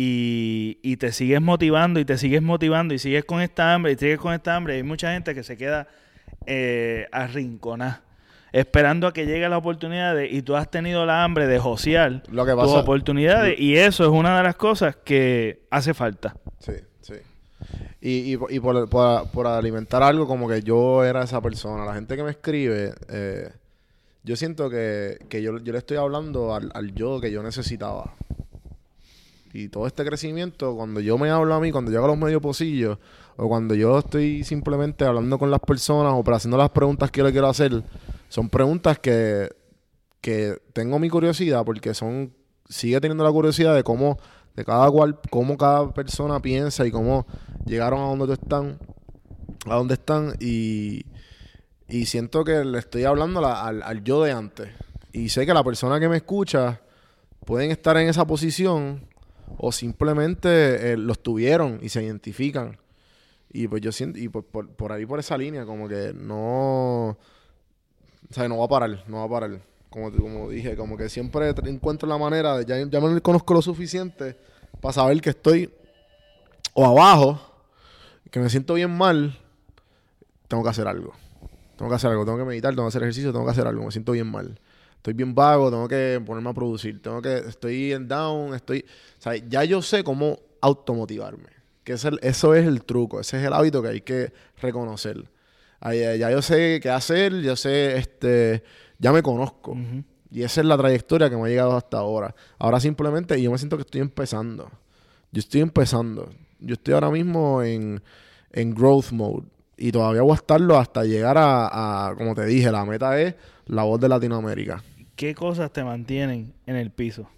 y, 0.00 0.78
y 0.82 0.96
te 0.96 1.10
sigues 1.10 1.40
motivando 1.42 1.98
y 1.98 2.04
te 2.04 2.18
sigues 2.18 2.40
motivando 2.40 2.94
y 2.94 3.00
sigues 3.00 3.24
con 3.24 3.40
esta 3.40 3.74
hambre 3.74 3.92
y 3.92 3.96
sigues 3.96 4.18
con 4.20 4.32
esta 4.32 4.54
hambre. 4.54 4.74
Hay 4.76 4.84
mucha 4.84 5.12
gente 5.12 5.34
que 5.34 5.42
se 5.42 5.56
queda 5.56 5.88
eh, 6.46 7.06
arrinconada, 7.10 8.02
esperando 8.52 9.08
a 9.08 9.12
que 9.12 9.26
llegue 9.26 9.48
la 9.48 9.58
oportunidad 9.58 10.14
de- 10.14 10.28
y 10.28 10.42
tú 10.42 10.54
has 10.54 10.70
tenido 10.70 11.04
la 11.04 11.24
hambre 11.24 11.48
de 11.48 11.58
josear 11.58 12.22
Lo 12.30 12.46
que 12.46 12.52
tus 12.52 12.72
oportunidades 12.74 13.58
y 13.58 13.76
eso 13.76 14.04
es 14.04 14.10
una 14.10 14.36
de 14.36 14.44
las 14.44 14.54
cosas 14.54 14.94
que 14.96 15.62
hace 15.70 15.94
falta. 15.94 16.36
Sí, 16.60 16.74
sí. 17.00 17.14
Y, 18.00 18.34
y, 18.34 18.38
y 18.50 18.60
por, 18.60 18.88
por, 18.88 19.28
por 19.30 19.46
alimentar 19.48 20.04
algo 20.04 20.28
como 20.28 20.48
que 20.48 20.62
yo 20.62 21.02
era 21.04 21.24
esa 21.24 21.40
persona. 21.40 21.84
La 21.84 21.94
gente 21.94 22.16
que 22.16 22.22
me 22.22 22.30
escribe, 22.30 22.92
eh, 23.10 23.48
yo 24.22 24.36
siento 24.36 24.70
que, 24.70 25.18
que 25.28 25.42
yo, 25.42 25.58
yo 25.58 25.72
le 25.72 25.78
estoy 25.78 25.96
hablando 25.96 26.54
al, 26.54 26.70
al 26.72 26.94
yo 26.94 27.20
que 27.20 27.32
yo 27.32 27.42
necesitaba. 27.42 28.14
Y 29.52 29.68
todo 29.68 29.86
este 29.86 30.04
crecimiento, 30.04 30.74
cuando 30.76 31.00
yo 31.00 31.16
me 31.18 31.30
hablo 31.30 31.54
a 31.54 31.60
mí, 31.60 31.72
cuando 31.72 31.90
yo 31.90 31.98
hago 31.98 32.08
los 32.08 32.18
medios 32.18 32.42
pocillos, 32.42 32.98
o 33.36 33.48
cuando 33.48 33.74
yo 33.74 33.98
estoy 33.98 34.44
simplemente 34.44 35.04
hablando 35.04 35.38
con 35.38 35.50
las 35.50 35.60
personas 35.60 36.12
o 36.14 36.34
haciendo 36.34 36.56
las 36.58 36.70
preguntas 36.70 37.10
que 37.10 37.18
yo 37.18 37.26
le 37.26 37.32
quiero 37.32 37.48
hacer, 37.48 37.82
son 38.28 38.50
preguntas 38.50 38.98
que, 38.98 39.48
que 40.20 40.60
tengo 40.72 40.98
mi 40.98 41.08
curiosidad 41.08 41.64
porque 41.64 41.94
son 41.94 42.34
sigue 42.68 43.00
teniendo 43.00 43.24
la 43.24 43.30
curiosidad 43.32 43.74
de 43.74 43.82
cómo 43.82 44.18
de 44.54 44.64
cada 44.64 44.90
cual 44.90 45.18
cómo 45.30 45.56
cada 45.56 45.94
persona 45.94 46.40
piensa 46.40 46.84
y 46.86 46.90
cómo 46.90 47.26
llegaron 47.64 48.00
a 48.00 48.08
donde 48.08 48.26
tú 48.26 48.32
están 48.32 48.78
a 49.66 49.76
donde 49.76 49.94
están 49.94 50.34
y 50.40 51.06
y 51.88 52.04
siento 52.04 52.44
que 52.44 52.64
le 52.64 52.78
estoy 52.78 53.04
hablando 53.04 53.40
la- 53.40 53.64
al, 53.64 53.82
al 53.82 54.04
yo 54.04 54.22
de 54.22 54.32
antes. 54.32 54.68
Y 55.12 55.30
sé 55.30 55.46
que 55.46 55.54
la 55.54 55.64
persona 55.64 55.98
que 55.98 56.08
me 56.08 56.18
escucha 56.18 56.82
pueden 57.46 57.70
estar 57.70 57.96
en 57.96 58.08
esa 58.10 58.26
posición 58.26 59.06
o 59.56 59.72
simplemente 59.72 60.92
eh, 60.92 60.96
los 60.96 61.22
tuvieron 61.22 61.78
y 61.82 61.88
se 61.88 62.02
identifican 62.02 62.78
Y 63.52 63.68
pues 63.68 63.82
yo 63.82 63.92
siento, 63.92 64.18
y 64.18 64.28
por, 64.28 64.44
por, 64.44 64.92
ahí 64.92 65.06
por 65.06 65.18
esa 65.20 65.38
línea, 65.38 65.64
como 65.66 65.88
que 65.88 66.12
no. 66.14 67.16
O 68.30 68.34
sea, 68.34 68.48
no 68.48 68.58
va 68.58 68.66
a 68.66 68.68
parar, 68.68 69.04
no 69.06 69.18
va 69.18 69.24
a 69.24 69.28
parar. 69.40 69.60
Como, 69.90 70.12
como 70.12 70.50
dije, 70.50 70.76
como 70.76 70.96
que 70.96 71.08
siempre 71.08 71.54
tr- 71.54 71.68
encuentro 71.68 72.08
la 72.08 72.18
manera 72.18 72.58
de. 72.58 72.64
Ya, 72.66 72.76
ya 72.78 73.00
me 73.00 73.20
conozco 73.20 73.54
lo 73.54 73.62
suficiente 73.62 74.36
para 74.80 74.92
saber 74.92 75.20
que 75.20 75.30
estoy 75.30 75.70
o 76.74 76.84
abajo, 76.86 77.40
que 78.30 78.38
me 78.40 78.50
siento 78.50 78.74
bien 78.74 78.90
mal, 78.90 79.38
tengo 80.46 80.62
que 80.62 80.70
hacer 80.70 80.86
algo. 80.88 81.14
Tengo 81.76 81.90
que 81.90 81.96
hacer 81.96 82.10
algo, 82.10 82.24
tengo 82.24 82.38
que 82.38 82.44
meditar, 82.44 82.72
tengo 82.74 82.84
que 82.84 82.88
hacer 82.88 83.02
ejercicio, 83.02 83.32
tengo 83.32 83.44
que 83.44 83.52
hacer 83.52 83.66
algo, 83.66 83.84
me 83.84 83.90
siento 83.92 84.12
bien 84.12 84.26
mal. 84.30 84.60
Estoy 84.98 85.14
bien 85.14 85.34
vago, 85.34 85.70
tengo 85.70 85.88
que 85.88 86.20
ponerme 86.24 86.50
a 86.50 86.54
producir, 86.54 87.00
tengo 87.00 87.22
que, 87.22 87.38
estoy 87.38 87.92
en 87.92 88.06
down, 88.06 88.54
estoy, 88.54 88.84
o 89.18 89.22
sea, 89.22 89.34
ya 89.36 89.64
yo 89.64 89.80
sé 89.82 90.04
cómo 90.04 90.38
automotivarme. 90.60 91.48
Que 91.84 91.94
es 91.94 92.04
el- 92.04 92.18
eso 92.22 92.54
es 92.54 92.66
el 92.66 92.84
truco, 92.84 93.18
ese 93.20 93.38
es 93.38 93.46
el 93.46 93.52
hábito 93.52 93.80
que 93.80 93.88
hay 93.88 94.00
que 94.02 94.32
reconocer. 94.60 95.24
Eh, 95.90 96.16
ya 96.18 96.30
yo 96.30 96.42
sé 96.42 96.80
qué 96.82 96.90
hacer, 96.90 97.40
yo 97.40 97.56
sé, 97.56 97.96
este, 97.96 98.62
ya 98.98 99.12
me 99.12 99.22
conozco. 99.22 99.76
Y 100.30 100.42
esa 100.42 100.60
es 100.60 100.66
la 100.66 100.76
trayectoria 100.76 101.30
que 101.30 101.36
me 101.36 101.44
ha 101.44 101.48
llegado 101.48 101.74
hasta 101.76 101.98
ahora. 101.98 102.34
Ahora 102.58 102.80
simplemente, 102.80 103.38
y 103.38 103.42
yo 103.44 103.50
me 103.50 103.56
siento 103.58 103.76
que 103.76 103.82
estoy 103.82 104.00
empezando. 104.02 104.70
Yo 105.32 105.38
estoy 105.40 105.60
empezando. 105.62 106.28
Yo 106.58 106.74
estoy 106.74 106.92
ahora 106.94 107.10
mismo 107.10 107.62
en, 107.62 108.02
en 108.52 108.74
growth 108.74 109.12
mode. 109.12 109.46
Y 109.78 109.92
todavía 109.92 110.22
voy 110.22 110.32
a 110.32 110.34
estarlo 110.34 110.76
hasta 110.76 111.04
llegar 111.04 111.38
a, 111.38 112.08
a, 112.08 112.14
como 112.16 112.34
te 112.34 112.44
dije, 112.44 112.70
la 112.72 112.84
meta 112.84 113.18
es 113.20 113.36
la 113.66 113.84
voz 113.84 114.00
de 114.00 114.08
Latinoamérica. 114.08 114.82
¿Qué 115.18 115.34
cosas 115.34 115.72
te 115.72 115.82
mantienen 115.82 116.54
en 116.64 116.76
el 116.76 116.92
piso? 116.92 117.28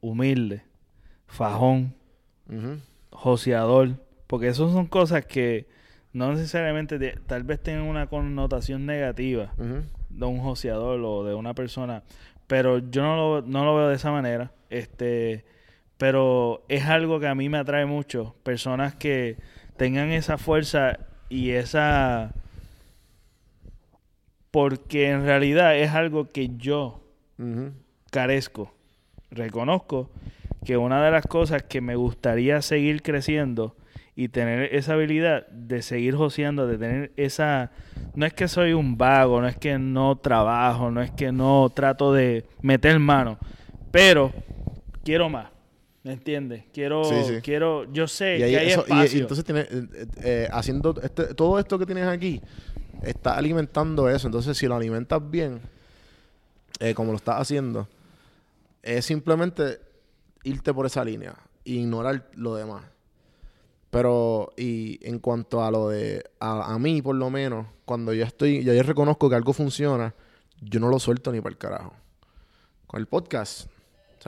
Humilde, 0.00 0.62
fajón, 1.26 1.92
Ujú. 2.48 2.78
joseador. 3.10 3.90
Porque 4.26 4.48
esas 4.48 4.72
son 4.72 4.86
cosas 4.86 5.26
que 5.26 5.66
no 6.14 6.32
necesariamente 6.32 6.98
te- 6.98 7.20
tal 7.26 7.42
vez 7.42 7.62
tengan 7.62 7.82
una 7.82 8.06
connotación 8.06 8.86
negativa 8.86 9.52
de 10.08 10.24
un 10.24 10.40
joseador 10.40 10.98
o 11.04 11.22
de 11.24 11.34
una 11.34 11.52
persona. 11.52 12.04
Pero 12.46 12.78
yo 12.78 13.02
no 13.02 13.16
lo, 13.16 13.42
no 13.42 13.66
lo 13.66 13.76
veo 13.76 13.88
de 13.88 13.96
esa 13.96 14.10
manera. 14.10 14.52
Este, 14.70 15.44
pero 15.98 16.64
es 16.70 16.86
algo 16.86 17.20
que 17.20 17.26
a 17.28 17.34
mí 17.34 17.50
me 17.50 17.58
atrae 17.58 17.84
mucho. 17.84 18.34
Personas 18.44 18.94
que 18.94 19.36
tengan 19.76 20.08
esa 20.10 20.38
fuerza 20.38 21.00
y 21.28 21.50
esa... 21.50 22.32
Porque 24.50 25.10
en 25.10 25.22
realidad 25.26 25.76
es 25.76 25.90
algo 25.90 26.26
que 26.30 26.48
yo 26.56 27.02
Carezco. 28.10 28.72
Reconozco 29.30 30.10
que 30.64 30.76
una 30.76 31.04
de 31.04 31.10
las 31.10 31.26
cosas 31.26 31.62
que 31.62 31.80
me 31.80 31.94
gustaría 31.96 32.60
seguir 32.62 33.02
creciendo 33.02 33.76
y 34.16 34.28
tener 34.28 34.74
esa 34.74 34.94
habilidad 34.94 35.46
de 35.48 35.82
seguir 35.82 36.16
joseando, 36.16 36.66
de 36.66 36.76
tener 36.78 37.12
esa... 37.16 37.70
No 38.14 38.26
es 38.26 38.34
que 38.34 38.48
soy 38.48 38.72
un 38.72 38.98
vago, 38.98 39.40
no 39.40 39.46
es 39.48 39.56
que 39.56 39.78
no 39.78 40.16
trabajo, 40.16 40.90
no 40.90 41.00
es 41.00 41.10
que 41.12 41.32
no 41.32 41.70
trato 41.74 42.12
de 42.12 42.44
meter 42.60 42.98
mano, 42.98 43.38
pero 43.90 44.32
quiero 45.04 45.28
más. 45.30 45.48
¿Me 46.02 46.14
entiendes? 46.14 46.64
Quiero, 46.72 47.04
Sí, 47.04 47.14
sí. 47.26 47.34
quiero, 47.42 47.90
yo 47.92 48.08
sé 48.08 48.38
Y, 48.38 48.42
ahí 48.42 48.50
que 48.52 48.58
hay 48.58 48.68
eso- 48.68 48.80
y- 48.88 48.92
espacio. 48.92 49.18
y 49.18 49.22
entonces 49.22 49.44
tienes, 49.44 49.64
eh, 49.70 49.86
eh, 49.94 50.06
eh, 50.22 50.48
haciendo 50.50 50.94
este- 51.02 51.34
todo 51.34 51.58
esto 51.58 51.78
que 51.78 51.84
tienes 51.86 52.06
aquí, 52.06 52.40
está 53.02 53.36
alimentando 53.36 54.08
eso. 54.08 54.26
Entonces, 54.26 54.56
si 54.56 54.66
lo 54.66 54.74
alimentas 54.76 55.20
bien, 55.30 55.60
eh, 56.80 56.94
como 56.94 57.12
lo 57.12 57.16
estás 57.16 57.36
haciendo, 57.40 57.86
es 58.82 59.04
simplemente 59.04 59.78
irte 60.42 60.72
por 60.74 60.86
esa 60.86 61.04
línea 61.04 61.34
e 61.64 61.72
ignorar 61.72 62.28
lo 62.34 62.54
demás. 62.56 62.84
Pero, 63.90 64.52
y 64.56 64.98
en 65.06 65.18
cuanto 65.18 65.64
a 65.64 65.70
lo 65.70 65.88
de, 65.88 66.24
a, 66.38 66.74
a 66.74 66.78
mí 66.78 67.02
por 67.02 67.16
lo 67.16 67.28
menos, 67.28 67.66
cuando 67.84 68.12
yo 68.12 68.24
estoy, 68.24 68.62
ya 68.64 68.72
yo 68.72 68.82
reconozco 68.84 69.28
que 69.28 69.34
algo 69.34 69.52
funciona, 69.52 70.14
yo 70.60 70.78
no 70.78 70.88
lo 70.88 70.98
suelto 71.00 71.32
ni 71.32 71.40
para 71.40 71.52
el 71.52 71.58
carajo. 71.58 71.92
Con 72.86 73.00
el 73.00 73.06
podcast, 73.06 73.68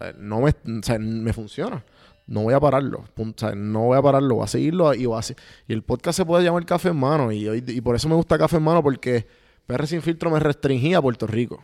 o 0.00 0.12
no 0.18 0.40
me, 0.40 0.54
me 0.98 1.32
funciona. 1.32 1.84
No 2.26 2.42
voy 2.42 2.54
a 2.54 2.60
pararlo. 2.60 3.04
O 3.16 3.54
no 3.54 3.80
voy 3.82 3.98
a 3.98 4.02
pararlo. 4.02 4.36
Voy 4.36 4.44
a 4.44 4.46
seguirlo 4.46 4.94
y 4.94 5.06
voy 5.06 5.18
a 5.18 5.22
se- 5.22 5.36
Y 5.68 5.72
el 5.72 5.82
podcast 5.82 6.16
se 6.16 6.24
puede 6.24 6.44
llamar 6.44 6.64
Café 6.64 6.88
en 6.88 6.96
Mano. 6.96 7.30
Y, 7.32 7.46
hoy- 7.48 7.64
y 7.66 7.80
por 7.80 7.94
eso 7.96 8.08
me 8.08 8.14
gusta 8.14 8.38
Café 8.38 8.56
en 8.56 8.62
Mano 8.62 8.82
porque 8.82 9.26
PR 9.66 9.86
Sin 9.86 10.00
Filtro 10.02 10.30
me 10.30 10.38
restringía 10.38 10.98
a 10.98 11.02
Puerto 11.02 11.26
Rico. 11.26 11.60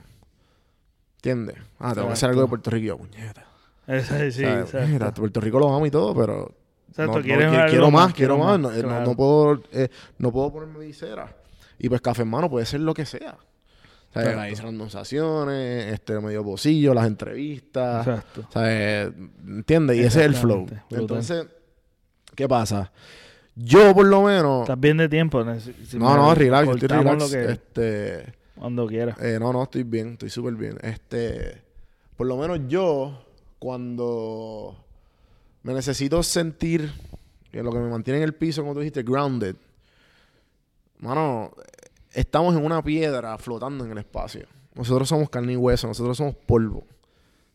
¿Entiendes? 1.19 1.57
Ah, 1.79 1.95
tengo 1.95 2.07
que 2.09 2.13
hacer 2.15 2.31
algo 2.31 2.43
de 2.43 2.49
Puerto 2.49 2.71
Rico. 2.71 2.85
Y 2.85 2.87
yo, 2.87 2.97
puñeta. 2.99 3.45
Sí, 4.31 4.45
exacto. 4.45 5.21
Puerto 5.21 5.41
Rico 5.41 5.59
lo 5.59 5.75
amo 5.75 5.87
y 5.87 5.91
todo, 5.91 6.15
pero 6.15 6.55
Exacto, 6.91 7.13
no- 7.13 7.19
no, 7.19 7.23
algo 7.23 7.71
quiero 7.71 7.91
más, 7.91 8.15
quiero 8.15 8.39
más. 8.39 8.59
eh, 8.77 8.83
no- 8.83 9.17
puedo, 9.17 9.63
eh, 9.73 9.89
no 10.19 10.31
puedo 10.33 10.53
ponerme 10.53 10.85
visera. 10.85 11.35
Y 11.79 11.89
pues 11.89 12.01
café 12.01 12.23
en 12.23 12.29
mano 12.29 12.49
puede 12.51 12.67
ser 12.67 12.81
lo 12.81 12.93
que 12.95 13.05
sea. 13.07 13.37
O 14.11 14.13
sea, 14.13 14.23
Exacto. 14.23 14.37
las 14.41 14.49
este 15.93 16.19
medio 16.21 16.43
pocillo, 16.45 16.95
las 16.95 17.07
entrevistas. 17.07 18.07
Exacto. 18.07 18.47
Sea, 18.53 18.63
eh, 18.67 19.13
¿entiendes? 19.47 19.97
Y 19.97 20.01
ese 20.01 20.21
es 20.21 20.27
el 20.27 20.35
flow. 20.35 20.65
Brutal. 20.67 20.87
Entonces, 20.91 21.47
¿qué 22.35 22.49
pasa? 22.49 22.91
Yo, 23.55 23.95
por 23.95 24.07
lo 24.07 24.23
menos. 24.23 24.63
Estás 24.63 24.81
bien 24.81 24.97
de 24.99 25.09
tiempo. 25.09 25.45
Si 25.85 25.99
no, 25.99 26.17
no, 26.17 26.35
relax, 26.35 26.69
estoy 26.71 26.89
relax. 26.89 27.19
lo 27.23 27.31
que- 27.31 27.53
Este. 27.53 28.33
Cuando 28.59 28.87
quieras. 28.87 29.19
Eh, 29.21 29.39
no, 29.41 29.53
no, 29.53 29.63
estoy 29.63 29.85
bien, 29.85 30.13
estoy 30.13 30.31
súper 30.31 30.55
bien. 30.55 30.79
Este, 30.83 31.63
por 32.17 32.27
lo 32.27 32.37
menos 32.37 32.61
yo, 32.69 33.25
cuando 33.59 34.77
me 35.63 35.75
necesito 35.75 36.23
sentir 36.23 36.93
que 37.53 37.63
lo 37.63 37.73
que 37.73 37.79
me 37.79 37.89
mantiene 37.89 38.19
en 38.19 38.25
el 38.25 38.35
piso, 38.35 38.63
como 38.63 38.75
tú 38.75 38.81
dijiste, 38.81 39.03
grounded, 39.03 39.57
mano, 40.99 41.53
estamos 42.13 42.57
en 42.57 42.65
una 42.65 42.83
piedra 42.83 43.39
flotando 43.39 43.85
en 43.85 43.93
el 43.93 43.99
espacio. 43.99 44.47
Nosotros 44.75 45.09
somos 45.09 45.31
carne 45.31 45.55
y 45.55 45.57
hueso, 45.57 45.87
nosotros 45.87 46.17
somos 46.17 46.35
polvo. 46.35 46.79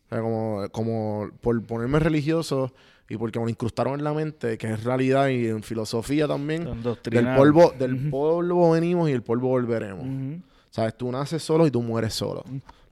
O 0.06 0.08
sea, 0.08 0.20
como, 0.20 0.68
como 0.70 1.30
por 1.40 1.62
ponerme 1.64 1.98
religioso 1.98 2.72
y 3.08 3.16
porque 3.16 3.38
me 3.38 3.46
lo 3.46 3.50
incrustaron 3.50 3.98
en 3.98 4.04
la 4.04 4.12
mente, 4.12 4.58
que 4.58 4.72
es 4.72 4.84
realidad 4.84 5.28
y 5.28 5.48
en 5.48 5.62
filosofía 5.62 6.26
también, 6.26 6.64
del 7.04 7.34
polvo, 7.34 7.72
del 7.78 8.10
polvo 8.10 8.72
venimos 8.72 9.08
y 9.10 9.12
el 9.12 9.22
polvo 9.22 9.48
volveremos. 9.48 10.06
Ujú. 10.06 10.40
¿Sabes? 10.74 10.96
Tú 10.96 11.12
naces 11.12 11.40
solo 11.40 11.68
y 11.68 11.70
tú 11.70 11.80
mueres 11.80 12.14
solo. 12.14 12.42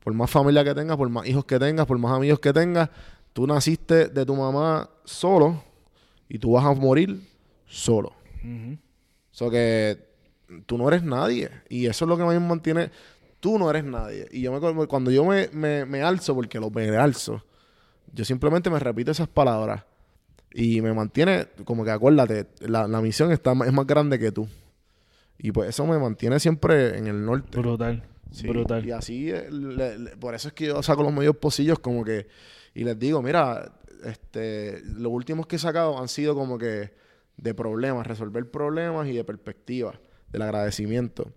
Por 0.04 0.14
más 0.14 0.30
familia 0.30 0.62
que 0.62 0.72
tengas, 0.72 0.96
por 0.96 1.08
más 1.08 1.26
hijos 1.26 1.44
que 1.44 1.58
tengas, 1.58 1.84
por 1.84 1.98
más 1.98 2.12
amigos 2.12 2.38
que 2.38 2.52
tengas, 2.52 2.88
tú 3.32 3.44
naciste 3.44 4.06
de 4.06 4.24
tu 4.24 4.36
mamá 4.36 4.88
solo 5.04 5.64
y 6.28 6.38
tú 6.38 6.52
vas 6.52 6.64
a 6.64 6.74
morir 6.74 7.28
solo. 7.66 8.12
Ujú. 8.44 8.78
O 9.44 9.50
que 9.50 9.98
tú 10.64 10.78
no 10.78 10.86
eres 10.86 11.02
nadie. 11.02 11.50
Y 11.68 11.86
eso 11.86 12.04
es 12.04 12.08
lo 12.08 12.16
que 12.16 12.22
me 12.22 12.38
mantiene. 12.38 12.92
Tú 13.40 13.58
no 13.58 13.68
eres 13.68 13.82
nadie. 13.82 14.28
Y 14.30 14.42
yo 14.42 14.52
me, 14.52 14.86
cuando 14.86 15.10
yo 15.10 15.24
me, 15.24 15.48
me, 15.48 15.84
me 15.84 16.02
alzo, 16.02 16.36
porque 16.36 16.60
lo 16.60 16.70
me 16.70 16.88
alzo, 16.96 17.42
yo 18.12 18.24
simplemente 18.24 18.70
me 18.70 18.78
repito 18.78 19.10
esas 19.10 19.26
palabras. 19.26 19.82
Y 20.52 20.80
me 20.82 20.92
mantiene, 20.92 21.48
como 21.64 21.84
que 21.84 21.90
acuérdate, 21.90 22.46
la, 22.60 22.86
la 22.86 23.00
misión 23.00 23.32
está, 23.32 23.50
es 23.66 23.72
más 23.72 23.86
grande 23.88 24.20
que 24.20 24.30
tú. 24.30 24.46
Y 25.42 25.50
pues 25.52 25.68
eso 25.70 25.84
me 25.86 25.98
mantiene 25.98 26.38
siempre 26.40 26.96
en 26.96 27.06
el 27.08 27.24
norte. 27.24 27.58
Brutal. 27.58 28.02
Sí, 28.30 28.46
Brutal. 28.48 28.86
Y 28.86 28.92
así, 28.92 29.30
eh, 29.30 29.48
le- 29.50 29.98
le- 29.98 30.16
por 30.16 30.34
eso 30.34 30.48
es 30.48 30.54
que 30.54 30.66
yo 30.66 30.82
saco 30.82 31.02
los 31.02 31.12
medios 31.12 31.36
pocillos 31.36 31.78
como 31.80 32.04
que, 32.04 32.28
y 32.74 32.84
les 32.84 32.98
digo, 32.98 33.20
mira, 33.20 33.72
este, 34.04 34.80
los 34.84 35.12
últimos 35.12 35.46
que 35.46 35.56
he 35.56 35.58
sacado 35.58 35.98
han 36.00 36.08
sido 36.08 36.34
como 36.34 36.56
que 36.58 36.92
de 37.36 37.54
problemas, 37.54 38.06
resolver 38.06 38.50
problemas 38.50 39.06
y 39.08 39.12
de 39.12 39.24
perspectiva, 39.24 39.98
del 40.30 40.42
agradecimiento. 40.42 41.30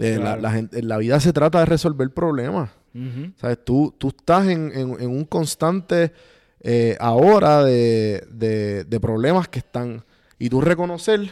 Eh, 0.00 0.16
la, 0.16 0.20
Claro. 0.22 0.42
la 0.42 0.50
gente, 0.52 0.78
en 0.80 0.88
la 0.88 0.98
vida 0.98 1.20
se 1.20 1.32
trata 1.32 1.60
de 1.60 1.66
resolver 1.66 2.10
problemas. 2.10 2.70
Ujú. 2.94 3.32
¿Sabes? 3.36 3.64
Tú, 3.64 3.94
tú 3.96 4.08
estás 4.08 4.48
en, 4.48 4.72
en- 4.74 5.00
en 5.00 5.10
un 5.10 5.24
constante 5.24 6.12
eh, 6.60 6.96
ahora 6.98 7.62
de, 7.64 8.26
de- 8.30 8.84
de 8.84 9.00
problemas 9.00 9.48
que 9.48 9.60
están. 9.60 10.04
Y 10.38 10.48
tú 10.50 10.60
reconocer 10.60 11.30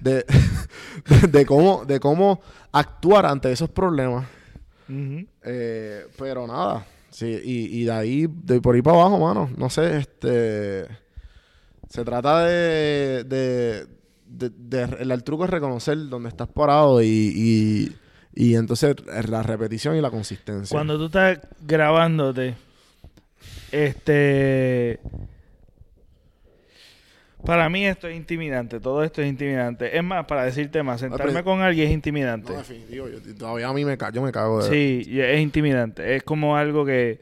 de, 0.00 0.24
de, 1.30 1.46
cómo, 1.46 1.84
de 1.84 2.00
cómo 2.00 2.40
actuar 2.72 3.26
ante 3.26 3.50
esos 3.52 3.70
problemas. 3.70 4.26
Eh, 4.88 6.06
pero 6.18 6.46
nada. 6.46 6.86
Sí, 7.10 7.26
y, 7.44 7.80
y 7.80 7.84
de 7.84 7.92
ahí, 7.92 8.26
de 8.30 8.60
por 8.60 8.74
ahí 8.74 8.82
para 8.82 8.98
abajo, 9.00 9.18
mano. 9.18 9.50
No 9.56 9.70
sé, 9.70 9.98
este. 9.98 10.86
Se 11.88 12.04
trata 12.04 12.44
de. 12.44 13.24
de, 13.24 13.86
de- 14.26 14.50
de- 14.50 14.96
el, 15.00 15.10
el 15.10 15.24
truco 15.24 15.44
es 15.44 15.50
reconocer 15.50 16.08
dónde 16.08 16.28
estás 16.28 16.48
parado 16.48 17.00
y, 17.02 17.06
y, 17.34 17.96
y 18.34 18.54
entonces 18.56 18.96
la 19.28 19.42
repetición 19.42 19.96
y 19.96 20.00
la 20.00 20.10
consistencia. 20.10 20.74
Cuando 20.74 20.98
tú 20.98 21.06
estás 21.06 21.38
grabándote, 21.62 22.54
este. 23.72 25.00
Para 27.44 27.68
mí 27.68 27.84
esto 27.86 28.08
es 28.08 28.16
intimidante, 28.16 28.80
todo 28.80 29.04
esto 29.04 29.22
es 29.22 29.28
intimidante. 29.28 29.96
Es 29.96 30.02
más, 30.02 30.24
para 30.26 30.44
decirte 30.44 30.82
más, 30.82 31.00
sentarme 31.00 31.44
con 31.44 31.60
alguien 31.60 31.88
es 31.88 31.94
intimidante. 31.94 32.52
No, 32.52 32.58
definitivo. 32.58 33.06
Yo, 33.08 33.18
todavía 33.36 33.68
a 33.68 33.72
mí 33.72 33.84
me, 33.84 33.96
ca- 33.96 34.10
yo 34.10 34.22
me 34.22 34.32
cago 34.32 34.64
de... 34.64 34.70
Sí, 34.70 35.08
y 35.10 35.20
es 35.20 35.40
intimidante. 35.40 36.16
Es 36.16 36.22
como 36.24 36.56
algo 36.56 36.84
que, 36.84 37.20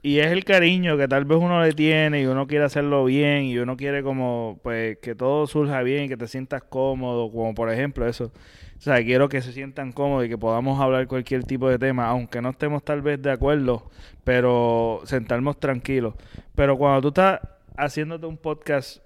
Y 0.00 0.20
es 0.20 0.28
el 0.28 0.44
cariño 0.44 0.96
que 0.96 1.06
tal 1.08 1.24
vez 1.26 1.38
uno 1.38 1.62
le 1.62 1.72
tiene 1.72 2.22
y 2.22 2.26
uno 2.26 2.46
quiere 2.46 2.64
hacerlo 2.64 3.04
bien 3.04 3.42
y 3.44 3.58
uno 3.58 3.76
quiere 3.76 4.02
como, 4.02 4.58
pues, 4.62 4.98
que 4.98 5.14
todo 5.14 5.46
surja 5.46 5.82
bien 5.82 6.04
y 6.04 6.08
que 6.08 6.16
te 6.16 6.28
sientas 6.28 6.62
cómodo, 6.62 7.30
como 7.30 7.54
por 7.54 7.70
ejemplo 7.70 8.06
eso. 8.06 8.32
O 8.78 8.80
sea, 8.80 9.02
quiero 9.04 9.28
que 9.28 9.42
se 9.42 9.52
sientan 9.52 9.90
cómodos 9.92 10.24
y 10.24 10.28
que 10.28 10.38
podamos 10.38 10.80
hablar 10.80 11.08
cualquier 11.08 11.42
tipo 11.42 11.68
de 11.68 11.78
tema, 11.80 12.06
aunque 12.06 12.40
no 12.40 12.50
estemos 12.50 12.84
tal 12.84 13.02
vez 13.02 13.20
de 13.20 13.32
acuerdo, 13.32 13.90
pero 14.22 15.00
sentarnos 15.04 15.58
tranquilos. 15.58 16.14
Pero 16.54 16.78
cuando 16.78 17.02
tú 17.02 17.08
estás 17.08 17.40
haciéndote 17.76 18.26
un 18.26 18.36
podcast 18.38 19.02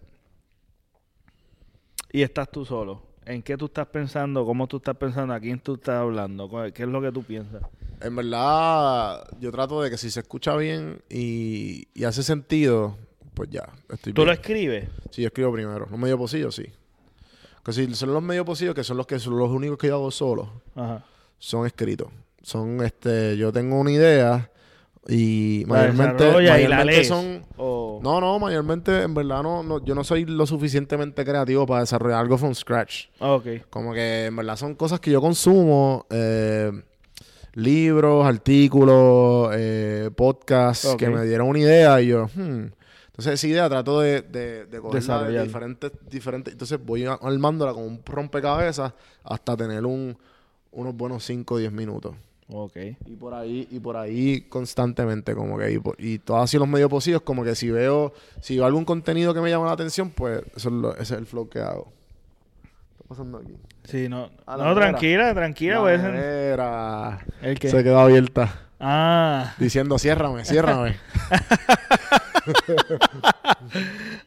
y 2.13 2.23
estás 2.23 2.51
tú 2.51 2.65
solo, 2.65 3.03
¿en 3.25 3.43
qué 3.43 3.57
tú 3.57 3.67
estás 3.67 3.87
pensando? 3.87 4.45
¿Cómo 4.45 4.67
tú 4.67 4.77
estás 4.79 4.97
pensando? 4.97 5.35
¿A 5.35 5.41
quién 5.41 5.59
tú 5.61 5.75
estás 5.75 5.97
hablando? 6.01 6.49
¿Qué 6.75 6.83
es 6.83 6.89
lo 6.89 7.01
que 7.01 7.11
tú 7.13 7.23
piensas? 7.23 7.63
En 8.01 8.17
verdad, 8.17 9.25
yo 9.41 9.51
trato 9.53 9.81
de 9.83 9.91
que 9.91 9.97
si 9.97 10.11
se 10.11 10.21
escucha 10.21 10.57
bien 10.57 11.01
y, 11.09 11.87
y 11.95 12.05
hace 12.05 12.23
sentido, 12.23 12.97
pues 13.35 13.49
ya, 13.51 13.65
estoy 13.89 14.13
¿Tú 14.13 14.23
bien. 14.23 14.27
lo 14.27 14.33
escribes? 14.33 14.89
Sí, 15.11 15.23
yo 15.23 15.29
escribo 15.29 15.53
primero. 15.53 15.87
Los 15.91 15.99
medio 15.99 16.19
pocillos, 16.19 16.55
sí. 16.55 16.67
Que 17.65 17.73
si 17.73 17.95
son 17.95 18.13
los 18.13 18.23
medio 18.23 18.45
pocillos, 18.45 18.75
que 18.75 18.83
son 18.83 18.97
los 18.97 19.07
que 19.07 19.21
son 19.21 19.39
los 19.39 19.49
únicos 19.51 19.79
que 19.79 19.87
yo 19.87 19.95
hago 19.95 20.11
solo, 20.11 20.63
Ajá. 20.75 21.05
son 21.39 21.65
escritos. 21.65 22.09
Son, 22.43 22.83
este, 22.85 23.37
yo 23.37 23.53
tengo 23.53 23.79
una 23.79 23.93
idea 23.93 24.51
y 25.09 25.63
mayormente, 25.69 26.25
desarrolla 26.25 26.59
y 26.61 26.63
la 26.65 26.69
mayormente 26.79 26.93
lees. 26.97 27.07
son... 27.09 27.47
O- 27.57 27.82
No, 28.03 28.21
no, 28.21 28.39
mayormente, 28.41 29.03
en 29.03 29.15
verdad, 29.15 29.43
no, 29.43 29.63
no, 29.63 29.85
yo 29.85 29.95
no 29.95 30.03
soy 30.03 30.25
lo 30.25 30.45
suficientemente 30.45 31.25
creativo 31.25 31.67
para 31.67 31.81
desarrollar 31.81 32.19
algo 32.19 32.37
from 32.37 32.55
scratch. 32.55 33.07
Ah, 33.21 33.35
Ok. 33.35 33.47
Como 33.71 33.93
que 33.95 34.27
en 34.27 34.37
verdad 34.37 34.57
son 34.57 34.75
cosas 34.75 34.99
que 34.99 35.13
yo 35.13 35.21
consumo, 35.21 36.05
eh, 36.11 36.73
libros, 37.55 38.27
artículos, 38.27 39.51
eh, 39.55 40.11
podcasts 40.17 40.97
que 40.97 41.09
me 41.09 41.25
dieron 41.25 41.49
una 41.49 41.61
idea 41.61 42.01
y 42.01 42.09
yo, 42.09 42.27
hmm. 42.35 42.73
Entonces 43.07 43.35
esa 43.35 43.47
idea 43.47 43.69
trato 43.69 44.01
de, 44.01 44.23
de, 44.23 44.65
de 44.65 44.81
cogerla 44.81 45.25
de 45.25 45.43
diferentes, 45.43 45.93
diferentes, 46.11 46.53
entonces 46.53 46.83
voy 46.83 47.05
armándola 47.05 47.75
como 47.75 47.87
un 47.87 48.01
rompecabezas 48.05 48.95
hasta 49.23 49.55
tener 49.57 49.85
un, 49.85 50.17
unos 50.73 50.97
buenos 50.97 51.23
5 51.25 51.55
o 51.55 51.59
10 51.59 51.71
minutos. 51.73 52.17
Ok. 52.55 52.77
Y 53.07 53.17
por 53.17 53.33
ahí, 53.35 53.67
y 53.71 53.79
por 53.81 53.97
ahí 53.97 54.43
constantemente, 54.43 55.35
como 55.35 55.57
que, 55.59 55.73
y, 55.73 55.79
por- 55.79 55.97
y 55.99 56.19
todos 56.19 56.43
así 56.43 56.59
los 56.59 56.69
medios 56.69 56.91
posibles, 56.91 57.23
como 57.23 57.45
que 57.45 57.55
si 57.55 57.71
veo, 57.71 58.13
si 58.41 58.57
veo 58.57 58.67
algún 58.67 58.85
contenido 58.85 59.33
que 59.35 59.41
me 59.41 59.51
llama 59.51 59.67
la 59.67 59.73
atención, 59.73 60.11
pues 60.11 60.43
eso 60.57 60.69
es 60.69 60.75
lo- 60.75 60.93
ese 60.95 61.15
es 61.15 61.21
el 61.21 61.27
flow 61.27 61.49
que 61.49 61.61
hago. 61.61 61.93
¿Qué 62.63 62.69
está 62.95 63.05
pasando 63.09 63.39
aquí? 63.39 63.57
Sí, 63.85 64.09
no. 64.09 64.31
No, 64.47 64.57
nevera. 64.59 64.75
tranquila, 64.75 65.35
tranquila. 65.35 65.75
La 65.77 65.81
pues. 65.81 66.01
¿El 67.43 67.59
qué? 67.59 67.69
Se 67.71 67.83
quedó 67.83 67.99
abierta. 68.01 68.61
Ah, 68.79 69.55
Diciendo, 69.59 69.99
ciérrame, 69.99 70.45
ciérrame. 70.45 70.97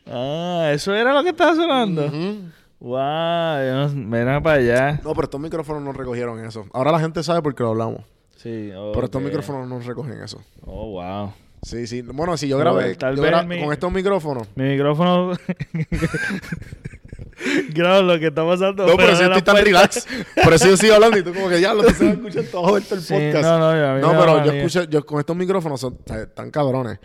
ah, 0.07 0.71
eso 0.73 0.93
era 0.93 1.13
lo 1.13 1.23
que 1.23 1.29
estaba 1.29 1.55
sonando. 1.55 2.05
Ujú. 2.07 2.39
Wow, 2.79 3.65
yo 3.65 3.73
no- 3.75 3.89
mira 3.89 4.41
para 4.41 4.57
allá. 4.59 4.99
No, 5.03 5.13
pero 5.13 5.25
estos 5.25 5.39
micrófonos 5.41 5.81
no 5.81 5.91
recogieron 5.93 6.43
eso. 6.45 6.65
Ahora 6.73 6.91
la 6.91 6.99
gente 6.99 7.23
sabe 7.23 7.41
porque 7.41 7.63
lo 7.63 7.69
hablamos. 7.69 8.01
Sí, 8.45 8.69
Pero 8.93 9.05
estos 9.05 9.21
micrófonos 9.23 9.67
no 9.67 9.79
recogen 9.79 10.21
eso. 10.21 10.39
Oh, 10.67 10.91
wow. 10.91 11.33
Sí, 11.63 11.87
sí. 11.87 12.03
Bueno, 12.03 12.37
si 12.37 12.47
yo 12.47 12.57
No, 12.57 12.63
grabé 12.63 12.93
tal 12.95 13.15
yo 13.15 13.23
vez 13.23 13.31
gra- 13.31 13.43
mi- 13.47 13.59
con 13.59 13.73
estos 13.73 13.91
micrófonos. 13.91 14.47
Mi 14.53 14.65
micrófono. 14.65 15.31
Grabo 17.73 18.01
lo 18.03 18.19
que 18.19 18.27
está 18.27 18.45
pasando. 18.45 18.85
No, 18.85 18.95
pero 18.95 19.07
pero 19.09 19.15
si 19.17 19.23
estoy 19.23 19.41
tan 19.41 19.57
relax. 19.57 20.07
Por 20.43 20.53
eso 20.53 20.67
yo 20.67 20.77
sigo 20.77 20.93
hablando 20.95 21.17
y 21.17 21.23
tú 21.23 21.33
como 21.33 21.49
que 21.49 21.59
ya 21.59 21.73
lo 21.73 21.83
que 21.83 21.93
se 21.93 22.05
va 22.05 22.11
a 22.11 22.13
escuchar 22.13 22.43
todo 22.45 22.77
esto 22.77 22.95
el 22.95 23.01
Sí, 23.01 23.13
podcast. 23.13 23.43
no, 23.43 23.59
no, 23.59 23.65
a 23.67 23.95
mí 23.95 24.01
No, 24.01 24.09
pero 24.11 24.25
yo 24.25 24.45
manía. 24.45 24.63
escuché, 24.63 24.87
yo 24.89 25.05
con 25.05 25.19
estos 25.19 25.35
micrófonos 25.35 25.79
son 25.81 25.97
tan 26.33 26.51
cabrones. 26.51 26.99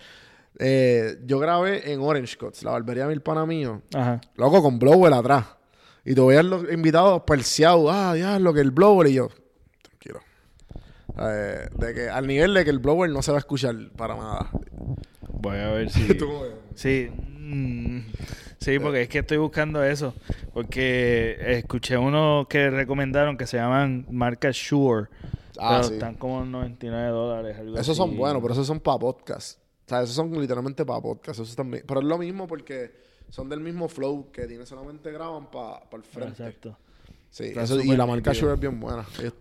Eh, 0.59 1.17
yo 1.25 1.39
grabé 1.39 1.91
en 1.91 2.01
Orange 2.01 2.37
Cuts, 2.37 2.63
la 2.63 2.73
barbería 2.73 3.07
de 3.07 3.15
mi 3.15 3.21
pana 3.21 3.47
mío. 3.47 3.83
Ajá. 3.95 4.21
Loco, 4.37 4.63
con 4.63 4.79
blower 4.79 5.13
atrás. 5.15 5.47
Y 6.05 6.15
te 6.15 6.21
veían 6.21 6.49
los 6.51 6.71
invitados 6.71 7.23
perseados. 7.27 7.87
Ah, 7.91 8.15
ya, 8.17 8.39
lo 8.39 8.53
que 8.53 8.61
el 8.61 8.71
blower. 8.71 9.09
Y 9.09 9.15
yo. 9.15 9.29
Eh, 11.21 11.69
de 11.77 11.95
que, 11.95 12.09
al 12.09 12.27
nivel 12.27 12.55
de 12.55 12.65
que 12.65 12.71
el 12.71 12.79
blower 12.79 13.11
no 13.11 13.23
se 13.23 13.31
va 13.31 13.39
a 13.39 13.41
escuchar 13.41 13.75
para 13.97 14.17
nada. 14.17 14.51
Voy 15.33 15.57
a 15.59 15.69
ver 15.71 15.91
si. 15.91 16.09
Sí. 16.75 17.11
mm, 17.11 18.01
Sí, 18.59 18.79
porque 18.79 19.03
es 19.03 19.09
que 19.09 19.19
estoy 19.21 19.39
buscando 19.39 19.83
eso. 19.83 20.15
Porque 20.53 21.37
escuché 21.59 21.97
uno 21.97 22.47
que 22.49 22.69
recomendaron 22.71 23.37
que 23.39 23.47
se 23.47 23.57
llaman 23.57 24.07
marca 24.11 24.51
Shure. 24.53 25.09
Ah, 25.59 25.77
pero 25.77 25.85
sí. 25.85 25.95
están 25.95 26.15
como 26.15 26.43
en 26.43 26.53
99 26.53 27.09
dólares. 27.09 27.57
algo 27.59 27.79
Esos 27.79 27.97
son 27.97 28.17
buenos, 28.17 28.41
pero 28.43 28.53
esos 28.55 28.67
son 28.67 28.81
para 28.81 28.99
podcast. 28.99 29.59
O 29.87 29.89
sea, 29.89 30.03
esos 30.03 30.15
son 30.15 30.39
literalmente 30.41 30.85
para 30.85 31.01
podcast. 31.01 31.41
Esos 31.41 31.57
también. 31.57 31.85
Pero 31.87 32.01
es 32.01 32.07
lo 32.07 32.19
mismo 32.19 32.47
porque 32.47 32.93
son 33.31 33.49
del 33.49 33.61
mismo 33.61 33.89
flow 33.89 34.31
que 34.31 34.47
tiene 34.47 34.67
solamente 34.67 35.11
graban 35.11 35.51
para 35.51 35.81
el 35.93 36.03
frente. 36.03 36.43
Exacto. 36.43 36.77
Sí, 37.31 37.45
Está 37.45 37.63
eso- 37.63 37.81
y 37.81 37.97
la 37.97 38.07
marca. 38.07 38.33
Shure 38.33 38.55
es 38.55 38.61
bien 38.61 38.79
buena. 38.79 39.05
Ellos- 39.19 39.35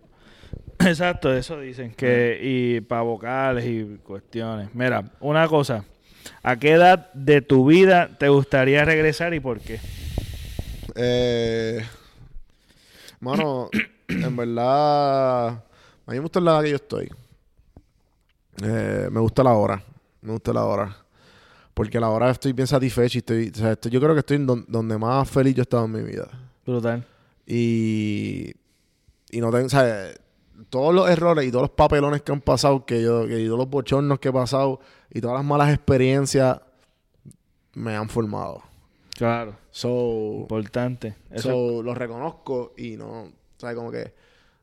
Exacto, 0.80 1.32
eso 1.32 1.58
dicen. 1.60 1.92
que 1.94 2.38
Y 2.42 2.80
para 2.80 3.02
vocales 3.02 3.64
y 3.66 3.98
cuestiones. 4.02 4.74
Mira, 4.74 5.04
una 5.20 5.46
cosa. 5.48 5.84
¿A 6.42 6.56
qué 6.56 6.72
edad 6.72 7.12
de 7.12 7.42
tu 7.42 7.66
vida 7.66 8.08
te 8.18 8.28
gustaría 8.28 8.84
regresar 8.84 9.32
y 9.34 9.40
por 9.40 9.60
qué? 9.60 9.78
Eh, 10.94 11.80
mano, 13.20 13.68
en 14.08 14.36
verdad, 14.36 15.48
a 15.48 15.62
mí 16.08 16.14
me 16.14 16.20
gusta 16.20 16.40
la 16.40 16.52
edad 16.52 16.62
que 16.64 16.70
yo 16.70 16.76
estoy. 16.76 17.08
Eh, 18.62 19.08
me 19.10 19.20
gusta 19.20 19.42
la 19.42 19.52
hora. 19.54 19.82
Me 20.22 20.32
gusta 20.32 20.52
la 20.52 20.64
hora. 20.64 20.96
Porque 21.72 21.98
la 22.00 22.08
hora 22.10 22.30
estoy 22.30 22.52
bien 22.52 22.66
satisfecho 22.66 23.18
y 23.18 23.20
estoy, 23.20 23.52
o 23.54 23.58
sea, 23.58 23.72
estoy- 23.72 23.90
yo 23.90 24.00
creo 24.00 24.12
que 24.14 24.20
estoy 24.20 24.36
en 24.36 24.46
don- 24.46 24.64
donde 24.68 24.98
más 24.98 25.28
feliz 25.30 25.54
yo 25.54 25.62
he 25.62 25.64
estado 25.64 25.84
en 25.86 25.92
mi 25.92 26.02
vida. 26.02 26.28
Brutal. 26.66 27.06
Y, 27.46 28.52
y 29.30 29.40
no 29.40 29.50
tengo, 29.50 29.66
o 29.66 29.68
sea, 29.70 30.10
todos 30.68 30.94
los 30.94 31.08
errores 31.08 31.46
y 31.46 31.50
todos 31.50 31.62
los 31.62 31.70
papelones 31.70 32.22
que 32.22 32.32
han 32.32 32.40
pasado, 32.40 32.84
que 32.84 33.02
yo, 33.02 33.26
que, 33.26 33.40
y 33.40 33.46
todos 33.46 33.58
los 33.58 33.70
bochornos 33.70 34.18
que 34.18 34.28
he 34.28 34.32
pasado 34.32 34.80
y 35.10 35.20
todas 35.20 35.36
las 35.36 35.44
malas 35.44 35.72
experiencias 35.72 36.60
me 37.74 37.96
han 37.96 38.08
formado. 38.08 38.62
Claro. 39.16 39.54
So, 39.70 40.38
Importante. 40.40 41.14
Eso 41.30 41.50
So, 41.50 41.82
lo 41.82 41.94
reconozco 41.94 42.72
y 42.76 42.96
no, 42.96 43.28
¿sabes? 43.58 43.76
Como 43.76 43.90
que, 43.90 44.14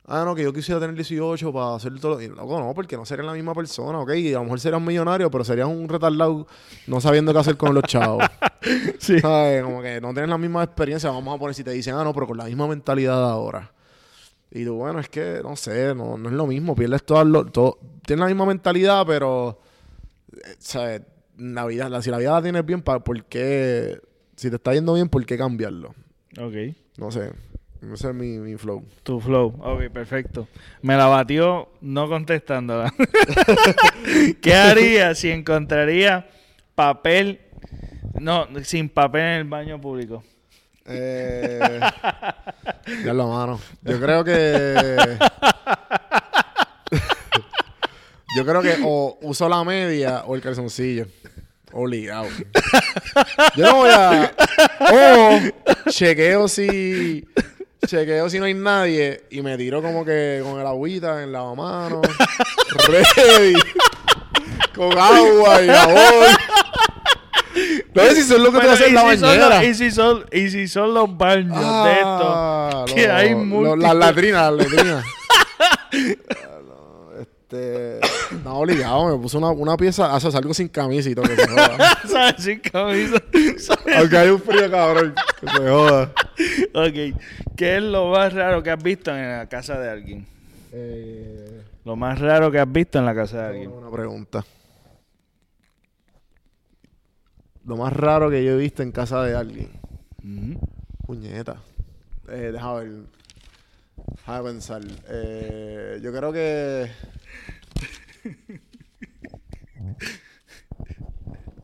ah, 0.05 0.23
no, 0.25 0.35
que 0.35 0.43
yo 0.43 0.51
quisiera 0.51 0.79
tener 0.79 0.95
18 0.95 1.53
para 1.53 1.75
hacer 1.75 1.99
todo 1.99 2.15
lo... 2.15 2.21
Y 2.21 2.27
loco, 2.27 2.59
no, 2.59 2.73
porque 2.73 2.97
no 2.97 3.05
serías 3.05 3.27
la 3.27 3.33
misma 3.33 3.53
persona, 3.53 3.99
¿ok? 3.99 4.15
Y 4.15 4.33
a 4.33 4.39
lo 4.39 4.43
mejor 4.45 4.59
serías 4.59 4.79
un 4.79 4.87
millonario, 4.87 5.29
pero 5.29 5.43
serías 5.43 5.67
un 5.67 5.87
retardado 5.87 6.47
no 6.87 7.01
sabiendo 7.01 7.33
qué 7.33 7.39
hacer 7.39 7.57
con 7.57 7.73
los 7.73 7.83
chavos. 7.83 8.23
Sí. 8.99 9.19
¿Sabes? 9.19 9.63
Como 9.63 9.81
que 9.81 10.01
no 10.01 10.11
tienes 10.11 10.29
la 10.29 10.37
misma 10.37 10.61
experiencia, 10.61 11.09
vamos 11.09 11.33
a 11.33 11.39
poner 11.39 11.55
si 11.55 11.63
te 11.63 11.71
dicen, 11.71 11.93
ah, 11.93 12.03
no, 12.03 12.13
pero 12.13 12.27
con 12.27 12.35
la 12.35 12.45
misma 12.45 12.67
mentalidad 12.67 13.15
de 13.15 13.29
ahora. 13.29 13.71
Y 14.51 14.63
tú, 14.65 14.75
bueno, 14.75 14.99
es 14.99 15.09
que, 15.09 15.41
no 15.43 15.55
sé, 15.55 15.93
no, 15.93 16.17
no 16.17 16.29
es 16.29 16.35
lo 16.35 16.47
mismo, 16.47 16.75
pierdes 16.75 17.03
todo, 17.03 17.23
lo, 17.25 17.45
todo... 17.45 17.79
Tienes 18.05 18.21
la 18.21 18.27
misma 18.27 18.45
mentalidad, 18.45 19.05
pero, 19.05 19.59
eh, 20.31 20.55
¿sabes? 20.59 21.01
La 21.37 21.65
vida, 21.65 21.89
la, 21.89 22.01
si 22.01 22.09
la 22.09 22.17
vida 22.17 22.31
la 22.31 22.41
tienes 22.41 22.65
bien, 22.65 22.81
¿por 22.81 23.25
qué? 23.25 23.99
Si 24.35 24.49
te 24.49 24.55
está 24.55 24.73
yendo 24.73 24.93
bien, 24.93 25.09
¿por 25.09 25.25
qué 25.25 25.37
cambiarlo? 25.37 25.93
Ok. 26.39 26.75
No 26.97 27.11
sé. 27.11 27.31
Ese 27.93 28.09
es 28.09 28.13
mi, 28.15 28.39
mi 28.39 28.55
flow. 28.55 28.83
Tu 29.03 29.19
flow. 29.19 29.55
Ok, 29.59 29.89
perfecto. 29.91 30.47
Me 30.81 30.95
la 30.95 31.05
batió 31.07 31.69
no 31.81 32.07
contestándola. 32.07 32.93
¿Qué 34.41 34.53
haría 34.53 35.13
si 35.13 35.29
encontraría 35.29 36.27
papel? 36.75 37.41
No, 38.19 38.47
sin 38.63 38.89
papel 38.89 39.21
en 39.21 39.33
el 39.33 39.43
baño 39.43 39.79
público. 39.79 40.23
Eh, 40.87 41.79
ya 43.05 43.13
lo 43.13 43.27
mano. 43.27 43.59
Yo 43.81 43.99
creo 43.99 44.23
que. 44.23 45.17
Yo 48.35 48.45
creo 48.45 48.61
que 48.61 48.77
o 48.83 49.17
uso 49.21 49.49
la 49.49 49.63
media 49.63 50.23
o 50.25 50.35
el 50.35 50.41
calzoncillo. 50.41 51.07
Obligado. 51.73 52.27
Yo 53.55 53.65
no 53.65 53.75
voy 53.77 53.89
a. 53.89 54.31
O 54.91 55.39
chequeo 55.89 56.47
si. 56.47 57.27
Chequeo 57.85 58.29
si 58.29 58.39
no 58.39 58.45
hay 58.45 58.53
nadie 58.53 59.25
y 59.29 59.41
me 59.41 59.57
tiro 59.57 59.81
como 59.81 60.05
que 60.05 60.41
con 60.43 60.59
el 60.59 60.67
agüita 60.67 61.23
en 61.23 61.31
la 61.31 61.53
mano. 61.53 62.01
Ready. 62.87 63.55
con 64.75 64.97
agua 64.97 65.61
y 65.61 65.67
jabón. 65.67 66.37
Sé 68.03 68.15
si 68.15 68.33
es 68.33 68.39
lo 68.39 68.45
que 68.51 68.59
te 68.59 68.65
Bueno, 68.67 68.71
hace 68.71 68.85
en 68.85 68.91
¿y 68.91 68.93
la 68.95 69.01
si 69.11 69.17
son 69.17 69.29
bañera. 69.29 69.49
los- 69.61 69.63
y, 69.69 69.73
si 69.75 69.91
son, 69.91 70.25
y 70.31 70.49
si 70.49 70.67
son 70.67 70.93
los 70.93 71.17
baños 71.17 71.55
de. 71.57 71.97
Ah, 72.03 72.85
que 72.93 73.07
hay 73.09 73.35
múltiples. 73.35 73.83
Las 73.83 73.95
latrinas, 73.95 74.53
las 74.53 74.71
latrinas. 74.71 75.05
No, 75.91 77.19
este. 77.19 77.99
No, 78.43 78.59
obligado, 78.59 79.15
me 79.15 79.21
puso 79.21 79.37
una, 79.37 79.49
una 79.51 79.77
pieza, 79.77 80.13
haces 80.13 80.35
algo 80.35 80.53
sin 80.53 80.67
camisa 80.67 81.09
y 81.09 81.15
todo, 81.15 81.25
que 81.25 81.35
se 81.35 81.47
joda. 81.47 81.97
¿Sabes? 82.07 82.35
Sin 82.43 82.59
camisa. 82.59 83.21
¿Sabes? 83.57 83.95
Aunque 83.97 84.17
hay 84.17 84.29
un 84.29 84.41
frío 84.41 84.69
cabrón, 84.69 85.15
que 85.39 85.47
se 85.47 85.69
joda. 85.69 86.11
Ok. 86.73 87.19
¿Qué 87.55 87.77
es 87.77 87.83
lo 87.83 88.07
más 88.09 88.33
raro 88.33 88.61
que 88.61 88.69
has 88.71 88.83
visto 88.83 89.15
en 89.15 89.29
la 89.37 89.47
casa 89.47 89.79
de 89.79 89.89
alguien? 89.89 90.25
Eh, 90.73 91.61
Lo 91.85 91.95
más 91.95 92.19
raro 92.19 92.51
que 92.51 92.59
has 92.59 92.71
visto 92.71 92.99
en 92.99 93.05
la 93.05 93.15
casa 93.15 93.43
de 93.43 93.47
alguien. 93.47 93.71
una 93.71 93.89
pregunta. 93.89 94.43
Lo 97.67 97.75
más 97.77 97.93
raro 97.93 98.29
que 98.31 98.43
yo 98.43 98.53
he 98.53 98.57
visto 98.57 98.81
en 98.81 98.91
casa 98.91 99.21
de 99.23 99.35
alguien. 99.35 99.69
Puñeta. 101.05 101.61
Eh, 102.29 102.49
deja 102.53 102.73
ver. 102.73 102.91
Deja 104.15 104.43
pensar. 104.43 104.81
Eh, 105.09 105.99
yo 106.01 106.11
creo 106.11 106.31
que. 106.33 106.89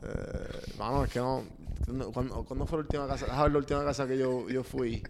Eh, 0.06 0.74
mano, 0.78 1.06
es 1.06 1.12
que 1.12 1.20
no. 1.20 1.44
¿Cuándo, 2.14 2.44
cuándo 2.46 2.66
fue 2.66 2.80
la 2.80 2.84
última 2.84 3.08
casa? 3.08 3.26
Deja 3.26 3.44
ver 3.44 3.52
la 3.52 3.58
última 3.60 3.84
casa 3.86 4.08
que 4.08 4.18
yo, 4.18 4.50
yo 4.50 4.64
fui 4.64 5.04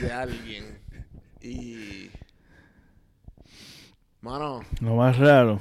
de 0.00 0.12
alguien. 0.12 0.78
Y. 1.40 2.10
Mano, 4.20 4.62
Lo 4.80 4.94
más 4.96 5.18
raro. 5.18 5.60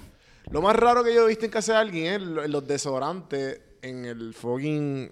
lo 0.52 0.62
más 0.62 0.76
raro 0.76 1.04
que 1.04 1.14
yo 1.16 1.26
he 1.26 1.28
visto 1.30 1.46
en 1.46 1.52
casa 1.52 1.74
de 1.74 1.80
alguien 1.80 2.14
es 2.14 2.22
lo- 2.22 2.48
los 2.48 2.68
desodorantes 2.68 3.60
en 3.82 4.06
el 4.06 4.34
fucking. 4.34 5.12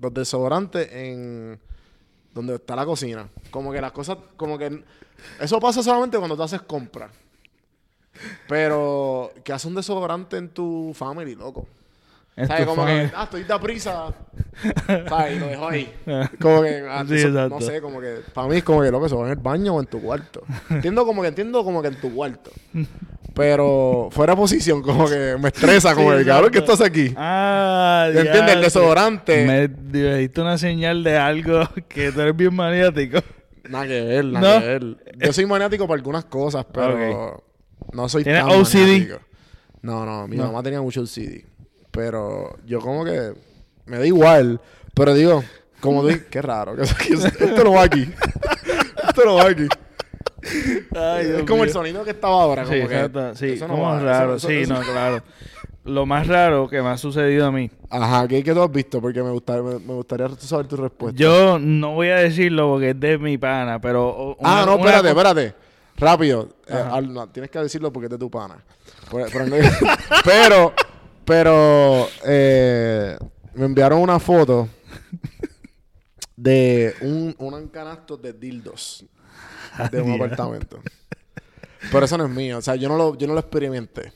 Los 0.00 0.14
desodorantes 0.14 0.90
en. 0.92 1.58
Donde 2.34 2.54
está 2.54 2.74
la 2.74 2.86
cocina. 2.86 3.28
Como 3.50 3.72
que 3.72 3.80
las 3.80 3.92
cosas. 3.92 4.18
Como 4.36 4.58
que. 4.58 4.82
Eso 5.40 5.60
pasa 5.60 5.82
solamente 5.82 6.18
cuando 6.18 6.36
tú 6.36 6.42
haces 6.42 6.62
compras. 6.62 7.10
Pero. 8.48 9.32
Que 9.44 9.52
hace 9.52 9.68
un 9.68 9.74
desodorante 9.74 10.36
en 10.36 10.48
tu 10.48 10.92
family, 10.94 11.34
loco. 11.34 11.66
¿Sabes? 12.36 12.66
Como 12.66 12.86
que. 12.86 13.10
Ah, 13.14 13.24
estoy 13.24 13.44
de 13.44 13.58
prisa. 13.58 14.14
¿Sabes? 15.08 15.36
Y 15.36 15.38
lo 15.38 15.46
dejo 15.48 15.68
ahí. 15.68 15.92
Como 16.40 16.62
que. 16.62 16.84
ah, 16.88 17.04
Sí, 17.06 17.14
eso- 17.16 17.28
exacto. 17.28 17.48
no 17.54 17.60
sé, 17.60 17.80
como 17.82 18.00
que. 18.00 18.20
Para 18.32 18.48
mí 18.48 18.56
es 18.56 18.64
como 18.64 18.82
que 18.82 18.90
lo 18.90 19.02
que 19.02 19.08
se 19.08 19.14
va 19.14 19.24
en 19.26 19.30
el 19.32 19.36
baño 19.36 19.74
o 19.74 19.80
en 19.80 19.86
tu 19.86 20.00
cuarto. 20.00 20.42
Entiendo 20.70 21.04
como 21.04 21.20
que 21.22 21.28
entiendo 21.28 21.62
como 21.64 21.82
que 21.82 21.88
en 21.88 22.00
tu 22.00 22.14
cuarto. 22.14 22.50
Pero 23.34 24.08
fuera 24.12 24.34
de 24.34 24.36
posición, 24.36 24.82
como 24.82 25.08
que 25.08 25.36
me 25.40 25.48
estresa, 25.48 25.94
como 25.94 26.12
Sí, 26.12 26.18
que, 26.18 26.24
cabrón, 26.26 26.50
¿qué 26.50 26.58
exacto. 26.58 26.72
estás 26.84 26.86
aquí? 26.88 27.14
Ah, 27.16 28.10
¿Me 28.12 28.20
entiendes? 28.20 28.54
El 28.56 28.60
desodorante. 28.62 29.46
Me 29.46 29.68
me 29.68 30.16
diste 30.16 30.40
una 30.42 30.58
señal 30.58 31.02
de 31.02 31.16
algo 31.16 31.60
que 31.88 32.12
tú 32.12 32.20
eres 32.20 32.36
bien 32.36 32.54
maniático. 32.54 33.20
Nada 33.68 33.86
que 33.86 34.00
ver, 34.02 34.24
nada 34.26 34.54
No. 34.56 34.60
que 34.60 34.66
ver. 34.66 34.96
Yo 35.18 35.32
soy 35.32 35.46
maniático 35.46 35.86
para 35.86 35.96
algunas 35.98 36.24
cosas, 36.26 36.66
pero 36.72 37.42
no 37.92 38.08
soy 38.08 38.22
¿Tienes 38.24 38.42
tan 38.42 38.50
OCD? 38.60 38.74
maniático. 38.80 39.18
No, 39.82 40.04
no, 40.04 40.28
mi 40.28 40.36
No. 40.36 40.46
mamá 40.46 40.62
tenía 40.62 40.80
mucho 40.82 41.00
OCD. 41.02 41.44
Pero 41.92 42.56
yo 42.66 42.80
como 42.80 43.04
que 43.04 43.32
me 43.86 43.98
da 43.98 44.06
igual. 44.06 44.60
Pero 44.94 45.14
digo, 45.14 45.44
como 45.80 46.04
dices, 46.04 46.24
qué 46.30 46.42
raro. 46.42 46.74
que- 46.76 46.82
que 47.06 47.14
esto 47.14 47.64
no 47.64 47.72
va 47.74 47.82
aquí. 47.84 48.02
esto 49.08 49.24
no 49.24 49.34
va 49.36 49.46
aquí. 49.48 49.66
Ay, 50.96 51.34
es 51.38 51.42
como 51.44 51.62
el 51.64 51.70
sonido 51.70 52.02
que 52.04 52.10
estaba 52.10 52.42
ahora. 52.42 52.64
Sí, 52.66 52.76
Como 52.76 52.88
que 52.88 52.94
exacto. 52.96 53.34
Sí, 53.36 53.46
eso 53.50 53.68
no 53.68 53.74
como 53.74 53.86
va, 53.86 54.00
raro. 54.00 54.34
eso- 54.36 54.48
sí, 54.48 54.64
no, 54.66 54.80
claro. 54.80 55.22
Lo 55.84 56.06
más 56.06 56.28
raro 56.28 56.68
que 56.68 56.80
me 56.80 56.88
ha 56.90 56.96
sucedido 56.96 57.46
a 57.46 57.50
mí. 57.52 57.68
Ajá, 57.90 58.28
¿qué, 58.28 58.42
qué 58.44 58.52
tú 58.54 58.62
has 58.62 58.70
visto? 58.70 59.00
Porque 59.00 59.20
me 59.22 59.30
gustaría, 59.30 59.62
me, 59.62 59.78
me 59.80 59.94
gustaría 59.94 60.28
saber 60.38 60.66
tu 60.68 60.76
respuesta. 60.76 61.18
Yo 61.18 61.58
no 61.58 61.94
voy 61.94 62.08
a 62.08 62.16
decirlo 62.16 62.68
porque 62.68 62.90
es 62.90 63.00
de 63.00 63.18
mi 63.18 63.36
pana, 63.36 63.80
pero... 63.80 64.36
ah, 64.44 64.62
no, 64.64 64.76
espérate, 64.76 65.08
espérate. 65.08 65.54
Rápido. 65.96 66.48
Eh, 66.68 66.72
Ajá. 66.74 66.94
al- 66.96 67.12
no, 67.12 67.28
tienes 67.28 67.50
que 67.50 67.58
decirlo 67.58 67.92
porque 67.92 68.06
es 68.06 68.10
de 68.10 68.18
tu 68.18 68.30
pana. 68.30 68.56
Pero, 70.24 70.72
pero, 71.24 72.08
eh, 72.26 73.16
me 73.54 73.64
enviaron 73.66 74.00
una 74.00 74.18
foto 74.18 74.68
de 76.36 76.94
un, 77.02 77.34
un 77.38 77.68
canasto 77.68 78.16
de 78.16 78.32
dildos 78.32 79.04
de 79.90 80.00
un 80.00 80.10
Adiós. 80.12 80.20
apartamento. 80.20 80.80
Pero 81.90 82.04
eso 82.04 82.16
no 82.18 82.24
es 82.24 82.30
mío. 82.30 82.58
O 82.58 82.62
sea, 82.62 82.76
yo 82.76 82.88
no 82.88 82.96
lo, 82.96 83.16
yo 83.16 83.26
no 83.26 83.34
lo 83.34 83.40
experimenté. 83.40 84.12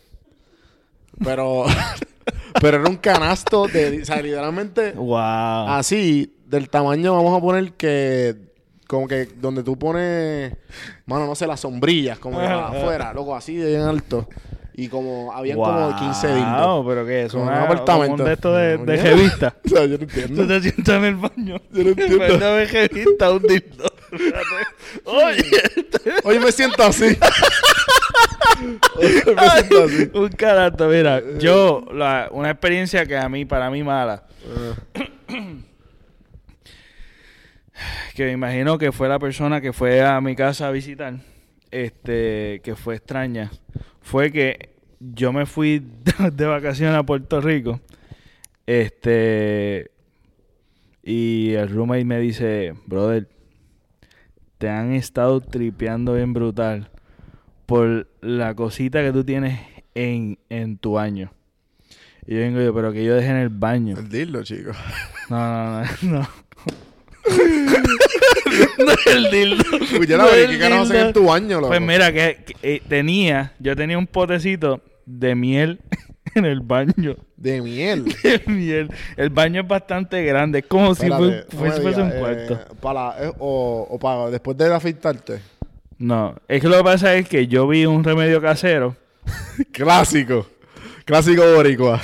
Pero, 1.24 1.64
pero 2.60 2.78
era 2.78 2.88
un 2.88 2.96
canasto 2.96 3.66
de, 3.68 4.02
o 4.02 4.04
sea, 4.04 4.20
literalmente 4.20 4.92
Wow. 4.92 5.68
así, 5.68 6.34
del 6.46 6.68
tamaño, 6.68 7.14
vamos 7.14 7.36
a 7.36 7.40
poner 7.40 7.72
que, 7.72 8.36
como 8.86 9.08
que 9.08 9.26
donde 9.26 9.62
tú 9.62 9.78
pones, 9.78 10.54
mano, 11.06 11.26
no 11.26 11.34
sé, 11.34 11.46
las 11.46 11.60
sombrillas, 11.60 12.18
como 12.18 12.38
que 12.38 12.46
afuera, 12.46 13.12
loco, 13.14 13.34
así 13.34 13.56
de 13.56 13.68
bien 13.70 13.82
alto. 13.82 14.28
Y 14.78 14.88
como, 14.88 15.32
habían 15.32 15.56
como 15.56 15.88
Wow, 15.88 15.96
15 15.98 16.34
dildos. 16.34 16.84
pero 16.86 17.06
¿qué 17.06 17.22
es? 17.24 17.32
Como 17.32 17.44
Una, 17.44 17.52
un 17.56 17.62
apartamento. 17.64 18.24
como 18.24 18.28
un 18.30 18.76
de 18.76 18.76
de, 18.86 18.96
de 18.98 19.12
Oye. 19.14 19.52
O 19.64 19.68
sea, 19.68 19.84
yo 19.86 19.88
no 19.88 19.98
Tú 19.98 20.04
entiendo. 20.04 20.46
te 20.46 20.60
sientas 20.60 20.94
en 20.96 21.04
el 21.04 21.14
baño. 21.16 21.56
Yo 21.72 21.82
no 21.84 21.88
entiendo. 21.90 22.18
Vez 22.18 22.72
de 22.72 22.88
revista, 22.88 23.30
un 23.30 23.42
dildo. 23.42 23.92
Oye, 25.04 25.62
Hoy 26.24 26.38
me 26.38 26.52
siento 26.52 26.82
así. 26.82 27.04
Hoy 28.96 29.34
me 29.34 29.50
siento 29.50 29.84
así. 29.84 30.10
un 30.12 30.28
carato, 30.28 30.88
mira, 30.88 31.22
yo, 31.38 31.82
la- 31.92 32.28
una 32.30 32.50
experiencia 32.50 33.06
que 33.06 33.16
a 33.16 33.28
mí, 33.30 33.44
para 33.46 33.70
mí 33.70 33.82
mala, 33.82 34.24
que 38.14 38.24
me 38.24 38.32
imagino 38.32 38.78
que 38.78 38.92
fue 38.92 39.08
la 39.08 39.18
persona 39.18 39.60
que 39.60 39.72
fue 39.72 40.02
a 40.04 40.20
mi 40.20 40.34
casa 40.36 40.68
a 40.68 40.70
visitar, 40.70 41.14
este, 41.70 42.60
que 42.62 42.74
fue 42.76 42.96
extraña, 42.96 43.50
fue 44.00 44.32
que 44.32 44.70
yo 45.00 45.32
me 45.32 45.46
fui 45.46 45.80
de, 45.80 46.30
de 46.32 46.46
vacaciones 46.46 46.96
a 46.96 47.02
Puerto 47.02 47.40
Rico, 47.40 47.80
este, 48.66 49.90
y 51.02 51.52
el 51.52 51.68
roommate 51.68 52.04
me 52.04 52.18
dice, 52.18 52.74
brother, 52.86 53.28
te 54.58 54.68
han 54.68 54.92
estado 54.92 55.40
tripeando 55.40 56.14
bien 56.14 56.32
brutal 56.32 56.90
por 57.66 58.08
la 58.20 58.54
cosita 58.54 59.02
que 59.02 59.12
tú 59.12 59.24
tienes 59.24 59.60
en, 59.94 60.38
en 60.48 60.78
tu 60.78 60.92
baño. 60.92 61.32
Y 62.26 62.34
yo 62.34 62.40
vengo 62.40 62.60
yo, 62.60 62.74
pero 62.74 62.92
que 62.92 63.04
yo 63.04 63.14
dejé 63.14 63.28
en 63.28 63.36
el 63.36 63.50
baño. 63.50 63.96
El 63.96 64.08
dildo, 64.08 64.42
chicos. 64.42 64.76
No, 65.30 65.36
no, 65.38 65.80
no, 65.80 65.86
no. 66.02 66.28
no 68.78 68.92
es 68.92 69.06
el 69.06 69.30
dildo. 69.30 69.64
Uy, 69.98 70.06
ya 70.06 70.16
No 70.18 70.24
la 70.26 70.30
es 70.30 70.36
vi, 70.36 70.42
el 70.42 70.50
¿qué 70.50 70.58
carajo 70.58 70.82
hacen 70.82 70.92
dildo. 70.96 71.06
en 71.08 71.12
tu 71.12 71.24
baño, 71.24 71.56
loco? 71.60 71.68
Pues 71.68 71.80
mira, 71.80 72.12
que, 72.12 72.38
que, 72.46 72.54
eh, 72.62 72.82
tenía, 72.88 73.52
yo 73.58 73.74
tenía 73.76 73.98
un 73.98 74.06
potecito 74.06 74.80
de 75.04 75.34
miel 75.34 75.80
en 76.34 76.44
el 76.44 76.60
baño. 76.60 77.16
De 77.36 77.60
miel. 77.60 78.04
De 78.22 78.42
miel. 78.46 78.90
El 79.16 79.30
baño 79.30 79.62
es 79.62 79.68
bastante 79.68 80.22
grande, 80.24 80.60
es 80.60 80.66
como 80.66 80.94
si, 80.94 81.06
Espérate, 81.06 81.56
fuese, 81.56 81.80
fuese 81.80 82.02
un 82.02 82.10
cuarto. 82.10 82.54
eh, 82.54 82.58
para, 82.80 83.24
eh, 83.26 83.32
o, 83.38 83.86
o 83.90 83.98
para 83.98 84.30
después 84.30 84.56
de 84.56 84.72
afeitarte. 84.72 85.40
No, 85.98 86.34
es 86.46 86.60
que 86.60 86.68
lo 86.68 86.76
que 86.78 86.84
pasa 86.84 87.14
es 87.14 87.28
que 87.28 87.46
yo 87.46 87.66
vi 87.66 87.86
un 87.86 88.04
remedio 88.04 88.40
casero. 88.42 88.96
Clásico. 89.72 90.46
Clásico 91.04 91.42
boricua. 91.54 92.00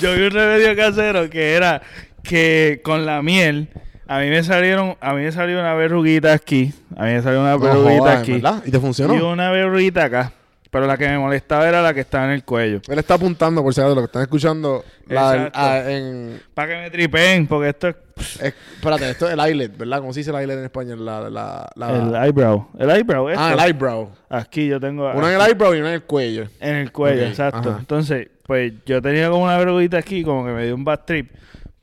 Yo 0.00 0.14
vi 0.16 0.22
un 0.22 0.30
remedio 0.30 0.74
casero 0.74 1.28
que 1.30 1.52
era 1.54 1.82
que 2.22 2.80
con 2.82 3.06
la 3.06 3.22
miel 3.22 3.68
a 4.08 4.18
mí 4.20 4.28
me 4.28 4.42
salieron 4.42 4.96
a 5.00 5.14
mí 5.14 5.22
me 5.22 5.32
salió 5.32 5.58
una 5.60 5.74
verruguita 5.74 6.32
aquí, 6.32 6.72
a 6.96 7.04
mí 7.04 7.12
me 7.12 7.22
salió 7.22 7.40
una 7.40 7.56
verruguita 7.56 8.18
aquí 8.20 8.32
¿verdad? 8.34 8.62
¿Y 8.64 8.70
te 8.70 8.78
funcionó? 8.80 9.14
y 9.14 9.18
una 9.20 9.50
verruguita 9.50 10.04
acá, 10.04 10.32
pero 10.70 10.86
la 10.86 10.96
que 10.96 11.08
me 11.08 11.18
molestaba 11.18 11.68
era 11.68 11.82
la 11.82 11.94
que 11.94 12.00
estaba 12.00 12.24
en 12.26 12.32
el 12.32 12.44
cuello. 12.44 12.80
Él 12.88 12.98
está 12.98 13.14
apuntando, 13.14 13.62
por 13.62 13.72
si 13.72 13.80
acaso, 13.80 13.94
lo 13.94 14.02
que 14.02 14.06
están 14.06 14.22
escuchando. 14.22 14.84
La, 15.06 15.50
ah, 15.54 15.82
en, 15.90 16.40
Para 16.54 16.68
que 16.68 16.80
me 16.82 16.90
tripeen, 16.90 17.46
porque 17.46 17.70
esto 17.70 17.88
es 17.88 17.96
es- 18.40 18.54
espérate, 18.76 19.10
esto 19.10 19.26
es 19.28 19.34
el 19.34 19.40
eyelid, 19.40 19.70
¿verdad? 19.76 20.00
¿Cómo 20.00 20.12
se 20.12 20.20
dice 20.20 20.30
el 20.30 20.36
eyelid 20.36 20.54
en 20.58 20.64
español? 20.64 21.04
La, 21.04 21.30
la, 21.30 21.68
la- 21.76 21.90
el 21.96 22.24
eyebrow, 22.26 22.68
el 22.78 22.90
eyebrow 22.90 23.28
esto. 23.28 23.40
ah, 23.42 23.52
el 23.54 23.60
eyebrow. 23.60 24.10
Aquí 24.28 24.66
yo 24.66 24.80
tengo 24.80 25.10
Uno 25.14 25.28
en 25.28 25.40
el 25.40 25.46
eyebrow 25.48 25.74
y 25.74 25.78
uno 25.78 25.88
en 25.88 25.94
el 25.94 26.02
cuello. 26.02 26.46
En 26.60 26.76
el 26.76 26.92
cuello, 26.92 27.24
exacto. 27.24 27.70
ajá. 27.70 27.78
Entonces, 27.78 28.28
pues 28.46 28.72
yo 28.84 29.00
tenía 29.00 29.30
como 29.30 29.44
una 29.44 29.56
verruguita 29.58 29.98
aquí, 29.98 30.22
como 30.24 30.44
que 30.44 30.50
me 30.52 30.64
dio 30.64 30.74
un 30.74 30.84
bad 30.84 31.00
trip, 31.06 31.30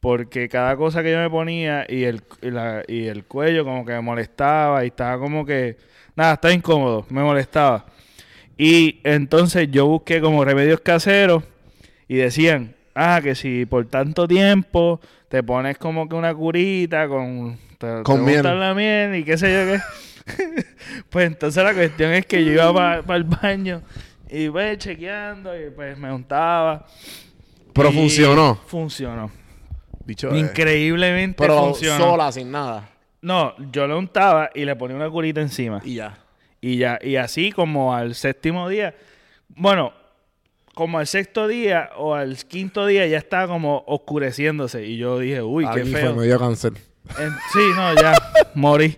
porque 0.03 0.49
cada 0.49 0.75
cosa 0.75 1.01
que 1.01 1.11
yo 1.13 1.17
me 1.17 1.29
ponía 1.29 1.85
y 1.87 2.03
el, 2.03 2.21
y, 2.41 2.51
la- 2.51 2.83
y 2.89 3.05
el 3.07 3.23
cuello 3.23 3.63
como 3.63 3.85
que 3.85 3.93
me 3.93 4.01
molestaba 4.01 4.83
y 4.83 4.87
estaba 4.87 5.17
como 5.17 5.45
que, 5.45 5.77
nada, 6.13 6.33
estaba 6.33 6.53
incómodo, 6.53 7.05
me 7.09 7.21
molestaba. 7.23 7.85
Y 8.57 8.99
entonces 9.05 9.69
yo 9.71 9.87
busqué 9.87 10.19
como 10.19 10.43
remedios 10.43 10.81
caseros 10.81 11.45
y 12.09 12.15
decían, 12.17 12.75
ah, 12.93 13.21
que 13.23 13.33
si 13.33 13.65
por 13.65 13.85
tanto 13.85 14.27
tiempo 14.27 14.99
te 15.29 15.41
pones 15.41 15.77
como 15.77 16.09
que 16.09 16.15
una 16.15 16.33
curita 16.35 17.07
con, 17.07 17.57
te, 17.77 18.03
Con 18.03 18.25
te 18.25 18.31
miel. 18.31 18.43
la 18.59 18.73
miel 18.73 19.15
y 19.15 19.23
qué 19.23 19.37
sé 19.37 19.53
yo 19.53 19.71
qué. 19.71 20.65
pues 21.09 21.27
entonces 21.27 21.63
la 21.63 21.73
cuestión 21.73 22.11
es 22.11 22.25
que 22.25 22.43
yo 22.43 22.51
iba 22.51 23.01
para 23.03 23.15
el 23.17 23.23
baño 23.23 23.81
y 24.29 24.49
pues 24.49 24.79
chequeando 24.79 25.57
y 25.57 25.69
pues 25.69 25.97
me 25.97 26.11
untaba. 26.11 26.85
Pero 27.73 27.89
funcionó. 27.93 28.59
Funcionó. 28.67 29.31
Eh. 30.07 30.37
Increíblemente 30.39 31.37
Pero 31.39 31.73
sola, 31.73 32.31
sin 32.31 32.51
nada. 32.51 32.89
No, 33.21 33.53
yo 33.71 33.87
lo 33.87 33.97
untaba 33.97 34.49
y 34.53 34.65
le 34.65 34.75
ponía 34.75 34.97
una 34.97 35.09
curita 35.09 35.39
encima. 35.41 35.81
Y 35.83 35.95
ya. 35.95 36.17
Y 36.59 36.77
ya, 36.77 36.99
y 37.01 37.15
así 37.15 37.51
como 37.51 37.93
al 37.95 38.15
séptimo 38.15 38.69
día, 38.69 38.95
bueno, 39.49 39.93
como 40.73 40.97
al 40.99 41.07
sexto 41.07 41.47
día 41.47 41.89
o 41.97 42.15
al 42.15 42.37
quinto 42.45 42.85
día 42.85 43.05
ya 43.07 43.17
estaba 43.17 43.47
como 43.47 43.83
oscureciéndose. 43.87 44.85
Y 44.85 44.97
yo 44.97 45.19
dije, 45.19 45.41
uy, 45.41 45.65
qué 45.73 45.81
Aquí 45.81 45.91
feo. 45.91 46.13
fue, 46.13 46.21
me 46.21 46.27
dio 46.27 46.39
cáncer. 46.39 46.73
En- 47.19 47.31
sí, 47.51 47.59
no, 47.75 47.93
ya 47.95 48.13
morí. 48.55 48.97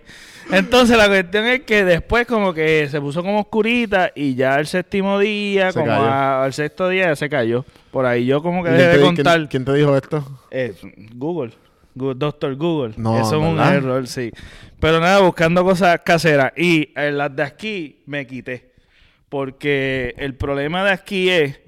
Entonces 0.52 0.96
la 0.96 1.08
cuestión 1.08 1.44
es 1.46 1.62
que 1.62 1.84
después 1.84 2.26
como 2.26 2.54
que 2.54 2.88
se 2.88 3.00
puso 3.00 3.22
como 3.22 3.40
oscurita 3.40 4.12
y 4.14 4.34
ya 4.36 4.58
el 4.60 4.66
séptimo 4.66 5.18
día, 5.18 5.72
Se 5.72 5.80
como 5.80 5.90
a- 5.90 6.44
al 6.44 6.52
sexto 6.52 6.88
día 6.88 7.06
ya 7.08 7.16
se 7.16 7.28
cayó. 7.28 7.64
Por 7.90 8.06
ahí 8.06 8.26
yo 8.26 8.42
como 8.42 8.62
que 8.62 8.70
¿Quién 8.70 8.80
dejé 8.80 8.96
de 8.98 9.02
contar. 9.02 9.48
quién 9.48 9.64
te 9.64 9.72
dijo 9.74 9.96
esto? 9.96 10.24
Eh, 10.50 10.74
Google. 11.14 11.52
Doctor 11.94 12.54
Google. 12.56 12.92
No, 12.98 13.18
Eso 13.18 13.36
es 13.36 13.42
un 13.42 13.58
error, 13.58 14.06
sí. 14.06 14.30
Pero 14.78 15.00
nada, 15.00 15.20
buscando 15.20 15.64
cosas 15.64 15.98
caseras. 16.04 16.52
Y 16.56 16.92
eh, 16.94 17.10
las 17.10 17.34
de 17.34 17.42
aquí 17.42 18.02
me 18.06 18.26
quité. 18.26 18.70
Porque 19.30 20.14
el 20.18 20.34
problema 20.34 20.84
de 20.84 20.90
aquí 20.92 21.30
es 21.30 21.58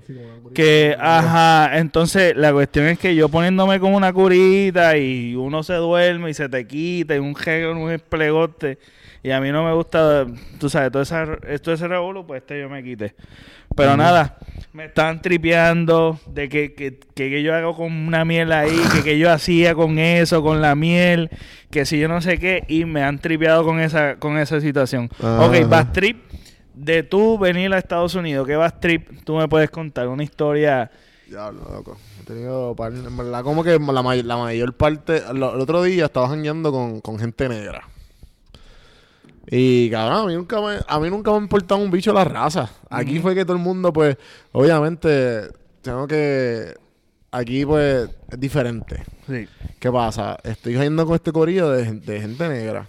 que, 0.55 0.97
ajá, 0.99 1.79
entonces 1.79 2.37
la 2.37 2.53
cuestión 2.53 2.87
es 2.87 2.99
que 2.99 3.15
yo 3.15 3.29
poniéndome 3.29 3.79
como 3.79 3.97
una 3.97 4.13
curita 4.13 4.97
y 4.97 5.35
uno 5.35 5.63
se 5.63 5.75
duerme 5.75 6.31
y 6.31 6.35
se 6.35 6.49
te 6.49 6.67
quita 6.67 7.15
y 7.15 7.19
un 7.19 7.35
jegue, 7.35 7.71
un 7.71 7.91
esplegote. 7.91 8.79
Y 9.23 9.31
a 9.31 9.41
mí 9.41 9.51
no 9.51 9.65
me 9.65 9.75
gusta, 9.75 10.27
tú 10.59 10.71
sabes, 10.71 10.93
todo, 10.93 11.03
esa, 11.03 11.27
todo 11.63 11.75
ese 11.75 11.89
revuelo, 11.89 12.27
pues 12.27 12.41
este 12.43 12.61
yo 12.61 12.69
me 12.69 12.83
quité. 12.83 13.15
Pero 13.75 13.97
nada, 13.97 14.39
me 14.73 14.87
estaban 14.87 15.21
tripeando 15.21 16.19
de 16.27 16.49
que, 16.49 16.73
que, 16.75 16.99
que, 17.15 17.31
que 17.31 17.43
yo 17.43 17.55
hago 17.55 17.77
con 17.77 17.93
una 17.93 18.25
miel 18.25 18.53
ahí, 18.53 18.81
que, 18.93 19.03
que 19.03 19.19
yo 19.19 19.31
hacía 19.31 19.75
con 19.75 19.99
eso, 19.99 20.43
con 20.43 20.63
la 20.63 20.75
miel, 20.75 21.31
que 21.71 21.85
si 21.85 21.99
yo 21.99 22.09
no 22.09 22.21
sé 22.21 22.39
qué, 22.39 22.65
y 22.69 22.85
me 22.85 23.03
han 23.03 23.19
tripeado 23.19 23.65
con 23.65 23.81
esa, 23.81 24.17
con 24.17 24.39
esa 24.39 24.61
situación. 24.61 25.11
Ok, 25.21 25.57
trip 25.93 26.17
de 26.79 27.03
tú 27.03 27.39
venir 27.39 27.73
a 27.75 27.79
Estados 27.79 28.15
Unidos, 28.15 28.47
¿qué 28.47 28.57
vas 28.57 28.79
trip? 28.81 29.23
Tú 29.25 29.37
me 29.37 29.49
puedes 29.49 29.71
contar 29.71 30.09
una 30.09 30.23
historia. 30.23 30.91
Diablo, 31.27 31.61
loco. 31.71 31.97
He 32.21 32.25
tenido 32.25 32.75
par- 32.75 32.93
en 32.93 33.17
verdad, 33.17 33.43
como 33.43 33.63
que 33.65 33.79
la, 33.79 34.03
may- 34.03 34.23
la 34.23 34.37
mayor 34.37 34.73
parte. 34.75 35.23
lo- 35.35 35.55
el 35.55 35.61
otro 35.61 35.83
día 35.83 36.07
estaba 36.07 36.29
jangueando 36.29 36.71
con, 36.73 37.01
con 37.01 37.19
gente 37.19 37.49
negra. 37.49 37.83
Y 39.51 39.91
cabrón, 39.91 40.25
a 40.25 40.27
mí 40.27 40.35
nunca 40.35 40.61
me, 40.61 40.77
a 40.87 41.01
mí 41.01 41.09
nunca 41.11 41.31
me 41.31 41.39
ha 41.39 41.41
importado 41.41 41.81
un 41.81 41.91
bicho 41.91 42.13
la 42.13 42.25
raza. 42.25 42.71
Aquí 42.91 43.19
fue 43.19 43.35
que 43.35 43.45
todo 43.45 43.57
el 43.57 43.63
mundo, 43.63 43.93
pues, 43.93 44.17
obviamente, 44.53 45.49
tengo 45.83 46.07
que. 46.07 46.75
Aquí, 47.31 47.65
pues, 47.65 48.09
es 48.31 48.41
diferente. 48.41 49.03
Sí. 49.27 49.47
¿Qué 49.79 49.91
pasa? 49.91 50.39
Estoy 50.45 50.75
yendo 50.79 51.05
con 51.07 51.15
este 51.15 51.33
corillo 51.33 51.71
de, 51.71 51.85
de 51.93 52.21
gente 52.21 52.49
negra. 52.49 52.89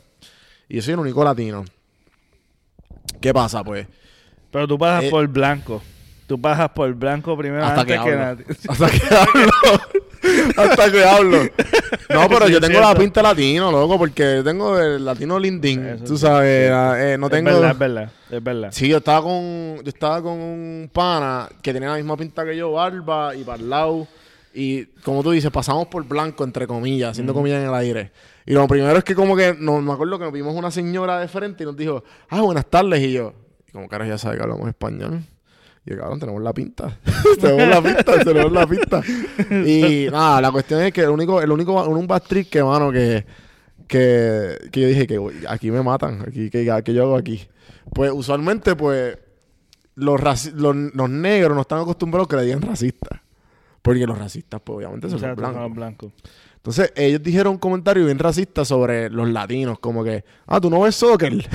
Y 0.67 0.75
yo 0.77 0.81
soy 0.81 0.93
el 0.93 0.99
único 0.99 1.23
latino. 1.23 1.63
¿Qué 3.21 3.33
pasa, 3.33 3.63
pues? 3.63 3.87
Pero 4.51 4.67
tú 4.67 4.77
pasas 4.77 5.05
Eh, 5.05 5.09
por 5.09 5.27
blanco. 5.27 5.81
Tú 6.27 6.39
pasas 6.39 6.69
por 6.69 6.93
blanco 6.93 7.35
primero 7.37 7.65
Hasta 7.65 7.81
antes 7.81 7.97
que 7.97 8.03
que, 8.03 8.09
hablo. 8.11 8.25
nadie. 8.25 8.45
Hasta 8.69 8.89
que 8.89 9.15
hablo. 9.15 9.51
Hasta 10.57 10.91
que 10.91 11.03
hablo. 11.03 11.37
No, 12.09 12.29
pero 12.29 12.45
Sí, 12.47 12.53
yo 12.53 12.61
tengo 12.61 12.79
la 12.79 12.93
pinta 12.95 13.21
latino, 13.23 13.71
loco, 13.71 13.97
porque 13.97 14.41
tengo 14.43 14.77
el 14.79 15.03
latino 15.03 15.39
lindín. 15.39 15.85
Eso 15.85 16.03
tú 16.03 16.17
sabes, 16.17 16.65
sí. 16.67 16.69
la- 16.71 17.13
eh, 17.13 17.17
no 17.17 17.27
Es 17.27 17.31
tengo. 17.31 17.49
verdad, 17.51 17.71
es 17.71 17.77
verdad. 17.79 18.11
Es 18.29 18.43
verdad. 18.43 18.69
Sí, 18.71 18.87
yo 18.87 18.97
estaba 18.97 19.23
con 19.23 19.77
yo 19.83 19.89
estaba 19.89 20.21
con 20.21 20.33
un 20.33 20.89
pana 20.93 21.49
que 21.61 21.73
tenía 21.73 21.89
la 21.89 21.95
misma 21.95 22.15
pinta 22.17 22.45
que 22.45 22.55
yo, 22.55 22.71
barba 22.73 23.35
y 23.35 23.43
parlado. 23.43 24.07
Y 24.53 24.85
como 25.03 25.23
tú 25.23 25.31
dices, 25.31 25.49
pasamos 25.51 25.87
por 25.87 26.03
blanco, 26.05 26.43
entre 26.43 26.67
comillas, 26.67 27.11
haciendo 27.11 27.33
comillas 27.33 27.61
en 27.63 27.69
el 27.69 27.73
aire. 27.75 28.11
Y 28.49 28.53
lo 28.53 28.67
primero 28.67 28.97
es 28.97 29.03
que 29.03 29.13
como 29.13 29.35
que, 29.35 29.55
no, 29.59 29.79
me 29.79 29.93
acuerdo 29.93 30.17
que 30.17 30.23
nos 30.23 30.33
vimos 30.33 30.55
una 30.55 30.71
señora 30.71 31.19
de 31.19 31.27
frente 31.27 31.61
y 31.61 31.67
nos 31.67 31.77
dijo, 31.77 32.03
ah, 32.29 32.41
buenas 32.41 32.65
tardes. 32.65 32.99
Y 32.99 33.11
yo, 33.13 33.31
y 33.67 33.71
como 33.71 33.87
cara 33.87 34.07
ya 34.07 34.17
sabe 34.17 34.37
que 34.37 34.41
hablamos 34.41 34.67
español. 34.67 35.21
Y 35.85 35.91
yo, 35.91 35.99
cabrón, 35.99 36.19
tenemos 36.19 36.41
la 36.41 36.51
pinta. 36.51 36.97
tenemos 37.39 37.67
la 37.67 37.79
pinta, 37.79 38.23
tenemos 38.23 38.51
la 38.51 38.65
pinta. 38.65 39.03
Y 39.67 40.07
nada, 40.11 40.41
la 40.41 40.51
cuestión 40.51 40.81
es 40.81 40.91
que 40.91 41.01
el 41.01 41.11
único, 41.11 41.39
el 41.39 41.51
único, 41.51 41.87
un 41.87 42.07
trip 42.27 42.49
que, 42.49 42.63
mano, 42.63 42.91
que, 42.91 43.23
que, 43.87 44.57
que 44.71 44.81
yo 44.81 44.87
dije 44.87 45.05
que 45.05 45.19
uy, 45.19 45.35
aquí 45.47 45.69
me 45.69 45.83
matan, 45.83 46.23
aquí, 46.27 46.49
que, 46.49 46.81
que 46.83 46.93
yo 46.95 47.03
hago 47.03 47.17
aquí. 47.17 47.47
Pues 47.93 48.11
usualmente, 48.11 48.75
pues, 48.75 49.15
los, 49.93 50.19
los, 50.53 50.75
los 50.95 51.09
negros 51.11 51.53
no 51.53 51.61
están 51.61 51.81
acostumbrados 51.81 52.27
que 52.27 52.37
le 52.37 52.45
digan 52.45 52.63
racistas. 52.63 53.19
Porque 53.83 54.07
los 54.07 54.17
racistas, 54.17 54.59
pues, 54.63 54.77
obviamente 54.77 55.07
son 55.07 55.21
los 55.21 55.35
blancos. 55.35 55.75
blancos. 55.75 56.11
Entonces, 56.59 56.91
ellos 56.95 57.23
dijeron 57.23 57.53
un 57.53 57.57
comentario 57.57 58.05
bien 58.05 58.19
racista 58.19 58.65
sobre 58.65 59.09
los 59.09 59.29
latinos, 59.29 59.79
como 59.79 60.03
que, 60.03 60.23
ah, 60.45 60.59
tú 60.59 60.69
no 60.69 60.81
ves 60.81 60.93
soccer. 60.95 61.33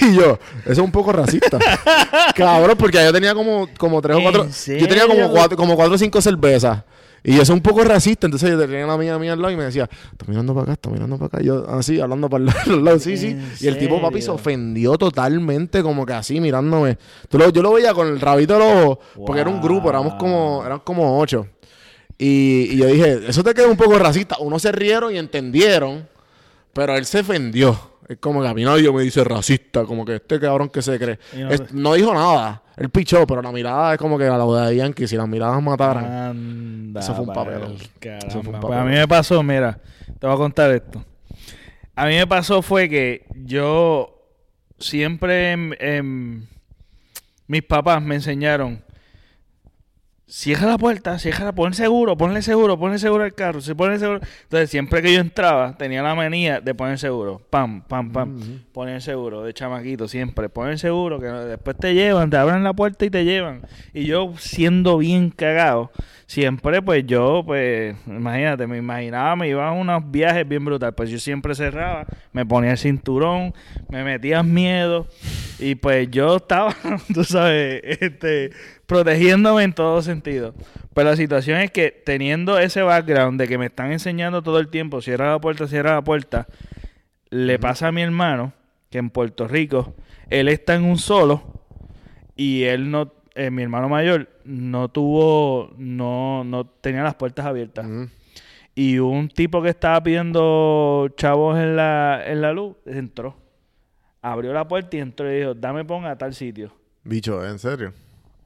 y 0.00 0.14
yo, 0.14 0.38
eso 0.62 0.72
es 0.72 0.78
un 0.78 0.90
poco 0.90 1.12
racista. 1.12 1.58
Cabrón, 2.34 2.76
porque 2.78 3.02
yo 3.04 3.12
tenía 3.12 3.34
como, 3.34 3.68
como 3.78 4.00
tres 4.00 4.16
o 4.16 4.18
¿En 4.18 4.24
cuatro. 4.24 4.46
Yo 4.78 4.88
tenía 4.88 5.06
como 5.06 5.30
cuatro, 5.30 5.56
como 5.56 5.76
cuatro 5.76 5.94
o 5.94 5.98
cinco 5.98 6.20
cervezas. 6.20 6.82
Y 7.26 7.32
eso 7.34 7.42
es 7.44 7.50
un 7.50 7.62
poco 7.62 7.82
racista. 7.84 8.26
Entonces 8.26 8.50
yo 8.50 8.58
tenía 8.58 8.84
una 8.84 8.94
amiga 8.94 9.18
mía 9.18 9.32
al 9.32 9.40
lado 9.40 9.50
y 9.52 9.56
me 9.56 9.64
decía, 9.64 9.88
está 10.12 10.26
mirando 10.28 10.52
para 10.52 10.64
acá, 10.64 10.72
está 10.74 10.90
mirando 10.90 11.16
para 11.16 11.26
acá. 11.28 11.38
Y 11.42 11.46
yo 11.46 11.66
así, 11.70 11.98
hablando 11.98 12.28
para 12.28 12.44
el 12.66 12.84
lado, 12.84 12.98
sí, 12.98 13.16
sí. 13.16 13.28
¿En 13.28 13.50
Y 13.60 13.66
el 13.66 13.78
tipo, 13.78 14.00
papi, 14.00 14.20
se 14.20 14.30
ofendió 14.30 14.98
totalmente, 14.98 15.82
como 15.82 16.04
que 16.04 16.12
así, 16.12 16.38
mirándome. 16.38 16.98
Lo- 17.30 17.48
yo 17.48 17.62
lo 17.62 17.72
veía 17.72 17.94
con 17.94 18.08
el 18.08 18.20
rabito 18.20 18.52
de 18.54 18.58
los 18.58 18.84
ojos, 18.84 18.98
porque 19.24 19.40
era 19.40 19.48
un 19.48 19.60
grupo, 19.62 19.88
éramos 19.88 20.14
como, 20.16 20.62
eran 20.66 20.80
como 20.80 21.18
ocho. 21.18 21.46
Y, 22.18 22.68
y 22.72 22.76
yo 22.76 22.86
dije, 22.86 23.20
eso 23.28 23.42
te 23.42 23.54
queda 23.54 23.66
un 23.68 23.76
poco 23.76 23.98
racista. 23.98 24.36
Unos 24.38 24.62
se 24.62 24.72
rieron 24.72 25.14
y 25.14 25.18
entendieron, 25.18 26.08
pero 26.72 26.96
él 26.96 27.04
se 27.06 27.20
ofendió. 27.20 27.92
Es 28.08 28.18
como 28.18 28.42
que 28.42 28.48
a 28.48 28.54
mí 28.54 28.62
nadie 28.64 28.92
me 28.92 29.02
dice 29.02 29.24
racista, 29.24 29.84
como 29.84 30.04
que 30.04 30.16
este 30.16 30.38
cabrón 30.38 30.68
que 30.68 30.82
se 30.82 30.98
cree. 30.98 31.18
No 31.36 31.50
Es- 31.50 31.66
te- 31.66 31.74
no 31.74 31.94
dijo 31.94 32.12
nada. 32.12 32.62
Él 32.76 32.90
pichó, 32.90 33.26
pero 33.26 33.40
la 33.40 33.50
mirada 33.52 33.94
es 33.94 33.98
como 33.98 34.18
que 34.18 34.26
a 34.26 34.36
la 34.36 34.66
de 34.68 34.76
Yankee, 34.76 35.06
si 35.08 35.16
las 35.16 35.26
miradas 35.28 35.62
mataran. 35.62 36.04
Anda, 36.04 37.00
Eso 37.00 37.14
fue 37.14 37.24
un 37.24 37.32
papelón. 37.32 37.76
caramba. 37.98 38.26
Eso 38.28 38.42
fue 38.42 38.52
un 38.54 38.60
Pues 38.60 38.78
a 38.78 38.84
mí 38.84 38.90
me 38.92 39.08
pasó, 39.08 39.42
mira, 39.42 39.80
te 40.18 40.26
voy 40.26 40.34
a 40.34 40.38
contar 40.38 40.70
esto. 40.72 41.04
A 41.96 42.06
mí 42.06 42.14
me 42.16 42.26
pasó 42.26 42.60
fue 42.62 42.88
que 42.88 43.26
yo 43.44 44.10
siempre 44.78 45.52
em, 45.52 45.72
em, 45.78 46.46
mis 47.46 47.62
papás 47.62 48.02
me 48.02 48.16
enseñaron 48.16 48.82
cierra 50.26 50.66
la 50.66 50.78
puerta, 50.78 51.18
cierra, 51.18 51.52
pon 51.52 51.74
seguro, 51.74 52.16
ponle 52.16 52.40
seguro, 52.40 52.78
ponle 52.78 52.98
seguro 52.98 53.24
al 53.24 53.34
carro, 53.34 53.60
se 53.60 53.74
pone 53.74 53.98
seguro. 53.98 54.20
Entonces, 54.44 54.70
siempre 54.70 55.02
que 55.02 55.12
yo 55.12 55.20
entraba, 55.20 55.76
tenía 55.76 56.02
la 56.02 56.14
manía 56.14 56.60
de 56.60 56.74
poner 56.74 56.98
seguro. 56.98 57.42
Pam, 57.50 57.82
pam, 57.82 58.10
pam. 58.10 58.40
Poner 58.72 59.02
seguro, 59.02 59.42
de 59.42 59.52
chamaquito, 59.52 60.08
siempre. 60.08 60.48
Poner 60.48 60.78
seguro, 60.78 61.20
que 61.20 61.26
después 61.26 61.76
te 61.76 61.94
llevan, 61.94 62.30
te 62.30 62.36
abren 62.36 62.64
la 62.64 62.72
puerta 62.72 63.04
y 63.04 63.10
te 63.10 63.24
llevan. 63.24 63.62
Y 63.92 64.04
yo, 64.04 64.32
siendo 64.38 64.98
bien 64.98 65.30
cagado, 65.30 65.90
siempre, 66.26 66.80
pues 66.80 67.04
yo, 67.06 67.42
pues, 67.44 67.94
imagínate, 68.06 68.66
me 68.66 68.78
imaginaba, 68.78 69.36
me 69.36 69.48
iba 69.48 69.68
a 69.68 69.72
unos 69.72 70.10
viajes 70.10 70.48
bien 70.48 70.64
brutales. 70.64 70.94
Pues 70.96 71.10
yo 71.10 71.18
siempre 71.18 71.54
cerraba, 71.54 72.06
me 72.32 72.46
ponía 72.46 72.72
el 72.72 72.78
cinturón, 72.78 73.52
me 73.88 74.02
metía 74.04 74.42
miedo. 74.42 75.06
Y 75.58 75.76
pues 75.76 76.10
yo 76.10 76.36
estaba, 76.36 76.74
tú 77.14 77.24
sabes, 77.24 77.80
este, 78.00 78.50
protegiéndome 78.94 79.64
en 79.64 79.72
todo 79.72 80.02
sentido. 80.02 80.54
Pero 80.94 81.10
la 81.10 81.16
situación 81.16 81.58
es 81.58 81.72
que 81.72 81.90
teniendo 81.90 82.60
ese 82.60 82.80
background 82.82 83.40
de 83.40 83.48
que 83.48 83.58
me 83.58 83.66
están 83.66 83.90
enseñando 83.90 84.40
todo 84.40 84.60
el 84.60 84.68
tiempo, 84.68 85.02
cierra 85.02 85.32
la 85.32 85.40
puerta, 85.40 85.66
cierra 85.66 85.94
la 85.94 86.02
puerta, 86.02 86.46
le 87.28 87.58
pasa 87.58 87.88
a 87.88 87.92
mi 87.92 88.02
hermano 88.02 88.52
que 88.90 88.98
en 88.98 89.10
Puerto 89.10 89.48
Rico, 89.48 89.96
él 90.30 90.46
está 90.46 90.76
en 90.76 90.84
un 90.84 90.98
solo 90.98 91.42
y 92.36 92.62
él 92.62 92.88
no, 92.88 93.12
eh, 93.34 93.50
mi 93.50 93.64
hermano 93.64 93.88
mayor, 93.88 94.28
no 94.44 94.88
tuvo, 94.88 95.74
no, 95.76 96.44
no 96.44 96.64
tenía 96.64 97.02
las 97.02 97.16
puertas 97.16 97.46
abiertas. 97.46 97.88
Y 98.76 99.00
un 99.00 99.28
tipo 99.28 99.60
que 99.60 99.70
estaba 99.70 100.00
pidiendo 100.04 101.12
chavos 101.16 101.58
en 101.58 101.74
la, 101.74 102.22
en 102.24 102.40
la 102.40 102.52
luz, 102.52 102.76
entró. 102.86 103.34
Abrió 104.22 104.52
la 104.52 104.68
puerta 104.68 104.96
y 104.96 105.00
entró 105.00 105.32
y 105.32 105.38
dijo, 105.38 105.54
dame 105.54 105.84
ponga 105.84 106.12
a 106.12 106.16
tal 106.16 106.32
sitio. 106.32 106.72
Bicho, 107.02 107.44
¿en 107.44 107.58
serio? 107.58 107.92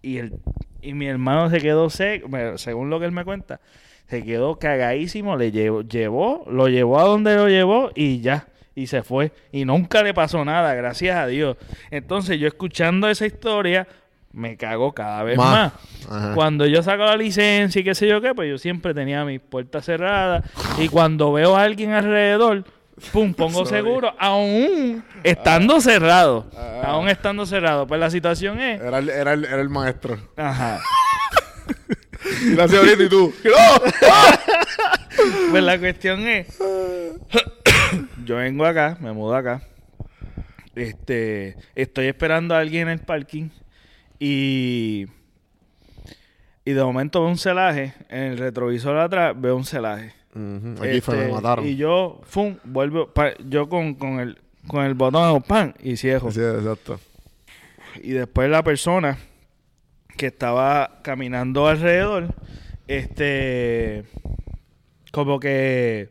Y, 0.03 0.19
el, 0.19 0.35
y 0.81 0.95
mi 0.95 1.07
hermano 1.07 1.51
se 1.51 1.59
quedó 1.61 1.91
seco, 1.91 2.29
según 2.57 2.91
lo 2.91 3.01
que 3.01 3.07
él 3.07 3.13
me 3.13 3.25
cuenta, 3.25 3.61
se 4.07 4.23
quedó 4.23 4.59
cagadísimo, 4.59 5.37
le 5.37 5.51
llevó, 5.51 5.83
llevó, 5.83 6.45
lo 6.51 6.69
llevó 6.69 6.99
a 6.99 7.05
donde 7.05 7.35
lo 7.35 7.49
llevó 7.49 7.91
y 7.95 8.21
ya, 8.21 8.47
y 8.75 8.87
se 8.87 9.03
fue. 9.03 9.33
Y 9.53 9.65
nunca 9.65 10.03
le 10.03 10.15
pasó 10.15 10.45
nada, 10.45 10.75
gracias 10.75 11.17
a 11.17 11.27
Dios. 11.27 11.57
Entonces 11.91 12.39
yo 12.39 12.47
escuchando 12.47 13.09
esa 13.09 13.27
historia, 13.27 13.87
me 14.33 14.57
cago 14.57 14.93
cada 14.93 15.23
vez 15.25 15.37
Más. 15.37 15.73
más. 16.09 16.35
Cuando 16.35 16.65
yo 16.67 16.83
saco 16.83 17.05
la 17.05 17.17
licencia 17.17 17.81
y 17.81 17.85
qué 17.85 17.95
sé 17.95 18.07
yo 18.07 18.21
qué, 18.21 18.35
pues 18.35 18.49
yo 18.49 18.57
siempre 18.57 18.95
tenía 18.95 19.25
mis 19.25 19.41
puertas 19.41 19.85
cerradas. 19.85 20.45
Y 20.79 20.89
cuando 20.89 21.33
veo 21.33 21.57
a 21.57 21.63
alguien 21.63 21.93
alrededor, 21.93 22.65
pum, 23.13 23.35
pongo 23.37 23.65
Sorry. 23.65 23.83
seguro, 23.83 24.15
aún 24.19 25.05
estando 25.23 25.81
cerrado. 25.81 26.51
Ah. 26.57 26.83
Aún 26.87 27.09
estando 27.09 27.47
cerrado. 27.47 27.87
Pues 27.87 28.01
la 28.01 28.11
situación 28.11 28.61
es... 28.61 28.81
Era 28.81 28.99
el, 28.99 29.09
era 29.09 29.33
el, 29.33 29.45
era 29.45 29.61
el 29.61 29.69
maestro. 29.69 30.19
Ajá. 30.37 30.81
Y 32.43 32.55
la 32.55 32.69
señorita 32.69 33.03
y 33.03 33.09
tú. 33.09 33.33
¡No! 33.45 33.51
Pues 35.51 35.63
la 35.65 35.79
cuestión 35.79 36.29
es, 36.29 36.47
yo 38.25 38.37
vengo 38.37 38.65
acá, 38.65 38.97
me 39.01 39.13
mudo 39.13 39.35
acá, 39.35 39.63
este, 40.75 41.57
estoy 41.75 42.07
esperando 42.07 42.55
a 42.55 42.59
alguien 42.59 42.83
en 42.83 43.01
el 43.01 43.01
parking 43.01 43.49
y, 44.21 45.07
y 46.65 46.73
de 46.73 46.85
momento 46.85 47.21
veo 47.21 47.31
un 47.31 47.39
celaje, 47.39 47.95
en 48.09 48.25
el 48.25 48.39
retrovisor 48.39 48.97
atrás 48.99 49.35
veo 49.37 49.57
un 49.57 49.65
celaje. 49.65 50.13
Aquí 50.81 51.01
fue, 51.01 51.17
me 51.17 51.23
Este, 51.25 51.35
mataron. 51.35 51.67
Y 51.67 51.77
yo, 51.77 52.21
fum, 52.25 52.57
vuelvo, 52.65 53.09
pa- 53.13 53.37
yo 53.47 53.69
con, 53.69 53.95
con 53.95 54.21
el, 54.21 54.39
con 54.67 54.85
el 54.85 54.95
botón 54.95 55.43
pan 55.43 55.75
y 55.83 55.97
cierro. 55.97 56.31
Sí, 56.31 56.41
exacto. 56.41 57.01
Y 58.03 58.11
después 58.13 58.49
la 58.51 58.63
persona 58.63 59.19
que 60.17 60.27
estaba 60.27 61.01
caminando 61.03 61.67
alrededor, 61.67 62.35
este, 62.87 64.05
como 65.13 65.39
que, 65.41 66.11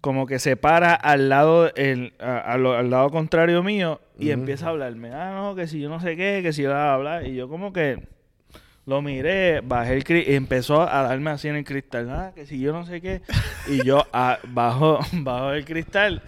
como 0.00 0.26
que 0.26 0.38
se 0.38 0.56
para 0.56 0.94
al 0.94 1.28
lado, 1.28 1.72
el, 1.76 2.14
a- 2.18 2.38
a 2.38 2.56
lo- 2.58 2.74
al 2.76 2.90
lado 2.90 3.10
contrario 3.10 3.62
mío 3.62 4.00
y 4.18 4.30
empieza 4.30 4.66
a 4.66 4.70
hablarme. 4.70 5.10
Ah, 5.12 5.32
no, 5.34 5.54
que 5.54 5.66
si 5.66 5.80
yo 5.80 5.88
no 5.88 6.00
sé 6.00 6.16
qué, 6.16 6.40
que 6.42 6.52
si 6.52 6.62
bla, 6.64 6.96
bla, 6.96 7.18
bla. 7.20 7.28
Y 7.28 7.34
yo 7.36 7.48
como 7.48 7.72
que 7.72 8.08
lo 8.84 9.00
miré, 9.00 9.60
bajé 9.60 9.94
el 9.94 10.04
cristal 10.04 10.32
y 10.32 10.36
empezó 10.36 10.82
a 10.82 11.02
darme 11.02 11.30
así 11.30 11.48
en 11.48 11.56
el 11.56 11.64
cristal. 11.64 12.10
Ah, 12.10 12.32
que 12.34 12.46
si 12.46 12.58
yo 12.58 12.72
no 12.72 12.84
sé 12.84 13.00
qué. 13.00 13.22
Y 13.68 13.84
yo 13.84 14.04
ah, 14.12 14.38
bajo, 14.48 14.98
bajo 15.12 15.52
el 15.52 15.64
cristal. 15.64 16.22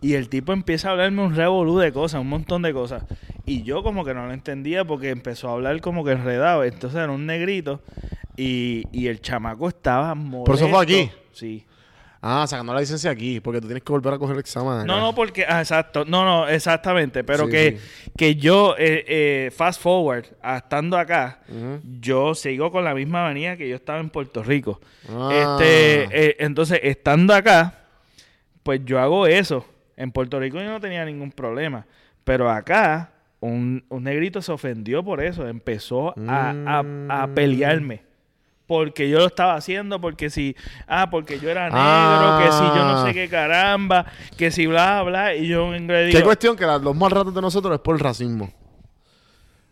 Y 0.00 0.14
el 0.14 0.28
tipo 0.28 0.52
empieza 0.52 0.88
a 0.88 0.90
hablarme 0.92 1.22
un 1.22 1.34
revolú 1.34 1.78
de 1.78 1.90
cosas, 1.90 2.20
un 2.20 2.28
montón 2.28 2.60
de 2.60 2.74
cosas. 2.74 3.04
Y 3.46 3.62
yo 3.62 3.82
como 3.82 4.04
que 4.04 4.12
no 4.12 4.26
lo 4.26 4.34
entendía 4.34 4.84
porque 4.84 5.08
empezó 5.08 5.48
a 5.48 5.52
hablar 5.52 5.80
como 5.80 6.04
que 6.04 6.12
enredado. 6.12 6.62
Entonces 6.62 7.00
era 7.00 7.10
un 7.10 7.24
negrito 7.24 7.80
y, 8.36 8.84
y 8.92 9.06
el 9.06 9.22
chamaco 9.22 9.68
estaba 9.68 10.14
molesto. 10.14 10.44
¿Pero 10.44 10.56
eso 10.56 10.68
fue 10.68 10.82
aquí? 10.82 11.10
Sí. 11.32 11.64
Ah, 12.26 12.46
sacando 12.46 12.72
la 12.72 12.80
licencia 12.80 13.10
aquí, 13.10 13.38
porque 13.40 13.60
tú 13.60 13.66
tienes 13.66 13.82
que 13.84 13.92
volver 13.92 14.14
a 14.14 14.18
coger 14.18 14.32
el 14.36 14.40
examen. 14.40 14.72
acá. 14.78 14.84
No, 14.86 14.98
no, 14.98 15.14
porque... 15.14 15.44
ah, 15.46 15.60
exacto. 15.60 16.06
No, 16.06 16.24
no, 16.24 16.48
exactamente. 16.48 17.22
Pero 17.22 17.44
Sí, 17.44 17.50
que, 17.50 17.78
sí. 17.78 18.10
que 18.16 18.36
yo, 18.36 18.74
eh, 18.78 19.04
eh, 19.06 19.50
fast 19.54 19.82
forward, 19.82 20.24
estando 20.42 20.96
acá, 20.96 21.40
yo 22.00 22.34
sigo 22.34 22.72
con 22.72 22.82
la 22.82 22.94
misma 22.94 23.24
manía 23.24 23.58
que 23.58 23.68
yo 23.68 23.76
estaba 23.76 23.98
en 24.00 24.08
Puerto 24.08 24.42
Rico. 24.42 24.80
Ah. 25.10 25.58
Este, 25.60 26.28
eh, 26.30 26.36
entonces, 26.38 26.80
estando 26.82 27.34
acá, 27.34 27.74
pues 28.62 28.80
yo 28.86 28.98
hago 29.00 29.26
eso. 29.26 29.66
En 29.96 30.10
Puerto 30.10 30.40
Rico 30.40 30.56
yo 30.56 30.64
no 30.70 30.80
tenía 30.80 31.04
ningún 31.04 31.30
problema. 31.30 31.84
Pero 32.24 32.50
acá, 32.50 33.10
un, 33.40 33.84
un 33.90 34.02
negrito 34.02 34.40
se 34.40 34.50
ofendió 34.50 35.04
por 35.04 35.22
eso. 35.22 35.46
Empezó 35.46 36.14
a, 36.26 36.50
a- 36.66 36.78
a 36.78 37.26
Mm. 37.26 37.34
pelearme. 37.34 38.02
Porque 38.66 39.10
yo 39.10 39.18
lo 39.18 39.26
estaba 39.26 39.56
haciendo, 39.56 40.00
porque 40.00 40.30
si, 40.30 40.56
ah, 40.86 41.10
porque 41.10 41.38
yo 41.38 41.50
era 41.50 41.64
negro, 41.64 41.78
Ah. 41.80 42.40
que 42.42 42.50
si 42.52 42.58
yo 42.58 42.84
no 42.84 43.04
sé 43.06 43.12
qué 43.12 43.28
caramba, 43.28 44.06
que 44.38 44.50
si 44.50 44.66
bla, 44.66 45.02
bla, 45.02 45.34
y 45.34 45.46
yo 45.48 45.74
en 45.74 45.82
inglés 45.82 46.10
¿Qué 46.10 46.16
digo, 46.18 46.28
cuestión 46.28 46.56
que 46.56 46.64
la- 46.64 46.78
los 46.78 46.96
más 46.96 47.12
ratos 47.12 47.34
de 47.34 47.42
nosotros 47.42 47.74
es 47.74 47.80
por 47.80 47.94
el 47.94 48.00
racismo? 48.00 48.50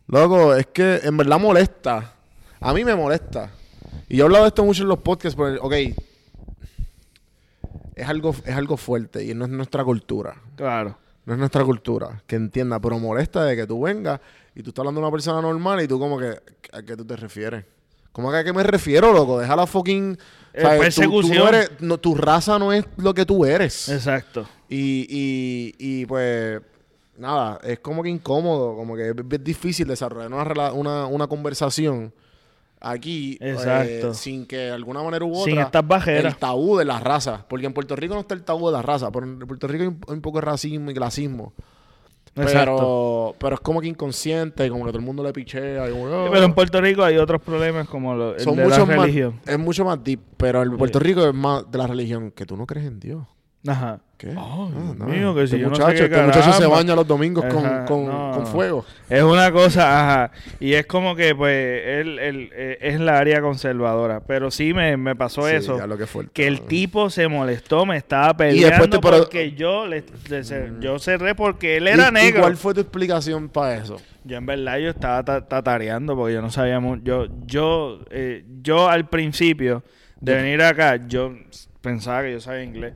Loco, 0.08 0.54
es 0.54 0.66
que 0.66 1.00
en 1.04 1.16
verdad 1.16 1.40
molesta. 1.40 2.12
A 2.60 2.74
mí 2.74 2.84
me 2.84 2.94
molesta. 2.94 3.50
Y 4.08 4.18
yo 4.18 4.24
he 4.24 4.26
hablado 4.26 4.44
de 4.44 4.48
esto 4.48 4.62
mucho 4.64 4.82
en 4.82 4.88
los 4.90 4.98
podcasts, 4.98 5.36
pero, 5.40 5.62
ok, 5.62 5.72
es 7.94 8.08
algo, 8.08 8.34
es 8.44 8.54
algo 8.54 8.76
fuerte 8.76 9.24
y 9.24 9.34
no 9.34 9.44
es 9.44 9.50
nuestra 9.50 9.84
cultura. 9.84 10.34
claro, 10.56 10.98
No 11.24 11.34
es 11.34 11.38
nuestra 11.38 11.64
cultura, 11.64 12.20
que 12.26 12.36
entienda, 12.36 12.80
pero 12.80 12.98
molesta 12.98 13.44
de 13.44 13.54
que 13.56 13.66
tú 13.66 13.80
vengas 13.82 14.20
y 14.54 14.62
tú 14.62 14.70
estás 14.70 14.80
hablando 14.80 15.00
de 15.00 15.06
una 15.06 15.12
persona 15.12 15.40
normal 15.40 15.80
y 15.82 15.88
tú 15.88 15.98
como 15.98 16.18
que, 16.18 16.38
¿a 16.72 16.82
qué 16.82 16.96
tú 16.96 17.04
te 17.04 17.16
refieres? 17.16 17.64
¿Cómo 18.12 18.30
que 18.30 18.36
a 18.38 18.44
qué 18.44 18.52
me 18.52 18.62
refiero, 18.62 19.12
loco? 19.12 19.38
Deja 19.40 19.56
la 19.56 19.66
fucking... 19.66 20.18
Eh, 20.54 20.60
¿sabes? 20.60 20.94
Tú- 20.94 21.00
tú 21.00 21.08
persecución. 21.08 21.38
no 21.38 21.48
eres- 21.48 21.70
no, 21.80 21.98
tu 21.98 22.14
raza 22.14 22.58
no 22.58 22.72
es 22.74 22.84
lo 22.98 23.14
que 23.14 23.24
tú 23.24 23.44
eres. 23.46 23.88
exacto. 23.88 24.46
Y, 24.68 25.06
y, 25.08 25.74
y 25.78 26.06
pues, 26.06 26.60
nada, 27.16 27.58
es 27.64 27.78
como 27.80 28.02
que 28.02 28.10
incómodo, 28.10 28.76
como 28.76 28.94
que 28.96 29.10
es, 29.10 29.14
es 29.30 29.44
difícil 29.44 29.88
desarrollar 29.88 30.30
una, 30.32 30.72
una, 30.72 31.06
una 31.06 31.26
conversación 31.26 32.12
aquí 32.80 33.38
eh, 33.40 33.52
Exacto. 33.52 34.12
sin 34.12 34.44
que 34.44 34.56
de 34.56 34.70
alguna 34.72 35.02
manera 35.02 35.24
u 35.24 35.32
otra 35.32 35.44
Sin 35.52 35.58
estas 35.60 35.86
barreras. 35.86 36.34
el 36.34 36.38
tabú 36.38 36.76
de 36.76 36.84
la 36.84 36.98
raza, 37.00 37.46
porque 37.48 37.64
en 37.66 37.72
Puerto 37.72 37.94
Rico 37.96 38.12
no 38.14 38.20
está 38.20 38.34
el 38.34 38.42
tabú 38.42 38.66
de 38.66 38.72
la 38.72 38.82
raza, 38.82 39.10
pero 39.10 39.24
en 39.24 39.38
Puerto 39.38 39.66
Rico 39.68 39.82
hay 39.84 39.88
un, 39.88 40.00
hay 40.08 40.14
un 40.14 40.20
poco 40.20 40.38
de 40.38 40.42
racismo 40.46 40.90
y 40.90 40.94
clasismo. 40.94 41.52
Pero, 42.34 43.34
pero 43.38 43.54
es 43.56 43.60
como 43.60 43.80
que 43.80 43.88
inconsciente, 43.88 44.68
como 44.70 44.84
que 44.84 44.90
todo 44.90 44.98
el 45.00 45.04
mundo 45.04 45.22
le 45.22 45.32
pichea. 45.32 45.88
Y 45.88 45.92
como, 45.92 46.06
Sí, 46.08 46.12
"Oh". 46.14 46.28
Pero 46.32 46.44
en 46.44 46.54
Puerto 46.54 46.80
Rico 46.80 47.02
hay 47.04 47.16
otros 47.18 47.42
problemas 47.42 47.86
como 47.88 48.14
lo, 48.14 48.34
el 48.34 48.40
son 48.40 48.56
de 48.56 48.62
la 48.62 48.68
muchos 48.68 48.88
más, 48.88 48.96
religión. 48.98 49.40
es 49.46 49.58
mucho 49.58 49.84
más 49.84 50.02
deep, 50.02 50.20
pero 50.36 50.62
en 50.62 50.76
Puerto 50.76 50.98
Rico 50.98 51.26
es 51.26 51.34
más 51.34 51.70
de 51.70 51.78
la 51.78 51.86
religión, 51.86 52.30
que 52.30 52.46
tú 52.46 52.56
no 52.56 52.66
crees 52.66 52.86
en 52.86 53.00
Dios. 53.00 53.26
Ajá. 53.66 54.00
¿Qué? 54.22 54.32
Ah, 54.38 54.68
Dios 54.70 54.96
no. 54.98 55.06
mío, 55.06 55.34
que 55.34 55.40
si 55.48 55.56
Este 55.56 55.58
yo 55.58 55.68
no 55.68 55.74
sé 55.74 55.82
muchacho, 55.82 55.98
qué 55.98 56.04
este 56.14 56.22
muchacho 56.26 56.52
se 56.52 56.66
baña 56.68 56.94
los 56.94 57.08
domingos 57.08 57.44
con, 57.46 57.66
Ajá, 57.66 57.84
con, 57.86 58.06
no, 58.06 58.30
con 58.32 58.44
no. 58.44 58.46
fuego. 58.46 58.84
Es 59.10 59.20
una 59.24 59.50
cosa, 59.50 60.00
ajá. 60.22 60.32
Y 60.60 60.74
es 60.74 60.86
como 60.86 61.16
que, 61.16 61.34
pues, 61.34 61.82
él, 61.84 62.20
él, 62.20 62.50
eh, 62.54 62.78
es 62.82 63.00
la 63.00 63.18
área 63.18 63.40
conservadora. 63.40 64.20
Pero 64.20 64.52
sí 64.52 64.72
me, 64.74 64.96
me 64.96 65.16
pasó 65.16 65.48
Sí, 65.48 65.56
eso. 65.56 65.76
lo 65.88 65.98
que 66.32 66.46
el 66.46 66.60
tipo 66.60 67.10
se 67.10 67.26
molestó, 67.26 67.84
me 67.84 67.96
estaba 67.96 68.36
peleando 68.36 69.00
porque 69.00 69.54
yo 69.56 69.88
le, 69.88 70.04
le 70.30 70.40
cer- 70.42 70.78
yo 70.78 71.00
cerré 71.00 71.34
porque 71.34 71.78
él 71.78 71.88
era 71.88 72.04
¿Y- 72.04 72.08
y 72.08 72.12
negro. 72.12 72.42
¿Cuál 72.42 72.56
fue 72.56 72.74
tu 72.74 72.80
explicación 72.80 73.48
para 73.48 73.74
eso? 73.74 73.96
Yo 74.22 74.36
en 74.36 74.46
verdad 74.46 74.78
yo 74.78 74.90
estaba 74.90 75.24
ta- 75.24 75.48
tatareando 75.48 76.14
porque 76.14 76.34
yo 76.34 76.42
no 76.42 76.50
sabía 76.52 76.78
mu- 76.78 77.02
yo 77.02 77.26
yo 77.44 77.98
eh, 78.12 78.44
yo 78.62 78.88
al 78.88 79.08
principio 79.08 79.82
de 80.20 80.36
venir 80.36 80.62
acá 80.62 80.94
yo 81.08 81.32
pensaba 81.80 82.22
que 82.22 82.30
yo 82.30 82.40
sabía 82.40 82.62
inglés, 82.62 82.92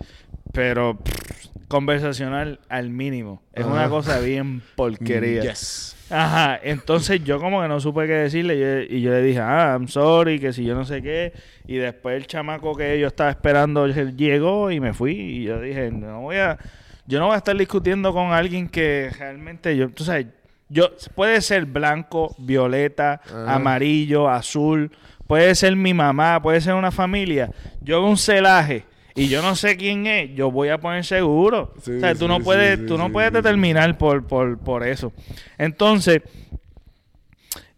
pero 0.52 0.98
pff, 0.98 1.48
conversacional 1.68 2.60
al 2.68 2.90
mínimo. 2.90 3.42
Es 3.52 3.64
Ajá. 3.64 3.72
una 3.72 3.88
cosa 3.88 4.20
bien 4.20 4.62
porquería. 4.76 5.42
Yes. 5.42 5.96
Ajá, 6.08 6.60
entonces 6.62 7.24
yo 7.24 7.40
como 7.40 7.60
que 7.62 7.68
no 7.68 7.80
supe 7.80 8.06
qué 8.06 8.12
decirle 8.12 8.54
y 8.56 8.60
yo, 8.60 8.96
y 8.96 9.00
yo 9.02 9.10
le 9.10 9.22
dije, 9.22 9.40
ah, 9.40 9.72
I'm 9.72 9.88
sorry, 9.88 10.38
que 10.38 10.52
si 10.52 10.64
yo 10.64 10.74
no 10.74 10.84
sé 10.84 11.02
qué. 11.02 11.32
Y 11.66 11.76
después 11.76 12.16
el 12.16 12.26
chamaco 12.28 12.76
que 12.76 12.98
yo 13.00 13.08
estaba 13.08 13.30
esperando 13.30 13.86
llegó 13.88 14.70
y 14.70 14.78
me 14.78 14.94
fui. 14.94 15.12
Y 15.14 15.42
yo 15.44 15.60
dije, 15.60 15.90
no 15.90 16.20
voy 16.20 16.36
a, 16.36 16.58
yo 17.06 17.18
no 17.18 17.26
voy 17.26 17.34
a 17.34 17.38
estar 17.38 17.56
discutiendo 17.56 18.12
con 18.12 18.32
alguien 18.32 18.68
que 18.68 19.10
realmente 19.18 19.76
yo, 19.76 19.88
tú 19.90 20.04
sabes, 20.04 20.26
yo, 20.68 20.90
puede 21.14 21.40
ser 21.40 21.64
blanco, 21.64 22.34
violeta, 22.38 23.20
Ajá. 23.24 23.54
amarillo, 23.54 24.28
azul, 24.28 24.92
puede 25.26 25.54
ser 25.56 25.74
mi 25.74 25.92
mamá, 25.92 26.40
puede 26.40 26.60
ser 26.60 26.74
una 26.74 26.92
familia. 26.92 27.50
Yo 27.80 28.04
un 28.04 28.16
celaje. 28.16 28.84
Y 29.16 29.28
yo 29.28 29.40
no 29.40 29.56
sé 29.56 29.78
quién 29.78 30.06
es, 30.06 30.34
yo 30.34 30.50
voy 30.50 30.68
a 30.68 30.78
poner 30.78 31.04
seguro. 31.04 31.72
Sí, 31.82 31.92
o 31.92 32.00
sea, 32.00 32.12
tú 32.12 32.20
sí, 32.20 32.28
no 32.28 32.40
puedes, 32.40 32.80
sí, 32.80 32.86
tú 32.86 32.98
no 32.98 33.10
puedes 33.10 33.32
determinar 33.32 33.96
por, 33.96 34.26
por, 34.26 34.58
por 34.58 34.86
eso. 34.86 35.12
Entonces, 35.56 36.20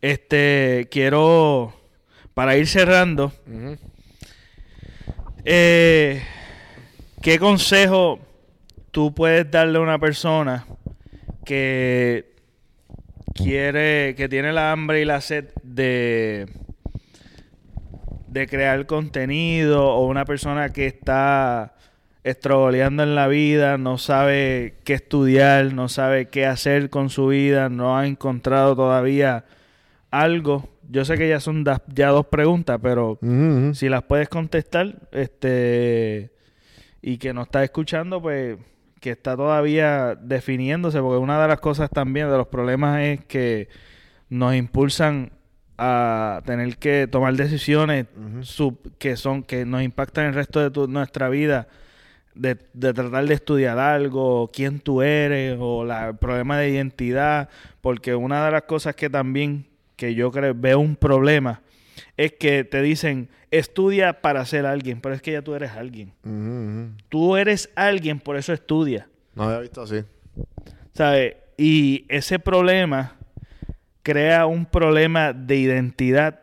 este, 0.01 0.89
quiero, 0.91 1.73
para 2.35 2.57
ir 2.57 2.67
cerrando, 2.67 3.33
eh, 5.45 6.23
¿qué 7.23 7.39
consejo 7.39 8.19
tú 8.91 9.15
puedes 9.15 9.49
darle 9.49 9.79
a 9.79 9.83
una 9.83 10.01
persona 10.01 10.67
que 11.45 12.35
quiere, 13.35 14.17
que 14.17 14.29
tiene 14.29 14.53
la 14.53 14.73
hambre 14.73 15.03
y 15.03 15.05
la 15.05 15.21
sed 15.21 15.51
de, 15.63 16.49
de 18.29 18.47
crear 18.47 18.87
contenido 18.87 19.87
o 19.89 20.07
una 20.07 20.25
persona 20.25 20.71
que 20.71 20.87
está 20.87 21.75
estrogoleando 22.25 23.03
en 23.03 23.15
la 23.15 23.27
vida, 23.29 23.79
no 23.79 23.97
sabe 23.99 24.75
qué 24.85 24.95
estudiar, 24.95 25.73
no 25.73 25.89
sabe 25.89 26.29
qué 26.29 26.47
hacer 26.47 26.91
con 26.91 27.11
su 27.11 27.29
vida, 27.29 27.69
no 27.69 27.97
ha 27.97 28.07
encontrado 28.07 28.77
todavía 28.77 29.45
algo? 30.11 30.69
Yo 30.91 31.05
sé 31.05 31.17
que 31.17 31.29
ya 31.29 31.41
son 31.41 31.65
ya 31.95 32.09
dos 32.09 32.27
preguntas, 32.27 32.79
pero 32.83 33.19
si 33.73 33.89
las 33.89 34.03
puedes 34.05 34.29
contestar, 34.29 34.97
este 35.13 36.31
y 37.01 37.19
que 37.19 37.33
no 37.33 37.43
está 37.43 37.63
escuchando, 37.63 38.21
pues 38.21 38.59
que 39.01 39.11
está 39.11 39.37
todavía 39.37 40.17
definiéndose, 40.17 41.01
porque 41.01 41.19
una 41.19 41.41
de 41.41 41.49
las 41.49 41.61
cosas 41.61 41.91
también 41.91 42.31
de 42.31 42.37
los 42.37 42.49
problemas 42.49 43.01
es 43.01 43.25
que 43.27 43.69
nos 44.29 44.55
impulsan 44.55 45.31
a 45.79 46.43
tener 46.45 46.77
que 46.77 47.07
tomar 47.07 47.35
decisiones 47.35 48.07
sub- 48.43 48.93
que 48.99 49.17
son 49.17 49.43
que 49.43 49.65
nos 49.65 49.83
impactan 49.83 50.27
el 50.27 50.35
resto 50.35 50.61
de 50.61 50.71
tu- 50.71 50.89
nuestra 50.89 51.29
vida 51.29 51.69
de, 52.35 52.57
de 52.73 52.93
tratar 52.93 53.27
de 53.27 53.35
estudiar 53.35 53.79
algo, 53.79 54.51
quién 54.53 54.81
tú 54.81 55.03
eres 55.03 55.57
o 55.61 55.85
la, 55.85 56.09
el 56.09 56.17
problema 56.17 56.59
de 56.59 56.71
identidad, 56.71 57.49
porque 57.81 58.15
una 58.15 58.45
de 58.45 58.51
las 58.53 58.63
cosas 58.63 58.95
que 58.95 59.09
también 59.11 59.67
que 59.97 60.15
yo 60.15 60.31
creo 60.31 60.55
veo 60.55 60.79
un 60.79 60.95
problema 60.97 61.63
es 62.17 62.33
que 62.33 62.63
te 62.65 62.81
dicen 62.83 63.29
estudia 63.51 64.21
para 64.21 64.45
ser 64.45 64.67
alguien, 64.67 65.01
pero 65.01 65.15
es 65.15 65.23
que 65.23 65.33
ya 65.33 65.43
tú 65.43 65.55
eres 65.55 65.73
alguien. 65.73 66.13
Tú 67.09 67.37
eres 67.37 67.71
alguien, 67.75 68.21
por 68.21 68.37
eso 68.37 68.53
estudia. 68.53 69.09
No 69.35 69.45
había 69.45 69.61
visto 69.61 69.83
así. 69.83 70.05
¿Sabes? 70.93 71.37
Y 71.57 72.05
ese 72.09 72.39
problema 72.39 73.17
crea 74.09 74.47
un 74.47 74.65
problema 74.65 75.35
de 75.35 75.57
identidad 75.57 76.41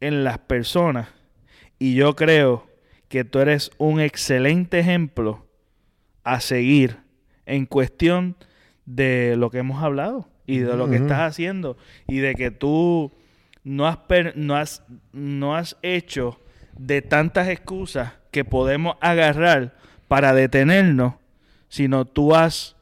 en 0.00 0.24
las 0.24 0.36
personas. 0.38 1.08
Y 1.78 1.94
yo 1.94 2.14
creo 2.16 2.66
que 3.08 3.24
tú 3.24 3.38
eres 3.38 3.70
un 3.78 3.98
excelente 3.98 4.78
ejemplo 4.80 5.46
a 6.22 6.40
seguir 6.40 6.98
en 7.46 7.64
cuestión 7.64 8.36
de 8.84 9.36
lo 9.38 9.48
que 9.50 9.58
hemos 9.58 9.82
hablado 9.82 10.28
y 10.46 10.58
de 10.58 10.76
lo 10.76 10.90
que 10.90 10.96
estás 10.96 11.20
haciendo 11.20 11.78
y 12.06 12.18
de 12.18 12.34
que 12.34 12.50
tú 12.50 13.10
no 13.64 13.86
has, 13.86 13.96
per- 13.96 14.36
no 14.36 14.54
has, 14.54 14.82
no 15.14 15.56
has 15.56 15.78
hecho 15.80 16.38
de 16.76 17.00
tantas 17.00 17.48
excusas 17.48 18.12
que 18.30 18.44
podemos 18.44 18.96
agarrar 19.00 19.74
para 20.08 20.34
detenernos, 20.34 21.14
sino 21.70 22.04
tú 22.04 22.34
has, 22.34 22.76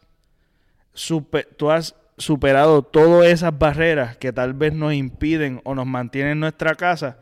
super- 0.95 1.47
tú 1.57 1.71
has 1.71 1.95
superado 2.21 2.83
todas 2.83 3.27
esas 3.29 3.59
barreras 3.59 4.17
que 4.17 4.33
tal 4.33 4.55
vez 4.55 4.73
nos 4.75 4.95
impiden 4.95 5.61
o 5.65 5.75
nos 5.75 5.87
mantienen 5.87 6.33
en 6.33 6.41
nuestra 6.41 6.75
casa. 6.75 7.19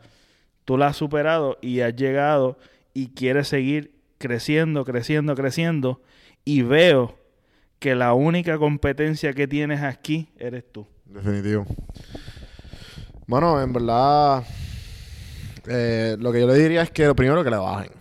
Tú 0.65 0.77
las 0.77 0.91
has 0.91 0.97
superado 0.97 1.57
y 1.61 1.79
has 1.79 1.95
llegado 1.95 2.57
y 2.93 3.07
quieres 3.09 3.47
seguir 3.47 3.91
creciendo, 4.17 4.85
creciendo, 4.85 5.35
creciendo. 5.35 6.01
Y 6.45 6.61
veo 6.61 7.17
que 7.79 7.95
la 7.95 8.13
única 8.13 8.57
competencia 8.57 9.33
que 9.33 9.47
tienes 9.47 9.81
aquí 9.81 10.29
eres 10.37 10.63
tú. 10.71 10.85
Definitivo. 11.05 11.65
Bueno, 13.25 13.61
en 13.61 13.73
verdad, 13.73 14.43
eh, 15.67 16.17
lo 16.19 16.31
que 16.31 16.41
yo 16.41 16.47
le 16.47 16.55
diría 16.55 16.81
es 16.81 16.91
que 16.91 17.05
lo 17.05 17.15
primero 17.15 17.43
que 17.43 17.49
le 17.49 17.57
bajen. 17.57 17.91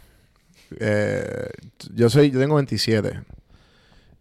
Eh, 0.80 1.48
yo 1.94 2.10
soy, 2.10 2.30
yo 2.30 2.40
tengo 2.40 2.56
27. 2.56 3.20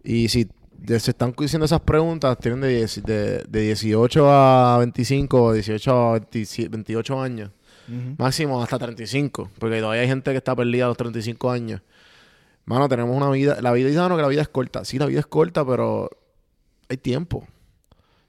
Y 0.04 0.30
si 0.30 0.48
de- 0.78 1.00
se 1.00 1.12
están 1.12 1.34
diciendo 1.38 1.66
esas 1.66 1.82
preguntas, 1.82 2.38
tienen 2.40 2.62
de, 2.62 2.70
10 2.70 3.04
de, 3.04 3.44
de 3.48 3.62
18 3.62 4.30
a 4.32 4.78
25, 4.80 5.54
18 5.54 5.92
a 5.94 6.12
27 6.20 6.70
28 6.70 7.22
años. 7.22 7.52
Máximo 8.18 8.62
hasta 8.62 8.78
35. 8.80 9.50
Porque 9.60 9.80
todavía 9.80 10.02
hay 10.02 10.08
gente 10.10 10.32
que 10.32 10.38
está 10.38 10.56
perdida 10.56 10.86
a 10.86 10.88
los 10.90 10.98
35 10.98 11.50
años. 11.52 11.82
Mano, 12.66 12.90
tenemos 12.90 13.16
una 13.16 13.30
vida. 13.30 13.60
La 13.62 13.72
vida, 13.72 13.88
dice, 13.88 14.00
"Ah, 14.00 14.10
no, 14.10 14.18
que 14.18 14.22
la 14.24 14.28
vida 14.28 14.42
es 14.42 14.50
corta. 14.50 14.84
Sí, 14.84 15.00
la 15.00 15.06
vida 15.06 15.22
es 15.22 15.26
corta, 15.28 15.66
pero 15.66 16.10
hay 16.90 16.98
tiempo. 16.98 17.48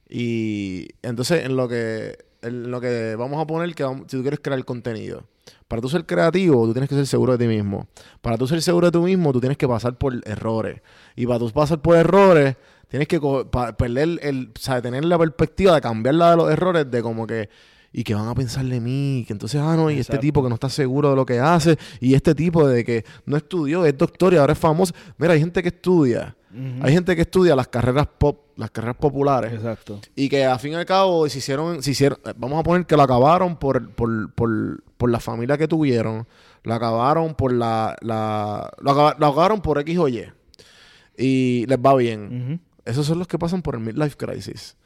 Y 0.09 0.89
entonces, 1.03 1.45
en 1.45 1.57
lo 1.57 1.69
que, 1.69 2.17
en 2.43 2.71
lo 2.71 2.81
que 2.81 3.15
vamos 3.17 3.43
a 3.43 3.47
poner, 3.47 3.75
que 3.75 3.83
vamos- 3.83 4.07
si 4.09 4.17
tú 4.17 4.23
quieres 4.23 4.41
crear 4.41 4.65
contenido, 4.65 5.25
para 5.69 5.83
tú 5.83 5.89
ser 5.91 6.07
creativo, 6.07 6.67
tú 6.67 6.73
tienes 6.73 6.89
que 6.89 6.95
ser 6.95 7.07
seguro 7.07 7.37
de 7.37 7.47
ti 7.47 7.47
mismo. 7.47 7.87
Para 8.23 8.39
tú 8.39 8.49
ser 8.49 8.61
seguro 8.63 8.91
de 8.91 8.99
ti 8.99 9.05
mismo, 9.05 9.33
tú 9.33 9.41
tienes 9.41 9.59
que 9.59 9.69
pasar 9.69 9.97
por 9.99 10.15
errores. 10.27 10.81
Y 11.15 11.27
para 11.27 11.39
tú 11.39 11.51
pasar 11.51 11.81
por 11.81 11.95
errores, 11.95 12.57
tienes 12.89 13.07
que 13.07 13.21
perder 13.77 14.19
el, 14.23 14.51
o 14.57 14.59
sea, 14.59 14.81
tener 14.81 15.05
la 15.05 15.19
perspectiva 15.19 15.75
de 15.75 15.83
cambiarla 15.83 16.31
de 16.31 16.37
los 16.39 16.51
errores, 16.51 16.91
de 16.91 17.03
como 17.03 17.27
que, 17.27 17.51
y 17.93 18.03
que 18.03 18.15
van 18.15 18.29
a 18.29 18.35
pensar 18.35 18.65
de 18.65 18.81
mí, 18.81 19.25
que 19.27 19.35
entonces, 19.35 19.61
ah, 19.61 19.77
no, 19.77 19.91
y 19.91 19.99
este 19.99 20.17
tipo 20.17 20.43
que 20.43 20.49
no 20.49 20.55
está 20.55 20.71
seguro 20.71 21.11
de 21.11 21.17
lo 21.17 21.27
que 21.27 21.39
hace, 21.39 21.77
y 22.01 22.15
este 22.15 22.35
tipo 22.35 22.67
de 22.67 22.83
que 22.83 23.05
no 23.27 23.37
estudió, 23.37 23.85
es 23.85 23.97
doctor 23.97 24.33
y 24.33 24.39
ahora 24.39 24.55
es 24.55 24.59
famoso. 24.59 24.95
Mira, 25.19 25.35
hay 25.35 25.41
gente 25.41 25.63
que 25.63 25.69
estudia, 25.69 26.35
Hay 26.83 26.93
gente 26.95 27.15
que 27.15 27.23
estudia 27.23 27.55
las 27.55 27.69
carreras 27.69 28.07
pop, 28.07 28.47
las 28.57 28.71
carreras 28.71 28.97
populares. 28.97 29.53
Exacto. 29.53 30.01
Y 30.17 30.29
que 30.29 30.45
al 30.45 30.59
fin 30.59 30.73
y 30.73 30.75
al 30.77 30.87
cabo 30.87 31.29
se 31.29 31.39
hicieron, 31.39 31.83
se 31.83 31.91
hicieron, 31.91 32.19
eh, 32.25 32.33
vamos 32.37 32.59
a 32.59 32.63
poner 32.63 32.87
que 32.87 32.97
lo 32.97 33.03
acabaron 33.03 33.57
por, 33.57 33.91
por, 33.95 34.33
por, 34.33 34.83
por 34.97 35.11
la 35.11 35.21
familia 35.21 35.59
que 35.59 35.69
tuvieron, 35.69 36.27
lo 36.63 36.75
acabaron 36.75 37.35
por 37.35 37.53
la, 37.53 37.97
la 38.01 38.71
acabaron 38.81 39.61
por 39.61 39.79
X 39.81 39.99
o 39.99 40.09
Y. 40.09 40.25
Y 41.17 41.67
les 41.67 41.79
va 41.79 41.95
bien. 41.97 42.61
Esos 42.85 43.05
son 43.07 43.19
los 43.19 43.29
que 43.29 43.39
pasan 43.39 43.61
por 43.61 43.75
el 43.75 43.81
midlife 43.81 44.17
crisis. 44.17 44.77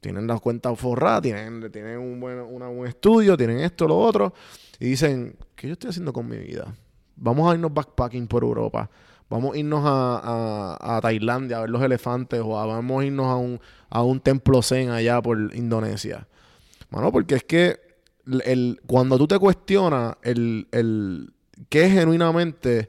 Tienen 0.00 0.26
las 0.28 0.40
cuentas 0.40 0.78
forradas, 0.78 1.22
tienen, 1.22 1.72
tienen 1.72 1.98
un 1.98 2.20
buen, 2.20 2.38
una- 2.38 2.68
un 2.68 2.86
estudio, 2.86 3.36
tienen 3.36 3.58
esto, 3.60 3.88
lo 3.88 3.98
otro. 3.98 4.32
Y 4.78 4.86
dicen, 4.86 5.36
¿qué 5.56 5.66
yo 5.66 5.72
estoy 5.72 5.90
haciendo 5.90 6.12
con 6.12 6.28
mi 6.28 6.36
vida? 6.38 6.72
Vamos 7.16 7.50
a 7.50 7.54
irnos 7.54 7.74
backpacking 7.74 8.28
por 8.28 8.44
Europa. 8.44 8.88
Vamos 9.30 9.54
a 9.54 9.58
irnos 9.58 9.82
a, 9.84 10.76
a- 10.80 10.96
a 10.96 11.00
Tailandia 11.00 11.58
a 11.58 11.60
ver 11.62 11.70
los 11.70 11.82
elefantes 11.82 12.40
o 12.42 12.48
vamos 12.50 13.02
a 13.02 13.04
irnos 13.06 13.26
a 13.26 13.36
un, 13.36 13.60
a 13.90 14.02
un 14.02 14.20
templo 14.20 14.62
zen 14.62 14.90
allá 14.90 15.20
por 15.20 15.38
Indonesia. 15.54 16.26
Mano, 16.90 17.12
porque 17.12 17.34
es 17.36 17.44
que 17.44 17.78
el, 18.44 18.80
cuando 18.86 19.18
tú 19.18 19.26
te 19.28 19.38
cuestionas 19.38 20.16
el, 20.22 20.66
el 20.72 21.32
qué 21.68 21.90
genuinamente 21.90 22.88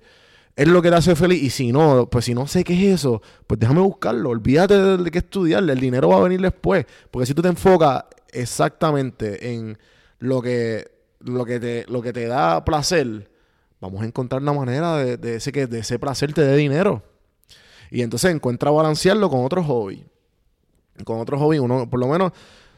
es 0.56 0.68
lo 0.68 0.82
que 0.82 0.90
te 0.90 0.96
hace 0.96 1.16
feliz 1.16 1.42
y 1.42 1.50
si 1.50 1.72
no, 1.72 2.10
pues 2.10 2.26
si 2.26 2.34
no 2.34 2.46
sé 2.48 2.64
qué 2.66 2.74
es 2.74 2.96
eso, 3.00 3.22
pues 3.48 3.60
déjame 3.60 3.80
buscarlo. 3.82 4.30
Olvídate 4.30 4.78
de, 4.78 4.98
de 4.98 5.12
qué 5.12 5.20
estudiar, 5.20 5.64
el 5.70 5.80
dinero 5.80 6.10
va 6.10 6.18
a 6.18 6.22
venir 6.24 6.42
después. 6.42 6.86
Porque 7.12 7.26
si 7.26 7.34
tú 7.34 7.42
te 7.42 7.48
enfocas 7.50 8.04
exactamente 8.32 9.54
en 9.54 9.78
lo 10.20 10.42
que, 10.42 10.92
lo 11.22 11.46
que, 11.46 11.60
te, 11.62 11.86
lo 11.88 12.02
que 12.02 12.12
te 12.12 12.28
da 12.28 12.64
placer, 12.66 13.30
vamos 13.80 14.02
a 14.02 14.06
encontrar 14.06 14.42
una 14.42 14.54
manera 14.54 14.98
de, 14.98 15.18
de 15.18 15.36
ese, 15.36 15.52
que, 15.52 15.68
de 15.68 15.80
ese 15.80 16.00
placer 16.00 16.34
te 16.34 16.42
dé 16.42 16.56
dinero. 16.56 17.04
Y 17.92 18.02
entonces 18.02 18.32
encuentra 18.32 18.72
balancearlo 18.72 19.30
con 19.30 19.44
otro 19.44 19.64
hobby. 19.64 20.06
Con 21.04 21.20
otro 21.20 21.40
hobby, 21.40 21.60
uno, 21.60 21.90
por 21.90 22.00
lo 22.00 22.08
menos, 22.08 22.32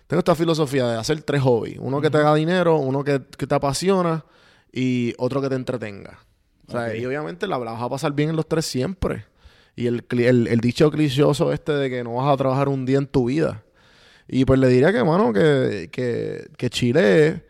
tengo 0.07 0.19
esta 0.19 0.35
filosofía 0.35 0.87
de 0.87 0.97
hacer 0.97 1.21
tres 1.23 1.41
hobbies. 1.41 1.77
Uno 1.79 2.01
que 2.01 2.09
te 2.09 2.17
haga 2.17 2.33
dinero, 2.35 2.77
uno 2.77 3.03
que, 3.03 3.21
que 3.37 3.47
te 3.47 3.55
apasiona 3.55 4.23
y 4.71 5.13
otro 5.17 5.41
que 5.41 5.49
te 5.49 5.55
entretenga. 5.55 6.19
O 6.67 6.71
sea, 6.71 6.95
y 6.95 7.05
obviamente 7.05 7.47
la, 7.47 7.57
la 7.57 7.71
vas 7.71 7.81
a 7.81 7.89
pasar 7.89 8.13
bien 8.13 8.29
en 8.29 8.35
los 8.35 8.47
tres 8.47 8.65
siempre. 8.65 9.25
Y 9.75 9.87
el, 9.87 10.05
el, 10.09 10.47
el 10.47 10.59
dicho 10.59 10.89
clichoso 10.91 11.51
este 11.51 11.73
de 11.73 11.89
que 11.89 12.03
no 12.03 12.15
vas 12.15 12.33
a 12.33 12.37
trabajar 12.37 12.69
un 12.69 12.85
día 12.85 12.97
en 12.97 13.07
tu 13.07 13.25
vida. 13.25 13.63
Y 14.27 14.45
pues 14.45 14.59
le 14.59 14.67
diría 14.67 14.93
que, 14.93 15.03
mano, 15.03 15.33
que, 15.33 15.89
que, 15.91 16.49
que 16.57 16.69
chile 16.69 17.43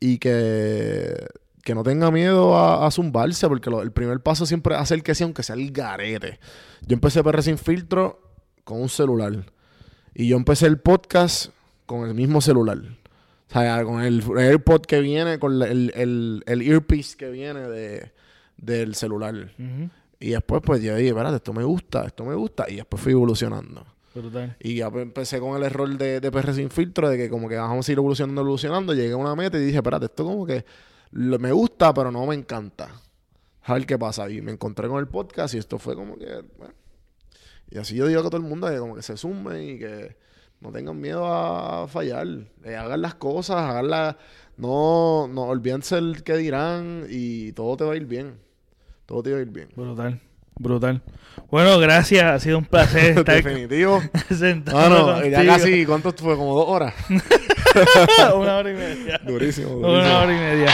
y 0.00 0.18
que, 0.18 1.26
que 1.62 1.74
no 1.74 1.82
tenga 1.82 2.10
miedo 2.10 2.56
a, 2.56 2.86
a 2.86 2.90
zumbarse, 2.90 3.48
porque 3.48 3.70
lo- 3.70 3.82
el 3.82 3.92
primer 3.92 4.20
paso 4.20 4.46
siempre 4.46 4.74
es 4.74 4.80
hacer 4.80 5.02
que 5.02 5.14
sea, 5.14 5.24
aunque 5.26 5.42
sea 5.42 5.54
el 5.56 5.70
garete. 5.72 6.38
Yo 6.86 6.94
empecé 6.94 7.22
PR 7.22 7.42
sin 7.42 7.58
filtro 7.58 8.20
con 8.64 8.80
un 8.80 8.88
celular. 8.88 9.44
Y 10.14 10.28
yo 10.28 10.36
empecé 10.36 10.66
el 10.66 10.78
podcast 10.78 11.50
con 11.86 12.06
el 12.08 12.14
mismo 12.14 12.40
celular. 12.40 12.78
O 12.78 13.52
sea, 13.52 13.84
con 13.84 14.02
el 14.02 14.22
AirPod 14.36 14.82
que 14.82 15.00
viene, 15.00 15.38
con 15.38 15.62
el, 15.62 15.92
el, 15.94 16.42
el 16.46 16.62
earpiece 16.62 17.16
que 17.16 17.30
viene 17.30 17.60
de, 17.68 18.12
del 18.56 18.94
celular. 18.94 19.52
Y 20.20 20.30
después, 20.30 20.62
pues 20.64 20.82
yo 20.82 20.94
dije, 20.96 21.08
espérate, 21.10 21.36
esto 21.36 21.52
me 21.52 21.64
gusta, 21.64 22.04
esto 22.06 22.24
me 22.24 22.34
gusta. 22.34 22.66
Y 22.68 22.76
después 22.76 23.02
fui 23.02 23.12
evolucionando. 23.12 23.84
Brutal. 24.14 24.56
Y 24.60 24.76
ya 24.76 24.90
pues, 24.90 25.02
empecé 25.02 25.38
con 25.40 25.56
el 25.56 25.62
error 25.64 25.88
de, 25.98 26.20
de 26.20 26.30
PR 26.30 26.54
sin 26.54 26.70
filtro, 26.70 27.08
de 27.08 27.16
que 27.16 27.28
como 27.30 27.48
que 27.48 27.56
vamos 27.56 27.88
a 27.88 27.92
ir 27.92 27.98
evolucionando, 27.98 28.40
evolucionando. 28.42 28.94
Llegué 28.94 29.12
a 29.12 29.16
una 29.16 29.34
meta 29.34 29.58
y 29.58 29.62
dije, 29.64 29.76
espérate, 29.78 30.06
esto 30.06 30.24
como 30.24 30.46
que 30.46 30.64
lo- 31.12 31.38
me 31.38 31.52
gusta, 31.52 31.94
pero 31.94 32.10
no 32.10 32.26
me 32.26 32.34
encanta. 32.34 32.88
A 33.64 33.74
ver 33.74 33.86
qué 33.86 33.96
pasa. 33.98 34.28
Y 34.28 34.40
me 34.42 34.52
encontré 34.52 34.88
con 34.88 34.98
el 34.98 35.06
podcast 35.08 35.54
y 35.54 35.58
esto 35.58 35.78
fue 35.78 35.94
como 35.94 36.18
que... 36.18 36.42
bueno. 36.58 36.74
Y 37.70 37.78
así 37.78 37.94
yo 37.94 38.06
digo 38.06 38.20
a 38.20 38.24
todo 38.24 38.36
el 38.36 38.42
mundo 38.42 38.68
que 38.68 38.76
como 38.78 38.94
que 38.94 39.02
se 39.02 39.16
sumen 39.16 39.62
y 39.62 39.78
que 39.78 40.16
no 40.60 40.70
tengan 40.72 41.00
miedo 41.00 41.26
a 41.32 41.88
fallar. 41.88 42.26
Eh, 42.64 42.76
hagan 42.76 43.00
las 43.00 43.14
cosas, 43.14 43.56
hagan 43.56 43.88
la... 43.88 44.18
No, 44.58 45.26
no 45.28 45.44
olvídense 45.44 45.96
el 45.96 46.22
que 46.22 46.36
dirán 46.36 47.06
y 47.08 47.52
todo 47.52 47.76
te 47.78 47.84
va 47.84 47.94
a 47.94 47.96
ir 47.96 48.04
bien. 48.06 48.38
Todo 49.06 49.22
te 49.22 49.32
va 49.32 49.38
a 49.38 49.40
ir 49.40 49.48
bien. 49.48 49.68
Brutal. 49.74 50.20
Brutal. 50.58 51.02
Bueno, 51.50 51.78
gracias. 51.78 52.24
Ha 52.24 52.38
sido 52.40 52.58
un 52.58 52.66
placer 52.66 53.18
estar 53.18 53.42
Definitivo. 53.42 54.02
sentado 54.36 55.20
no, 55.20 55.26
ya 55.26 55.44
casi, 55.46 55.86
¿cuánto 55.86 56.12
fue? 56.12 56.36
Como 56.36 56.54
dos 56.54 56.66
horas. 56.68 56.94
Una 58.36 58.58
hora 58.58 58.70
y 58.70 58.74
media. 58.74 59.18
Durísimo, 59.24 59.70
durísimo. 59.70 59.92
Una 60.00 60.18
hora 60.20 60.36
y 60.36 60.38
media. 60.38 60.70